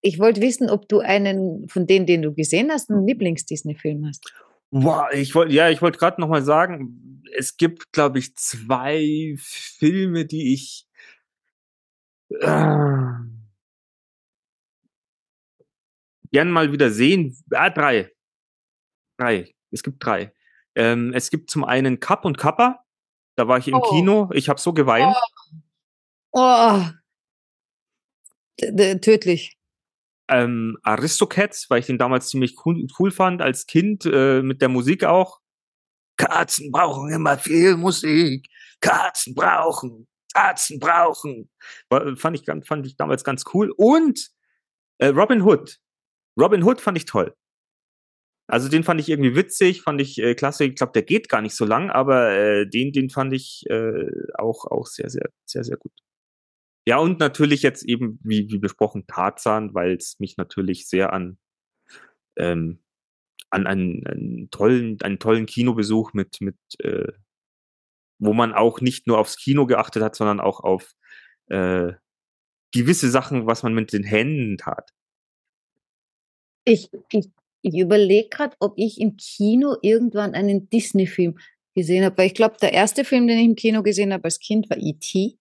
Ich 0.01 0.19
wollte 0.19 0.41
wissen, 0.41 0.69
ob 0.69 0.89
du 0.89 0.99
einen 0.99 1.67
von 1.69 1.87
denen, 1.87 2.05
den 2.05 2.21
du 2.21 2.33
gesehen 2.33 2.71
hast, 2.71 2.89
einen 2.89 3.07
Lieblings-Disney-Film 3.07 4.05
hast. 4.05 4.33
Wow, 4.71 5.05
ich 5.13 5.35
wollte, 5.35 5.53
ja, 5.53 5.69
ich 5.69 5.81
wollte 5.81 5.99
gerade 5.99 6.19
noch 6.19 6.27
mal 6.27 6.43
sagen, 6.43 7.21
es 7.35 7.57
gibt, 7.57 7.91
glaube 7.91 8.19
ich, 8.19 8.35
zwei 8.35 9.35
Filme, 9.37 10.25
die 10.25 10.53
ich 10.53 10.87
äh, 12.29 12.97
gern 16.31 16.51
mal 16.51 16.71
wieder 16.71 16.89
sehen. 16.89 17.37
Ah, 17.51 17.69
drei. 17.69 18.11
Drei. 19.17 19.52
Es 19.73 19.83
gibt 19.83 20.03
drei. 20.05 20.33
Ähm, 20.75 21.11
es 21.13 21.29
gibt 21.29 21.49
zum 21.49 21.63
einen 21.65 21.99
Kapp 21.99 22.25
und 22.25 22.37
Kappa. 22.37 22.83
Da 23.35 23.47
war 23.47 23.57
ich 23.57 23.67
im 23.67 23.75
Oh. 23.75 23.89
Kino. 23.89 24.29
Ich 24.33 24.49
habe 24.49 24.59
so 24.59 24.73
geweint. 24.73 25.15
Oh, 26.31 26.81
d- 28.59 28.99
tödlich. 28.99 29.57
Ähm, 30.29 30.77
Aristocats, 30.83 31.69
weil 31.69 31.79
ich 31.79 31.85
den 31.87 31.97
damals 31.97 32.29
ziemlich 32.29 32.55
cool, 32.65 32.87
cool 32.97 33.11
fand 33.11 33.41
als 33.41 33.65
Kind, 33.67 34.05
äh, 34.05 34.41
mit 34.41 34.61
der 34.61 34.69
Musik 34.69 35.03
auch. 35.03 35.39
Katzen 36.17 36.71
brauchen 36.71 37.11
immer 37.11 37.37
viel 37.37 37.75
Musik. 37.75 38.47
Katzen 38.79 39.35
brauchen, 39.35 40.07
Katzen 40.33 40.79
brauchen. 40.79 41.49
War, 41.89 42.15
fand, 42.15 42.39
ich, 42.39 42.45
fand 42.65 42.85
ich 42.87 42.95
damals 42.95 43.23
ganz 43.23 43.43
cool. 43.53 43.73
Und 43.75 44.29
äh, 44.99 45.07
Robin 45.07 45.41
Hood. 45.43 45.79
Robin 46.39 46.63
Hood 46.63 46.81
fand 46.81 46.97
ich 46.97 47.05
toll. 47.05 47.35
Also 48.47 48.69
den 48.69 48.83
fand 48.83 48.99
ich 48.99 49.09
irgendwie 49.09 49.35
witzig, 49.35 49.81
fand 49.81 50.01
ich 50.01 50.19
äh, 50.19 50.35
klasse. 50.35 50.65
Ich 50.65 50.75
glaube, 50.75 50.93
der 50.93 51.03
geht 51.03 51.29
gar 51.29 51.41
nicht 51.41 51.55
so 51.55 51.65
lang, 51.65 51.89
aber 51.89 52.31
äh, 52.31 52.69
den, 52.69 52.91
den 52.91 53.09
fand 53.09 53.33
ich 53.33 53.63
äh, 53.69 54.09
auch, 54.35 54.65
auch 54.65 54.85
sehr, 54.85 55.09
sehr, 55.09 55.29
sehr, 55.45 55.63
sehr 55.63 55.77
gut. 55.77 55.93
Ja, 56.85 56.97
und 56.97 57.19
natürlich 57.19 57.61
jetzt 57.61 57.83
eben, 57.85 58.19
wie, 58.23 58.49
wie 58.49 58.59
besprochen, 58.59 59.07
Tarzan, 59.07 59.73
weil 59.73 59.95
es 59.95 60.19
mich 60.19 60.35
natürlich 60.35 60.87
sehr 60.87 61.13
an, 61.13 61.37
ähm, 62.37 62.83
an 63.49 63.67
einen, 63.67 64.05
einen 64.05 64.49
tollen, 64.51 65.01
einen 65.01 65.19
tollen 65.19 65.45
Kinobesuch 65.45 66.13
mit, 66.13 66.41
mit, 66.41 66.57
äh, 66.79 67.13
wo 68.19 68.33
man 68.33 68.53
auch 68.53 68.81
nicht 68.81 69.07
nur 69.07 69.19
aufs 69.19 69.37
Kino 69.37 69.65
geachtet 69.65 70.03
hat, 70.03 70.15
sondern 70.15 70.41
auch 70.41 70.59
auf 70.59 70.91
äh, 71.47 71.93
gewisse 72.73 73.09
Sachen, 73.09 73.47
was 73.47 73.63
man 73.63 73.73
mit 73.73 73.93
den 73.93 74.03
Händen 74.03 74.57
tat. 74.57 74.91
Ich, 76.65 76.89
ich, 77.11 77.29
ich 77.63 77.77
überlege 77.79 78.29
gerade, 78.29 78.55
ob 78.59 78.73
ich 78.77 78.99
im 78.99 79.15
Kino 79.17 79.75
irgendwann 79.81 80.35
einen 80.35 80.69
Disney-Film 80.69 81.39
gesehen 81.75 82.03
habe. 82.05 82.17
Weil 82.17 82.27
ich 82.27 82.33
glaube, 82.35 82.57
der 82.61 82.73
erste 82.73 83.03
Film, 83.05 83.25
den 83.27 83.39
ich 83.39 83.45
im 83.45 83.55
Kino 83.55 83.81
gesehen 83.81 84.13
habe 84.13 84.25
als 84.25 84.39
Kind, 84.39 84.69
war 84.69 84.77
E.T. 84.77 85.37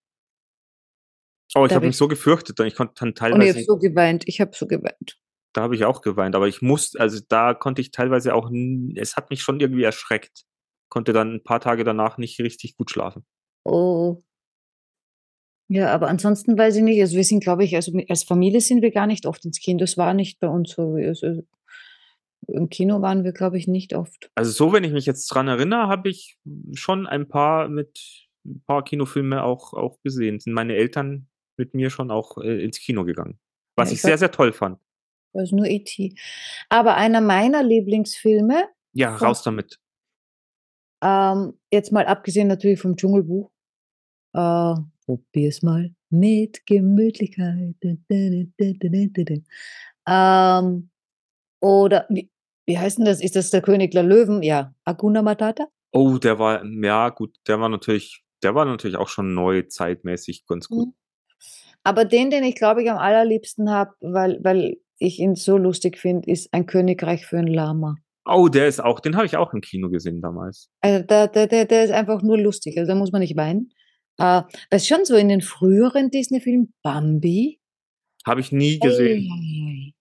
Oh, 1.54 1.66
ich 1.66 1.72
habe 1.72 1.74
hab 1.74 1.82
mich 1.82 1.90
ich- 1.90 1.96
so 1.96 2.08
gefürchtet, 2.08 2.58
ich 2.60 2.74
konnte 2.74 2.94
dann 2.98 3.08
Und 3.08 3.14
ich 3.14 3.18
teilweise, 3.18 3.54
habe 3.58 3.64
so 3.64 3.76
geweint. 3.78 4.24
Ich 4.26 4.40
habe 4.40 4.52
so 4.54 4.66
geweint. 4.66 5.18
da 5.52 5.62
habe 5.62 5.74
ich 5.74 5.84
auch 5.84 6.00
geweint, 6.00 6.34
aber 6.34 6.48
ich 6.48 6.62
musste, 6.62 6.98
also 6.98 7.20
da 7.28 7.52
konnte 7.52 7.82
ich 7.82 7.90
teilweise 7.90 8.34
auch, 8.34 8.50
es 8.96 9.16
hat 9.16 9.28
mich 9.28 9.42
schon 9.42 9.60
irgendwie 9.60 9.82
erschreckt. 9.82 10.44
Konnte 10.88 11.12
dann 11.12 11.34
ein 11.34 11.42
paar 11.44 11.60
Tage 11.60 11.84
danach 11.84 12.16
nicht 12.18 12.38
richtig 12.40 12.76
gut 12.76 12.90
schlafen. 12.90 13.26
Oh. 13.64 14.22
Ja, 15.68 15.92
aber 15.92 16.08
ansonsten 16.08 16.56
weiß 16.56 16.76
ich 16.76 16.82
nicht. 16.82 17.00
Also 17.00 17.16
wir 17.16 17.24
sind, 17.24 17.42
glaube 17.42 17.64
ich, 17.64 17.74
also 17.76 17.92
als 18.08 18.24
Familie 18.24 18.60
sind 18.60 18.82
wir 18.82 18.90
gar 18.90 19.06
nicht 19.06 19.26
oft 19.26 19.44
ins 19.44 19.58
Kino. 19.60 19.78
Das 19.78 19.96
war 19.96 20.12
nicht 20.14 20.38
bei 20.38 20.48
uns 20.48 20.70
so. 20.72 20.94
Also 20.94 21.42
Im 22.48 22.68
Kino 22.68 23.00
waren 23.02 23.24
wir, 23.24 23.32
glaube 23.32 23.56
ich, 23.58 23.68
nicht 23.68 23.94
oft. 23.94 24.30
Also 24.34 24.50
so, 24.50 24.72
wenn 24.72 24.84
ich 24.84 24.92
mich 24.92 25.06
jetzt 25.06 25.26
dran 25.28 25.48
erinnere, 25.48 25.86
habe 25.88 26.08
ich 26.08 26.38
schon 26.74 27.06
ein 27.06 27.28
paar 27.28 27.68
mit 27.68 28.28
ein 28.44 28.62
paar 28.66 28.82
Kinofilme 28.84 29.44
auch, 29.44 29.72
auch 29.72 30.00
gesehen. 30.02 30.40
Sind 30.40 30.52
meine 30.52 30.74
Eltern 30.74 31.28
mit 31.56 31.74
mir 31.74 31.90
schon 31.90 32.10
auch 32.10 32.38
äh, 32.38 32.62
ins 32.64 32.80
Kino 32.80 33.04
gegangen. 33.04 33.38
Was 33.76 33.88
Ja, 33.88 33.92
ich 33.92 33.98
ich 33.98 34.02
sehr, 34.02 34.18
sehr 34.18 34.30
toll 34.32 34.52
fand. 34.52 34.78
Also 35.32 35.54
nur 35.56 35.66
E.T. 35.66 36.14
Aber 36.68 36.96
einer 36.96 37.20
meiner 37.20 37.62
Lieblingsfilme, 37.62 38.64
Ja, 38.92 39.16
Von- 39.16 39.28
raus 39.28 39.42
damit. 39.44 39.78
ähm, 41.02 41.54
jetzt 41.72 41.92
mal 41.92 42.06
abgesehen 42.06 42.48
natürlich 42.48 42.80
vom 42.80 42.96
Dschungelbuch, 42.96 43.50
äh, 44.34 44.74
probier's 45.06 45.62
mal 45.62 45.94
mit 46.10 46.66
Gemütlichkeit. 46.66 47.76
Ähm, 50.06 50.90
oder 51.62 52.06
wie, 52.08 52.30
wie 52.66 52.78
heißt 52.78 52.98
denn 52.98 53.06
das? 53.06 53.22
Ist 53.22 53.36
das 53.36 53.50
der 53.50 53.62
König 53.62 53.92
der 53.92 54.02
Löwen? 54.02 54.42
Ja, 54.42 54.74
Aguna 54.84 55.22
Matata? 55.22 55.68
Oh, 55.92 56.18
der 56.18 56.38
war, 56.38 56.64
ja 56.64 57.08
gut, 57.10 57.36
der 57.46 57.60
war 57.60 57.68
natürlich, 57.68 58.22
der 58.42 58.54
war 58.54 58.64
natürlich 58.64 58.96
auch 58.96 59.08
schon 59.08 59.34
neu 59.34 59.62
zeitmäßig 59.62 60.46
ganz 60.46 60.68
gut. 60.68 60.88
Mhm. 60.88 60.94
Aber 61.84 62.04
den, 62.04 62.30
den 62.30 62.44
ich 62.44 62.56
glaube 62.56 62.82
ich 62.82 62.90
am 62.90 62.98
allerliebsten 62.98 63.70
habe, 63.70 63.92
weil, 64.00 64.38
weil 64.42 64.76
ich 64.98 65.18
ihn 65.18 65.34
so 65.34 65.56
lustig 65.56 65.98
finde, 65.98 66.30
ist 66.30 66.52
ein 66.52 66.66
Königreich 66.66 67.26
für 67.26 67.38
ein 67.38 67.46
Lama. 67.46 67.96
Oh, 68.24 68.48
der 68.48 68.68
ist 68.68 68.80
auch, 68.80 69.00
den 69.00 69.16
habe 69.16 69.26
ich 69.26 69.36
auch 69.36 69.52
im 69.52 69.60
Kino 69.60 69.90
gesehen 69.90 70.20
damals. 70.20 70.70
Also 70.80 71.04
der, 71.04 71.26
der, 71.26 71.48
der, 71.48 71.64
der 71.64 71.84
ist 71.84 71.90
einfach 71.90 72.22
nur 72.22 72.38
lustig. 72.38 72.78
Also 72.78 72.92
da 72.92 72.94
muss 72.94 73.10
man 73.10 73.20
nicht 73.20 73.36
weinen. 73.36 73.72
Äh, 74.18 74.42
das 74.70 74.82
ist 74.82 74.88
schon 74.88 75.04
so 75.04 75.16
in 75.16 75.28
den 75.28 75.40
früheren 75.40 76.10
Disney-Filmen, 76.10 76.72
Bambi. 76.82 77.60
Habe 78.24 78.40
ich 78.40 78.52
nie 78.52 78.78
gesehen. 78.78 79.28
Eieiei. 79.28 79.92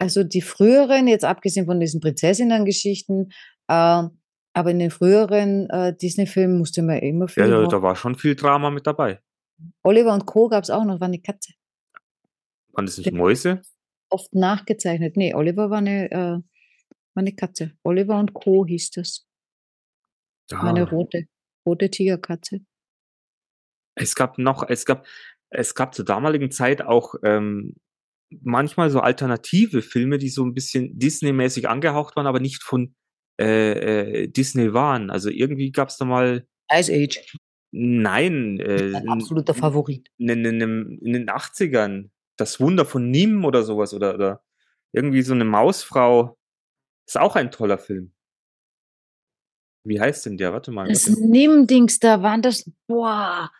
Also 0.00 0.24
die 0.24 0.40
früheren, 0.40 1.06
jetzt 1.08 1.24
abgesehen 1.24 1.66
von 1.66 1.78
diesen 1.78 2.00
Prinzessinnen-Geschichten, 2.00 3.30
äh, 3.68 4.02
aber 4.52 4.70
in 4.70 4.78
den 4.78 4.90
früheren 4.90 5.68
äh, 5.70 5.94
Disney-Filmen 5.94 6.58
musste 6.58 6.82
man 6.82 6.98
immer 6.98 7.28
viel. 7.28 7.46
Ja, 7.48 7.66
da, 7.66 7.82
war 7.82 7.94
schon 7.96 8.14
viel 8.16 8.34
Drama 8.34 8.70
mit 8.70 8.86
dabei. 8.86 9.20
Oliver 9.82 10.14
und 10.14 10.24
Co. 10.26 10.48
gab 10.48 10.64
es 10.64 10.70
auch 10.70 10.84
noch, 10.84 11.00
war 11.00 11.06
eine 11.08 11.20
Katze. 11.20 11.52
Waren 12.72 12.86
das 12.86 12.96
nicht 12.96 13.12
Mäuse? 13.12 13.60
Oft 14.08 14.34
nachgezeichnet. 14.34 15.16
Nee, 15.16 15.34
Oliver 15.34 15.68
war 15.70 15.78
eine, 15.78 16.10
äh, 16.10 16.16
war 16.16 16.42
eine 17.14 17.34
Katze. 17.34 17.72
Oliver 17.82 18.18
und 18.18 18.32
Co. 18.32 18.64
hieß 18.66 18.92
das. 18.92 19.26
War 20.50 20.64
eine 20.64 20.82
Ah, 20.86 20.90
rote, 20.90 21.26
rote 21.66 21.90
Tigerkatze. 21.90 22.60
es 23.96 24.14
gab 24.14 24.38
noch, 24.38 24.68
es 24.68 24.86
gab, 24.86 25.06
es 25.50 25.74
gab 25.74 25.94
zur 25.94 26.04
damaligen 26.06 26.50
Zeit 26.50 26.80
auch 26.82 27.14
ähm, 27.22 27.76
manchmal 28.42 28.90
so 28.90 29.00
alternative 29.00 29.82
Filme, 29.82 30.18
die 30.18 30.28
so 30.28 30.44
ein 30.44 30.54
bisschen 30.54 30.98
Disney-mäßig 30.98 31.68
angehaucht 31.68 32.16
waren, 32.16 32.26
aber 32.26 32.40
nicht 32.40 32.62
von 32.62 32.94
äh, 33.40 34.22
äh, 34.22 34.28
Disney 34.28 34.72
waren. 34.72 35.10
Also 35.10 35.30
irgendwie 35.30 35.72
gab 35.72 35.88
es 35.88 35.96
da 35.96 36.04
mal, 36.04 36.46
Ice 36.72 36.92
Age. 36.92 37.20
nein, 37.72 38.60
äh, 38.60 38.94
Ein 38.94 39.08
absoluter 39.08 39.54
Favorit. 39.54 40.08
in, 40.18 40.28
in, 40.28 40.60
in, 40.60 40.98
in 41.02 41.12
den 41.12 41.28
80ern, 41.28 42.10
das 42.36 42.60
Wunder 42.60 42.84
von 42.84 43.10
Nim 43.10 43.44
oder 43.44 43.62
sowas 43.62 43.92
oder, 43.94 44.14
oder 44.14 44.44
irgendwie 44.92 45.22
so 45.22 45.34
eine 45.34 45.44
Mausfrau. 45.44 46.36
Ist 47.06 47.18
auch 47.18 47.34
ein 47.34 47.50
toller 47.50 47.78
Film. 47.78 48.12
Wie 49.84 50.00
heißt 50.00 50.26
denn 50.26 50.36
der? 50.36 50.52
Warte 50.52 50.70
mal. 50.70 50.88
Das 50.88 51.08
Warte. 51.08 51.26
Nimm-Dings, 51.26 51.98
da 51.98 52.22
waren 52.22 52.42
das, 52.42 52.70
boah, 52.86 53.50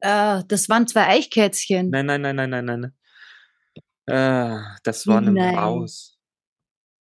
äh, 0.00 0.42
das 0.46 0.68
waren 0.68 0.86
zwei 0.86 1.08
Eichkätzchen. 1.08 1.90
Nein, 1.90 2.06
nein, 2.06 2.22
nein, 2.22 2.36
nein, 2.36 2.50
nein, 2.50 2.64
nein. 2.64 2.92
Äh, 4.08 4.58
das 4.84 5.06
war 5.06 5.18
eine 5.18 5.32
Nein. 5.32 5.54
Maus. 5.54 6.18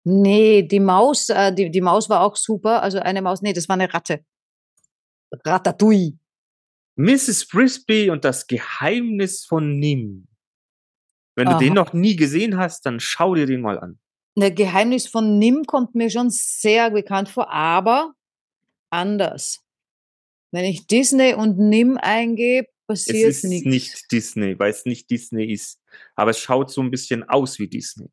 Nee, 0.05 0.63
die 0.63 0.79
Maus, 0.79 1.29
äh, 1.29 1.53
die, 1.53 1.69
die 1.69 1.81
Maus 1.81 2.09
war 2.09 2.21
auch 2.21 2.35
super. 2.35 2.81
Also 2.81 2.99
eine 2.99 3.21
Maus, 3.21 3.41
nee, 3.41 3.53
das 3.53 3.67
war 3.67 3.75
eine 3.75 3.93
Ratte. 3.93 4.23
Ratatouille. 5.45 6.17
Mrs. 6.95 7.43
Frisbee 7.43 8.09
und 8.09 8.23
das 8.23 8.47
Geheimnis 8.47 9.45
von 9.45 9.79
Nim. 9.79 10.27
Wenn 11.35 11.49
du 11.49 11.57
den 11.57 11.77
Aha. 11.77 11.85
noch 11.85 11.93
nie 11.93 12.15
gesehen 12.15 12.57
hast, 12.57 12.85
dann 12.85 12.99
schau 12.99 13.33
dir 13.33 13.47
den 13.47 13.61
mal 13.61 13.79
an. 13.79 13.99
Das 14.35 14.53
Geheimnis 14.53 15.07
von 15.07 15.39
Nim 15.39 15.63
kommt 15.65 15.95
mir 15.95 16.09
schon 16.09 16.29
sehr 16.29 16.91
bekannt 16.91 17.29
vor, 17.29 17.51
aber 17.51 18.13
anders. 18.91 19.63
Wenn 20.51 20.65
ich 20.65 20.85
Disney 20.85 21.33
und 21.33 21.57
Nim 21.57 21.97
eingebe, 21.99 22.67
Es 22.87 23.05
passiert 23.05 23.29
ist 23.29 23.43
nichts. 23.45 23.65
nicht 23.67 24.11
Disney, 24.11 24.59
weil 24.59 24.71
es 24.71 24.85
nicht 24.85 25.09
Disney 25.09 25.51
ist. 25.51 25.79
Aber 26.15 26.31
es 26.31 26.39
schaut 26.39 26.69
so 26.71 26.81
ein 26.81 26.91
bisschen 26.91 27.23
aus 27.23 27.57
wie 27.59 27.67
Disney. 27.67 28.07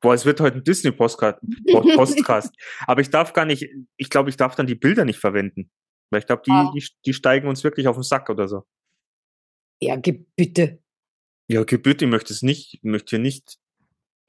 Boah, 0.00 0.14
es 0.14 0.24
wird 0.24 0.40
heute 0.40 0.56
ein 0.58 0.64
Disney-Postcast. 0.64 1.38
Postcast. 1.94 2.52
Aber 2.86 3.00
ich 3.00 3.10
darf 3.10 3.32
gar 3.32 3.44
nicht, 3.44 3.68
ich 3.96 4.10
glaube, 4.10 4.30
ich 4.30 4.36
darf 4.36 4.54
dann 4.54 4.66
die 4.66 4.74
Bilder 4.74 5.04
nicht 5.04 5.18
verwenden. 5.18 5.70
Weil 6.10 6.20
ich 6.20 6.26
glaube, 6.26 6.42
die, 6.46 6.50
Ah. 6.50 6.72
die, 6.74 6.84
die 7.04 7.12
steigen 7.12 7.48
uns 7.48 7.62
wirklich 7.64 7.86
auf 7.86 7.96
den 7.96 8.02
Sack 8.02 8.30
oder 8.30 8.48
so. 8.48 8.64
Ja, 9.80 9.96
bitte. 9.96 10.82
Ja, 11.50 11.62
bitte, 11.64 12.04
ich 12.04 12.10
möchte 12.10 12.32
es 12.32 12.42
nicht, 12.42 12.74
ich 12.74 12.82
möchte 12.82 13.10
hier 13.10 13.18
nicht 13.20 13.58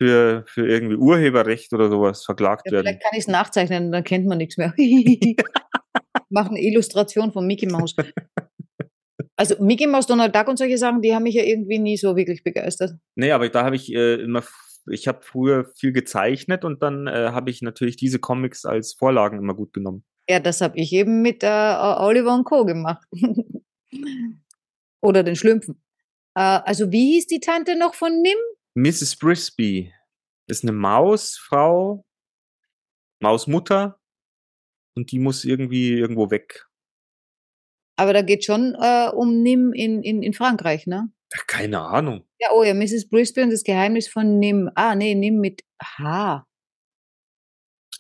für, 0.02 0.44
für 0.48 0.68
irgendwie 0.68 0.96
Urheberrecht 0.96 1.74
oder 1.74 1.90
sowas 1.90 2.24
verklagt 2.26 2.64
Ja, 2.68 2.72
werden. 2.74 2.86
vielleicht 2.86 3.02
kann 3.04 3.12
ich 3.14 3.20
es 3.20 3.28
nachzeichnen, 3.28 3.92
dann 3.92 4.04
kennt 4.04 4.26
man 4.28 4.38
nichts 4.38 4.58
mehr. 4.58 4.74
Machen 6.30 6.50
eine 6.58 6.62
Illustration 6.62 7.32
von 7.34 7.48
Mickey 7.48 7.66
Mouse. 7.66 7.96
Also 9.40 9.56
Mickey 9.64 9.88
Mouse, 9.88 10.06
Donald 10.06 10.36
Duck 10.36 10.50
und 10.50 10.58
solche 10.58 10.78
Sachen, 10.78 11.02
die 11.02 11.16
haben 11.16 11.24
mich 11.24 11.36
ja 11.36 11.44
irgendwie 11.44 11.80
nie 11.80 11.96
so 11.96 12.18
wirklich 12.18 12.44
begeistert. 12.44 12.98
Nee, 13.16 13.32
aber 13.32 13.48
da 13.48 13.64
habe 13.64 13.78
ich 13.78 13.90
äh, 13.94 14.16
immer, 14.16 14.44
ich 14.92 15.08
habe 15.08 15.22
früher 15.22 15.72
viel 15.78 15.94
gezeichnet 15.94 16.66
und 16.66 16.84
dann 16.84 17.08
äh, 17.08 17.30
habe 17.32 17.50
ich 17.50 17.62
natürlich 17.62 17.96
diese 17.96 18.20
Comics 18.20 18.66
als 18.66 18.96
Vorlagen 18.96 19.38
immer 19.38 19.54
gut 19.54 19.72
genommen. 19.72 20.04
Ja, 20.30 20.42
das 20.42 20.60
habe 20.60 20.78
ich 20.78 20.92
eben 20.92 21.22
mit 21.22 21.42
äh, 21.44 21.48
Oliver 21.48 22.36
und 22.36 22.44
Co. 22.44 22.66
gemacht. 22.66 23.02
Oder 25.02 25.24
den 25.24 25.38
Schlümpfen. 25.38 25.82
Äh, 26.36 26.42
also 26.42 26.92
wie 26.92 27.14
hieß 27.14 27.28
die 27.28 27.40
Tante 27.40 27.80
noch 27.80 27.94
von 27.94 28.22
Nim? 28.22 28.38
Mrs. 28.76 29.14
Frisbee 29.14 29.94
ist 30.48 30.66
eine 30.66 30.74
Mausfrau, 30.74 32.06
Mausmutter 33.22 34.02
und 34.98 35.14
die 35.14 35.20
muss 35.20 35.46
irgendwie 35.46 35.94
irgendwo 35.94 36.30
weg. 36.30 36.69
Aber 38.00 38.14
da 38.14 38.22
geht 38.22 38.46
schon 38.46 38.76
äh, 38.80 39.10
um 39.14 39.42
Nim 39.42 39.74
in, 39.74 40.02
in, 40.04 40.24
in 40.24 40.34
Frankreich, 40.34 40.88
ne? 40.88 41.10
Ja, 41.34 41.40
Keine 41.48 41.82
Ahnung. 41.82 42.26
Ja, 42.40 42.50
oh 42.54 42.64
ja, 42.64 42.74
Mrs. 42.74 43.10
Brisbane 43.10 43.46
und 43.48 43.52
das 43.54 43.64
Geheimnis 43.64 44.08
von 44.08 44.40
Nim. 44.40 44.70
Ah, 44.76 44.96
nee, 44.96 45.14
Nim 45.16 45.40
mit 45.40 45.62
H. 45.82 46.46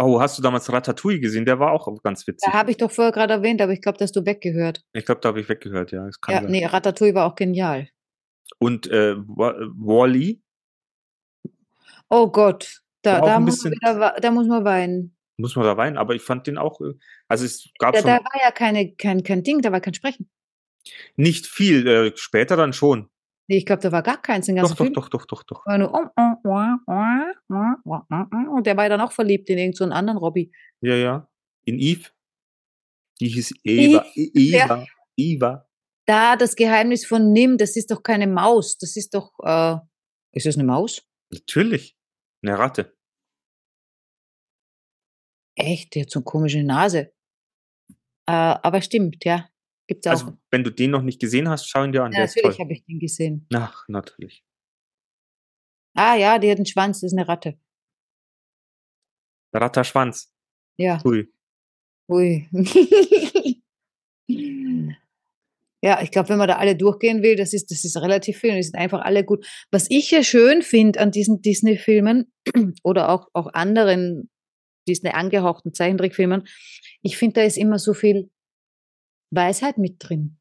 Oh, 0.01 0.21
hast 0.21 0.37
du 0.37 0.41
damals 0.41 0.71
Ratatouille 0.71 1.19
gesehen? 1.19 1.45
Der 1.45 1.59
war 1.59 1.73
auch 1.73 2.01
ganz 2.01 2.25
witzig. 2.25 2.49
Da 2.49 2.57
habe 2.57 2.71
ich 2.71 2.77
doch 2.77 2.89
vorher 2.89 3.11
gerade 3.11 3.33
erwähnt, 3.33 3.61
aber 3.61 3.73
ich 3.73 3.81
glaube, 3.81 3.97
dass 3.97 4.13
du 4.13 4.25
weggehört. 4.25 4.81
ich 4.93 5.05
glaube, 5.05 5.19
da 5.21 5.29
habe 5.29 5.41
ich 5.41 5.49
weggehört, 5.49 5.91
ja. 5.91 6.05
Das 6.05 6.21
kann 6.21 6.35
Ja, 6.35 6.41
sein. 6.41 6.51
nee, 6.51 6.65
Ratatouille 6.65 7.13
war 7.13 7.25
auch 7.29 7.35
genial. 7.35 7.89
Und 8.59 8.87
äh, 8.87 9.15
Wally, 9.17 10.41
Oh 12.09 12.31
Gott, 12.31 12.81
da, 13.03 13.21
da, 13.21 13.39
muss 13.39 13.63
man 13.63 13.73
wieder, 13.73 14.15
da 14.19 14.31
muss 14.31 14.47
man 14.47 14.63
weinen 14.65 15.15
muss 15.39 15.55
man 15.55 15.65
da 15.65 15.77
weinen, 15.77 15.97
Aber 15.97 16.15
ich 16.15 16.21
fand 16.21 16.47
den 16.47 16.57
auch, 16.57 16.81
äh, 16.81 16.93
also 17.27 17.45
es 17.45 17.69
gab 17.79 17.95
ja, 17.95 18.01
schon. 18.01 18.09
Da 18.09 18.17
war 18.17 18.41
ja 18.41 18.51
keine, 18.51 18.93
kein, 18.95 19.23
kein 19.23 19.43
Ding, 19.43 19.61
da 19.61 19.71
war 19.71 19.81
kein 19.81 19.93
Sprechen. 19.93 20.29
Nicht 21.15 21.47
viel, 21.47 21.87
äh, 21.87 22.11
später 22.15 22.55
dann 22.55 22.73
schon. 22.73 23.09
Nee, 23.47 23.57
ich 23.57 23.65
glaube, 23.65 23.81
da 23.81 23.91
war 23.91 24.03
gar 24.03 24.21
keins. 24.21 24.47
in 24.47 24.55
ganzen 24.57 24.75
doch, 24.75 24.77
Film. 24.77 24.93
doch, 24.93 25.09
doch, 25.09 25.25
doch, 25.25 25.43
doch, 25.43 25.65
doch. 25.65 25.65
Und 25.65 25.81
der 28.67 28.77
war 28.77 28.83
ja 28.83 28.89
dann 28.89 29.01
auch 29.01 29.11
verliebt 29.11 29.49
in 29.49 29.57
irgendeinen 29.57 29.89
so 29.89 29.95
anderen 29.95 30.19
Robby. 30.19 30.51
Ja, 30.81 30.93
ja. 30.95 31.27
In 31.65 31.79
Eve. 31.79 32.09
Die 33.19 33.27
hieß 33.27 33.55
Eva. 33.63 34.05
Eve, 34.13 34.31
Eva. 34.35 34.77
Ja. 34.77 34.85
Eva. 35.17 35.67
Da 36.05 36.35
das 36.35 36.55
Geheimnis 36.55 37.05
von 37.05 37.31
Nim, 37.33 37.57
das 37.57 37.75
ist 37.75 37.89
doch 37.91 38.03
keine 38.03 38.27
Maus. 38.27 38.77
Das 38.77 38.95
ist 38.95 39.15
doch. 39.15 39.31
Äh, 39.43 39.77
ist 40.31 40.45
das 40.45 40.55
eine 40.55 40.65
Maus? 40.65 41.01
Natürlich. 41.31 41.97
Eine 42.43 42.57
Ratte. 42.57 42.95
Echt, 45.59 45.93
die 45.93 46.01
hat 46.01 46.09
so 46.09 46.19
eine 46.19 46.23
komische 46.23 46.63
Nase. 46.63 47.11
Äh, 48.25 48.31
aber 48.31 48.81
stimmt, 48.81 49.25
ja. 49.25 49.49
Gibt's 49.87 50.07
auch. 50.07 50.11
Also, 50.11 50.37
wenn 50.51 50.63
du 50.63 50.71
den 50.71 50.91
noch 50.91 51.01
nicht 51.01 51.19
gesehen 51.19 51.49
hast, 51.49 51.67
schau 51.67 51.83
ihn 51.83 51.91
dir 51.91 52.03
an. 52.03 52.13
ja, 52.13 52.21
natürlich 52.21 52.59
habe 52.59 52.71
ich 52.73 52.85
den 52.85 52.99
gesehen. 52.99 53.45
Ach, 53.53 53.83
natürlich. 53.87 54.45
Ah 55.95 56.15
ja, 56.15 56.39
die 56.39 56.49
hat 56.49 56.57
einen 56.57 56.65
Schwanz, 56.65 57.01
das 57.01 57.11
ist 57.11 57.17
eine 57.17 57.27
Ratte. 57.27 57.59
Ratterschwanz. 59.53 60.31
Ja. 60.77 61.01
Ui. 61.03 61.27
Ui. 62.09 62.47
ja, 65.81 66.01
ich 66.01 66.11
glaube, 66.11 66.29
wenn 66.29 66.37
man 66.37 66.47
da 66.47 66.57
alle 66.57 66.77
durchgehen 66.77 67.21
will, 67.21 67.35
das 67.35 67.51
ist, 67.53 67.69
das 67.71 67.83
ist 67.83 67.97
relativ 67.97 68.37
viel. 68.37 68.55
Die 68.55 68.63
sind 68.63 68.75
einfach 68.75 69.01
alle 69.01 69.25
gut. 69.25 69.45
Was 69.71 69.87
ich 69.89 70.11
ja 70.11 70.23
schön 70.23 70.61
finde 70.61 71.01
an 71.01 71.11
diesen 71.11 71.41
Disney-Filmen 71.41 72.31
oder 72.83 73.09
auch, 73.09 73.27
auch 73.33 73.47
anderen 73.53 74.29
Disney 74.89 75.11
angehauchten 75.11 75.73
Zeichentrickfilmen, 75.73 76.47
ich 77.01 77.17
finde, 77.17 77.35
da 77.35 77.43
ist 77.43 77.57
immer 77.57 77.79
so 77.79 77.93
viel 77.93 78.29
Weisheit 79.31 79.77
mit 79.77 79.95
drin. 79.99 80.37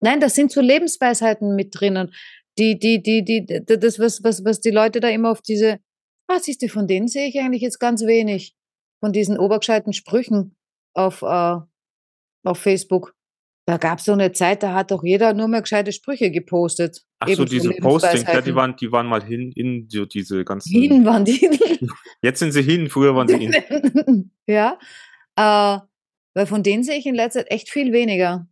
Nein, 0.00 0.20
da 0.20 0.28
sind 0.28 0.52
so 0.52 0.60
Lebensweisheiten 0.60 1.54
mit 1.56 1.78
drinnen. 1.78 2.14
Die, 2.58 2.78
die, 2.78 3.02
die, 3.02 3.24
die, 3.24 3.64
das, 3.64 3.98
was, 3.98 4.22
was, 4.22 4.44
was 4.44 4.60
die 4.60 4.70
Leute 4.70 5.00
da 5.00 5.08
immer 5.08 5.30
auf 5.30 5.42
diese, 5.42 5.80
ah, 6.28 6.38
siehst 6.38 6.62
du, 6.62 6.68
von 6.68 6.86
denen 6.86 7.08
sehe 7.08 7.28
ich 7.28 7.40
eigentlich 7.40 7.62
jetzt 7.62 7.80
ganz 7.80 8.02
wenig. 8.02 8.54
Von 9.00 9.12
diesen 9.12 9.38
obergescheiten 9.38 9.92
Sprüchen 9.92 10.56
auf, 10.94 11.22
äh, 11.22 11.56
auf 12.44 12.58
Facebook. 12.58 13.14
Da 13.66 13.78
gab 13.78 13.98
es 13.98 14.04
so 14.04 14.12
eine 14.12 14.32
Zeit, 14.32 14.62
da 14.62 14.74
hat 14.74 14.90
doch 14.90 15.02
jeder 15.02 15.32
nur 15.32 15.48
mehr 15.48 15.62
gescheite 15.62 15.92
Sprüche 15.92 16.30
gepostet. 16.30 17.02
Ach 17.24 17.36
so, 17.36 17.44
diese 17.44 17.70
Postings, 17.70 18.22
ja, 18.22 18.40
die 18.40 18.54
waren, 18.54 18.76
die 18.76 18.92
waren 18.92 19.06
mal 19.06 19.22
hin 19.22 19.52
in 19.52 19.88
so 19.88 20.04
diese 20.04 20.44
ganzen. 20.44 20.70
Hin 20.70 21.04
waren 21.04 21.24
die. 21.24 21.40
Jetzt 22.22 22.38
sind 22.38 22.52
sie 22.52 22.62
hin, 22.62 22.88
früher 22.88 23.14
waren 23.14 23.28
sie 23.28 23.44
in. 23.44 24.30
ja. 24.46 24.78
Äh, 25.36 25.78
weil 26.34 26.46
von 26.46 26.62
denen 26.62 26.82
sehe 26.82 26.98
ich 26.98 27.06
in 27.06 27.14
letzter 27.14 27.40
Zeit 27.40 27.50
echt 27.50 27.70
viel 27.70 27.92
weniger. 27.92 28.46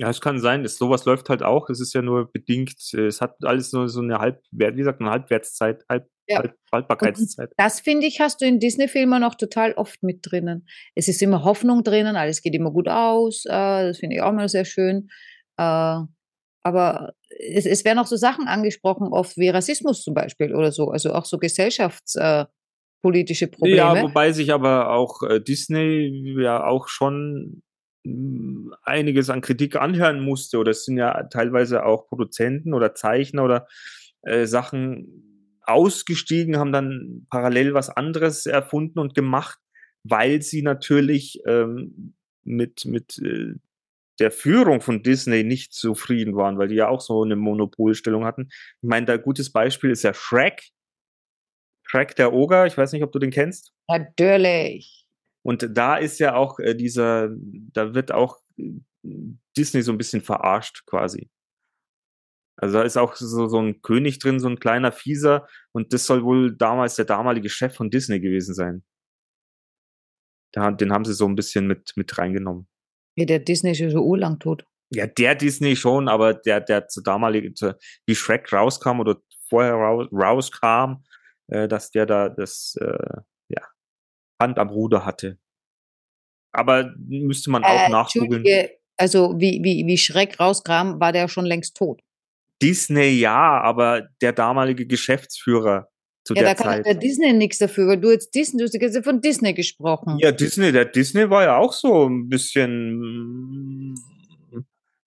Ja, 0.00 0.08
es 0.08 0.22
kann 0.22 0.40
sein, 0.40 0.62
dass 0.62 0.78
sowas 0.78 1.04
läuft 1.04 1.28
halt 1.28 1.42
auch. 1.42 1.68
Es 1.68 1.78
ist 1.78 1.92
ja 1.92 2.00
nur 2.00 2.32
bedingt, 2.32 2.74
äh, 2.94 3.06
es 3.06 3.20
hat 3.20 3.36
alles 3.44 3.72
nur 3.72 3.88
so 3.88 4.00
eine 4.00 4.18
Halbwert, 4.18 4.76
wie 4.76 4.82
sagt 4.82 5.00
man, 5.00 5.10
Halbwertszeit, 5.10 5.84
Halb, 5.90 6.08
Ja. 6.26 6.38
Halb, 6.38 6.54
Haltbarkeitszeit. 6.72 7.50
Das 7.58 7.80
finde 7.80 8.06
ich, 8.06 8.18
hast 8.18 8.40
du 8.40 8.46
in 8.46 8.60
Disney-Filmen 8.60 9.22
auch 9.24 9.34
total 9.34 9.74
oft 9.74 10.02
mit 10.02 10.20
drinnen. 10.22 10.66
Es 10.94 11.08
ist 11.08 11.20
immer 11.20 11.44
Hoffnung 11.44 11.84
drinnen, 11.84 12.16
alles 12.16 12.40
geht 12.40 12.54
immer 12.54 12.70
gut 12.70 12.88
aus. 12.88 13.44
Äh, 13.44 13.50
das 13.88 13.98
finde 13.98 14.16
ich 14.16 14.22
auch 14.22 14.32
mal 14.32 14.48
sehr 14.48 14.64
schön. 14.64 15.10
Äh, 15.58 15.98
aber 16.62 17.14
es, 17.28 17.66
es 17.66 17.84
werden 17.84 17.98
auch 17.98 18.06
so 18.06 18.14
Sachen 18.16 18.46
angesprochen, 18.46 19.08
oft 19.12 19.36
wie 19.36 19.48
Rassismus 19.48 20.02
zum 20.02 20.14
Beispiel 20.14 20.54
oder 20.54 20.70
so. 20.72 20.90
Also 20.90 21.12
auch 21.14 21.24
so 21.24 21.38
gesellschaftspolitische 21.38 23.46
äh, 23.46 23.48
Probleme. 23.48 23.76
Ja, 23.76 24.02
wobei 24.02 24.32
sich 24.32 24.52
aber 24.52 24.90
auch 24.90 25.22
äh, 25.22 25.40
Disney 25.40 26.36
ja 26.38 26.64
auch 26.64 26.88
schon 26.88 27.62
mm, 28.04 28.72
einiges 28.82 29.30
an 29.30 29.40
Kritik 29.40 29.76
anhören 29.76 30.20
musste. 30.20 30.58
Oder 30.58 30.72
es 30.72 30.84
sind 30.84 30.98
ja 30.98 31.22
teilweise 31.24 31.86
auch 31.86 32.08
Produzenten 32.08 32.74
oder 32.74 32.94
Zeichner 32.94 33.44
oder 33.44 33.66
äh, 34.22 34.46
Sachen 34.46 35.26
ausgestiegen, 35.62 36.58
haben 36.58 36.72
dann 36.72 37.26
parallel 37.30 37.74
was 37.74 37.90
anderes 37.90 38.46
erfunden 38.46 38.98
und 38.98 39.14
gemacht, 39.14 39.58
weil 40.02 40.42
sie 40.42 40.62
natürlich 40.62 41.40
ähm, 41.46 42.14
mit, 42.42 42.84
mit 42.84 43.18
äh, 43.18 43.54
der 44.20 44.30
Führung 44.30 44.80
von 44.80 45.02
Disney 45.02 45.42
nicht 45.42 45.72
zufrieden 45.72 46.36
waren, 46.36 46.58
weil 46.58 46.68
die 46.68 46.76
ja 46.76 46.88
auch 46.88 47.00
so 47.00 47.22
eine 47.22 47.36
Monopolstellung 47.36 48.24
hatten. 48.24 48.48
Ich 48.82 48.88
meine, 48.88 49.06
da 49.06 49.16
gutes 49.16 49.50
Beispiel 49.50 49.90
ist 49.90 50.02
ja 50.02 50.14
Shrek. 50.14 50.70
Shrek 51.82 52.14
der 52.16 52.32
Oger, 52.32 52.66
ich 52.66 52.76
weiß 52.76 52.92
nicht, 52.92 53.02
ob 53.02 53.12
du 53.12 53.18
den 53.18 53.30
kennst. 53.30 53.72
Natürlich. 53.88 55.06
Und 55.42 55.66
da 55.76 55.96
ist 55.96 56.20
ja 56.20 56.34
auch 56.34 56.58
äh, 56.58 56.74
dieser, 56.74 57.30
da 57.72 57.94
wird 57.94 58.12
auch 58.12 58.38
äh, 58.58 58.80
Disney 59.56 59.82
so 59.82 59.90
ein 59.90 59.98
bisschen 59.98 60.20
verarscht 60.20 60.84
quasi. 60.86 61.30
Also 62.56 62.78
da 62.78 62.84
ist 62.84 62.98
auch 62.98 63.16
so, 63.16 63.48
so 63.48 63.58
ein 63.58 63.80
König 63.80 64.18
drin, 64.18 64.38
so 64.38 64.48
ein 64.48 64.60
kleiner 64.60 64.92
Fieser, 64.92 65.48
und 65.72 65.94
das 65.94 66.04
soll 66.04 66.24
wohl 66.24 66.54
damals 66.54 66.94
der 66.96 67.06
damalige 67.06 67.48
Chef 67.48 67.74
von 67.74 67.90
Disney 67.90 68.20
gewesen 68.20 68.54
sein. 68.54 68.84
Da, 70.52 70.70
den 70.70 70.92
haben 70.92 71.06
sie 71.06 71.14
so 71.14 71.26
ein 71.26 71.36
bisschen 71.36 71.66
mit, 71.66 71.92
mit 71.96 72.18
reingenommen. 72.18 72.68
Ja, 73.16 73.24
der 73.26 73.38
Disney 73.40 73.72
ist 73.72 73.78
ja 73.80 73.90
so 73.90 74.00
urlang 74.02 74.38
tot. 74.38 74.64
Ja, 74.92 75.06
der 75.06 75.34
Disney 75.34 75.76
schon, 75.76 76.08
aber 76.08 76.34
der, 76.34 76.60
der 76.60 76.88
zu 76.88 77.00
damaligen, 77.00 77.54
wie 78.06 78.14
Shrek 78.14 78.52
rauskam 78.52 79.00
oder 79.00 79.16
vorher 79.48 79.74
raus, 79.74 80.08
rauskam, 80.12 81.04
äh, 81.48 81.68
dass 81.68 81.90
der 81.90 82.06
da 82.06 82.28
das, 82.28 82.76
äh, 82.80 83.20
ja, 83.48 83.62
Hand 84.40 84.58
am 84.58 84.68
Ruder 84.68 85.04
hatte. 85.04 85.38
Aber 86.52 86.92
müsste 86.98 87.50
man 87.50 87.62
auch 87.62 87.86
Äh, 87.86 87.88
nachgoogeln. 87.90 88.44
Also 88.96 89.38
wie, 89.38 89.60
wie, 89.62 89.86
wie 89.86 89.96
Schreck 89.96 90.38
rauskam, 90.38 91.00
war 91.00 91.12
der 91.12 91.28
schon 91.28 91.46
längst 91.46 91.76
tot. 91.76 92.02
Disney 92.60 93.08
ja, 93.10 93.60
aber 93.60 94.08
der 94.20 94.32
damalige 94.32 94.86
Geschäftsführer 94.86 95.88
zu 96.24 96.34
Ja, 96.34 96.42
da 96.42 96.48
der 96.48 96.54
kann 96.54 96.66
Zeit. 96.66 96.86
der 96.86 96.94
Disney 96.94 97.32
nichts 97.32 97.58
dafür, 97.58 97.88
weil 97.88 98.00
du 98.00 98.10
jetzt 98.10 98.34
Disney, 98.34 98.58
du 98.58 98.64
hast 98.64 98.74
jetzt 98.74 99.04
von 99.04 99.20
Disney 99.20 99.54
gesprochen. 99.54 100.18
Ja, 100.18 100.32
Disney, 100.32 100.72
der 100.72 100.84
Disney 100.84 101.28
war 101.30 101.44
ja 101.44 101.56
auch 101.56 101.72
so 101.72 102.08
ein 102.08 102.28
bisschen 102.28 103.92
mm, 103.92 103.94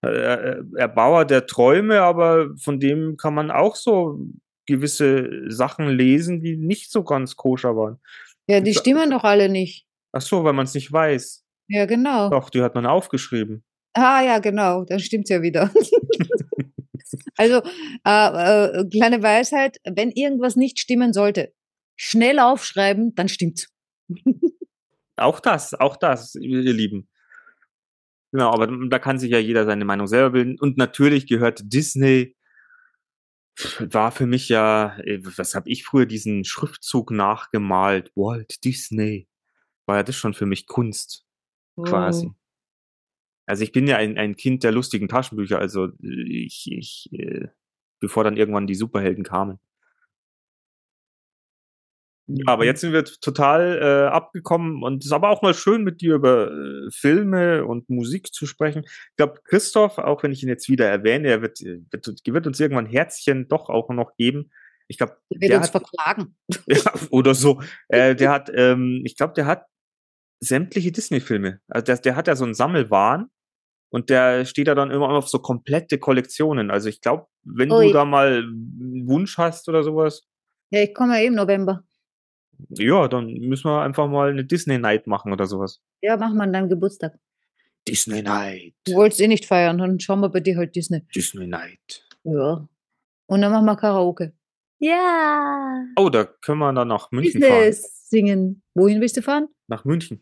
äh, 0.05 0.55
Erbauer 0.78 1.26
der 1.26 1.45
Träume, 1.45 2.01
aber 2.01 2.49
von 2.57 2.80
dem 2.80 3.16
kann 3.18 3.34
man 3.34 3.51
auch 3.51 3.76
so 3.76 4.20
gewisse 4.66 5.30
Sachen 5.49 5.89
lesen, 5.89 6.41
die 6.41 6.57
nicht 6.57 6.91
so 6.91 7.03
ganz 7.03 7.36
koscher 7.36 7.76
waren. 7.76 7.99
Ja, 8.47 8.59
die 8.59 8.74
stimmen 8.74 9.11
doch 9.11 9.24
alle 9.24 9.49
nicht. 9.49 9.86
Ach 10.11 10.22
so, 10.22 10.43
weil 10.43 10.53
man 10.53 10.66
es 10.66 10.74
nicht 10.74 10.91
weiß. 10.91 11.43
Ja, 11.70 11.86
genau. 11.86 12.30
Doch, 12.30 12.49
die 12.49 12.61
hat 12.61 12.76
man 12.76 12.86
aufgeschrieben. 12.86 13.64
Ah, 13.93 14.22
ja, 14.24 14.39
genau, 14.39 14.84
dann 14.86 14.99
stimmt's 14.99 15.30
ja 15.30 15.41
wieder. 15.41 15.72
also, 17.38 17.61
äh, 18.05 18.79
äh, 18.81 18.89
kleine 18.89 19.23
Weisheit, 19.23 19.77
wenn 19.84 20.11
irgendwas 20.11 20.55
nicht 20.55 20.79
stimmen 20.79 21.13
sollte, 21.13 21.53
schnell 21.95 22.39
aufschreiben, 22.39 23.15
dann 23.15 23.29
stimmt's. 23.29 23.69
Auch 25.15 25.39
das, 25.39 25.75
auch 25.75 25.95
das, 25.95 26.34
ihr 26.36 26.73
Lieben. 26.73 27.07
Genau, 28.31 28.51
aber 28.51 28.67
da 28.89 28.97
kann 28.97 29.19
sich 29.19 29.29
ja 29.29 29.38
jeder 29.38 29.65
seine 29.65 29.86
Meinung 29.86 30.07
selber 30.07 30.31
bilden. 30.31 30.57
Und 30.59 30.75
natürlich 30.75 31.27
gehört 31.27 31.61
Disney, 31.71 32.36
war 33.79 34.11
für 34.11 34.25
mich 34.25 34.49
ja, 34.49 34.97
äh, 35.01 35.19
was 35.38 35.53
habe 35.53 35.69
ich 35.69 35.84
früher 35.84 36.07
diesen 36.07 36.43
Schriftzug 36.43 37.11
nachgemalt? 37.11 38.11
Walt 38.15 38.63
Disney. 38.65 39.27
War 39.86 39.97
ja 39.97 40.03
das 40.03 40.15
schon 40.15 40.34
für 40.34 40.47
mich 40.47 40.65
Kunst, 40.65 41.25
quasi. 41.86 42.31
Also 43.45 43.63
ich 43.63 43.71
bin 43.71 43.87
ja 43.87 43.97
ein, 43.97 44.17
ein 44.17 44.35
Kind 44.35 44.63
der 44.63 44.71
lustigen 44.71 45.07
Taschenbücher, 45.07 45.59
also 45.59 45.89
ich, 46.01 46.71
ich 46.71 47.09
äh, 47.13 47.47
bevor 47.99 48.23
dann 48.23 48.37
irgendwann 48.37 48.67
die 48.67 48.75
Superhelden 48.75 49.23
kamen. 49.23 49.59
Ja, 52.27 52.45
aber 52.47 52.63
jetzt 52.63 52.79
sind 52.79 52.93
wir 52.93 53.03
total 53.03 53.79
äh, 53.81 54.07
abgekommen 54.09 54.81
und 54.81 54.99
es 55.03 55.07
ist 55.07 55.11
aber 55.11 55.29
auch 55.29 55.41
mal 55.41 55.53
schön, 55.53 55.83
mit 55.83 55.99
dir 55.99 56.15
über 56.15 56.49
äh, 56.51 56.89
Filme 56.89 57.65
und 57.65 57.89
Musik 57.89 58.33
zu 58.33 58.45
sprechen. 58.45 58.83
Ich 58.85 59.15
glaube, 59.17 59.41
Christoph, 59.43 59.97
auch 59.97 60.23
wenn 60.23 60.31
ich 60.31 60.41
ihn 60.41 60.47
jetzt 60.47 60.69
wieder 60.69 60.87
erwähne, 60.87 61.27
er 61.27 61.41
wird, 61.41 61.59
äh, 61.61 61.81
wird, 61.91 62.07
wird 62.25 62.47
uns 62.47 62.59
irgendwann 62.61 62.85
Herzchen 62.85 63.49
doch 63.49 63.67
auch 63.69 63.89
noch 63.89 64.15
geben. 64.15 64.51
Ich 64.87 64.97
glaube, 64.97 65.17
Der 65.31 65.41
wird 65.41 65.53
uns 65.57 65.73
hat- 65.73 65.83
verklagen. 65.83 66.35
ja, 66.65 66.93
oder 67.09 67.35
so. 67.35 67.61
Äh, 67.89 68.15
der 68.15 68.31
hat, 68.31 68.49
ähm, 68.55 69.01
ich 69.05 69.17
glaube, 69.17 69.33
der 69.33 69.45
hat 69.45 69.65
sämtliche 70.43 70.91
Disney-Filme. 70.91 71.59
Also 71.67 71.85
der, 71.85 71.97
der 71.97 72.15
hat 72.15 72.27
ja 72.27 72.35
so 72.35 72.43
einen 72.45 72.53
Sammelwahn 72.53 73.29
und 73.89 74.09
der 74.09 74.45
steht 74.45 74.67
da 74.67 74.75
dann 74.75 74.91
immer 74.91 75.09
auf 75.09 75.27
so 75.29 75.39
komplette 75.39 75.97
Kollektionen. 75.97 76.71
Also 76.71 76.89
ich 76.89 77.01
glaube, 77.01 77.27
wenn 77.43 77.71
Ui. 77.71 77.87
du 77.87 77.93
da 77.93 78.05
mal 78.05 78.43
einen 78.43 79.07
Wunsch 79.07 79.37
hast 79.37 79.67
oder 79.69 79.83
sowas, 79.83 80.27
Ja, 80.71 80.81
ich 80.81 80.93
komme 80.93 81.15
ja 81.17 81.23
eh 81.23 81.27
im 81.27 81.35
November. 81.35 81.83
ja, 82.69 83.07
dann 83.07 83.27
müssen 83.27 83.65
wir 83.69 83.81
einfach 83.81 84.07
mal 84.07 84.29
eine 84.29 84.45
Disney-Night 84.45 85.07
machen 85.07 85.31
oder 85.33 85.45
sowas. 85.45 85.81
Ja, 86.01 86.17
machen 86.17 86.35
wir 86.37 86.43
an 86.43 86.53
deinem 86.53 86.69
Geburtstag. 86.69 87.17
Disney 87.87 88.21
Night. 88.21 88.73
Du 88.85 88.93
wolltest 88.93 89.19
eh 89.19 89.27
nicht 89.27 89.45
feiern, 89.45 89.77
dann 89.77 89.99
schauen 89.99 90.21
wir 90.21 90.29
bei 90.29 90.39
dir 90.39 90.55
halt 90.57 90.73
Disney. 90.75 91.01
Disney 91.13 91.47
Night. 91.47 92.07
Ja. 92.23 92.67
Und 93.25 93.41
dann 93.41 93.51
machen 93.51 93.65
wir 93.65 93.75
Karaoke. 93.75 94.33
Ja. 94.79 95.85
Oh, 95.97 96.09
da 96.09 96.25
können 96.25 96.59
wir 96.59 96.71
dann 96.73 96.87
nach 96.87 97.11
München 97.11 97.41
Business 97.41 97.79
fahren. 97.81 97.91
singen. 98.09 98.63
Wohin 98.73 99.01
willst 99.01 99.17
du 99.17 99.21
fahren? 99.21 99.47
Nach 99.67 99.85
München. 99.85 100.21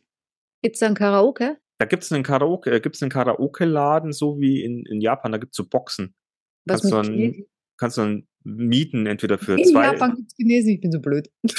Gibt's 0.62 0.80
dann 0.80 0.96
Karaoke? 0.96 1.58
Da 1.80 1.86
gibt's 1.86 2.12
einen 2.12 2.24
Karaoke, 2.24 2.72
äh, 2.72 2.80
gibt's 2.80 3.02
einen 3.02 3.12
Karaoke-Laden, 3.12 4.14
so 4.14 4.40
wie 4.40 4.64
in, 4.64 4.86
in 4.86 5.02
Japan, 5.02 5.32
da 5.32 5.38
gibt's 5.40 5.58
so 5.58 5.68
Boxen. 5.68 6.14
Was 6.66 6.82
Kannst 6.82 6.94
du 6.94 7.12
Chinesisch? 7.12 7.46
kannst 7.78 7.98
du 7.98 8.02
dann 8.02 8.28
mieten, 8.44 9.08
entweder 9.08 9.40
für 9.40 9.58
In 9.58 9.66
zwei, 9.66 9.86
Japan 9.86 10.16
gibt's 10.16 10.36
Chinesisch, 10.36 10.76
ich 10.76 10.82
bin 10.82 10.92
so 10.92 11.00
blöd. 11.00 11.30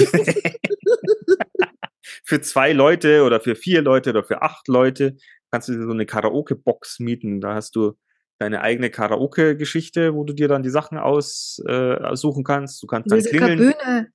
für 2.25 2.41
zwei 2.41 2.73
Leute 2.73 3.25
oder 3.25 3.41
für 3.41 3.57
vier 3.57 3.83
Leute 3.83 4.11
oder 4.11 4.23
für 4.23 4.43
acht 4.43 4.69
Leute 4.69 5.17
kannst 5.51 5.69
du 5.69 5.73
dir 5.73 5.85
so 5.85 5.91
eine 5.91 6.07
Karaoke-Box 6.07 7.01
mieten. 7.01 7.41
Da 7.41 7.55
hast 7.55 7.77
du 7.77 7.95
deine 8.39 8.63
eigene 8.63 8.91
Karaoke-Geschichte, 8.91 10.15
wo 10.15 10.25
du 10.25 10.33
dir 10.33 10.49
dann 10.49 10.63
die 10.63 10.71
Sachen 10.71 10.99
aussuchen 10.99 11.69
äh, 11.69 11.97
aussuchen 12.05 12.45
kannst. 12.45 12.83
Du 12.83 12.87
kannst 12.87 13.11
dann 13.11 13.21
klingeln. 13.21 13.59
Bühne. 13.59 14.13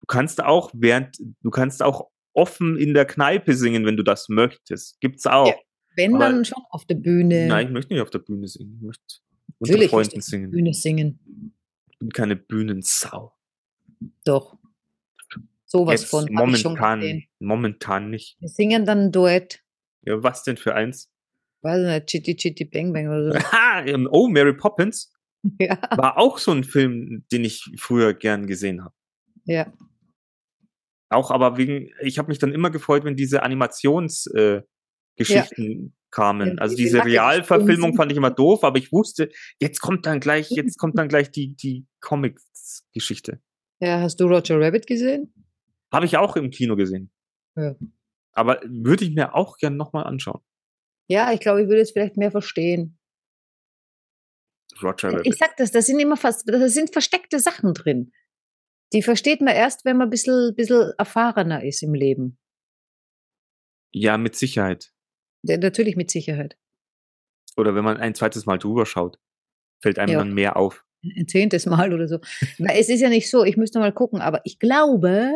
Du 0.00 0.06
kannst 0.06 0.42
auch 0.42 0.70
während, 0.72 1.18
du 1.42 1.50
kannst 1.50 1.82
auch 1.82 2.08
offen 2.32 2.76
in 2.76 2.94
der 2.94 3.04
Kneipe 3.06 3.54
singen, 3.54 3.84
wenn 3.86 3.96
du 3.96 4.02
das 4.02 4.28
möchtest. 4.28 5.00
Gibt's 5.00 5.26
auch. 5.26 5.46
Ja, 5.48 5.54
Wenn, 5.96 6.14
Aber- 6.14 6.24
dann 6.26 6.44
schon 6.44 6.62
auf 6.70 6.84
der 6.84 6.94
Bühne. 6.96 7.46
Nein, 7.48 7.66
ich 7.68 7.72
möchte 7.72 7.92
nicht 7.94 8.02
auf 8.02 8.10
der 8.10 8.20
Bühne 8.20 8.46
singen. 8.48 8.76
Ich 8.76 8.82
möchte 8.86 9.02
unter 9.58 9.72
Natürlich 9.72 9.90
Freunden 9.90 10.06
möchte 10.08 10.18
ich 10.18 10.24
singen. 10.24 10.50
Bühne 10.50 10.72
singen. 10.74 11.54
Ich 11.90 11.98
bin 11.98 12.10
keine 12.10 12.36
Bühnensau. 12.36 13.32
Doch. 14.24 14.56
Sowas 15.66 16.00
Jetzt 16.00 16.10
von. 16.10 16.26
momentan, 16.32 17.22
momentan 17.38 18.10
nicht. 18.10 18.36
Wir 18.40 18.48
singen 18.48 18.86
dann 18.86 18.98
ein 19.06 19.12
Duett. 19.12 19.62
Ja, 20.02 20.22
was 20.22 20.42
denn 20.42 20.56
für 20.56 20.74
eins? 20.74 21.10
Weiß 21.62 21.80
nicht, 21.86 22.06
Chitty 22.06 22.34
Chitty 22.36 22.64
Bang 22.64 22.92
Bang 22.92 23.06
oder 23.08 23.32
so. 23.32 24.08
Oh, 24.10 24.28
Mary 24.28 24.54
Poppins 24.54 25.12
ja. 25.60 25.78
war 25.96 26.16
auch 26.18 26.38
so 26.38 26.52
ein 26.52 26.64
Film, 26.64 27.24
den 27.30 27.44
ich 27.44 27.70
früher 27.76 28.14
gern 28.14 28.46
gesehen 28.46 28.82
habe. 28.82 28.94
ja. 29.44 29.72
Auch 31.10 31.30
aber 31.30 31.56
wegen, 31.56 31.90
ich 32.00 32.18
habe 32.18 32.28
mich 32.28 32.38
dann 32.38 32.52
immer 32.52 32.70
gefreut, 32.70 33.04
wenn 33.04 33.16
diese 33.16 33.42
Animationsgeschichten 33.42 34.62
äh, 34.62 34.62
Geschichten 35.16 35.96
kamen. 36.10 36.48
Ja, 36.48 36.54
also 36.58 36.76
diese 36.76 36.98
diese 36.98 37.04
Realverfilmung 37.04 37.94
fand 37.94 38.12
ich 38.12 38.18
immer 38.18 38.30
doof, 38.30 38.64
aber 38.64 38.78
ich 38.78 38.92
wusste, 38.92 39.28
jetzt 39.58 39.80
kommt 39.80 40.06
dann 40.06 40.20
gleich, 40.20 40.50
jetzt 40.50 40.78
kommt 40.78 40.98
dann 40.98 41.08
gleich 41.08 41.30
die, 41.30 41.56
die 41.56 41.86
Comics-Geschichte. 42.00 43.40
Ja, 43.80 44.00
hast 44.00 44.20
du 44.20 44.26
Roger 44.26 44.60
Rabbit 44.60 44.86
gesehen? 44.86 45.32
Habe 45.92 46.06
ich 46.06 46.16
auch 46.16 46.36
im 46.36 46.50
Kino 46.50 46.76
gesehen. 46.76 47.10
Ja. 47.56 47.74
Aber 48.32 48.60
würde 48.64 49.04
ich 49.04 49.14
mir 49.14 49.34
auch 49.34 49.56
gern 49.56 49.76
nochmal 49.76 50.04
anschauen. 50.04 50.40
Ja, 51.08 51.32
ich 51.32 51.40
glaube, 51.40 51.62
ich 51.62 51.68
würde 51.68 51.80
es 51.80 51.90
vielleicht 51.90 52.16
mehr 52.16 52.30
verstehen. 52.30 52.98
Roger 54.80 55.08
Ich 55.08 55.14
Rabbit. 55.16 55.38
sag 55.38 55.56
das, 55.56 55.72
da 55.72 55.82
sind 55.82 55.98
immer 55.98 56.16
fast, 56.16 56.48
da 56.48 56.68
sind 56.68 56.92
versteckte 56.92 57.40
Sachen 57.40 57.74
drin. 57.74 58.12
Die 58.92 59.02
versteht 59.02 59.40
man 59.40 59.54
erst, 59.54 59.84
wenn 59.84 59.96
man 59.96 60.08
ein 60.08 60.10
bisschen, 60.10 60.54
bisschen 60.56 60.92
erfahrener 60.98 61.62
ist 61.64 61.82
im 61.82 61.94
Leben. 61.94 62.38
Ja, 63.92 64.18
mit 64.18 64.36
Sicherheit. 64.36 64.92
Ja, 65.42 65.56
natürlich 65.56 65.96
mit 65.96 66.10
Sicherheit. 66.10 66.56
Oder 67.56 67.74
wenn 67.74 67.84
man 67.84 67.96
ein 67.96 68.14
zweites 68.14 68.46
Mal 68.46 68.58
drüber 68.58 68.86
schaut, 68.86 69.18
fällt 69.82 69.98
einem 69.98 70.12
Ja. 70.12 70.18
dann 70.18 70.32
mehr 70.34 70.56
auf. 70.56 70.84
Ein 71.02 71.28
zehntes 71.28 71.66
Mal 71.66 71.92
oder 71.94 72.06
so. 72.08 72.18
Es 72.58 72.88
ist 72.88 73.00
ja 73.00 73.08
nicht 73.08 73.30
so, 73.30 73.44
ich 73.44 73.56
müsste 73.56 73.78
mal 73.78 73.92
gucken, 73.92 74.20
aber 74.20 74.42
ich 74.44 74.58
glaube, 74.58 75.32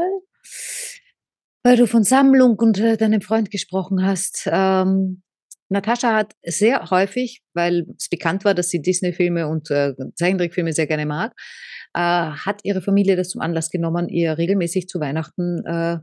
weil 1.63 1.77
du 1.77 1.87
von 1.87 2.05
Sammlung 2.05 2.59
und 2.59 2.79
äh, 2.79 2.97
deinem 2.97 3.23
Freund 3.23 3.51
gesprochen 3.51 4.05
hast, 4.05 4.47
ähm, 4.53 5.23
Natascha 5.71 6.15
hat 6.15 6.35
sehr 6.45 6.91
häufig, 6.91 7.43
weil 7.55 7.87
es 7.99 8.09
bekannt 8.09 8.45
war, 8.45 8.55
dass 8.55 8.69
sie 8.69 8.83
Disney-Filme 8.83 9.49
und 9.49 9.71
äh, 9.71 9.95
Zeichentrickfilme 10.15 10.73
sehr 10.73 10.87
gerne 10.87 11.07
mag, 11.07 11.33
äh, 11.95 11.99
hat 12.01 12.61
ihre 12.65 12.83
Familie 12.83 13.17
das 13.17 13.31
zum 13.31 13.41
Anlass 13.41 13.71
genommen, 13.71 14.09
ihr 14.09 14.37
regelmäßig 14.39 14.89
zu 14.89 15.01
Weihnachten 15.01 15.65
äh, 15.65 15.99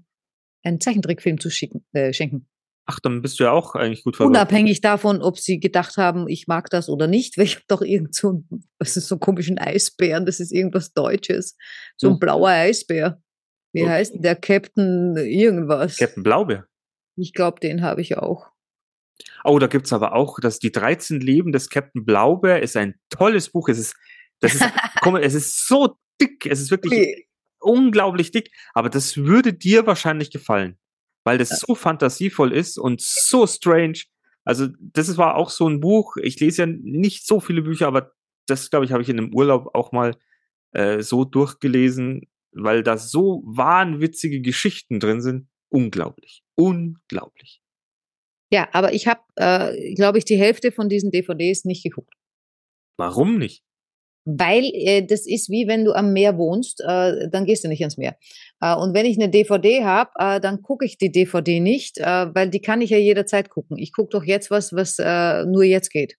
einen 0.63 0.79
Zeichentrickfilm 0.81 1.39
zu 1.39 1.49
schicken, 1.49 1.85
äh, 1.93 2.11
schenken. 2.13 2.47
Ach, 2.87 2.99
dann 2.99 3.21
bist 3.21 3.39
du 3.39 3.43
ja 3.45 3.51
auch 3.51 3.75
eigentlich 3.75 4.03
gut 4.03 4.15
versorgt. 4.17 4.35
Unabhängig 4.35 4.81
davon, 4.81 5.21
ob 5.21 5.37
sie 5.37 5.59
gedacht 5.59 5.97
haben, 5.97 6.27
ich 6.27 6.47
mag 6.47 6.69
das 6.71 6.89
oder 6.89 7.07
nicht, 7.07 7.37
weil 7.37 7.45
ich 7.45 7.55
habe 7.55 7.65
doch 7.67 7.81
irgend 7.83 8.15
so, 8.15 8.29
einen- 8.29 8.67
was 8.79 8.97
ist 8.97 9.07
so 9.07 9.15
einen 9.15 9.19
komischen 9.21 9.59
Eisbären, 9.59 10.25
das 10.25 10.39
ist 10.39 10.51
irgendwas 10.51 10.91
Deutsches. 10.93 11.55
So 11.97 12.07
ein 12.07 12.13
Hm. 12.13 12.19
blauer 12.19 12.49
Eisbär. 12.49 13.21
Wie 13.73 13.83
Oh. 13.83 13.87
heißt 13.87 14.15
der 14.17 14.35
Captain 14.35 15.15
irgendwas? 15.15 15.97
Captain 15.97 16.23
Blaubeer. 16.23 16.65
Ich 17.15 17.33
glaube, 17.33 17.59
den 17.59 17.81
habe 17.83 18.01
ich 18.01 18.17
auch. 18.17 18.47
Oh, 19.43 19.59
da 19.59 19.67
gibt's 19.67 19.93
aber 19.93 20.13
auch, 20.13 20.39
dass 20.39 20.59
die 20.59 20.71
13 20.71 21.19
Leben 21.19 21.51
des 21.51 21.69
Captain 21.69 22.05
Blaubeer 22.05 22.61
ist 22.61 22.77
ein 22.77 22.95
tolles 23.09 23.49
Buch. 23.49 23.69
Es 23.69 23.79
ist, 23.79 23.95
das 24.39 24.55
ist, 24.55 24.63
komm, 25.01 25.15
es 25.15 25.33
ist 25.33 25.67
so 25.67 25.97
dick. 26.19 26.45
Es 26.45 26.59
ist 26.61 26.71
wirklich 26.71 27.27
unglaublich 27.59 28.31
dick. 28.31 28.51
Aber 28.73 28.89
das 28.89 29.17
würde 29.17 29.53
dir 29.53 29.85
wahrscheinlich 29.87 30.31
gefallen, 30.31 30.77
weil 31.23 31.37
das 31.37 31.49
so 31.49 31.75
fantasievoll 31.75 32.51
ist 32.51 32.77
und 32.77 33.01
so 33.01 33.47
strange. 33.47 33.99
Also, 34.43 34.67
das 34.79 35.17
war 35.17 35.35
auch 35.35 35.49
so 35.49 35.67
ein 35.67 35.79
Buch. 35.79 36.17
Ich 36.17 36.39
lese 36.39 36.63
ja 36.63 36.65
nicht 36.65 37.27
so 37.27 37.39
viele 37.39 37.61
Bücher, 37.61 37.87
aber 37.87 38.11
das, 38.47 38.69
glaube 38.69 38.85
ich, 38.85 38.91
habe 38.91 39.03
ich 39.03 39.09
in 39.09 39.19
einem 39.19 39.33
Urlaub 39.33 39.75
auch 39.75 39.91
mal 39.91 40.15
äh, 40.71 41.01
so 41.01 41.25
durchgelesen, 41.25 42.27
weil 42.51 42.83
da 42.83 42.97
so 42.97 43.43
wahnwitzige 43.45 44.41
Geschichten 44.41 44.99
drin 44.99 45.21
sind. 45.21 45.47
Unglaublich. 45.69 46.43
Unglaublich. 46.55 47.60
Ja, 48.51 48.67
aber 48.73 48.93
ich 48.93 49.07
habe, 49.07 49.21
äh, 49.35 49.93
glaube 49.95 50.17
ich, 50.17 50.25
die 50.25 50.35
Hälfte 50.35 50.71
von 50.71 50.89
diesen 50.89 51.11
DVDs 51.11 51.63
nicht 51.63 51.83
geguckt. 51.83 52.13
Warum 52.97 53.37
nicht? 53.37 53.63
Weil 54.25 54.65
äh, 54.73 55.03
das 55.03 55.25
ist 55.25 55.49
wie 55.49 55.67
wenn 55.67 55.83
du 55.83 55.93
am 55.93 56.13
Meer 56.13 56.37
wohnst, 56.37 56.81
äh, 56.81 57.27
dann 57.29 57.45
gehst 57.45 57.63
du 57.63 57.69
nicht 57.69 57.81
ans 57.81 57.97
Meer. 57.97 58.17
Äh, 58.59 58.75
und 58.75 58.93
wenn 58.93 59.07
ich 59.07 59.17
eine 59.17 59.29
DVD 59.29 59.83
habe, 59.83 60.11
äh, 60.19 60.39
dann 60.39 60.61
gucke 60.61 60.85
ich 60.85 60.97
die 60.97 61.11
DVD 61.11 61.59
nicht, 61.59 61.97
äh, 61.97 62.35
weil 62.35 62.49
die 62.49 62.61
kann 62.61 62.81
ich 62.81 62.91
ja 62.91 62.97
jederzeit 62.97 63.49
gucken. 63.49 63.77
Ich 63.77 63.93
gucke 63.93 64.09
doch 64.11 64.23
jetzt 64.23 64.51
was, 64.51 64.73
was 64.73 64.99
äh, 64.99 65.45
nur 65.45 65.63
jetzt 65.63 65.89
geht. 65.89 66.17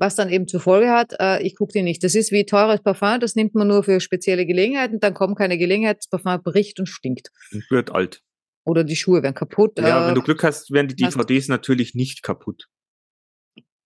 Was 0.00 0.14
dann 0.14 0.30
eben 0.30 0.46
zur 0.46 0.60
Folge 0.60 0.90
hat, 0.90 1.12
ich 1.42 1.56
gucke 1.56 1.72
die 1.72 1.82
nicht. 1.82 2.04
Das 2.04 2.14
ist 2.14 2.30
wie 2.30 2.46
teures 2.46 2.80
Parfum, 2.84 3.18
das 3.18 3.34
nimmt 3.34 3.56
man 3.56 3.66
nur 3.66 3.82
für 3.82 3.98
spezielle 3.98 4.46
Gelegenheiten, 4.46 5.00
dann 5.00 5.12
kommt 5.12 5.36
keine 5.36 5.58
Gelegenheit, 5.58 5.96
das 5.98 6.08
Parfum 6.08 6.40
bricht 6.40 6.78
und 6.78 6.86
stinkt. 6.86 7.32
Und 7.50 7.68
wird 7.68 7.90
alt. 7.90 8.22
Oder 8.68 8.84
die 8.84 8.96
Schuhe 8.96 9.22
werden 9.22 9.34
kaputt. 9.34 9.78
Ja, 9.78 10.04
äh, 10.04 10.08
wenn 10.08 10.14
du 10.14 10.22
Glück 10.22 10.44
hast, 10.44 10.70
werden 10.70 10.88
die 10.88 10.94
DVDs 10.94 11.48
natürlich 11.48 11.94
nicht 11.94 12.22
kaputt. 12.22 12.68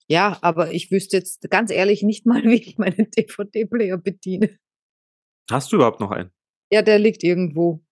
ja, 0.08 0.38
aber 0.42 0.72
ich 0.72 0.90
wüsste 0.90 1.16
jetzt 1.16 1.48
ganz 1.50 1.70
ehrlich 1.70 2.02
nicht 2.02 2.26
mal, 2.26 2.42
wie 2.44 2.56
ich 2.56 2.78
meinen 2.78 3.08
DVD-Player 3.16 3.96
bediene. 3.96 4.58
Hast 5.48 5.70
du 5.70 5.76
überhaupt 5.76 6.00
noch 6.00 6.10
einen? 6.10 6.30
Ja, 6.72 6.82
der 6.82 6.98
liegt 6.98 7.22
irgendwo. 7.22 7.84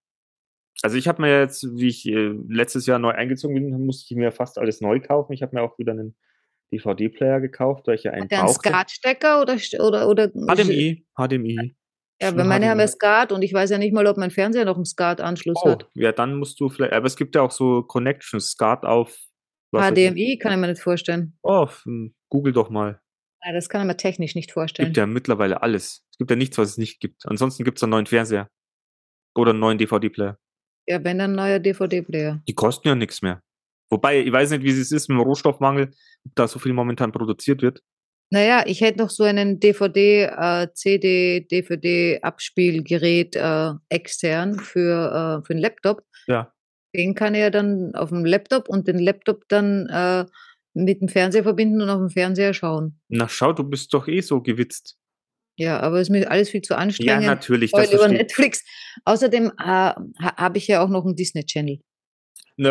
Also 0.83 0.97
ich 0.97 1.07
habe 1.07 1.23
mir 1.23 1.41
jetzt, 1.41 1.65
wie 1.77 1.89
ich 1.89 2.07
äh, 2.07 2.35
letztes 2.49 2.87
Jahr 2.87 2.99
neu 2.99 3.11
eingezogen 3.11 3.55
bin, 3.55 3.87
musste 3.87 4.13
ich 4.13 4.19
mir 4.19 4.33
fast 4.33 4.59
alles 4.59 4.81
neu 4.81 4.99
kaufen. 5.01 5.33
Ich 5.33 5.43
habe 5.43 5.55
mir 5.55 5.63
auch 5.63 5.79
wieder 5.79 5.93
einen 5.93 6.17
DVD-Player 6.73 7.41
gekauft, 7.41 7.87
weil 7.87 7.97
ich 7.97 8.05
ja 8.05 8.13
einen 8.13 8.25
Hat 8.25 8.31
der 8.33 8.39
einen 8.39 8.47
brauchte. 8.49 8.69
Skatstecker 8.69 9.43
oder, 9.43 9.59
oder, 9.79 10.09
oder 10.09 10.29
HDMI, 10.29 11.07
HDMI. 11.17 11.77
Ja, 12.23 12.37
weil 12.37 12.45
meine 12.45 12.69
haben 12.69 12.81
ja. 12.81 12.87
Skat 12.89 13.33
und 13.33 13.43
ich 13.43 13.53
weiß 13.53 13.71
ja 13.71 13.79
nicht 13.79 13.95
mal, 13.95 14.07
ob 14.07 14.17
mein 14.19 14.31
Fernseher 14.31 14.65
noch 14.67 14.77
einen 14.77 14.85
Skat-Anschluss 14.85 15.57
Oh, 15.63 15.71
hat. 15.71 15.89
ja, 15.95 16.13
dann 16.13 16.35
musst 16.37 16.61
du 16.61 16.69
vielleicht, 16.69 16.93
aber 16.93 17.07
es 17.07 17.17
gibt 17.17 17.35
ja 17.35 17.43
auch 17.43 17.51
so 17.51 17.83
Connections, 17.83 18.51
SCART 18.51 18.85
auf. 18.85 19.17
HDMI 19.75 20.37
kann 20.39 20.53
ich 20.53 20.59
mir 20.59 20.67
nicht 20.67 20.83
vorstellen. 20.83 21.39
Oh, 21.43 21.69
hm, 21.85 22.15
google 22.29 22.53
doch 22.53 22.71
mal. 22.71 23.01
Nein, 23.43 23.55
das 23.55 23.69
kann 23.69 23.81
ich 23.81 23.87
mir 23.87 23.97
technisch 23.97 24.35
nicht 24.35 24.51
Es 24.51 24.55
vorstellen. 24.55 24.89
gibt 24.89 24.97
ja 24.99 25.07
mittlerweile 25.07 25.63
alles. 25.63 26.05
Es 26.11 26.19
gibt 26.19 26.31
ja 26.31 26.37
nichts, 26.37 26.59
was 26.59 26.71
es 26.71 26.77
nicht 26.79 27.01
gibt. 27.01 27.25
Ansonsten 27.27 27.65
gibt 27.65 27.79
es 27.79 27.83
einen 27.83 27.91
neuen 27.91 28.07
Fernseher. 28.07 28.49
Oder 29.35 29.51
einen 29.53 29.61
neuen 29.61 29.79
DVD-Player. 29.79 30.37
Ja, 30.89 31.03
wenn 31.05 31.19
dann 31.19 31.31
ein 31.33 31.37
neuer 31.37 31.59
DVD-Player. 31.61 32.43
Die 32.49 32.55
kosten 32.55 32.89
ja 32.89 32.95
nichts 32.97 33.23
mehr. 33.23 33.41
Wobei, 33.91 34.21
ich 34.21 34.33
weiß 34.33 34.51
nicht, 34.51 34.63
wie 34.65 34.71
es 34.71 34.93
ist 34.93 35.09
mit 35.09 35.17
dem 35.17 35.23
Rohstoffmangel, 35.23 35.91
ob 36.27 36.35
da 36.35 36.49
so 36.49 36.59
viel 36.59 36.73
momentan 36.73 37.13
produziert 37.13 37.63
wird. 37.63 37.81
Naja, 38.33 38.63
ich 38.67 38.81
hätte 38.81 39.01
noch 39.01 39.11
so 39.11 39.25
einen 39.25 39.59
DVD, 39.59 40.25
äh, 40.25 40.69
CD, 40.73 41.41
DVD-Abspielgerät 41.51 43.35
äh, 43.35 43.73
extern 43.89 44.59
für, 44.61 45.41
äh, 45.43 45.45
für 45.45 45.53
einen 45.53 45.61
Laptop. 45.61 46.05
Ja. 46.29 46.53
Den 46.95 47.15
kann 47.15 47.35
er 47.35 47.51
dann 47.51 47.95
auf 47.95 48.11
dem 48.11 48.25
Laptop 48.25 48.69
und 48.69 48.87
den 48.87 48.99
Laptop 48.99 49.45
dann 49.49 49.89
äh, 49.89 50.27
mit 50.75 51.01
dem 51.01 51.09
Fernseher 51.09 51.43
verbinden 51.43 51.83
und 51.83 51.91
auf 51.91 51.99
dem 51.99 52.11
Fernseher 52.11 52.55
schauen. 52.55 53.01
Na 53.09 53.29
schau, 53.29 53.53
du 53.53 53.65
bist 53.65 53.93
doch 53.95 54.07
eh 54.07 54.21
so 54.21 54.41
gewitzt. 54.41 54.97
Ja, 55.57 55.81
aber 55.81 55.97
es 55.97 56.03
ist 56.03 56.11
mir 56.11 56.31
alles 56.31 56.51
viel 56.51 56.63
zu 56.63 56.75
Ja, 56.75 56.79
anstrengend. 56.79 57.27
natürlich. 57.27 57.71
Voll 57.73 57.83
Das 57.83 57.93
über. 57.93 58.09
Netflix. 58.09 58.65
Außerdem 59.05 59.47
äh, 59.59 59.63
ha, 59.63 59.97
habe 60.19 60.59
ich 60.59 60.69
ja 60.69 60.83
auch 60.83 60.89
noch 60.89 61.05
einen 61.05 61.17
Disney-Channel. 61.17 61.81
Na, 62.57 62.71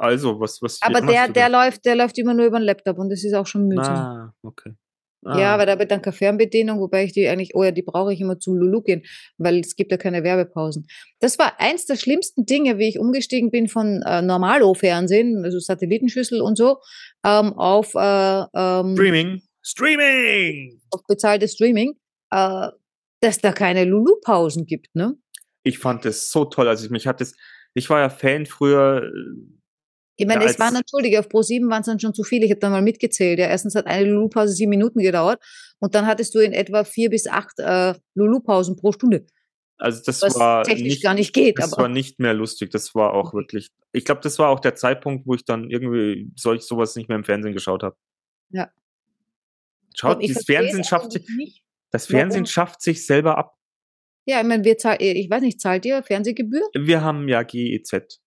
also, 0.00 0.40
was, 0.40 0.60
was. 0.62 0.80
Aber 0.82 1.00
der, 1.00 1.28
der 1.28 1.48
läuft, 1.48 1.84
der 1.84 1.96
läuft 1.96 2.18
immer 2.18 2.34
nur 2.34 2.46
über 2.46 2.58
den 2.58 2.64
Laptop 2.64 2.98
und 2.98 3.10
das 3.10 3.24
ist 3.24 3.34
auch 3.34 3.46
schon 3.46 3.68
mühsam. 3.68 3.94
Ah, 3.94 4.34
okay. 4.42 4.74
Ja, 5.22 5.50
Ah, 5.50 5.54
aber 5.54 5.66
da 5.66 5.78
wird 5.78 5.90
dann 5.90 6.00
keine 6.00 6.12
Fernbedienung, 6.12 6.78
wobei 6.78 7.04
ich 7.04 7.12
die 7.12 7.26
eigentlich, 7.26 7.54
oh 7.54 7.64
ja, 7.64 7.72
die 7.72 7.82
brauche 7.82 8.12
ich 8.12 8.20
immer 8.20 8.38
zum 8.38 8.54
Lulu 8.56 8.82
gehen, 8.82 9.02
weil 9.36 9.58
es 9.58 9.74
gibt 9.74 9.90
ja 9.90 9.96
keine 9.96 10.22
Werbepausen. 10.22 10.86
Das 11.18 11.38
war 11.40 11.60
eins 11.60 11.86
der 11.86 11.96
schlimmsten 11.96 12.46
Dinge, 12.46 12.78
wie 12.78 12.88
ich 12.88 12.98
umgestiegen 13.00 13.50
bin 13.50 13.68
von 13.68 14.00
äh, 14.02 14.22
Normalo-Fernsehen, 14.22 15.44
also 15.44 15.58
Satellitenschüssel 15.58 16.40
und 16.40 16.56
so, 16.56 16.78
ähm, 17.26 17.52
auf, 17.54 17.94
äh, 17.94 18.44
ähm, 18.54 18.94
Streaming. 18.94 19.42
Streaming! 19.62 20.80
auf 20.90 21.02
bezahltes 21.08 21.54
Streaming, 21.54 21.94
äh, 22.30 22.68
dass 23.20 23.38
da 23.38 23.52
keine 23.52 23.84
Lulu-Pausen 23.84 24.66
gibt, 24.66 24.94
ne? 24.94 25.14
Ich 25.64 25.78
fand 25.78 26.04
das 26.04 26.30
so 26.30 26.44
toll. 26.44 26.68
Also, 26.68 26.84
ich 26.84 26.90
mich 26.90 27.06
hat 27.06 27.20
das. 27.20 27.34
Ich 27.74 27.90
war 27.90 28.00
ja 28.00 28.08
Fan 28.08 28.46
früher. 28.46 29.10
Ich 30.20 30.26
meine, 30.26 30.44
Ja, 30.44 30.50
es 30.50 30.58
waren 30.58 30.74
natürlich, 30.74 31.16
auf 31.18 31.28
Pro 31.28 31.42
7 31.42 31.70
waren 31.70 31.80
es 31.80 31.86
dann 31.86 32.00
schon 32.00 32.12
zu 32.12 32.24
viele. 32.24 32.44
Ich 32.44 32.50
habe 32.50 32.60
da 32.60 32.68
mal 32.70 32.82
mitgezählt. 32.82 33.38
Ja, 33.38 33.46
erstens 33.46 33.74
hat 33.76 33.86
eine 33.86 34.10
Lulu-Pause 34.10 34.52
sieben 34.52 34.70
Minuten 34.70 34.98
gedauert 34.98 35.40
und 35.78 35.94
dann 35.94 36.06
hattest 36.06 36.34
du 36.34 36.40
in 36.40 36.52
etwa 36.52 36.82
vier 36.84 37.08
bis 37.08 37.26
acht 37.28 37.58
äh, 37.60 37.94
Lulu-Pausen 38.14 38.74
pro 38.76 38.90
Stunde, 38.92 39.24
Also, 39.78 40.02
das 40.04 40.20
was 40.22 40.36
war. 40.36 40.64
technisch 40.64 40.82
nicht, 40.94 41.02
gar 41.04 41.14
nicht 41.14 41.32
geht. 41.32 41.58
Das 41.58 41.72
aber 41.72 41.82
war 41.82 41.88
nicht 41.88 42.18
mehr 42.18 42.34
lustig. 42.34 42.70
Das 42.70 42.94
war 42.96 43.14
auch 43.14 43.32
wirklich. 43.32 43.68
Ich 43.92 44.04
glaube, 44.04 44.20
das 44.22 44.38
war 44.40 44.48
auch 44.48 44.58
der 44.60 44.74
Zeitpunkt, 44.74 45.24
wo 45.26 45.34
ich 45.34 45.44
dann 45.44 45.70
irgendwie 45.70 46.30
solch 46.36 46.62
sowas 46.62 46.96
nicht 46.96 47.08
mehr 47.08 47.16
im 47.16 47.24
Fernsehen 47.24 47.54
geschaut 47.54 47.84
habe. 47.84 47.96
Ja. 48.50 48.70
Schaut, 49.94 50.22
das 50.28 50.44
Fernsehen 50.44 50.84
schafft 50.84 51.12
sich, 51.12 51.62
das 51.90 52.06
Fernsehen 52.06 52.40
Warum? 52.42 52.46
schafft 52.46 52.82
sich 52.82 53.06
selber 53.06 53.38
ab. 53.38 53.54
Ja, 54.26 54.40
ich 54.40 54.46
meine, 54.46 54.62
wir 54.64 54.76
zahlen, 54.78 54.98
ich 55.00 55.30
weiß 55.30 55.42
nicht, 55.42 55.60
zahlt 55.60 55.86
ihr 55.86 56.02
Fernsehgebühr? 56.02 56.62
Wir 56.74 57.02
haben 57.02 57.28
ja 57.28 57.42
GEZ. 57.44 58.20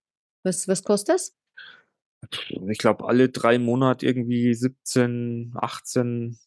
Was, 0.44 0.68
was 0.68 0.84
kostet 0.84 1.16
das? 1.16 1.36
Ich 2.70 2.78
glaube, 2.78 3.06
alle 3.08 3.30
drei 3.30 3.60
Monate 3.60 4.06
irgendwie 4.06 4.54
17, 4.54 5.54
18 5.56 6.38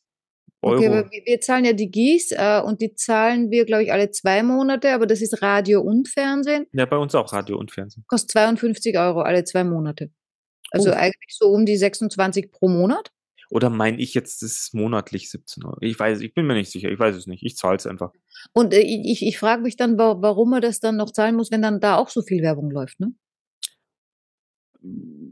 Euro. 0.63 0.77
Okay, 0.79 0.87
aber 0.89 1.11
wir, 1.11 1.41
zahlen 1.41 1.65
ja 1.67 1.73
die 1.75 1.91
GIS 1.91 2.33
äh, 2.33 2.61
und 2.65 2.81
die 2.81 2.95
zahlen 2.95 3.51
wir, 3.51 3.65
glaube 3.67 3.83
ich, 3.85 3.93
alle 3.93 4.11
zwei 4.11 4.43
Monate, 4.43 4.93
aber 4.95 5.07
das 5.07 5.21
ist 5.21 5.43
Radio 5.43 5.83
und 5.83 6.09
Fernsehen. 6.09 6.67
ja, 6.73 6.87
bei 6.87 6.97
uns 6.97 7.15
auch 7.15 7.33
Radio 7.33 7.59
und 7.59 7.71
Fernsehen. 7.71 8.05
Kostet 8.09 8.31
52 8.33 8.99
Euro 8.99 9.21
alle 9.21 9.45
zwei 9.45 9.65
Monate. 9.65 10.11
Also 10.71 10.91
Oh. 10.91 10.95
eigentlich 10.95 11.37
so 11.37 11.49
um 11.49 11.67
die 11.67 11.77
26 11.77 12.51
pro 12.51 12.69
Monat. 12.69 13.11
Oder 13.51 13.69
meine 13.69 13.99
ich 14.01 14.15
jetzt, 14.15 14.41
das 14.43 14.53
ist 14.53 14.75
monatlich 14.75 15.31
17 15.31 15.65
Euro? 15.65 15.77
Ich 15.83 15.99
weiß, 16.01 16.21
ich 16.23 16.33
bin 16.33 16.47
mir 16.47 16.55
nicht 16.55 16.71
sicher. 16.73 16.91
Ich 16.91 16.99
weiß 16.99 17.15
es 17.15 17.27
nicht. 17.27 17.43
Ich 17.45 17.57
zahle 17.57 17.77
es 17.77 17.87
einfach. 17.87 18.11
Und 18.55 18.73
äh, 18.73 18.81
ich, 18.81 19.23
ich 19.25 19.39
frage 19.39 19.61
mich 19.63 19.77
dann, 19.77 19.99
wa- 19.99 20.17
warum 20.21 20.49
man 20.51 20.63
das 20.63 20.81
dann 20.81 20.97
noch 20.97 21.13
zahlen 21.13 21.37
muss, 21.37 21.51
wenn 21.51 21.61
dann 21.63 21.79
da 21.79 21.97
auch 21.99 22.09
so 22.09 22.23
viel 22.23 22.43
Werbung 22.43 22.71
läuft, 22.71 22.99
ne? 23.01 23.13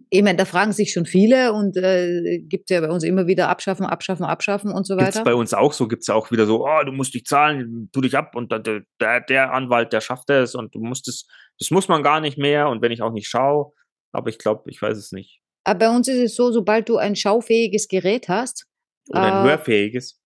Ich 0.09 0.23
meine, 0.23 0.37
da 0.37 0.45
fragen 0.45 0.73
sich 0.73 0.93
schon 0.93 1.05
viele 1.07 1.53
und 1.53 1.77
äh, 1.77 2.39
gibt 2.41 2.71
ja 2.71 2.81
bei 2.81 2.89
uns 2.91 3.03
immer 3.05 3.27
wieder 3.27 3.49
abschaffen, 3.49 3.85
abschaffen, 3.87 4.25
abschaffen 4.25 4.71
und 4.73 4.87
so 4.87 4.97
weiter. 4.97 5.25
bei 5.25 5.35
uns 5.35 5.53
auch 5.55 5.73
so? 5.73 5.89
Gibt 5.89 6.03
es 6.03 6.11
auch 6.11 6.31
wieder 6.31 6.47
so, 6.47 6.67
oh, 6.67 6.85
du 6.85 6.93
musst 6.93 7.15
dich 7.15 7.25
zahlen, 7.25 7.91
tu 7.93 8.01
dich 8.01 8.17
ab 8.17 8.35
und 8.35 8.51
der, 8.53 8.83
der, 9.01 9.21
der 9.21 9.53
Anwalt, 9.53 9.93
der 9.93 10.01
schafft 10.01 10.31
es 10.31 10.55
und 10.55 10.75
du 10.75 10.81
musst 10.81 11.09
es, 11.09 11.27
das 11.59 11.71
muss 11.71 11.89
man 11.89 12.03
gar 12.03 12.21
nicht 12.21 12.39
mehr 12.39 12.69
und 12.69 12.81
wenn 12.83 12.93
ich 12.93 13.03
auch 13.03 13.13
nicht 13.13 13.27
schaue, 13.29 13.73
aber 14.13 14.29
ich 14.31 14.39
glaube, 14.39 14.71
ich 14.71 14.81
weiß 14.81 14.97
es 14.97 15.13
nicht. 15.13 15.41
Aber 15.65 15.79
bei 15.79 15.91
uns 15.95 16.09
ist 16.09 16.19
es 16.19 16.35
so, 16.35 16.51
sobald 16.51 16.89
du 16.89 16.97
ein 16.97 17.15
schaufähiges 17.17 17.89
Gerät 17.89 18.29
hast, 18.29 18.67
Oder 19.11 19.23
ein 19.25 19.45
Äh, 19.45 19.49
hörfähiges. 19.49 20.19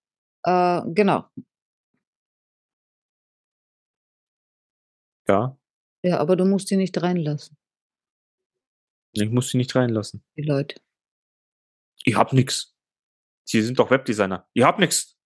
äh, 0.44 0.80
genau, 0.94 1.24
Ja, 5.28 5.56
ja, 6.02 6.18
aber 6.18 6.36
du 6.36 6.44
musst 6.44 6.68
sie 6.68 6.76
nicht 6.76 7.00
reinlassen, 7.02 7.56
ich 9.22 9.30
muss 9.30 9.50
sie 9.50 9.56
nicht 9.56 9.74
reinlassen. 9.74 10.22
die 10.36 10.42
Leute. 10.42 10.80
Ich 12.04 12.14
hab 12.14 12.32
nix. 12.32 12.74
Sie 13.44 13.62
sind 13.62 13.78
doch 13.78 13.90
Webdesigner. 13.90 14.48
Ich 14.54 14.62
hab 14.62 14.78
nix. 14.78 15.16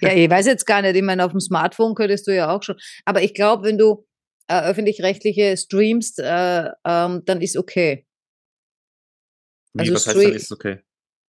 ja, 0.00 0.12
ich 0.12 0.30
weiß 0.30 0.46
jetzt 0.46 0.66
gar 0.66 0.82
nicht, 0.82 0.96
ich 0.96 1.02
meine, 1.02 1.24
auf 1.24 1.32
dem 1.32 1.40
Smartphone 1.40 1.94
könntest 1.94 2.26
du 2.26 2.34
ja 2.34 2.50
auch 2.54 2.62
schon. 2.62 2.76
Aber 3.04 3.22
ich 3.22 3.34
glaube, 3.34 3.64
wenn 3.64 3.78
du 3.78 4.06
äh, 4.48 4.60
öffentlich-rechtliche 4.62 5.56
streamst, 5.56 6.18
äh, 6.18 6.70
ähm, 6.84 7.24
dann 7.24 7.40
ist 7.40 7.56
okay. 7.56 8.06
Wie, 9.74 9.80
Also 9.80 9.94
was 9.94 10.06
heißt 10.06 10.16
dann 10.16 10.32
ist 10.32 10.52
okay? 10.52 10.80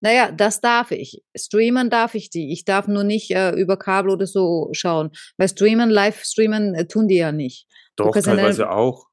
Naja, 0.04 0.30
das 0.30 0.60
darf 0.60 0.90
ich. 0.90 1.24
Streamen 1.34 1.88
darf 1.88 2.14
ich 2.14 2.28
die. 2.28 2.52
Ich 2.52 2.66
darf 2.66 2.86
nur 2.88 3.04
nicht 3.04 3.30
äh, 3.30 3.52
über 3.52 3.78
Kabel 3.78 4.10
oder 4.10 4.26
so 4.26 4.68
schauen. 4.72 5.10
Weil 5.38 5.48
streamen, 5.48 5.88
live 5.88 6.22
streamen 6.22 6.74
äh, 6.74 6.86
tun 6.86 7.08
die 7.08 7.16
ja 7.16 7.32
nicht. 7.32 7.66
Doch, 7.96 8.12
teilweise 8.12 8.70
auch. 8.70 9.06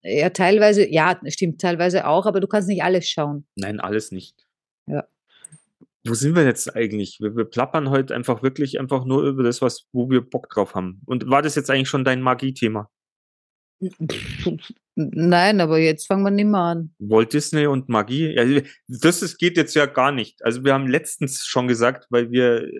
Ja, 0.00 0.30
teilweise, 0.30 0.90
ja, 0.90 1.20
stimmt, 1.26 1.60
teilweise 1.60 2.06
auch, 2.06 2.24
aber 2.24 2.40
du 2.40 2.46
kannst 2.46 2.66
nicht 2.66 2.82
alles 2.82 3.06
schauen. 3.10 3.46
Nein, 3.56 3.78
alles 3.78 4.10
nicht. 4.10 4.46
Ja. 4.86 5.06
Wo 6.06 6.14
sind 6.14 6.34
wir 6.34 6.44
jetzt 6.44 6.74
eigentlich? 6.74 7.18
Wir, 7.20 7.36
wir 7.36 7.44
plappern 7.44 7.90
heute 7.90 8.14
einfach 8.14 8.42
wirklich 8.42 8.80
einfach 8.80 9.04
nur 9.04 9.24
über 9.24 9.42
das, 9.42 9.60
was, 9.60 9.86
wo 9.92 10.08
wir 10.08 10.22
Bock 10.22 10.48
drauf 10.48 10.74
haben. 10.74 11.02
Und 11.04 11.28
war 11.28 11.42
das 11.42 11.56
jetzt 11.56 11.70
eigentlich 11.70 11.90
schon 11.90 12.06
dein 12.06 12.22
Magie-Thema? 12.22 12.90
Nein, 14.94 15.60
aber 15.60 15.78
jetzt 15.78 16.06
fangen 16.06 16.22
wir 16.22 16.30
nicht 16.30 16.46
mehr 16.46 16.60
an. 16.60 16.94
Walt 16.98 17.32
Disney 17.32 17.66
und 17.66 17.88
Magie. 17.88 18.34
Ja, 18.34 18.62
das 18.88 19.22
ist, 19.22 19.38
geht 19.38 19.56
jetzt 19.56 19.74
ja 19.74 19.86
gar 19.86 20.12
nicht. 20.12 20.44
Also 20.44 20.64
wir 20.64 20.74
haben 20.74 20.86
letztens 20.86 21.44
schon 21.44 21.66
gesagt, 21.66 22.06
weil 22.10 22.30
wir 22.30 22.70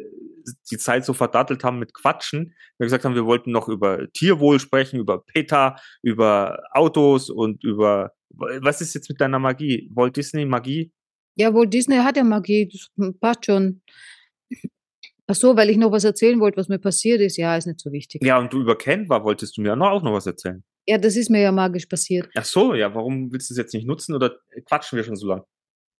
die 0.70 0.78
Zeit 0.78 1.04
so 1.04 1.14
verdattelt 1.14 1.64
haben 1.64 1.78
mit 1.78 1.94
Quatschen, 1.94 2.54
wir 2.78 2.86
gesagt 2.86 3.04
haben, 3.04 3.14
wir 3.14 3.26
wollten 3.26 3.50
noch 3.50 3.68
über 3.68 4.10
Tierwohl 4.12 4.60
sprechen, 4.60 4.98
über 4.98 5.24
PETA, 5.24 5.76
über 6.02 6.62
Autos 6.72 7.30
und 7.30 7.64
über 7.64 8.12
was 8.34 8.80
ist 8.80 8.94
jetzt 8.94 9.08
mit 9.08 9.20
deiner 9.20 9.38
Magie? 9.38 9.90
Walt 9.94 10.16
Disney 10.16 10.44
Magie? 10.44 10.90
Ja, 11.36 11.52
Walt 11.54 11.72
Disney 11.72 11.96
hat 11.96 12.16
ja 12.16 12.24
Magie, 12.24 12.68
das 12.68 12.88
passt 13.20 13.46
schon. 13.46 13.82
Ach 15.26 15.34
so, 15.34 15.56
weil 15.56 15.70
ich 15.70 15.76
noch 15.76 15.92
was 15.92 16.04
erzählen 16.04 16.40
wollte, 16.40 16.56
was 16.56 16.68
mir 16.68 16.78
passiert 16.78 17.20
ist. 17.20 17.36
Ja, 17.36 17.56
ist 17.56 17.66
nicht 17.66 17.80
so 17.80 17.92
wichtig. 17.92 18.24
Ja, 18.24 18.38
und 18.38 18.52
du 18.52 18.60
über 18.60 18.76
Canva 18.76 19.22
wolltest 19.22 19.56
du 19.56 19.62
mir 19.62 19.72
auch 19.72 20.02
noch 20.02 20.12
was 20.12 20.26
erzählen. 20.26 20.62
Ja, 20.86 20.98
das 20.98 21.16
ist 21.16 21.30
mir 21.30 21.40
ja 21.40 21.52
magisch 21.52 21.86
passiert. 21.86 22.28
Ach 22.34 22.44
so, 22.44 22.74
ja, 22.74 22.94
warum 22.94 23.32
willst 23.32 23.50
du 23.50 23.54
es 23.54 23.58
jetzt 23.58 23.74
nicht 23.74 23.86
nutzen 23.86 24.14
oder 24.14 24.36
quatschen 24.66 24.96
wir 24.96 25.04
schon 25.04 25.16
so 25.16 25.28
lang? 25.28 25.44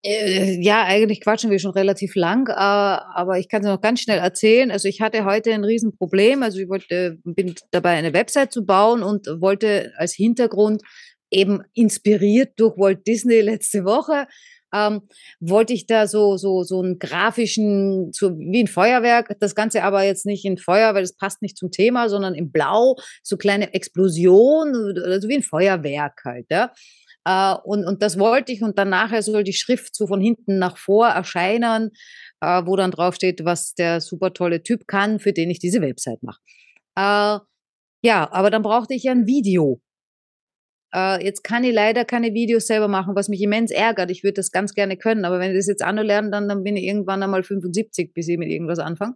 Äh, 0.05 0.61
ja, 0.61 0.85
eigentlich 0.85 1.21
quatschen 1.21 1.51
wir 1.51 1.61
schon 1.61 1.71
relativ 1.71 2.17
lang, 2.17 2.49
äh, 2.49 2.55
aber 2.55 3.39
ich 3.39 3.49
kann 3.49 3.63
es 3.63 3.69
noch 3.69 3.81
ganz 3.81 4.01
schnell 4.01 4.19
erzählen. 4.19 4.73
Also 4.73 4.89
ich 4.89 5.01
hatte 5.01 5.25
heute 5.25 5.53
ein 5.53 5.65
Riesenproblem. 5.65 6.43
Also 6.43 6.59
ich 6.59 6.69
wollte, 6.69 7.19
bin 7.25 7.55
dabei 7.71 7.91
eine 7.91 8.13
Website 8.13 8.53
zu 8.53 8.67
bauen 8.67 9.05
und 9.05 9.29
wollte 9.41 9.93
als 9.97 10.15
Hintergrund 10.15 10.83
eben 11.31 11.63
inspiriert 11.73 12.55
durch 12.57 12.77
Walt 12.77 13.07
Disney 13.07 13.41
letzte 13.41 13.85
Woche 13.85 14.27
ähm, 14.73 15.03
wollte 15.41 15.73
ich 15.73 15.87
da 15.87 16.07
so, 16.07 16.37
so, 16.37 16.63
so 16.63 16.81
einen 16.81 16.99
grafischen, 16.99 18.13
so 18.13 18.39
wie 18.39 18.63
ein 18.63 18.69
Feuerwerk, 18.69 19.37
das 19.41 19.55
Ganze 19.55 19.83
aber 19.83 20.03
jetzt 20.03 20.27
nicht 20.27 20.45
in 20.45 20.59
Feuer, 20.59 20.95
weil 20.95 21.03
das 21.03 21.17
passt 21.17 21.43
nicht 21.43 21.57
zum 21.57 21.71
Thema, 21.71 22.09
sondern 22.09 22.35
in 22.35 22.51
Blau, 22.51 22.97
so 23.23 23.37
kleine 23.37 23.75
Explosion, 23.75 24.75
also 25.05 25.29
wie 25.29 25.37
ein 25.37 25.43
Feuerwerk 25.43 26.23
halt, 26.25 26.47
ja. 26.51 26.73
Uh, 27.29 27.57
und, 27.63 27.87
und 27.87 28.03
das 28.03 28.19
wollte 28.19 28.51
ich 28.51 28.63
und 28.63 28.79
dann 28.79 28.89
nachher 28.89 29.23
soll 29.23 29.45
die 29.45 29.53
Schrift 29.53 29.95
so 29.95 30.09
von 30.09 30.21
hinten 30.21 30.59
nach 30.59 30.77
vor 30.77 31.07
erscheinen, 31.07 31.93
uh, 32.45 32.67
wo 32.67 32.75
dann 32.75 32.91
drauf 32.91 33.15
steht, 33.15 33.45
was 33.45 33.75
der 33.75 34.01
super 34.01 34.33
tolle 34.33 34.65
Typ 34.65 34.89
kann, 34.89 35.21
für 35.21 35.33
den 35.33 35.49
ich 35.49 35.61
diese 35.61 35.81
Website 35.81 36.21
mache. 36.25 36.41
Uh, 36.99 37.39
ja, 38.05 38.29
aber 38.33 38.51
dann 38.51 38.63
brauchte 38.63 38.95
ich 38.95 39.05
ja 39.05 39.13
ein 39.13 39.29
Video. 39.29 39.81
Äh, 40.95 41.25
jetzt 41.25 41.43
kann 41.43 41.65
ich 41.65 41.75
leider 41.75 42.05
keine 42.05 42.35
Videos 42.35 42.67
selber 42.67 42.89
machen, 42.89 43.15
was 43.15 43.29
mich 43.29 43.41
immens 43.41 43.71
ärgert. 43.71 44.11
Ich 44.11 44.23
würde 44.23 44.35
das 44.35 44.51
ganz 44.51 44.75
gerne 44.75 44.97
können, 44.97 45.25
aber 45.25 45.39
wenn 45.39 45.53
ich 45.53 45.59
das 45.59 45.67
jetzt 45.67 45.83
anlernen, 45.83 46.31
dann, 46.31 46.49
dann 46.49 46.63
bin 46.63 46.77
ich 46.77 46.85
irgendwann 46.85 47.23
einmal 47.23 47.43
75, 47.43 48.13
bis 48.13 48.29
ich 48.29 48.39
mit 48.39 48.51
irgendwas 48.51 48.79
anfange. 48.79 49.15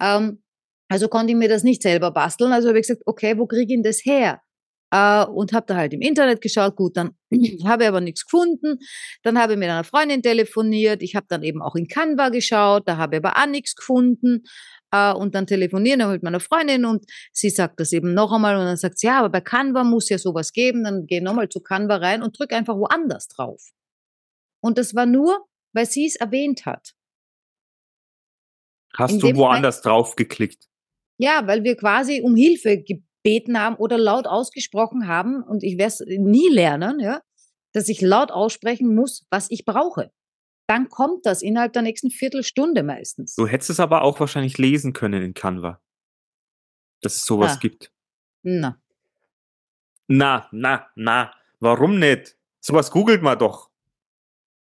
Ähm, 0.00 0.42
also 0.88 1.08
konnte 1.08 1.32
ich 1.32 1.38
mir 1.38 1.48
das 1.48 1.62
nicht 1.62 1.82
selber 1.82 2.10
basteln. 2.10 2.52
Also 2.52 2.68
habe 2.68 2.78
ich 2.78 2.86
gesagt, 2.86 3.02
okay, 3.06 3.38
wo 3.38 3.46
kriege 3.46 3.62
ich 3.62 3.76
denn 3.76 3.82
das 3.82 4.04
her? 4.04 4.40
Uh, 4.94 5.30
und 5.30 5.52
habe 5.52 5.66
da 5.66 5.76
halt 5.76 5.92
im 5.92 6.00
Internet 6.00 6.40
geschaut, 6.40 6.74
gut, 6.74 6.96
dann 6.96 7.10
habe 7.66 7.82
ich 7.82 7.88
aber 7.88 8.00
nichts 8.00 8.24
gefunden. 8.24 8.78
Dann 9.22 9.38
habe 9.38 9.52
ich 9.52 9.58
mit 9.58 9.68
einer 9.68 9.84
Freundin 9.84 10.22
telefoniert. 10.22 11.02
Ich 11.02 11.14
habe 11.14 11.26
dann 11.28 11.42
eben 11.42 11.60
auch 11.60 11.74
in 11.74 11.88
Canva 11.88 12.30
geschaut, 12.30 12.88
da 12.88 12.96
habe 12.96 13.16
ich 13.16 13.22
aber 13.22 13.36
auch 13.36 13.46
nichts 13.46 13.76
gefunden 13.76 14.44
äh, 14.90 15.12
und 15.12 15.34
dann 15.34 15.46
telefonieren 15.46 16.00
wir 16.00 16.08
mit 16.08 16.22
meiner 16.22 16.40
Freundin 16.40 16.84
und 16.84 17.04
sie 17.32 17.50
sagt 17.50 17.80
das 17.80 17.92
eben 17.92 18.14
noch 18.14 18.32
einmal 18.32 18.56
und 18.56 18.64
dann 18.64 18.76
sagt 18.76 18.98
sie, 18.98 19.06
ja, 19.06 19.18
aber 19.18 19.30
bei 19.30 19.40
Canva 19.40 19.84
muss 19.84 20.08
ja 20.08 20.18
sowas 20.18 20.52
geben, 20.52 20.84
dann 20.84 21.06
geh 21.06 21.20
nochmal 21.20 21.48
zu 21.48 21.60
Canva 21.60 21.96
rein 21.96 22.22
und 22.22 22.38
drück 22.38 22.52
einfach 22.52 22.76
woanders 22.76 23.28
drauf. 23.28 23.70
Und 24.60 24.78
das 24.78 24.94
war 24.94 25.06
nur, 25.06 25.46
weil 25.72 25.86
sie 25.86 26.06
es 26.06 26.16
erwähnt 26.16 26.66
hat. 26.66 26.94
Hast 28.96 29.12
In 29.12 29.20
du 29.20 29.36
woanders 29.36 29.80
Fall, 29.80 29.92
drauf 29.92 30.16
geklickt? 30.16 30.66
Ja, 31.18 31.46
weil 31.46 31.64
wir 31.64 31.76
quasi 31.76 32.22
um 32.22 32.34
Hilfe 32.34 32.82
gebeten 32.82 33.60
haben 33.60 33.76
oder 33.76 33.98
laut 33.98 34.26
ausgesprochen 34.26 35.06
haben 35.06 35.42
und 35.42 35.62
ich 35.62 35.78
werde 35.78 35.92
es 35.92 36.00
nie 36.06 36.48
lernen, 36.48 37.00
ja, 37.00 37.20
dass 37.72 37.88
ich 37.88 38.00
laut 38.00 38.32
aussprechen 38.32 38.94
muss, 38.94 39.26
was 39.30 39.50
ich 39.50 39.64
brauche 39.64 40.10
dann 40.68 40.88
kommt 40.90 41.24
das 41.24 41.42
innerhalb 41.42 41.72
der 41.72 41.82
nächsten 41.82 42.10
Viertelstunde 42.10 42.82
meistens. 42.82 43.34
Du 43.34 43.46
hättest 43.46 43.70
es 43.70 43.80
aber 43.80 44.02
auch 44.02 44.20
wahrscheinlich 44.20 44.58
lesen 44.58 44.92
können 44.92 45.22
in 45.22 45.34
Canva. 45.34 45.80
Dass 47.00 47.16
es 47.16 47.24
sowas 47.24 47.54
ah. 47.54 47.58
gibt. 47.58 47.90
Na. 48.42 48.80
Na, 50.08 50.48
na, 50.52 50.86
na. 50.94 51.32
Warum 51.58 51.98
nicht? 51.98 52.36
Sowas 52.60 52.90
googelt 52.90 53.22
man 53.22 53.38
doch. 53.38 53.70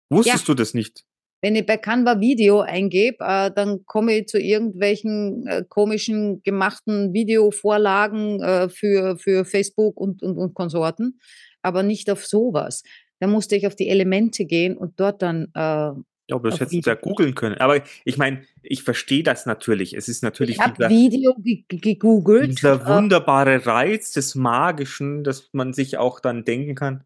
Wusstest 0.09 0.47
ja. 0.47 0.53
du 0.53 0.55
das 0.55 0.73
nicht? 0.73 1.05
Wenn 1.41 1.55
ich 1.55 1.65
bei 1.65 1.77
Canva 1.77 2.19
Video 2.19 2.61
eingebe, 2.61 3.17
äh, 3.19 3.51
dann 3.51 3.85
komme 3.85 4.17
ich 4.17 4.27
zu 4.27 4.39
irgendwelchen 4.39 5.47
äh, 5.47 5.63
komischen 5.67 6.43
gemachten 6.43 7.13
Videovorlagen 7.13 8.41
äh, 8.41 8.69
für, 8.69 9.17
für 9.17 9.45
Facebook 9.45 9.99
und, 9.99 10.21
und, 10.21 10.37
und 10.37 10.53
Konsorten, 10.53 11.19
aber 11.63 11.81
nicht 11.81 12.09
auf 12.09 12.25
sowas. 12.25 12.83
Da 13.21 13.27
musste 13.27 13.55
ich 13.55 13.67
auf 13.67 13.75
die 13.75 13.87
Elemente 13.87 14.45
gehen 14.45 14.75
und 14.75 14.99
dort 14.99 15.21
dann. 15.21 15.51
Äh, 15.53 15.59
ja, 15.59 15.95
aber 16.31 16.49
das 16.49 16.59
hättest 16.59 16.87
du 16.87 16.89
ja 16.89 16.95
googeln 16.95 17.35
können. 17.35 17.55
Aber 17.59 17.83
ich 18.03 18.17
meine, 18.17 18.41
ich 18.63 18.81
verstehe 18.81 19.21
das 19.21 19.45
natürlich. 19.45 19.93
Es 19.95 20.07
ist 20.09 20.23
natürlich. 20.23 20.55
Ich 20.55 20.61
habe 20.61 20.89
Video 20.89 21.35
gegoogelt. 21.67 22.49
Dieser 22.49 22.81
äh 22.81 22.87
wunderbare 22.87 23.67
Reiz 23.67 24.11
des 24.11 24.33
Magischen, 24.33 25.23
dass 25.23 25.49
man 25.53 25.73
sich 25.73 25.99
auch 25.99 26.19
dann 26.19 26.45
denken 26.45 26.73
kann, 26.73 27.03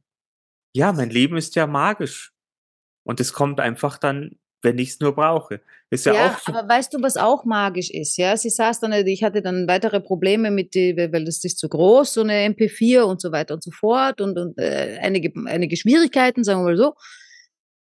ja, 0.74 0.94
mein 0.94 1.10
Leben 1.10 1.36
ist 1.36 1.56
ja 1.56 1.68
magisch. 1.68 2.32
Und 3.04 3.20
es 3.20 3.34
kommt 3.34 3.60
einfach 3.60 3.98
dann 3.98 4.38
wenn 4.66 4.78
ich 4.78 4.90
es 4.90 5.00
nur 5.00 5.16
brauche. 5.16 5.62
Ist 5.90 6.06
ja, 6.06 6.14
ja 6.14 6.28
auch 6.28 6.40
so. 6.40 6.52
aber 6.52 6.68
weißt 6.68 6.94
du, 6.94 7.02
was 7.02 7.16
auch 7.16 7.46
magisch 7.46 7.90
ist? 7.92 8.18
Ja, 8.18 8.36
sie 8.36 8.50
saß 8.50 8.82
dann, 8.82 8.92
ich 8.92 9.24
hatte 9.24 9.42
dann 9.42 9.68
weitere 9.68 10.02
Probleme 10.02 10.52
mit, 10.52 10.74
die, 10.74 10.98
weil 10.98 11.24
das 11.24 11.44
ist 11.44 11.60
zu 11.60 11.70
groß, 11.70 12.16
so 12.16 12.22
eine 12.22 12.48
MP4 12.50 13.02
und 13.04 13.22
so 13.22 13.32
weiter 13.32 13.54
und 13.54 13.64
so 13.64 13.72
fort 13.72 14.20
und, 14.20 14.38
und 14.38 14.58
äh, 14.58 14.98
einige, 15.02 15.32
einige 15.46 15.78
Schwierigkeiten, 15.78 16.44
sagen 16.44 16.62
wir 16.62 16.72
mal 16.72 16.78
so. 16.78 16.94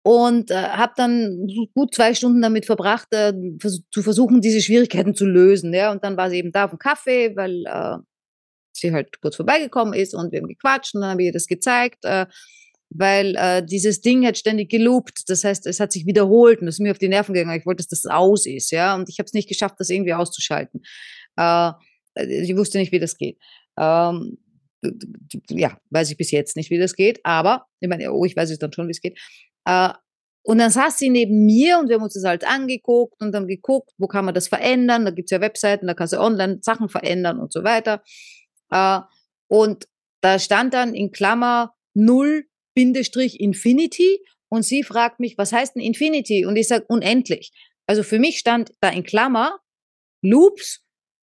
Und 0.03 0.51
äh, 0.51 0.55
habe 0.55 0.95
dann 0.97 1.47
gut 1.75 1.95
zwei 1.95 2.15
Stunden 2.15 2.41
damit 2.41 2.65
verbracht, 2.65 3.09
äh, 3.13 3.35
vers 3.61 3.83
zu 3.93 4.03
versuchen, 4.03 4.41
diese 4.41 4.63
Schwierigkeiten 4.63 5.15
zu 5.15 5.27
lösen. 5.27 5.75
Ja, 5.75 5.93
und 5.93 6.03
dann 6.03 6.17
war 6.17 6.31
sie 6.31 6.39
eben 6.39 6.53
da 6.53 6.65
auf 6.65 6.71
dem 6.71 6.79
Kaffee, 6.79 7.37
weil 7.37 7.65
äh, 7.67 7.99
sie 8.73 8.93
halt 8.93 9.21
kurz 9.21 9.37
vorbeigekommen 9.37 9.93
ist 9.93 10.15
und 10.15 10.33
wir 10.33 10.41
haben 10.41 10.49
gequatscht 10.49 10.95
und 10.95 11.03
dann 11.03 11.11
habe 11.11 11.23
ich 11.23 11.27
ihr 11.27 11.33
das 11.33 11.47
gezeigt. 11.47 12.05
Äh, 12.05 12.27
weil 12.91 13.35
äh, 13.37 13.65
dieses 13.65 14.01
Ding 14.01 14.27
hat 14.27 14.37
ständig 14.37 14.69
geloopt. 14.69 15.29
Das 15.29 15.45
heißt, 15.45 15.67
es 15.67 15.81
hat 15.81 15.93
sich 15.93 16.07
wiederholt 16.07 16.61
und 16.61 16.69
es 16.69 16.77
ist 16.77 16.81
mir 16.81 16.91
auf 16.91 16.99
die 16.99 17.09
Nerven 17.09 17.35
gegangen. 17.35 17.59
Ich 17.59 17.67
wollte, 17.67 17.85
dass 17.85 17.89
das 17.89 18.11
aus 18.11 18.47
ist, 18.47 18.71
ja, 18.73 18.95
und 18.95 19.09
ich 19.09 19.19
habe 19.19 19.27
es 19.27 19.33
nicht 19.33 19.49
geschafft, 19.49 19.77
das 19.79 19.91
irgendwie 19.91 20.15
auszuschalten. 20.15 20.83
Äh, 21.37 21.73
ich 22.17 22.57
wusste 22.57 22.79
nicht, 22.79 22.93
wie 22.93 22.99
das 22.99 23.17
geht. 23.17 23.39
Ähm, 23.79 24.39
ja, 25.51 25.79
weiß 25.91 26.11
ich 26.11 26.17
bis 26.17 26.31
jetzt 26.31 26.57
nicht, 26.57 26.71
wie 26.71 26.79
das 26.79 26.95
geht, 26.95 27.21
aber 27.25 27.67
ich 27.81 27.89
meine, 27.89 28.13
oh, 28.13 28.25
ich 28.25 28.37
weiß 28.37 28.51
es 28.51 28.59
dann 28.59 28.73
schon, 28.73 28.89
wie 28.89 28.93
es 28.93 29.01
geht. 29.01 29.19
Äh, 29.65 29.91
und 30.43 30.59
dann 30.59 30.71
saß 30.71 30.99
sie 30.99 31.11
neben 31.11 31.45
mir 31.45 31.79
und 31.79 31.89
wir 31.89 31.97
haben 31.97 32.03
uns 32.03 32.15
das 32.15 32.25
halt 32.25 32.47
angeguckt 32.47 33.21
und 33.21 33.33
dann 33.33 33.47
geguckt, 33.47 33.91
wo 33.99 34.07
kann 34.07 34.25
man 34.25 34.35
das 34.35 34.49
verändern. 34.49 35.05
Da 35.05 35.11
gibt 35.11 35.27
es 35.27 35.31
ja 35.33 35.41
Webseiten, 35.41 35.87
da 35.87 35.95
kannst 35.95 36.15
du 36.15 36.21
online 36.21 36.59
Sachen 36.63 36.89
verändern 36.89 37.39
und 37.39 37.53
so 37.53 37.63
weiter. 37.63 38.03
Äh, 38.71 39.01
und 39.49 39.87
da 40.23 40.39
stand 40.39 40.75
dann 40.75 40.95
in 40.95 41.13
Klammer 41.13 41.75
null 41.95 42.45
Bindestrich 42.75 43.41
Infinity 43.41 44.21
und 44.49 44.63
sie 44.63 44.83
fragt 44.83 45.21
mich, 45.21 45.39
was 45.39 45.53
heißt 45.53 45.77
denn 45.77 45.83
Infinity? 45.83 46.45
Und 46.45 46.57
ich 46.57 46.69
sage 46.69 46.85
unendlich. 46.89 47.53
Also 47.87 48.03
für 48.03 48.19
mich 48.19 48.39
stand 48.39 48.73
da 48.81 48.91
in 48.91 49.03
Klammer 49.03 49.59
Loops 50.23 50.85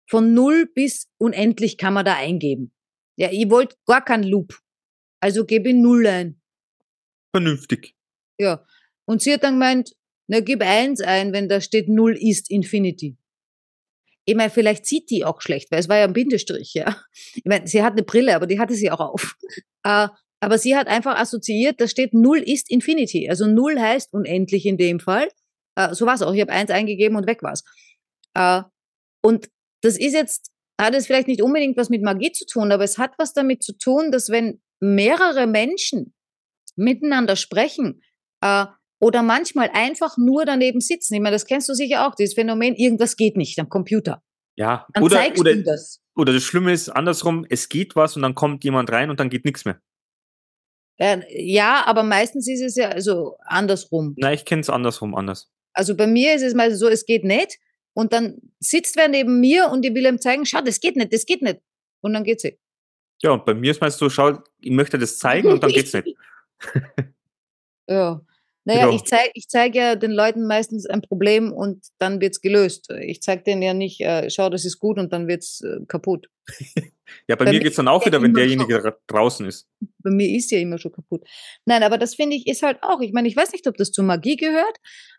von 0.09 0.35
null 0.35 0.71
bis 0.75 1.09
unendlich 1.19 1.79
kann 1.79 1.95
man 1.95 2.05
da 2.05 2.17
eingeben. 2.17 2.73
Ja, 3.17 3.31
ich 3.31 3.49
wollte 3.49 3.77
gar 3.87 4.05
keinen 4.05 4.25
Loop. 4.25 4.59
Also 5.21 5.47
gebe 5.47 5.71
ich 5.71 5.75
null 5.75 6.07
ein. 6.07 6.41
Vernünftig. 7.35 7.95
Ja. 8.39 8.67
Und 9.07 9.23
sie 9.23 9.33
hat 9.33 9.43
dann 9.43 9.55
gemeint, 9.55 9.95
na, 10.27 10.41
gib 10.41 10.63
eins 10.63 11.01
ein, 11.01 11.33
wenn 11.33 11.49
da 11.49 11.61
steht 11.61 11.89
null 11.89 12.17
ist 12.17 12.51
Infinity. 12.51 13.17
Ich 14.25 14.35
meine, 14.35 14.51
vielleicht 14.51 14.87
sieht 14.87 15.11
die 15.11 15.25
auch 15.25 15.41
schlecht, 15.41 15.71
weil 15.71 15.81
es 15.81 15.89
war 15.89 15.99
ja 15.99 16.05
ein 16.05 16.13
Bindestrich, 16.13 16.75
ja. 16.75 17.03
Ich 17.35 17.45
meine, 17.45 17.67
sie 17.67 17.83
hat 17.83 17.95
eine 17.95 18.03
Brille, 18.03 18.37
aber 18.37 18.47
die 18.47 18.61
hatte 18.61 18.75
sie 18.75 18.91
auch 18.91 19.01
auf. 19.01 19.37
Äh, 19.85 20.07
aber 20.43 20.59
sie 20.59 20.77
hat 20.77 20.89
einfach 20.89 21.17
assoziiert, 21.17 21.81
da 21.81 21.87
steht 21.87 22.15
Null 22.15 22.39
ist 22.39 22.69
Infinity. 22.69 23.31
Also 23.31 23.47
Null 23.47 23.79
heißt 23.79 24.13
unendlich 24.13 24.67
in 24.67 24.77
dem 24.77 24.99
Fall. 24.99 25.29
Äh, 25.77 25.95
so 25.95 26.05
war 26.05 26.15
es 26.15 26.23
auch. 26.23 26.35
Ich 26.35 26.41
habe 26.41 26.51
eins 26.51 26.71
eingegeben 26.71 27.17
und 27.17 27.29
weg 27.29 27.45
war's. 27.45 27.63
Äh, 28.35 28.63
und 29.25 29.49
das 29.83 29.97
ist 29.97 30.15
jetzt, 30.15 30.51
hat 30.81 30.97
es 30.97 31.07
vielleicht 31.07 31.29
nicht 31.29 31.43
unbedingt 31.43 31.77
was 31.77 31.91
mit 31.91 32.03
Magie 32.03 32.33
zu 32.33 32.45
tun, 32.45 32.73
aber 32.73 32.83
es 32.83 32.99
hat 32.99 33.13
was 33.19 33.35
damit 33.35 33.63
zu 33.63 33.79
tun, 33.79 34.11
dass 34.11 34.31
wenn 34.31 34.61
mehrere 34.81 35.47
Menschen 35.47 36.13
miteinander 36.75 37.37
sprechen 37.37 38.03
äh, 38.43 38.67
Oder 39.01 39.23
manchmal 39.23 39.71
einfach 39.73 40.17
nur 40.17 40.45
daneben 40.45 40.81
sitzen. 40.81 41.15
Ich 41.15 41.21
meine, 41.21 41.35
das 41.35 41.47
kennst 41.47 41.69
du 41.69 41.75
sicher 41.75 42.07
auch, 42.07 42.17
dieses 42.17 42.35
Phänomen, 42.35 42.75
irgendwas 42.75 43.17
geht 43.17 43.37
nicht 43.37 43.61
am 43.61 43.69
Computer. 43.69 44.23
Ja, 44.57 44.87
Dann 44.93 45.05
oder, 45.05 45.17
zeigst 45.17 45.41
oder, 45.41 45.55
du 45.55 45.63
das. 45.63 46.01
oder 46.17 46.33
das 46.33 46.43
Schlimme 46.43 46.73
ist 46.73 46.89
andersrum, 46.89 47.47
es 47.49 47.69
geht 47.69 47.95
was 47.95 48.17
und 48.17 48.23
dann 48.23 48.35
kommt 48.35 48.65
jemand 48.65 48.91
rein 48.91 49.09
und 49.09 49.21
dann 49.21 49.31
geht 49.31 49.45
nichts 49.45 49.65
mehr. 49.65 49.81
Äh, 51.03 51.23
Ja, 51.29 51.83
aber 51.87 52.05
meistens 52.05 52.49
ist 52.49 52.63
es 52.63 52.77
ja 52.77 52.91
also 52.91 53.37
andersrum. 53.45 54.15
Na, 54.19 54.33
ich 54.33 54.45
kenne 54.45 54.61
es 54.61 54.71
andersrum 54.71 55.15
anders. 55.15 55.51
Also 55.73 55.97
bei 55.97 56.07
mir 56.07 56.35
ist 56.35 56.43
es 56.43 56.55
mal 56.55 56.73
so, 56.75 56.89
es 56.89 57.07
geht 57.07 57.25
nicht. 57.25 57.59
Und 57.95 58.13
dann 58.13 58.39
sitzt 58.61 58.97
wer 58.97 59.09
neben 59.09 59.41
mir 59.41 59.69
und 59.71 59.85
ich 59.85 59.95
will 59.95 60.07
ihm 60.07 60.21
zeigen, 60.21 60.47
schau, 60.47 60.61
das 60.61 60.81
geht 60.81 60.97
nicht, 60.97 61.13
das 61.13 61.27
geht 61.27 61.43
nicht. 61.43 61.61
Und 62.01 62.15
dann 62.15 62.25
geht's 62.25 62.45
eh. 62.45 62.59
Ja, 63.23 63.33
und 63.33 63.45
bei 63.45 63.55
mir 63.55 63.71
ist 63.73 63.81
meist 63.81 63.99
so, 63.99 64.09
schau, 64.09 64.39
ich 64.61 64.71
möchte 64.71 64.99
das 64.99 65.19
zeigen 65.19 65.49
und 65.49 65.63
dann 65.63 65.71
geht's 65.73 65.93
nicht. 65.93 66.17
Ja. 67.89 68.21
Naja, 68.65 68.89
Ja. 68.89 68.95
ich 68.95 69.03
zeige 69.05 69.31
ich 69.35 69.49
zeig 69.49 69.75
ja 69.75 69.97
den 69.97 70.13
Leuten 70.13 70.47
meistens 70.47 70.87
ein 70.87 71.03
Problem 71.03 71.53
und 71.53 71.85
dann 71.99 72.21
wird's 72.21 72.41
gelöst. 72.41 72.91
Ich 73.01 73.21
zeige 73.21 73.43
denen 73.43 73.63
ja 73.63 73.75
nicht, 73.75 74.01
äh, 74.01 74.31
schau, 74.31 74.49
das 74.51 74.65
ist 74.65 74.79
gut 74.79 74.99
und 74.99 75.13
dann 75.13 75.27
wird's 75.29 75.61
äh, 75.63 75.85
kaputt. 75.87 76.29
Ja, 77.29 77.37
bei, 77.37 77.45
Bei 77.45 77.51
mir 77.53 77.59
mir 77.59 77.65
geht's 77.65 77.77
dann 77.77 77.89
auch 77.89 78.07
wieder, 78.07 78.23
wenn 78.23 78.33
derjenige 78.33 78.83
ra- 78.83 78.97
draußen 79.07 79.45
ist. 79.47 79.69
Bei 79.99 80.11
mir 80.11 80.35
ist 80.35 80.51
ja 80.51 80.59
immer 80.59 80.79
schon 80.79 80.93
kaputt. 80.93 81.23
Nein, 81.67 81.83
aber 81.83 81.99
das 81.99 82.15
finde 82.15 82.37
ich 82.37 82.47
ist 82.47 82.63
halt 82.63 82.79
auch, 82.83 83.01
ich 83.03 83.13
meine, 83.13 83.29
ich 83.29 83.37
weiß 83.37 83.53
nicht, 83.53 83.67
ob 83.69 83.77
das 83.77 83.93
zur 83.93 84.05
Magie 84.05 84.37
gehört, 84.37 84.79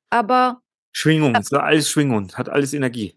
aber 0.09 0.63
Schwingung, 0.91 1.35
es 1.35 1.51
ist 1.51 1.53
alles 1.53 1.87
Schwingung, 1.89 2.31
hat 2.33 2.49
alles 2.49 2.73
Energie. 2.73 3.15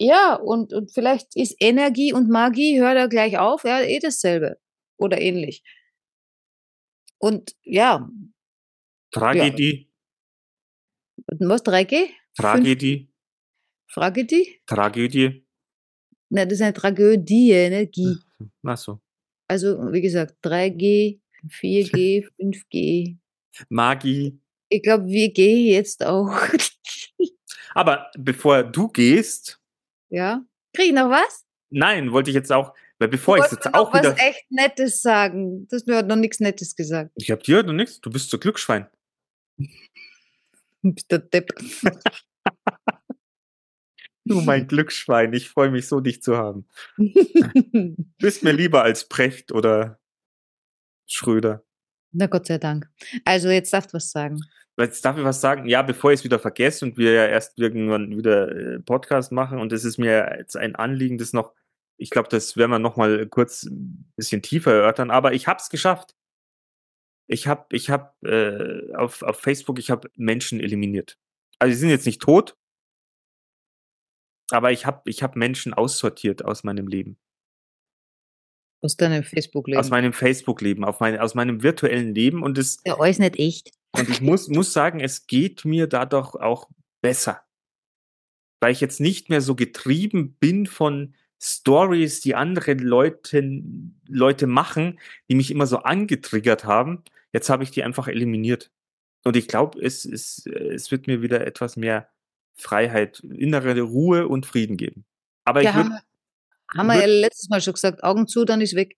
ja, 0.00 0.34
und, 0.34 0.72
und 0.72 0.90
vielleicht 0.92 1.36
ist 1.36 1.54
Energie 1.60 2.12
und 2.12 2.28
Magie, 2.28 2.80
hört 2.80 2.96
er 2.96 3.08
gleich 3.08 3.38
auf, 3.38 3.62
ja, 3.62 3.82
eh 3.82 4.00
dasselbe 4.00 4.58
oder 4.96 5.20
ähnlich. 5.20 5.62
Und 7.18 7.52
ja, 7.62 8.08
Tragödie, 9.10 9.90
was, 11.26 11.62
3G? 11.64 12.08
Tragödie, 12.36 13.08
Frage 13.88 14.24
die? 14.24 14.60
Tragödie. 14.66 15.44
Na, 16.30 16.44
das 16.44 16.54
ist 16.54 16.62
eine 16.62 16.74
Tragödie, 16.74 17.52
ne? 17.70 17.86
Gi. 17.86 18.16
Na 18.62 18.76
so. 18.76 19.00
Also, 19.48 19.92
wie 19.92 20.02
gesagt, 20.02 20.36
3G, 20.44 21.20
4G, 21.48 22.28
5G. 22.38 23.16
Magie. 23.70 24.38
Ich 24.68 24.82
glaube, 24.82 25.06
wir 25.06 25.32
gehen 25.32 25.66
jetzt 25.66 26.04
auch. 26.04 26.30
Aber 27.74 28.10
bevor 28.18 28.62
du 28.62 28.88
gehst, 28.88 29.58
ja? 30.10 30.44
Krieg 30.74 30.88
ich 30.88 30.92
noch 30.92 31.08
was? 31.10 31.44
nein, 31.70 32.12
wollte 32.12 32.30
ich 32.30 32.34
jetzt 32.34 32.52
auch, 32.52 32.74
weil 32.98 33.08
bevor 33.08 33.36
ich 33.36 33.42
Wolltest 33.42 33.64
jetzt 33.64 33.66
du 33.66 33.70
noch 33.70 33.88
auch 33.88 33.94
wieder. 33.94 34.12
was 34.12 34.20
echt 34.20 34.50
Nettes 34.50 35.02
sagen. 35.02 35.66
Du 35.68 35.76
hast 35.76 35.86
mir 35.86 35.96
heute 35.96 36.08
noch 36.08 36.16
nichts 36.16 36.40
Nettes 36.40 36.76
gesagt. 36.76 37.10
Ich 37.16 37.30
hab 37.30 37.42
dir 37.42 37.62
noch 37.62 37.72
nichts, 37.72 38.00
du 38.00 38.10
bist 38.10 38.30
so 38.30 38.38
Glücksschwein. 38.38 38.86
Du 40.82 40.92
bist 40.92 41.10
der 41.10 41.18
Depp. 41.18 41.50
Du 44.24 44.42
mein 44.42 44.66
Glücksschwein, 44.66 45.32
ich 45.32 45.48
freue 45.48 45.70
mich 45.70 45.88
so, 45.88 46.00
dich 46.00 46.22
zu 46.22 46.36
haben. 46.36 46.66
Bist 48.18 48.44
mir 48.44 48.52
lieber 48.52 48.82
als 48.82 49.08
Precht 49.08 49.52
oder 49.52 49.98
Schröder. 51.06 51.64
Na 52.12 52.26
Gott 52.26 52.46
sei 52.46 52.58
Dank. 52.58 52.90
Also, 53.24 53.48
jetzt 53.48 53.72
darfst 53.72 53.92
du 53.92 53.96
was 53.96 54.10
sagen. 54.10 54.40
Jetzt 54.78 55.04
darf 55.04 55.16
ich 55.16 55.24
was 55.24 55.40
sagen? 55.40 55.66
Ja, 55.66 55.82
bevor 55.82 56.12
ich 56.12 56.20
es 56.20 56.24
wieder 56.24 56.38
vergesse 56.38 56.84
und 56.84 56.98
wir 56.98 57.12
ja 57.12 57.26
erst 57.26 57.58
irgendwann 57.58 58.16
wieder 58.16 58.54
äh, 58.54 58.80
Podcast 58.80 59.32
machen 59.32 59.58
und 59.58 59.72
es 59.72 59.84
ist 59.84 59.98
mir 59.98 60.36
jetzt 60.38 60.56
ein 60.56 60.76
Anliegen, 60.76 61.18
das 61.18 61.32
noch, 61.32 61.52
ich 61.96 62.10
glaube, 62.10 62.28
das 62.28 62.56
werden 62.56 62.70
wir 62.70 62.78
noch 62.78 62.96
mal 62.96 63.26
kurz 63.26 63.64
ein 63.64 64.12
bisschen 64.14 64.42
tiefer 64.42 64.72
erörtern, 64.72 65.10
aber 65.10 65.32
ich 65.32 65.48
habe 65.48 65.58
es 65.60 65.68
geschafft. 65.70 66.14
Ich 67.28 67.46
habe 67.46 67.66
ich 67.76 67.90
hab, 67.90 68.22
äh, 68.24 68.92
auf, 68.94 69.22
auf 69.22 69.38
Facebook, 69.38 69.78
ich 69.78 69.90
habe 69.90 70.10
Menschen 70.16 70.60
eliminiert. 70.60 71.18
Also 71.58 71.74
sie 71.74 71.80
sind 71.80 71.90
jetzt 71.90 72.06
nicht 72.06 72.22
tot, 72.22 72.56
aber 74.50 74.72
ich 74.72 74.86
habe 74.86 75.02
ich 75.04 75.22
hab 75.22 75.36
Menschen 75.36 75.74
aussortiert 75.74 76.44
aus 76.44 76.64
meinem 76.64 76.88
Leben. 76.88 77.18
Aus 78.80 78.96
deinem 78.96 79.24
Facebook-Leben. 79.24 79.78
Aus 79.78 79.90
meinem 79.90 80.12
Facebook-Leben, 80.12 80.86
mein, 81.00 81.18
aus 81.18 81.34
meinem 81.34 81.62
virtuellen 81.62 82.14
Leben 82.14 82.42
und 82.42 82.56
es, 82.58 82.80
ja, 82.84 82.98
alles 82.98 83.18
nicht 83.18 83.36
echt. 83.38 83.72
Und 83.92 84.08
ich 84.08 84.20
muss, 84.20 84.48
muss 84.48 84.72
sagen, 84.72 85.00
es 85.00 85.26
geht 85.26 85.64
mir 85.64 85.86
dadurch 85.86 86.34
auch 86.34 86.68
besser. 87.00 87.42
Weil 88.60 88.72
ich 88.72 88.80
jetzt 88.80 89.00
nicht 89.00 89.30
mehr 89.30 89.40
so 89.40 89.54
getrieben 89.54 90.34
bin 90.34 90.66
von 90.66 91.14
Stories, 91.40 92.20
die 92.20 92.34
andere 92.34 92.74
Leute, 92.74 93.62
Leute 94.06 94.46
machen, 94.46 94.98
die 95.28 95.34
mich 95.34 95.50
immer 95.50 95.66
so 95.66 95.78
angetriggert 95.78 96.64
haben. 96.64 97.02
Jetzt 97.32 97.50
habe 97.50 97.62
ich 97.62 97.70
die 97.70 97.82
einfach 97.82 98.08
eliminiert. 98.08 98.70
Und 99.24 99.36
ich 99.36 99.48
glaube, 99.48 99.80
es, 99.80 100.04
es, 100.04 100.46
es 100.46 100.90
wird 100.90 101.06
mir 101.06 101.22
wieder 101.22 101.46
etwas 101.46 101.76
mehr 101.76 102.08
Freiheit, 102.56 103.20
innere 103.20 103.80
Ruhe 103.80 104.28
und 104.28 104.46
Frieden 104.46 104.76
geben. 104.76 105.04
Aber 105.44 105.62
Ja, 105.62 105.70
ich 105.70 105.76
haben, 105.76 105.90
würde, 105.90 106.02
wir- 106.72 106.78
haben 106.80 106.86
wir 106.88 106.94
ja 106.96 107.06
würd- 107.06 107.20
letztes 107.20 107.48
Mal 107.48 107.60
schon 107.60 107.74
gesagt, 107.74 108.02
Augen 108.04 108.26
zu, 108.26 108.44
dann 108.44 108.60
ist 108.60 108.74
weg. 108.74 108.96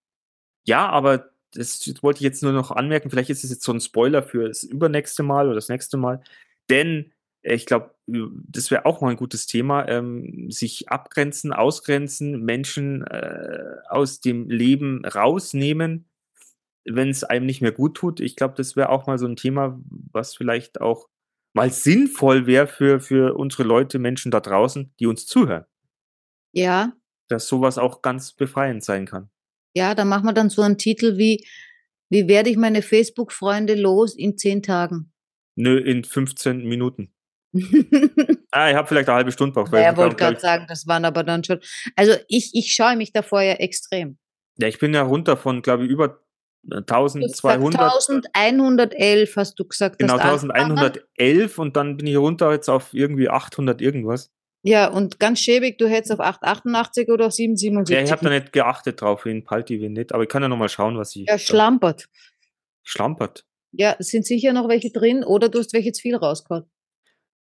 ja, 0.66 0.88
aber 0.88 1.30
das 1.52 1.82
wollte 2.02 2.18
ich 2.18 2.22
jetzt 2.24 2.42
nur 2.44 2.52
noch 2.52 2.70
anmerken. 2.70 3.10
Vielleicht 3.10 3.30
ist 3.30 3.42
es 3.42 3.50
jetzt 3.50 3.64
so 3.64 3.72
ein 3.72 3.80
Spoiler 3.80 4.22
für 4.22 4.46
das 4.48 4.62
übernächste 4.62 5.22
Mal 5.24 5.46
oder 5.46 5.56
das 5.56 5.68
nächste 5.68 5.96
Mal. 5.96 6.22
Denn 6.68 7.12
äh, 7.42 7.54
ich 7.54 7.66
glaube, 7.66 7.94
das 8.06 8.70
wäre 8.70 8.86
auch 8.86 9.00
mal 9.00 9.10
ein 9.10 9.16
gutes 9.16 9.46
Thema. 9.46 9.88
Ähm, 9.88 10.50
sich 10.50 10.88
abgrenzen, 10.90 11.52
ausgrenzen, 11.52 12.44
Menschen 12.44 13.02
äh, 13.06 13.64
aus 13.88 14.20
dem 14.20 14.48
Leben 14.48 15.04
rausnehmen, 15.04 16.08
wenn 16.84 17.08
es 17.10 17.24
einem 17.24 17.46
nicht 17.46 17.60
mehr 17.60 17.72
gut 17.72 17.96
tut. 17.96 18.20
Ich 18.20 18.36
glaube, 18.36 18.54
das 18.56 18.76
wäre 18.76 18.88
auch 18.90 19.06
mal 19.06 19.18
so 19.18 19.26
ein 19.26 19.36
Thema, 19.36 19.80
was 20.12 20.34
vielleicht 20.34 20.80
auch 20.80 21.08
mal 21.52 21.70
sinnvoll 21.70 22.46
wäre 22.46 22.66
für, 22.66 23.00
für 23.00 23.34
unsere 23.36 23.64
Leute, 23.64 23.98
Menschen 23.98 24.30
da 24.30 24.40
draußen, 24.40 24.94
die 25.00 25.06
uns 25.06 25.26
zuhören. 25.26 25.64
Ja, 26.52 26.92
Dass 27.28 27.46
sowas 27.48 27.78
auch 27.78 28.02
ganz 28.02 28.32
befreiend 28.32 28.82
sein 28.84 29.06
kann. 29.06 29.30
ja, 29.74 29.94
da 29.94 30.04
machen 30.04 30.24
wir 30.24 30.32
dann 30.32 30.50
so 30.50 30.62
einen 30.62 30.78
Titel 30.78 31.16
wie, 31.18 31.46
wie 32.08 32.26
werde 32.28 32.50
ich 32.50 32.56
meine 32.56 32.82
Facebook-Freunde 32.82 33.74
los 33.74 34.16
in 34.16 34.36
zehn 34.36 34.62
Tagen? 34.62 35.12
Nö, 35.56 35.78
in 35.78 36.04
15 36.04 36.66
Minuten. 36.66 37.12
Ah, 38.52 38.68
ich 38.68 38.74
habe 38.74 38.88
vielleicht 38.88 39.08
eine 39.08 39.14
halbe 39.14 39.30
Stunde 39.30 39.52
braucht. 39.54 39.72
er 39.72 39.92
ich 39.92 39.96
wollte 39.96 40.16
gerade 40.16 40.40
sagen, 40.40 40.64
das 40.68 40.88
waren 40.88 41.04
aber 41.04 41.22
dann 41.22 41.44
schon. 41.44 41.60
Also 41.94 42.14
ich, 42.26 42.50
ich 42.54 42.74
scheue 42.74 42.96
mich 42.96 43.12
davor 43.12 43.42
ja 43.42 43.52
extrem. 43.54 44.18
ja, 44.58 44.66
ich 44.66 44.80
bin 44.80 44.92
ja 44.92 45.02
runter 45.02 45.36
von, 45.36 45.62
glaube 45.62 45.84
ich, 45.84 45.90
über 45.90 46.20
äh, 46.70 46.82
Du 46.82 46.94
hast 46.94 47.14
gesagt, 47.14 47.54
1200. 47.54 48.26
1111 48.34 49.36
hast 49.36 49.54
du 49.58 49.64
gesagt. 49.64 49.98
Genau, 49.98 50.18
hast 50.18 50.42
du 50.44 50.50
angefangen. 50.50 50.78
1111 50.78 51.58
und 51.58 51.76
dann 51.76 51.96
bin 51.96 52.06
ich 52.06 52.16
runter 52.16 52.52
jetzt 52.52 52.68
auf 52.68 52.92
irgendwie 52.92 53.28
800 53.28 53.80
irgendwas. 53.80 54.30
Ja, 54.62 54.88
und 54.88 55.18
ganz 55.18 55.40
schäbig, 55.40 55.78
du 55.78 55.88
hättest 55.88 56.12
auf 56.12 56.20
888 56.20 57.08
oder 57.08 57.26
auf 57.26 57.32
Ja, 57.32 57.48
777. 57.56 58.04
ich 58.04 58.12
habe 58.12 58.24
da 58.24 58.30
nicht 58.30 58.52
geachtet 58.52 59.00
drauf, 59.00 59.24
wen 59.24 59.42
Palti, 59.42 59.80
wen 59.80 59.94
nicht, 59.94 60.12
aber 60.12 60.24
ich 60.24 60.28
kann 60.28 60.42
ja 60.42 60.48
nochmal 60.48 60.68
schauen, 60.68 60.98
was 60.98 61.16
ich 61.16 61.24
ja, 61.26 61.38
schlampert. 61.38 62.08
schlampert. 62.82 63.44
Ja, 63.72 63.96
sind 64.00 64.26
sicher 64.26 64.52
noch 64.52 64.68
welche 64.68 64.90
drin 64.90 65.24
oder 65.24 65.48
du 65.48 65.60
hast 65.60 65.72
welche 65.72 65.92
zu 65.92 66.02
viel 66.02 66.16
rausgehauen. 66.16 66.64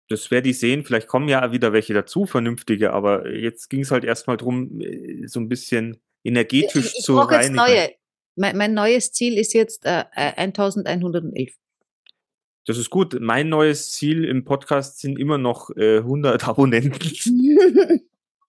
Das 0.09 0.31
werde 0.31 0.49
ich 0.49 0.59
sehen, 0.61 0.85
vielleicht 0.85 1.09
kommen 1.09 1.29
ja 1.29 1.51
wieder 1.53 1.73
welche 1.73 1.93
dazu, 1.93 2.25
vernünftige, 2.25 2.93
aber 2.93 3.29
jetzt 3.31 3.69
ging 3.69 3.81
es 3.81 3.91
halt 3.91 4.05
erstmal 4.05 4.37
drum, 4.37 4.81
äh, 4.81 5.27
so 5.27 5.41
ein 5.41 5.49
bisschen 5.49 6.01
energetisch 6.25 6.87
Ich, 6.87 6.99
ich 6.99 7.05
zu 7.05 7.15
brauche 7.17 7.35
jetzt 7.35 7.51
reinigen. 7.51 7.57
neue. 7.57 7.91
Mein, 8.39 8.57
mein 8.57 8.73
neues 8.73 9.13
Ziel 9.13 9.37
ist 9.37 9.53
jetzt 9.53 9.85
äh, 9.85 10.05
äh, 10.15 10.33
1111. 10.37 11.53
Das 12.67 12.79
ist 12.79 12.91
gut. 12.91 13.19
Mein 13.21 13.49
neues 13.49 13.91
Ziel 13.91 14.25
im 14.25 14.45
Podcast 14.45 15.01
sind 15.01 15.19
immer 15.19 15.39
noch 15.39 15.71
äh, 15.77 15.99
100 15.99 16.47
Abonnenten. 16.47 17.01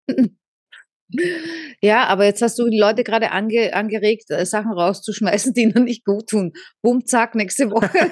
ja, 1.82 2.06
aber 2.06 2.26
jetzt 2.26 2.42
hast 2.42 2.60
du 2.60 2.70
die 2.70 2.80
Leute 2.80 3.04
gerade 3.04 3.32
ange, 3.32 3.74
angeregt, 3.74 4.30
äh, 4.30 4.46
Sachen 4.46 4.74
rauszuschmeißen, 4.74 5.54
die 5.54 5.62
ihnen 5.62 5.86
nicht 5.86 6.06
gut 6.06 6.28
tun. 6.28 6.54
Bumm, 6.84 7.06
zack, 7.06 7.34
nächste 7.34 7.72
Woche. 7.72 7.90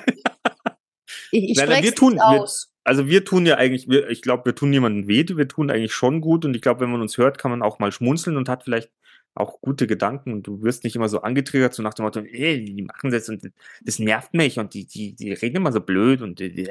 ich 1.32 1.52
ich 1.52 1.60
spreche 1.60 1.84
wir 1.84 1.96
tun- 1.96 2.16
wir- 2.16 2.42
aus. 2.42 2.74
Also 2.86 3.08
wir 3.10 3.26
tun 3.26 3.46
ja 3.46 3.56
eigentlich, 3.58 3.90
wir, 3.90 4.10
ich 4.10 4.22
glaube, 4.22 4.46
wir 4.46 4.56
tun 4.56 4.70
niemandem 4.70 5.10
weh, 5.10 5.26
wir 5.28 5.48
tun 5.50 5.70
eigentlich 5.70 5.94
schon 5.94 6.22
gut 6.22 6.46
und 6.46 6.56
ich 6.56 6.62
glaube, 6.62 6.80
wenn 6.80 6.90
man 6.90 7.02
uns 7.02 7.18
hört, 7.18 7.38
kann 7.38 7.52
man 7.52 7.62
auch 7.62 7.80
mal 7.80 7.92
schmunzeln 7.92 8.38
und 8.38 8.48
hat 8.48 8.64
vielleicht 8.64 8.90
auch 9.38 9.62
gute 9.62 9.88
Gedanken 9.88 10.34
und 10.34 10.44
du 10.48 10.62
wirst 10.64 10.84
nicht 10.84 10.96
immer 10.96 11.10
so 11.10 11.22
angetriggert, 11.22 11.74
so 11.74 11.84
nach 11.84 11.94
dem 11.94 12.06
Motto, 12.06 12.20
ey, 12.22 12.64
die 12.66 12.82
machen 12.82 13.12
das 13.12 13.30
und 13.30 13.52
das 13.84 14.00
nervt 14.00 14.34
mich 14.34 14.60
und 14.60 14.74
die, 14.74 14.86
die, 14.86 15.14
die 15.14 15.34
reden 15.34 15.58
immer 15.58 15.72
so 15.72 15.80
blöd 15.82 16.22
und 16.22 16.40
die, 16.40 16.68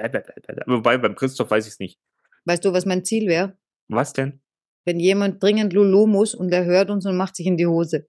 wobei 0.67 0.99
beim 0.99 1.15
Christoph 1.15 1.51
weiß 1.51 1.67
ich 1.67 1.75
es 1.75 1.79
nicht. 1.79 1.99
Weißt 2.45 2.65
du, 2.65 2.73
was 2.73 2.87
mein 2.87 3.05
Ziel 3.05 3.27
wäre? 3.29 3.57
Was 3.89 4.13
denn? 4.13 4.41
Wenn 4.85 5.01
jemand 5.01 5.43
dringend 5.43 5.73
Lulu 5.73 6.07
muss 6.07 6.35
und 6.35 6.53
er 6.53 6.65
hört 6.65 6.91
uns 6.91 7.07
und 7.07 7.17
macht 7.17 7.37
sich 7.37 7.47
in 7.47 7.57
die 7.57 7.67
Hose. 7.67 8.07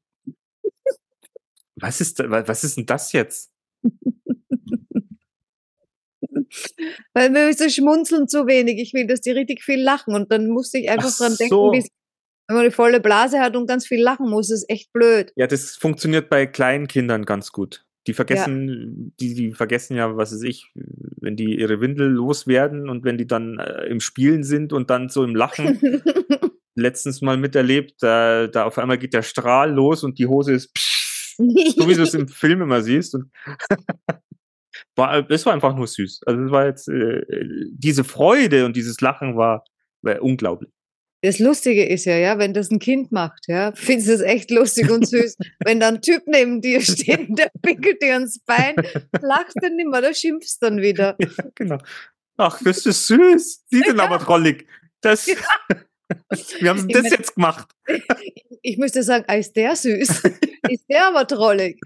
Was 1.75 2.01
ist, 2.01 2.19
was 2.19 2.63
ist 2.63 2.77
denn 2.77 2.85
das 2.85 3.11
jetzt? 3.13 3.51
Weil 7.13 7.33
wir 7.33 7.53
so 7.53 7.69
schmunzeln 7.69 8.27
zu 8.27 8.47
wenig. 8.47 8.79
Ich 8.79 8.93
will, 8.93 9.07
dass 9.07 9.21
die 9.21 9.31
richtig 9.31 9.63
viel 9.63 9.81
lachen. 9.81 10.15
Und 10.15 10.31
dann 10.31 10.47
musste 10.49 10.77
ich 10.77 10.89
einfach 10.89 11.09
Ach 11.13 11.17
dran 11.17 11.35
denken, 11.37 11.49
so. 11.49 11.71
wie's- 11.71 11.89
wenn 12.47 12.55
man 12.55 12.65
eine 12.65 12.71
volle 12.71 12.99
Blase 12.99 13.39
hat 13.39 13.55
und 13.55 13.67
ganz 13.67 13.85
viel 13.85 14.01
lachen 14.01 14.29
muss, 14.29 14.49
ist 14.49 14.69
echt 14.69 14.93
blöd. 14.93 15.33
Ja, 15.35 15.47
das 15.47 15.75
funktioniert 15.75 16.29
bei 16.29 16.45
kleinen 16.45 16.87
Kindern 16.87 17.25
ganz 17.25 17.51
gut. 17.51 17.85
Die 18.07 18.13
vergessen, 18.13 19.13
die, 19.19 19.33
die 19.33 19.53
vergessen 19.53 19.97
ja, 19.97 20.15
was 20.15 20.31
weiß 20.31 20.43
ich, 20.43 20.71
wenn 21.19 21.35
die 21.35 21.59
ihre 21.59 21.81
Windel 21.81 22.07
loswerden 22.09 22.87
und 22.89 23.03
wenn 23.03 23.17
die 23.17 23.27
dann 23.27 23.59
äh, 23.59 23.85
im 23.87 23.99
Spielen 23.99 24.43
sind 24.43 24.71
und 24.71 24.89
dann 24.89 25.09
so 25.09 25.25
im 25.25 25.35
Lachen. 25.35 26.01
Letztens 26.75 27.21
mal 27.21 27.37
miterlebt, 27.37 28.01
da, 28.01 28.47
da 28.47 28.63
auf 28.63 28.77
einmal 28.77 28.97
geht 28.97 29.13
der 29.13 29.23
Strahl 29.23 29.73
los 29.73 30.03
und 30.03 30.19
die 30.19 30.27
Hose 30.27 30.53
ist 30.53 30.73
psch, 30.73 31.35
so 31.37 31.89
wie 31.89 31.95
du 31.95 32.03
es 32.03 32.13
im 32.13 32.27
Film 32.29 32.61
immer 32.61 32.81
siehst. 32.81 33.15
Und 33.15 33.29
war, 34.95 35.29
es 35.29 35.45
war 35.45 35.53
einfach 35.53 35.75
nur 35.75 35.87
süß. 35.87 36.21
Also 36.25 36.43
es 36.43 36.51
war 36.51 36.65
jetzt 36.65 36.87
äh, 36.87 37.25
diese 37.71 38.05
Freude 38.05 38.65
und 38.65 38.77
dieses 38.77 39.01
Lachen 39.01 39.35
war, 39.35 39.65
war 40.01 40.21
unglaublich. 40.21 40.71
Das 41.21 41.39
Lustige 41.39 41.83
ist 41.85 42.05
ja, 42.05 42.15
ja, 42.17 42.37
wenn 42.37 42.53
das 42.53 42.69
ein 42.69 42.79
Kind 42.79 43.11
macht, 43.11 43.45
ja, 43.47 43.71
findest 43.75 44.09
du 44.09 44.13
es 44.13 44.21
echt 44.21 44.51
lustig 44.51 44.89
und 44.91 45.07
süß. 45.07 45.37
wenn 45.65 45.79
da 45.79 45.87
ein 45.89 46.01
Typ 46.01 46.23
neben 46.27 46.61
dir 46.61 46.81
steht 46.81 47.27
der 47.37 47.51
pickelt 47.61 48.01
dir 48.01 48.17
ins 48.17 48.39
Bein, 48.39 48.75
lachst 49.21 49.55
du 49.61 49.69
nicht 49.69 49.89
mehr, 49.89 50.01
da 50.01 50.13
schimpfst 50.13 50.57
dann 50.61 50.81
wieder. 50.81 51.15
Ja, 51.19 51.29
genau. 51.55 51.77
Ach, 52.37 52.61
das 52.63 52.85
ist 52.85 53.07
süß. 53.07 53.65
Die 53.71 53.79
sind 53.79 53.97
Ja. 53.97 54.03
aber 54.03 54.19
trollig. 54.19 54.67
Das, 55.01 55.25
Ja. 55.25 55.35
wir 56.59 56.69
haben 56.69 56.87
Ich 56.87 56.95
das 56.95 57.09
jetzt 57.11 57.35
gemacht. 57.35 57.67
Ich 58.61 58.77
müsste 58.77 59.01
sagen, 59.03 59.25
ah, 59.27 59.35
ist 59.35 59.55
der 59.55 59.75
süß? 59.75 60.09
ist 60.69 60.85
der 60.89 61.07
aber 61.07 61.27
trollig? 61.27 61.79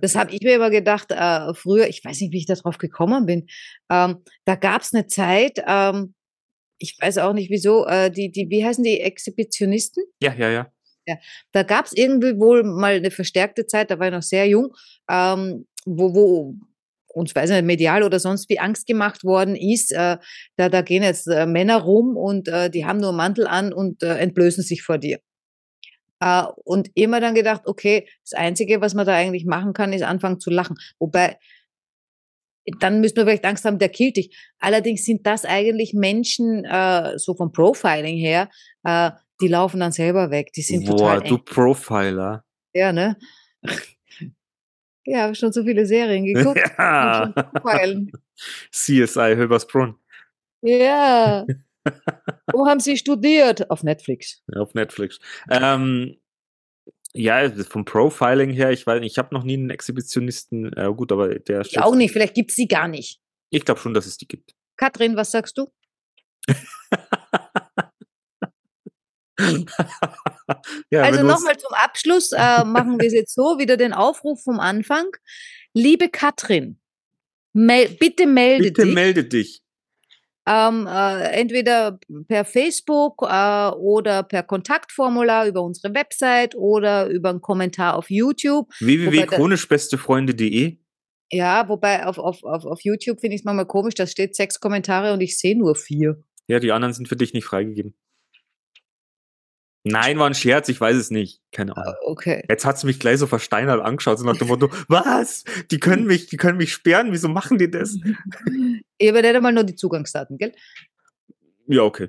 Das 0.00 0.14
habe 0.16 0.32
ich 0.34 0.42
mir 0.42 0.56
immer 0.56 0.70
gedacht, 0.70 1.10
äh, 1.10 1.54
früher, 1.54 1.86
ich 1.88 2.04
weiß 2.04 2.20
nicht, 2.20 2.32
wie 2.32 2.38
ich 2.38 2.46
da 2.46 2.54
drauf 2.54 2.78
gekommen 2.78 3.24
bin. 3.26 3.46
Ähm, 3.90 4.22
da 4.44 4.54
gab 4.56 4.82
es 4.82 4.92
eine 4.94 5.06
Zeit, 5.06 5.62
ähm, 5.66 6.14
ich 6.78 6.96
weiß 7.00 7.18
auch 7.18 7.32
nicht 7.32 7.50
wieso, 7.50 7.86
äh, 7.86 8.10
die, 8.10 8.30
die, 8.30 8.48
wie 8.50 8.64
heißen 8.64 8.84
die, 8.84 9.00
Exhibitionisten? 9.00 10.04
Ja, 10.20 10.34
ja, 10.34 10.50
ja. 10.50 10.70
Da 11.52 11.62
gab 11.62 11.86
es 11.86 11.92
irgendwie 11.92 12.38
wohl 12.38 12.64
mal 12.64 12.94
eine 12.94 13.10
verstärkte 13.10 13.66
Zeit, 13.66 13.90
da 13.90 13.98
war 13.98 14.08
ich 14.08 14.12
noch 14.12 14.22
sehr 14.22 14.48
jung, 14.48 14.74
ähm, 15.08 15.66
wo, 15.84 16.14
wo 16.14 16.54
uns, 17.16 17.34
weiß 17.34 17.50
nicht, 17.50 17.64
medial 17.64 18.02
oder 18.02 18.18
sonst 18.20 18.48
wie 18.50 18.58
Angst 18.58 18.86
gemacht 18.86 19.24
worden 19.24 19.56
ist. 19.56 19.92
Äh, 19.92 20.18
da, 20.56 20.68
da 20.68 20.82
gehen 20.82 21.02
jetzt 21.02 21.26
äh, 21.28 21.46
Männer 21.46 21.78
rum 21.78 22.16
und 22.16 22.48
äh, 22.48 22.68
die 22.70 22.84
haben 22.84 22.98
nur 22.98 23.10
einen 23.10 23.16
Mantel 23.16 23.46
an 23.46 23.72
und 23.72 24.02
äh, 24.02 24.18
entblößen 24.18 24.62
sich 24.62 24.82
vor 24.82 24.98
dir. 24.98 25.20
Äh, 26.20 26.44
und 26.64 26.90
immer 26.94 27.20
dann 27.20 27.34
gedacht, 27.34 27.62
okay, 27.64 28.06
das 28.22 28.38
Einzige, 28.38 28.80
was 28.80 28.94
man 28.94 29.06
da 29.06 29.14
eigentlich 29.14 29.46
machen 29.46 29.72
kann, 29.72 29.92
ist 29.92 30.02
anfangen 30.02 30.40
zu 30.40 30.50
lachen. 30.50 30.76
Wobei, 30.98 31.38
dann 32.80 33.00
müssen 33.00 33.16
wir 33.16 33.24
vielleicht 33.24 33.44
Angst 33.44 33.64
haben, 33.64 33.78
der 33.78 33.88
killt 33.88 34.16
dich. 34.16 34.36
Allerdings 34.58 35.04
sind 35.04 35.26
das 35.26 35.44
eigentlich 35.44 35.94
Menschen, 35.94 36.64
äh, 36.64 37.18
so 37.18 37.34
vom 37.34 37.52
Profiling 37.52 38.16
her, 38.16 38.48
äh, 38.84 39.10
die 39.40 39.48
laufen 39.48 39.80
dann 39.80 39.92
selber 39.92 40.30
weg. 40.30 40.52
Die 40.54 40.62
sind 40.62 40.86
Boah, 40.86 40.96
total 40.96 41.20
du 41.20 41.34
eng. 41.36 41.44
Profiler. 41.44 42.44
Ja, 42.72 42.92
ne? 42.92 43.16
Ja, 45.04 45.22
habe 45.22 45.34
schon 45.34 45.52
so 45.52 45.62
viele 45.62 45.86
Serien 45.86 46.24
geguckt. 46.24 46.60
Ja. 46.78 47.32
CSI 48.70 49.34
Höbersbrunn 49.36 49.96
Ja. 50.62 51.46
Wo 52.52 52.66
haben 52.66 52.80
Sie 52.80 52.96
studiert? 52.96 53.70
Auf 53.70 53.82
Netflix. 53.82 54.42
auf 54.56 54.74
Netflix. 54.74 55.18
Ähm, 55.50 56.16
ja, 57.16 57.50
vom 57.64 57.84
Profiling 57.84 58.50
her, 58.50 58.70
ich 58.70 58.86
weiß 58.86 59.02
ich 59.02 59.18
habe 59.18 59.34
noch 59.34 59.42
nie 59.42 59.54
einen 59.54 59.70
Exhibitionisten, 59.70 60.70
ja 60.76 60.88
gut, 60.88 61.12
aber 61.12 61.38
der 61.38 61.62
Ich 61.62 61.78
auch 61.80 61.94
nicht, 61.94 62.12
vielleicht 62.12 62.34
gibt's 62.34 62.56
die 62.56 62.68
gar 62.68 62.88
nicht. 62.88 63.20
Ich 63.50 63.64
glaube 63.64 63.80
schon, 63.80 63.94
dass 63.94 64.06
es 64.06 64.16
die 64.16 64.28
gibt. 64.28 64.54
Katrin, 64.76 65.16
was 65.16 65.30
sagst 65.30 65.56
du? 65.58 65.70
ja, 70.90 71.02
also 71.02 71.22
nochmal 71.22 71.56
zum 71.56 71.72
Abschluss 71.72 72.32
äh, 72.32 72.64
machen 72.64 72.98
wir 73.00 73.06
es 73.06 73.12
jetzt 73.12 73.34
so, 73.34 73.58
wieder 73.58 73.76
den 73.76 73.92
Aufruf 73.92 74.42
vom 74.42 74.60
Anfang. 74.60 75.10
Liebe 75.74 76.08
Katrin, 76.08 76.80
mel 77.52 77.88
bitte 77.98 78.26
melde 78.26 78.64
Bitte 78.64 78.84
dich. 78.84 78.94
melde 78.94 79.24
dich. 79.24 79.62
Ähm, 80.46 80.86
äh, 80.86 81.24
entweder 81.32 81.98
per 82.28 82.44
Facebook 82.44 83.22
äh, 83.22 83.70
oder 83.70 84.22
per 84.22 84.42
Kontaktformular 84.44 85.46
über 85.46 85.62
unsere 85.62 85.94
Website 85.94 86.54
oder 86.54 87.08
über 87.08 87.30
einen 87.30 87.40
Kommentar 87.40 87.96
auf 87.96 88.10
YouTube. 88.10 88.70
Www.chronischbestefreunde.de 88.80 90.76
Ja, 91.32 91.68
wobei 91.68 92.06
auf, 92.06 92.18
auf, 92.18 92.44
auf, 92.44 92.64
auf 92.64 92.80
YouTube 92.82 93.20
finde 93.20 93.34
ich 93.34 93.40
es 93.40 93.44
manchmal 93.44 93.66
komisch, 93.66 93.94
da 93.94 94.06
steht 94.06 94.36
sechs 94.36 94.60
Kommentare 94.60 95.12
und 95.12 95.20
ich 95.20 95.36
sehe 95.38 95.58
nur 95.58 95.74
vier. 95.74 96.22
Ja, 96.46 96.60
die 96.60 96.70
anderen 96.70 96.94
sind 96.94 97.08
für 97.08 97.16
dich 97.16 97.32
nicht 97.32 97.44
freigegeben. 97.44 97.94
Nein, 99.88 100.18
war 100.18 100.26
ein 100.26 100.34
Scherz, 100.34 100.68
ich 100.68 100.80
weiß 100.80 100.96
es 100.96 101.10
nicht. 101.12 101.42
Keine 101.52 101.76
Ahnung. 101.76 101.94
Okay. 102.04 102.44
Jetzt 102.48 102.64
hat 102.64 102.76
sie 102.76 102.88
mich 102.88 102.98
gleich 102.98 103.18
so 103.18 103.28
versteinert 103.28 103.80
angeschaut, 103.80 104.18
so 104.18 104.24
nach 104.24 104.36
dem 104.36 104.48
Motto, 104.48 104.68
was? 104.88 105.44
Die 105.70 105.78
können 105.78 106.06
mich, 106.08 106.26
die 106.26 106.36
können 106.36 106.58
mich 106.58 106.72
sperren, 106.72 107.12
wieso 107.12 107.28
machen 107.28 107.58
die 107.58 107.70
das? 107.70 107.96
Ich 108.98 109.08
habe 109.08 109.22
nicht 109.22 109.34
einmal 109.34 109.52
nur 109.52 109.64
die 109.64 109.74
Zugangsdaten, 109.74 110.38
gell? 110.38 110.52
Ja, 111.66 111.82
okay. 111.82 112.08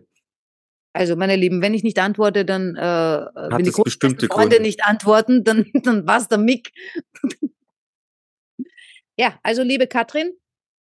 Also, 0.93 1.15
meine 1.15 1.35
Lieben, 1.35 1.61
wenn 1.61 1.73
ich 1.73 1.83
nicht 1.83 1.99
antworte, 1.99 2.43
dann, 2.43 2.75
äh, 2.75 2.81
wenn 2.81 3.63
die 3.63 3.69
es 3.69 3.75
großen 3.75 3.83
bestimmte 3.83 4.27
Freunde 4.27 4.55
Gründe. 4.55 4.61
nicht 4.63 4.83
antworten, 4.83 5.43
dann, 5.43 5.69
dann 5.83 6.07
war's 6.07 6.27
der 6.27 6.37
Mick. 6.39 6.71
ja, 9.17 9.39
also, 9.43 9.63
liebe 9.63 9.87
Katrin, 9.87 10.31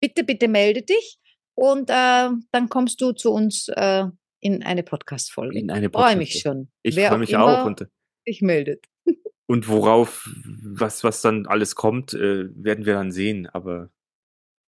bitte, 0.01 0.23
bitte 0.23 0.47
melde 0.47 0.81
dich 0.81 1.19
und 1.55 1.89
äh, 1.89 2.29
dann 2.51 2.69
kommst 2.69 3.01
du 3.01 3.11
zu 3.11 3.31
uns 3.31 3.67
äh, 3.69 4.05
in 4.39 4.63
eine 4.63 4.83
Podcast-Folge. 4.83 5.57
In 5.57 5.71
eine 5.71 5.89
Freue 5.89 6.15
mich 6.15 6.29
Podcast-Folge. 6.43 6.59
schon. 6.59 6.71
Ich 6.83 6.95
freue 6.95 7.17
mich 7.17 7.35
auch. 7.35 7.65
Und, 7.65 7.87
sich 8.25 8.41
meldet. 8.41 8.85
und 9.47 9.67
worauf, 9.67 10.29
was, 10.63 11.03
was 11.03 11.21
dann 11.21 11.45
alles 11.45 11.75
kommt, 11.75 12.13
äh, 12.13 12.49
werden 12.55 12.85
wir 12.85 12.93
dann 12.93 13.11
sehen. 13.11 13.47
Aber 13.47 13.89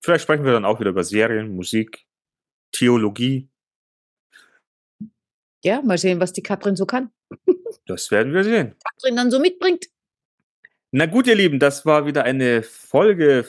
vielleicht 0.01 0.23
sprechen 0.23 0.45
wir 0.45 0.53
dann 0.53 0.65
auch 0.65 0.79
wieder 0.79 0.89
über 0.91 1.03
Serien, 1.03 1.55
Musik, 1.55 2.05
Theologie. 2.71 3.49
Ja, 5.63 5.81
mal 5.81 5.97
sehen, 5.97 6.19
was 6.19 6.33
die 6.33 6.43
Katrin 6.43 6.75
so 6.75 6.85
kann. 6.85 7.11
Das 7.85 8.11
werden 8.11 8.33
wir 8.33 8.43
sehen. 8.43 8.75
Katrin 8.83 9.15
dann 9.15 9.31
so 9.31 9.39
mitbringt. 9.39 9.87
Na 10.91 11.05
gut, 11.05 11.27
ihr 11.27 11.35
Lieben, 11.35 11.59
das 11.59 11.85
war 11.85 12.05
wieder 12.05 12.23
eine 12.23 12.63
Folge. 12.63 13.45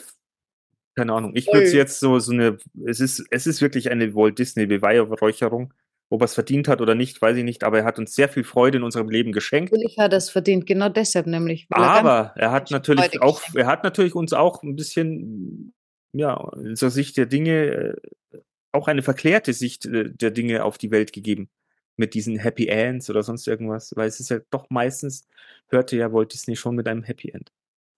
Keine 0.95 1.13
Ahnung. 1.13 1.35
Ich 1.35 1.47
würde 1.47 1.67
Voll. 1.67 1.75
jetzt 1.75 1.99
so, 1.99 2.19
so 2.19 2.31
eine, 2.31 2.57
es 2.85 2.99
ist, 2.99 3.25
es 3.29 3.47
ist 3.47 3.61
wirklich 3.61 3.89
eine 3.89 4.13
Walt 4.13 4.37
Disney 4.37 4.65
Beweihräucherung. 4.65 5.73
Ob 6.09 6.21
er 6.21 6.25
es 6.25 6.33
verdient 6.33 6.67
hat 6.67 6.81
oder 6.81 6.93
nicht, 6.93 7.21
weiß 7.21 7.37
ich 7.37 7.43
nicht, 7.43 7.63
aber 7.63 7.79
er 7.79 7.85
hat 7.85 7.97
uns 7.97 8.13
sehr 8.13 8.29
viel 8.29 8.43
Freude 8.43 8.79
in 8.79 8.83
unserem 8.83 9.09
Leben 9.09 9.31
geschenkt. 9.31 9.71
Natürlich 9.71 9.97
hat 9.97 10.11
er 10.11 10.17
es 10.17 10.29
verdient, 10.29 10.65
genau 10.65 10.89
deshalb 10.89 11.25
nämlich. 11.25 11.67
weil 11.69 11.81
er 11.81 11.89
Aber 11.89 12.33
er 12.35 12.51
hat 12.51 12.69
natürlich 12.69 13.21
auch, 13.21 13.41
er 13.55 13.65
hat 13.65 13.83
natürlich 13.83 14.13
uns 14.13 14.33
auch 14.33 14.61
ein 14.61 14.75
bisschen, 14.75 15.73
ja, 16.13 16.51
in 16.55 16.75
der 16.75 16.89
Sicht 16.89 17.17
der 17.17 17.25
Dinge, 17.25 17.95
äh, 18.33 18.37
auch 18.71 18.87
eine 18.87 19.01
verklärte 19.01 19.53
Sicht 19.53 19.85
äh, 19.85 20.09
der 20.09 20.31
Dinge 20.31 20.63
auf 20.63 20.77
die 20.77 20.91
Welt 20.91 21.13
gegeben. 21.13 21.49
Mit 21.97 22.13
diesen 22.13 22.37
Happy 22.37 22.67
Ends 22.67 23.09
oder 23.09 23.21
sonst 23.21 23.47
irgendwas. 23.47 23.93
Weil 23.95 24.07
es 24.07 24.19
ist 24.19 24.29
ja 24.29 24.39
doch 24.49 24.69
meistens, 24.69 25.27
hörte 25.67 25.97
ja 25.97 26.11
Walt 26.11 26.33
Disney 26.33 26.55
schon 26.55 26.75
mit 26.75 26.87
einem 26.87 27.03
Happy 27.03 27.29
End. 27.29 27.51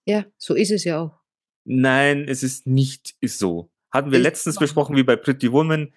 Ja, 0.05 0.25
so 0.37 0.55
ist 0.55 0.71
es 0.71 0.83
ja 0.83 0.99
auch. 0.99 1.19
Nein, 1.65 2.25
es 2.27 2.43
ist 2.43 2.67
nicht 2.67 3.15
so. 3.21 3.69
Hatten 3.91 4.11
wir 4.11 4.19
Ist 4.19 4.23
letztens 4.23 4.57
besprochen, 4.57 4.95
wie 4.95 5.03
bei 5.03 5.15
Pretty 5.15 5.51
Woman, 5.51 5.93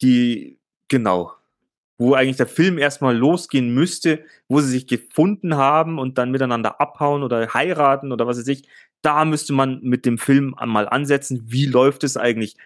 die, 0.00 0.58
genau, 0.88 1.32
wo 2.02 2.14
eigentlich 2.14 2.36
der 2.36 2.48
Film 2.48 2.78
erstmal 2.78 3.16
losgehen 3.16 3.72
müsste, 3.72 4.24
wo 4.48 4.60
sie 4.60 4.70
sich 4.70 4.86
gefunden 4.88 5.56
haben 5.56 6.00
und 6.00 6.18
dann 6.18 6.32
miteinander 6.32 6.80
abhauen 6.80 7.22
oder 7.22 7.54
heiraten 7.54 8.10
oder 8.10 8.26
was 8.26 8.38
weiß 8.38 8.48
ich. 8.48 8.68
Da 9.02 9.24
müsste 9.24 9.52
man 9.52 9.80
mit 9.82 10.04
dem 10.04 10.18
Film 10.18 10.56
mal 10.66 10.88
ansetzen. 10.88 11.44
Wie 11.46 11.66
läuft 11.66 12.02
es 12.02 12.16
eigentlich? 12.16 12.56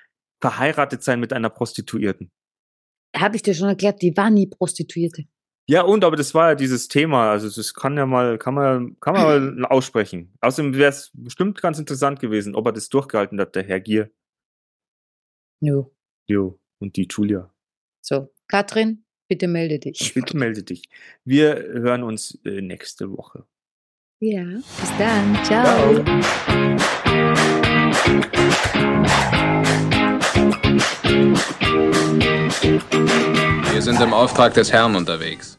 Verheiratet 0.41 1.03
sein 1.03 1.21
mit 1.21 1.35
einer 1.35 1.51
Prostituierten. 1.51 2.31
Habe 3.15 3.37
ich 3.37 3.43
dir 3.43 3.55
schon 3.55 3.69
erklärt, 3.69 4.01
die 4.01 4.17
war 4.17 4.31
nie 4.31 4.47
Prostituierte. 4.47 5.27
Ja, 5.69 5.83
und 5.83 6.05
aber 6.05 6.17
das 6.17 6.33
war 6.35 6.51
ja 6.51 6.55
dieses 6.55 6.89
Thema. 6.89 7.31
Also 7.31 7.51
das 7.51 7.75
kann 7.75 7.97
ja 7.97 8.07
mal, 8.07 8.39
kann 8.39 8.55
man, 8.55 8.99
kann 9.01 9.15
man 9.15 9.57
mal 9.57 9.65
aussprechen. 9.71 10.33
Außerdem 10.41 10.75
wäre 10.75 10.91
es 10.91 11.11
bestimmt 11.13 11.61
ganz 11.61 11.79
interessant 11.79 12.21
gewesen, 12.21 12.55
ob 12.55 12.67
er 12.67 12.73
das 12.73 12.89
durchgehalten 12.89 13.39
hat, 13.41 13.55
der 13.55 13.65
Herr 13.65 13.81
Gier. 13.81 14.11
No. 15.61 15.93
Jo, 16.27 16.59
und 16.79 16.97
die 16.97 17.07
Julia. 17.11 17.53
So, 18.03 18.33
Katrin, 18.49 19.06
bitte 19.29 19.49
melde 19.49 19.79
dich. 19.79 20.15
Bitte 20.15 20.37
melde 20.37 20.63
dich. 20.63 20.83
Wir 21.25 21.55
hören 21.55 22.03
uns 22.03 22.39
äh, 22.45 22.61
nächste 22.61 23.11
Woche. 23.11 23.45
Ja, 24.21 24.45
bis 24.45 24.93
dann. 24.99 25.45
Ciao. 25.45 26.05
Wir 33.73 33.83
sind 33.83 34.01
im 34.01 34.15
Auftrag 34.15 34.55
des 34.55 34.73
Herrn 34.73 34.97
unterwegs. 34.97 35.59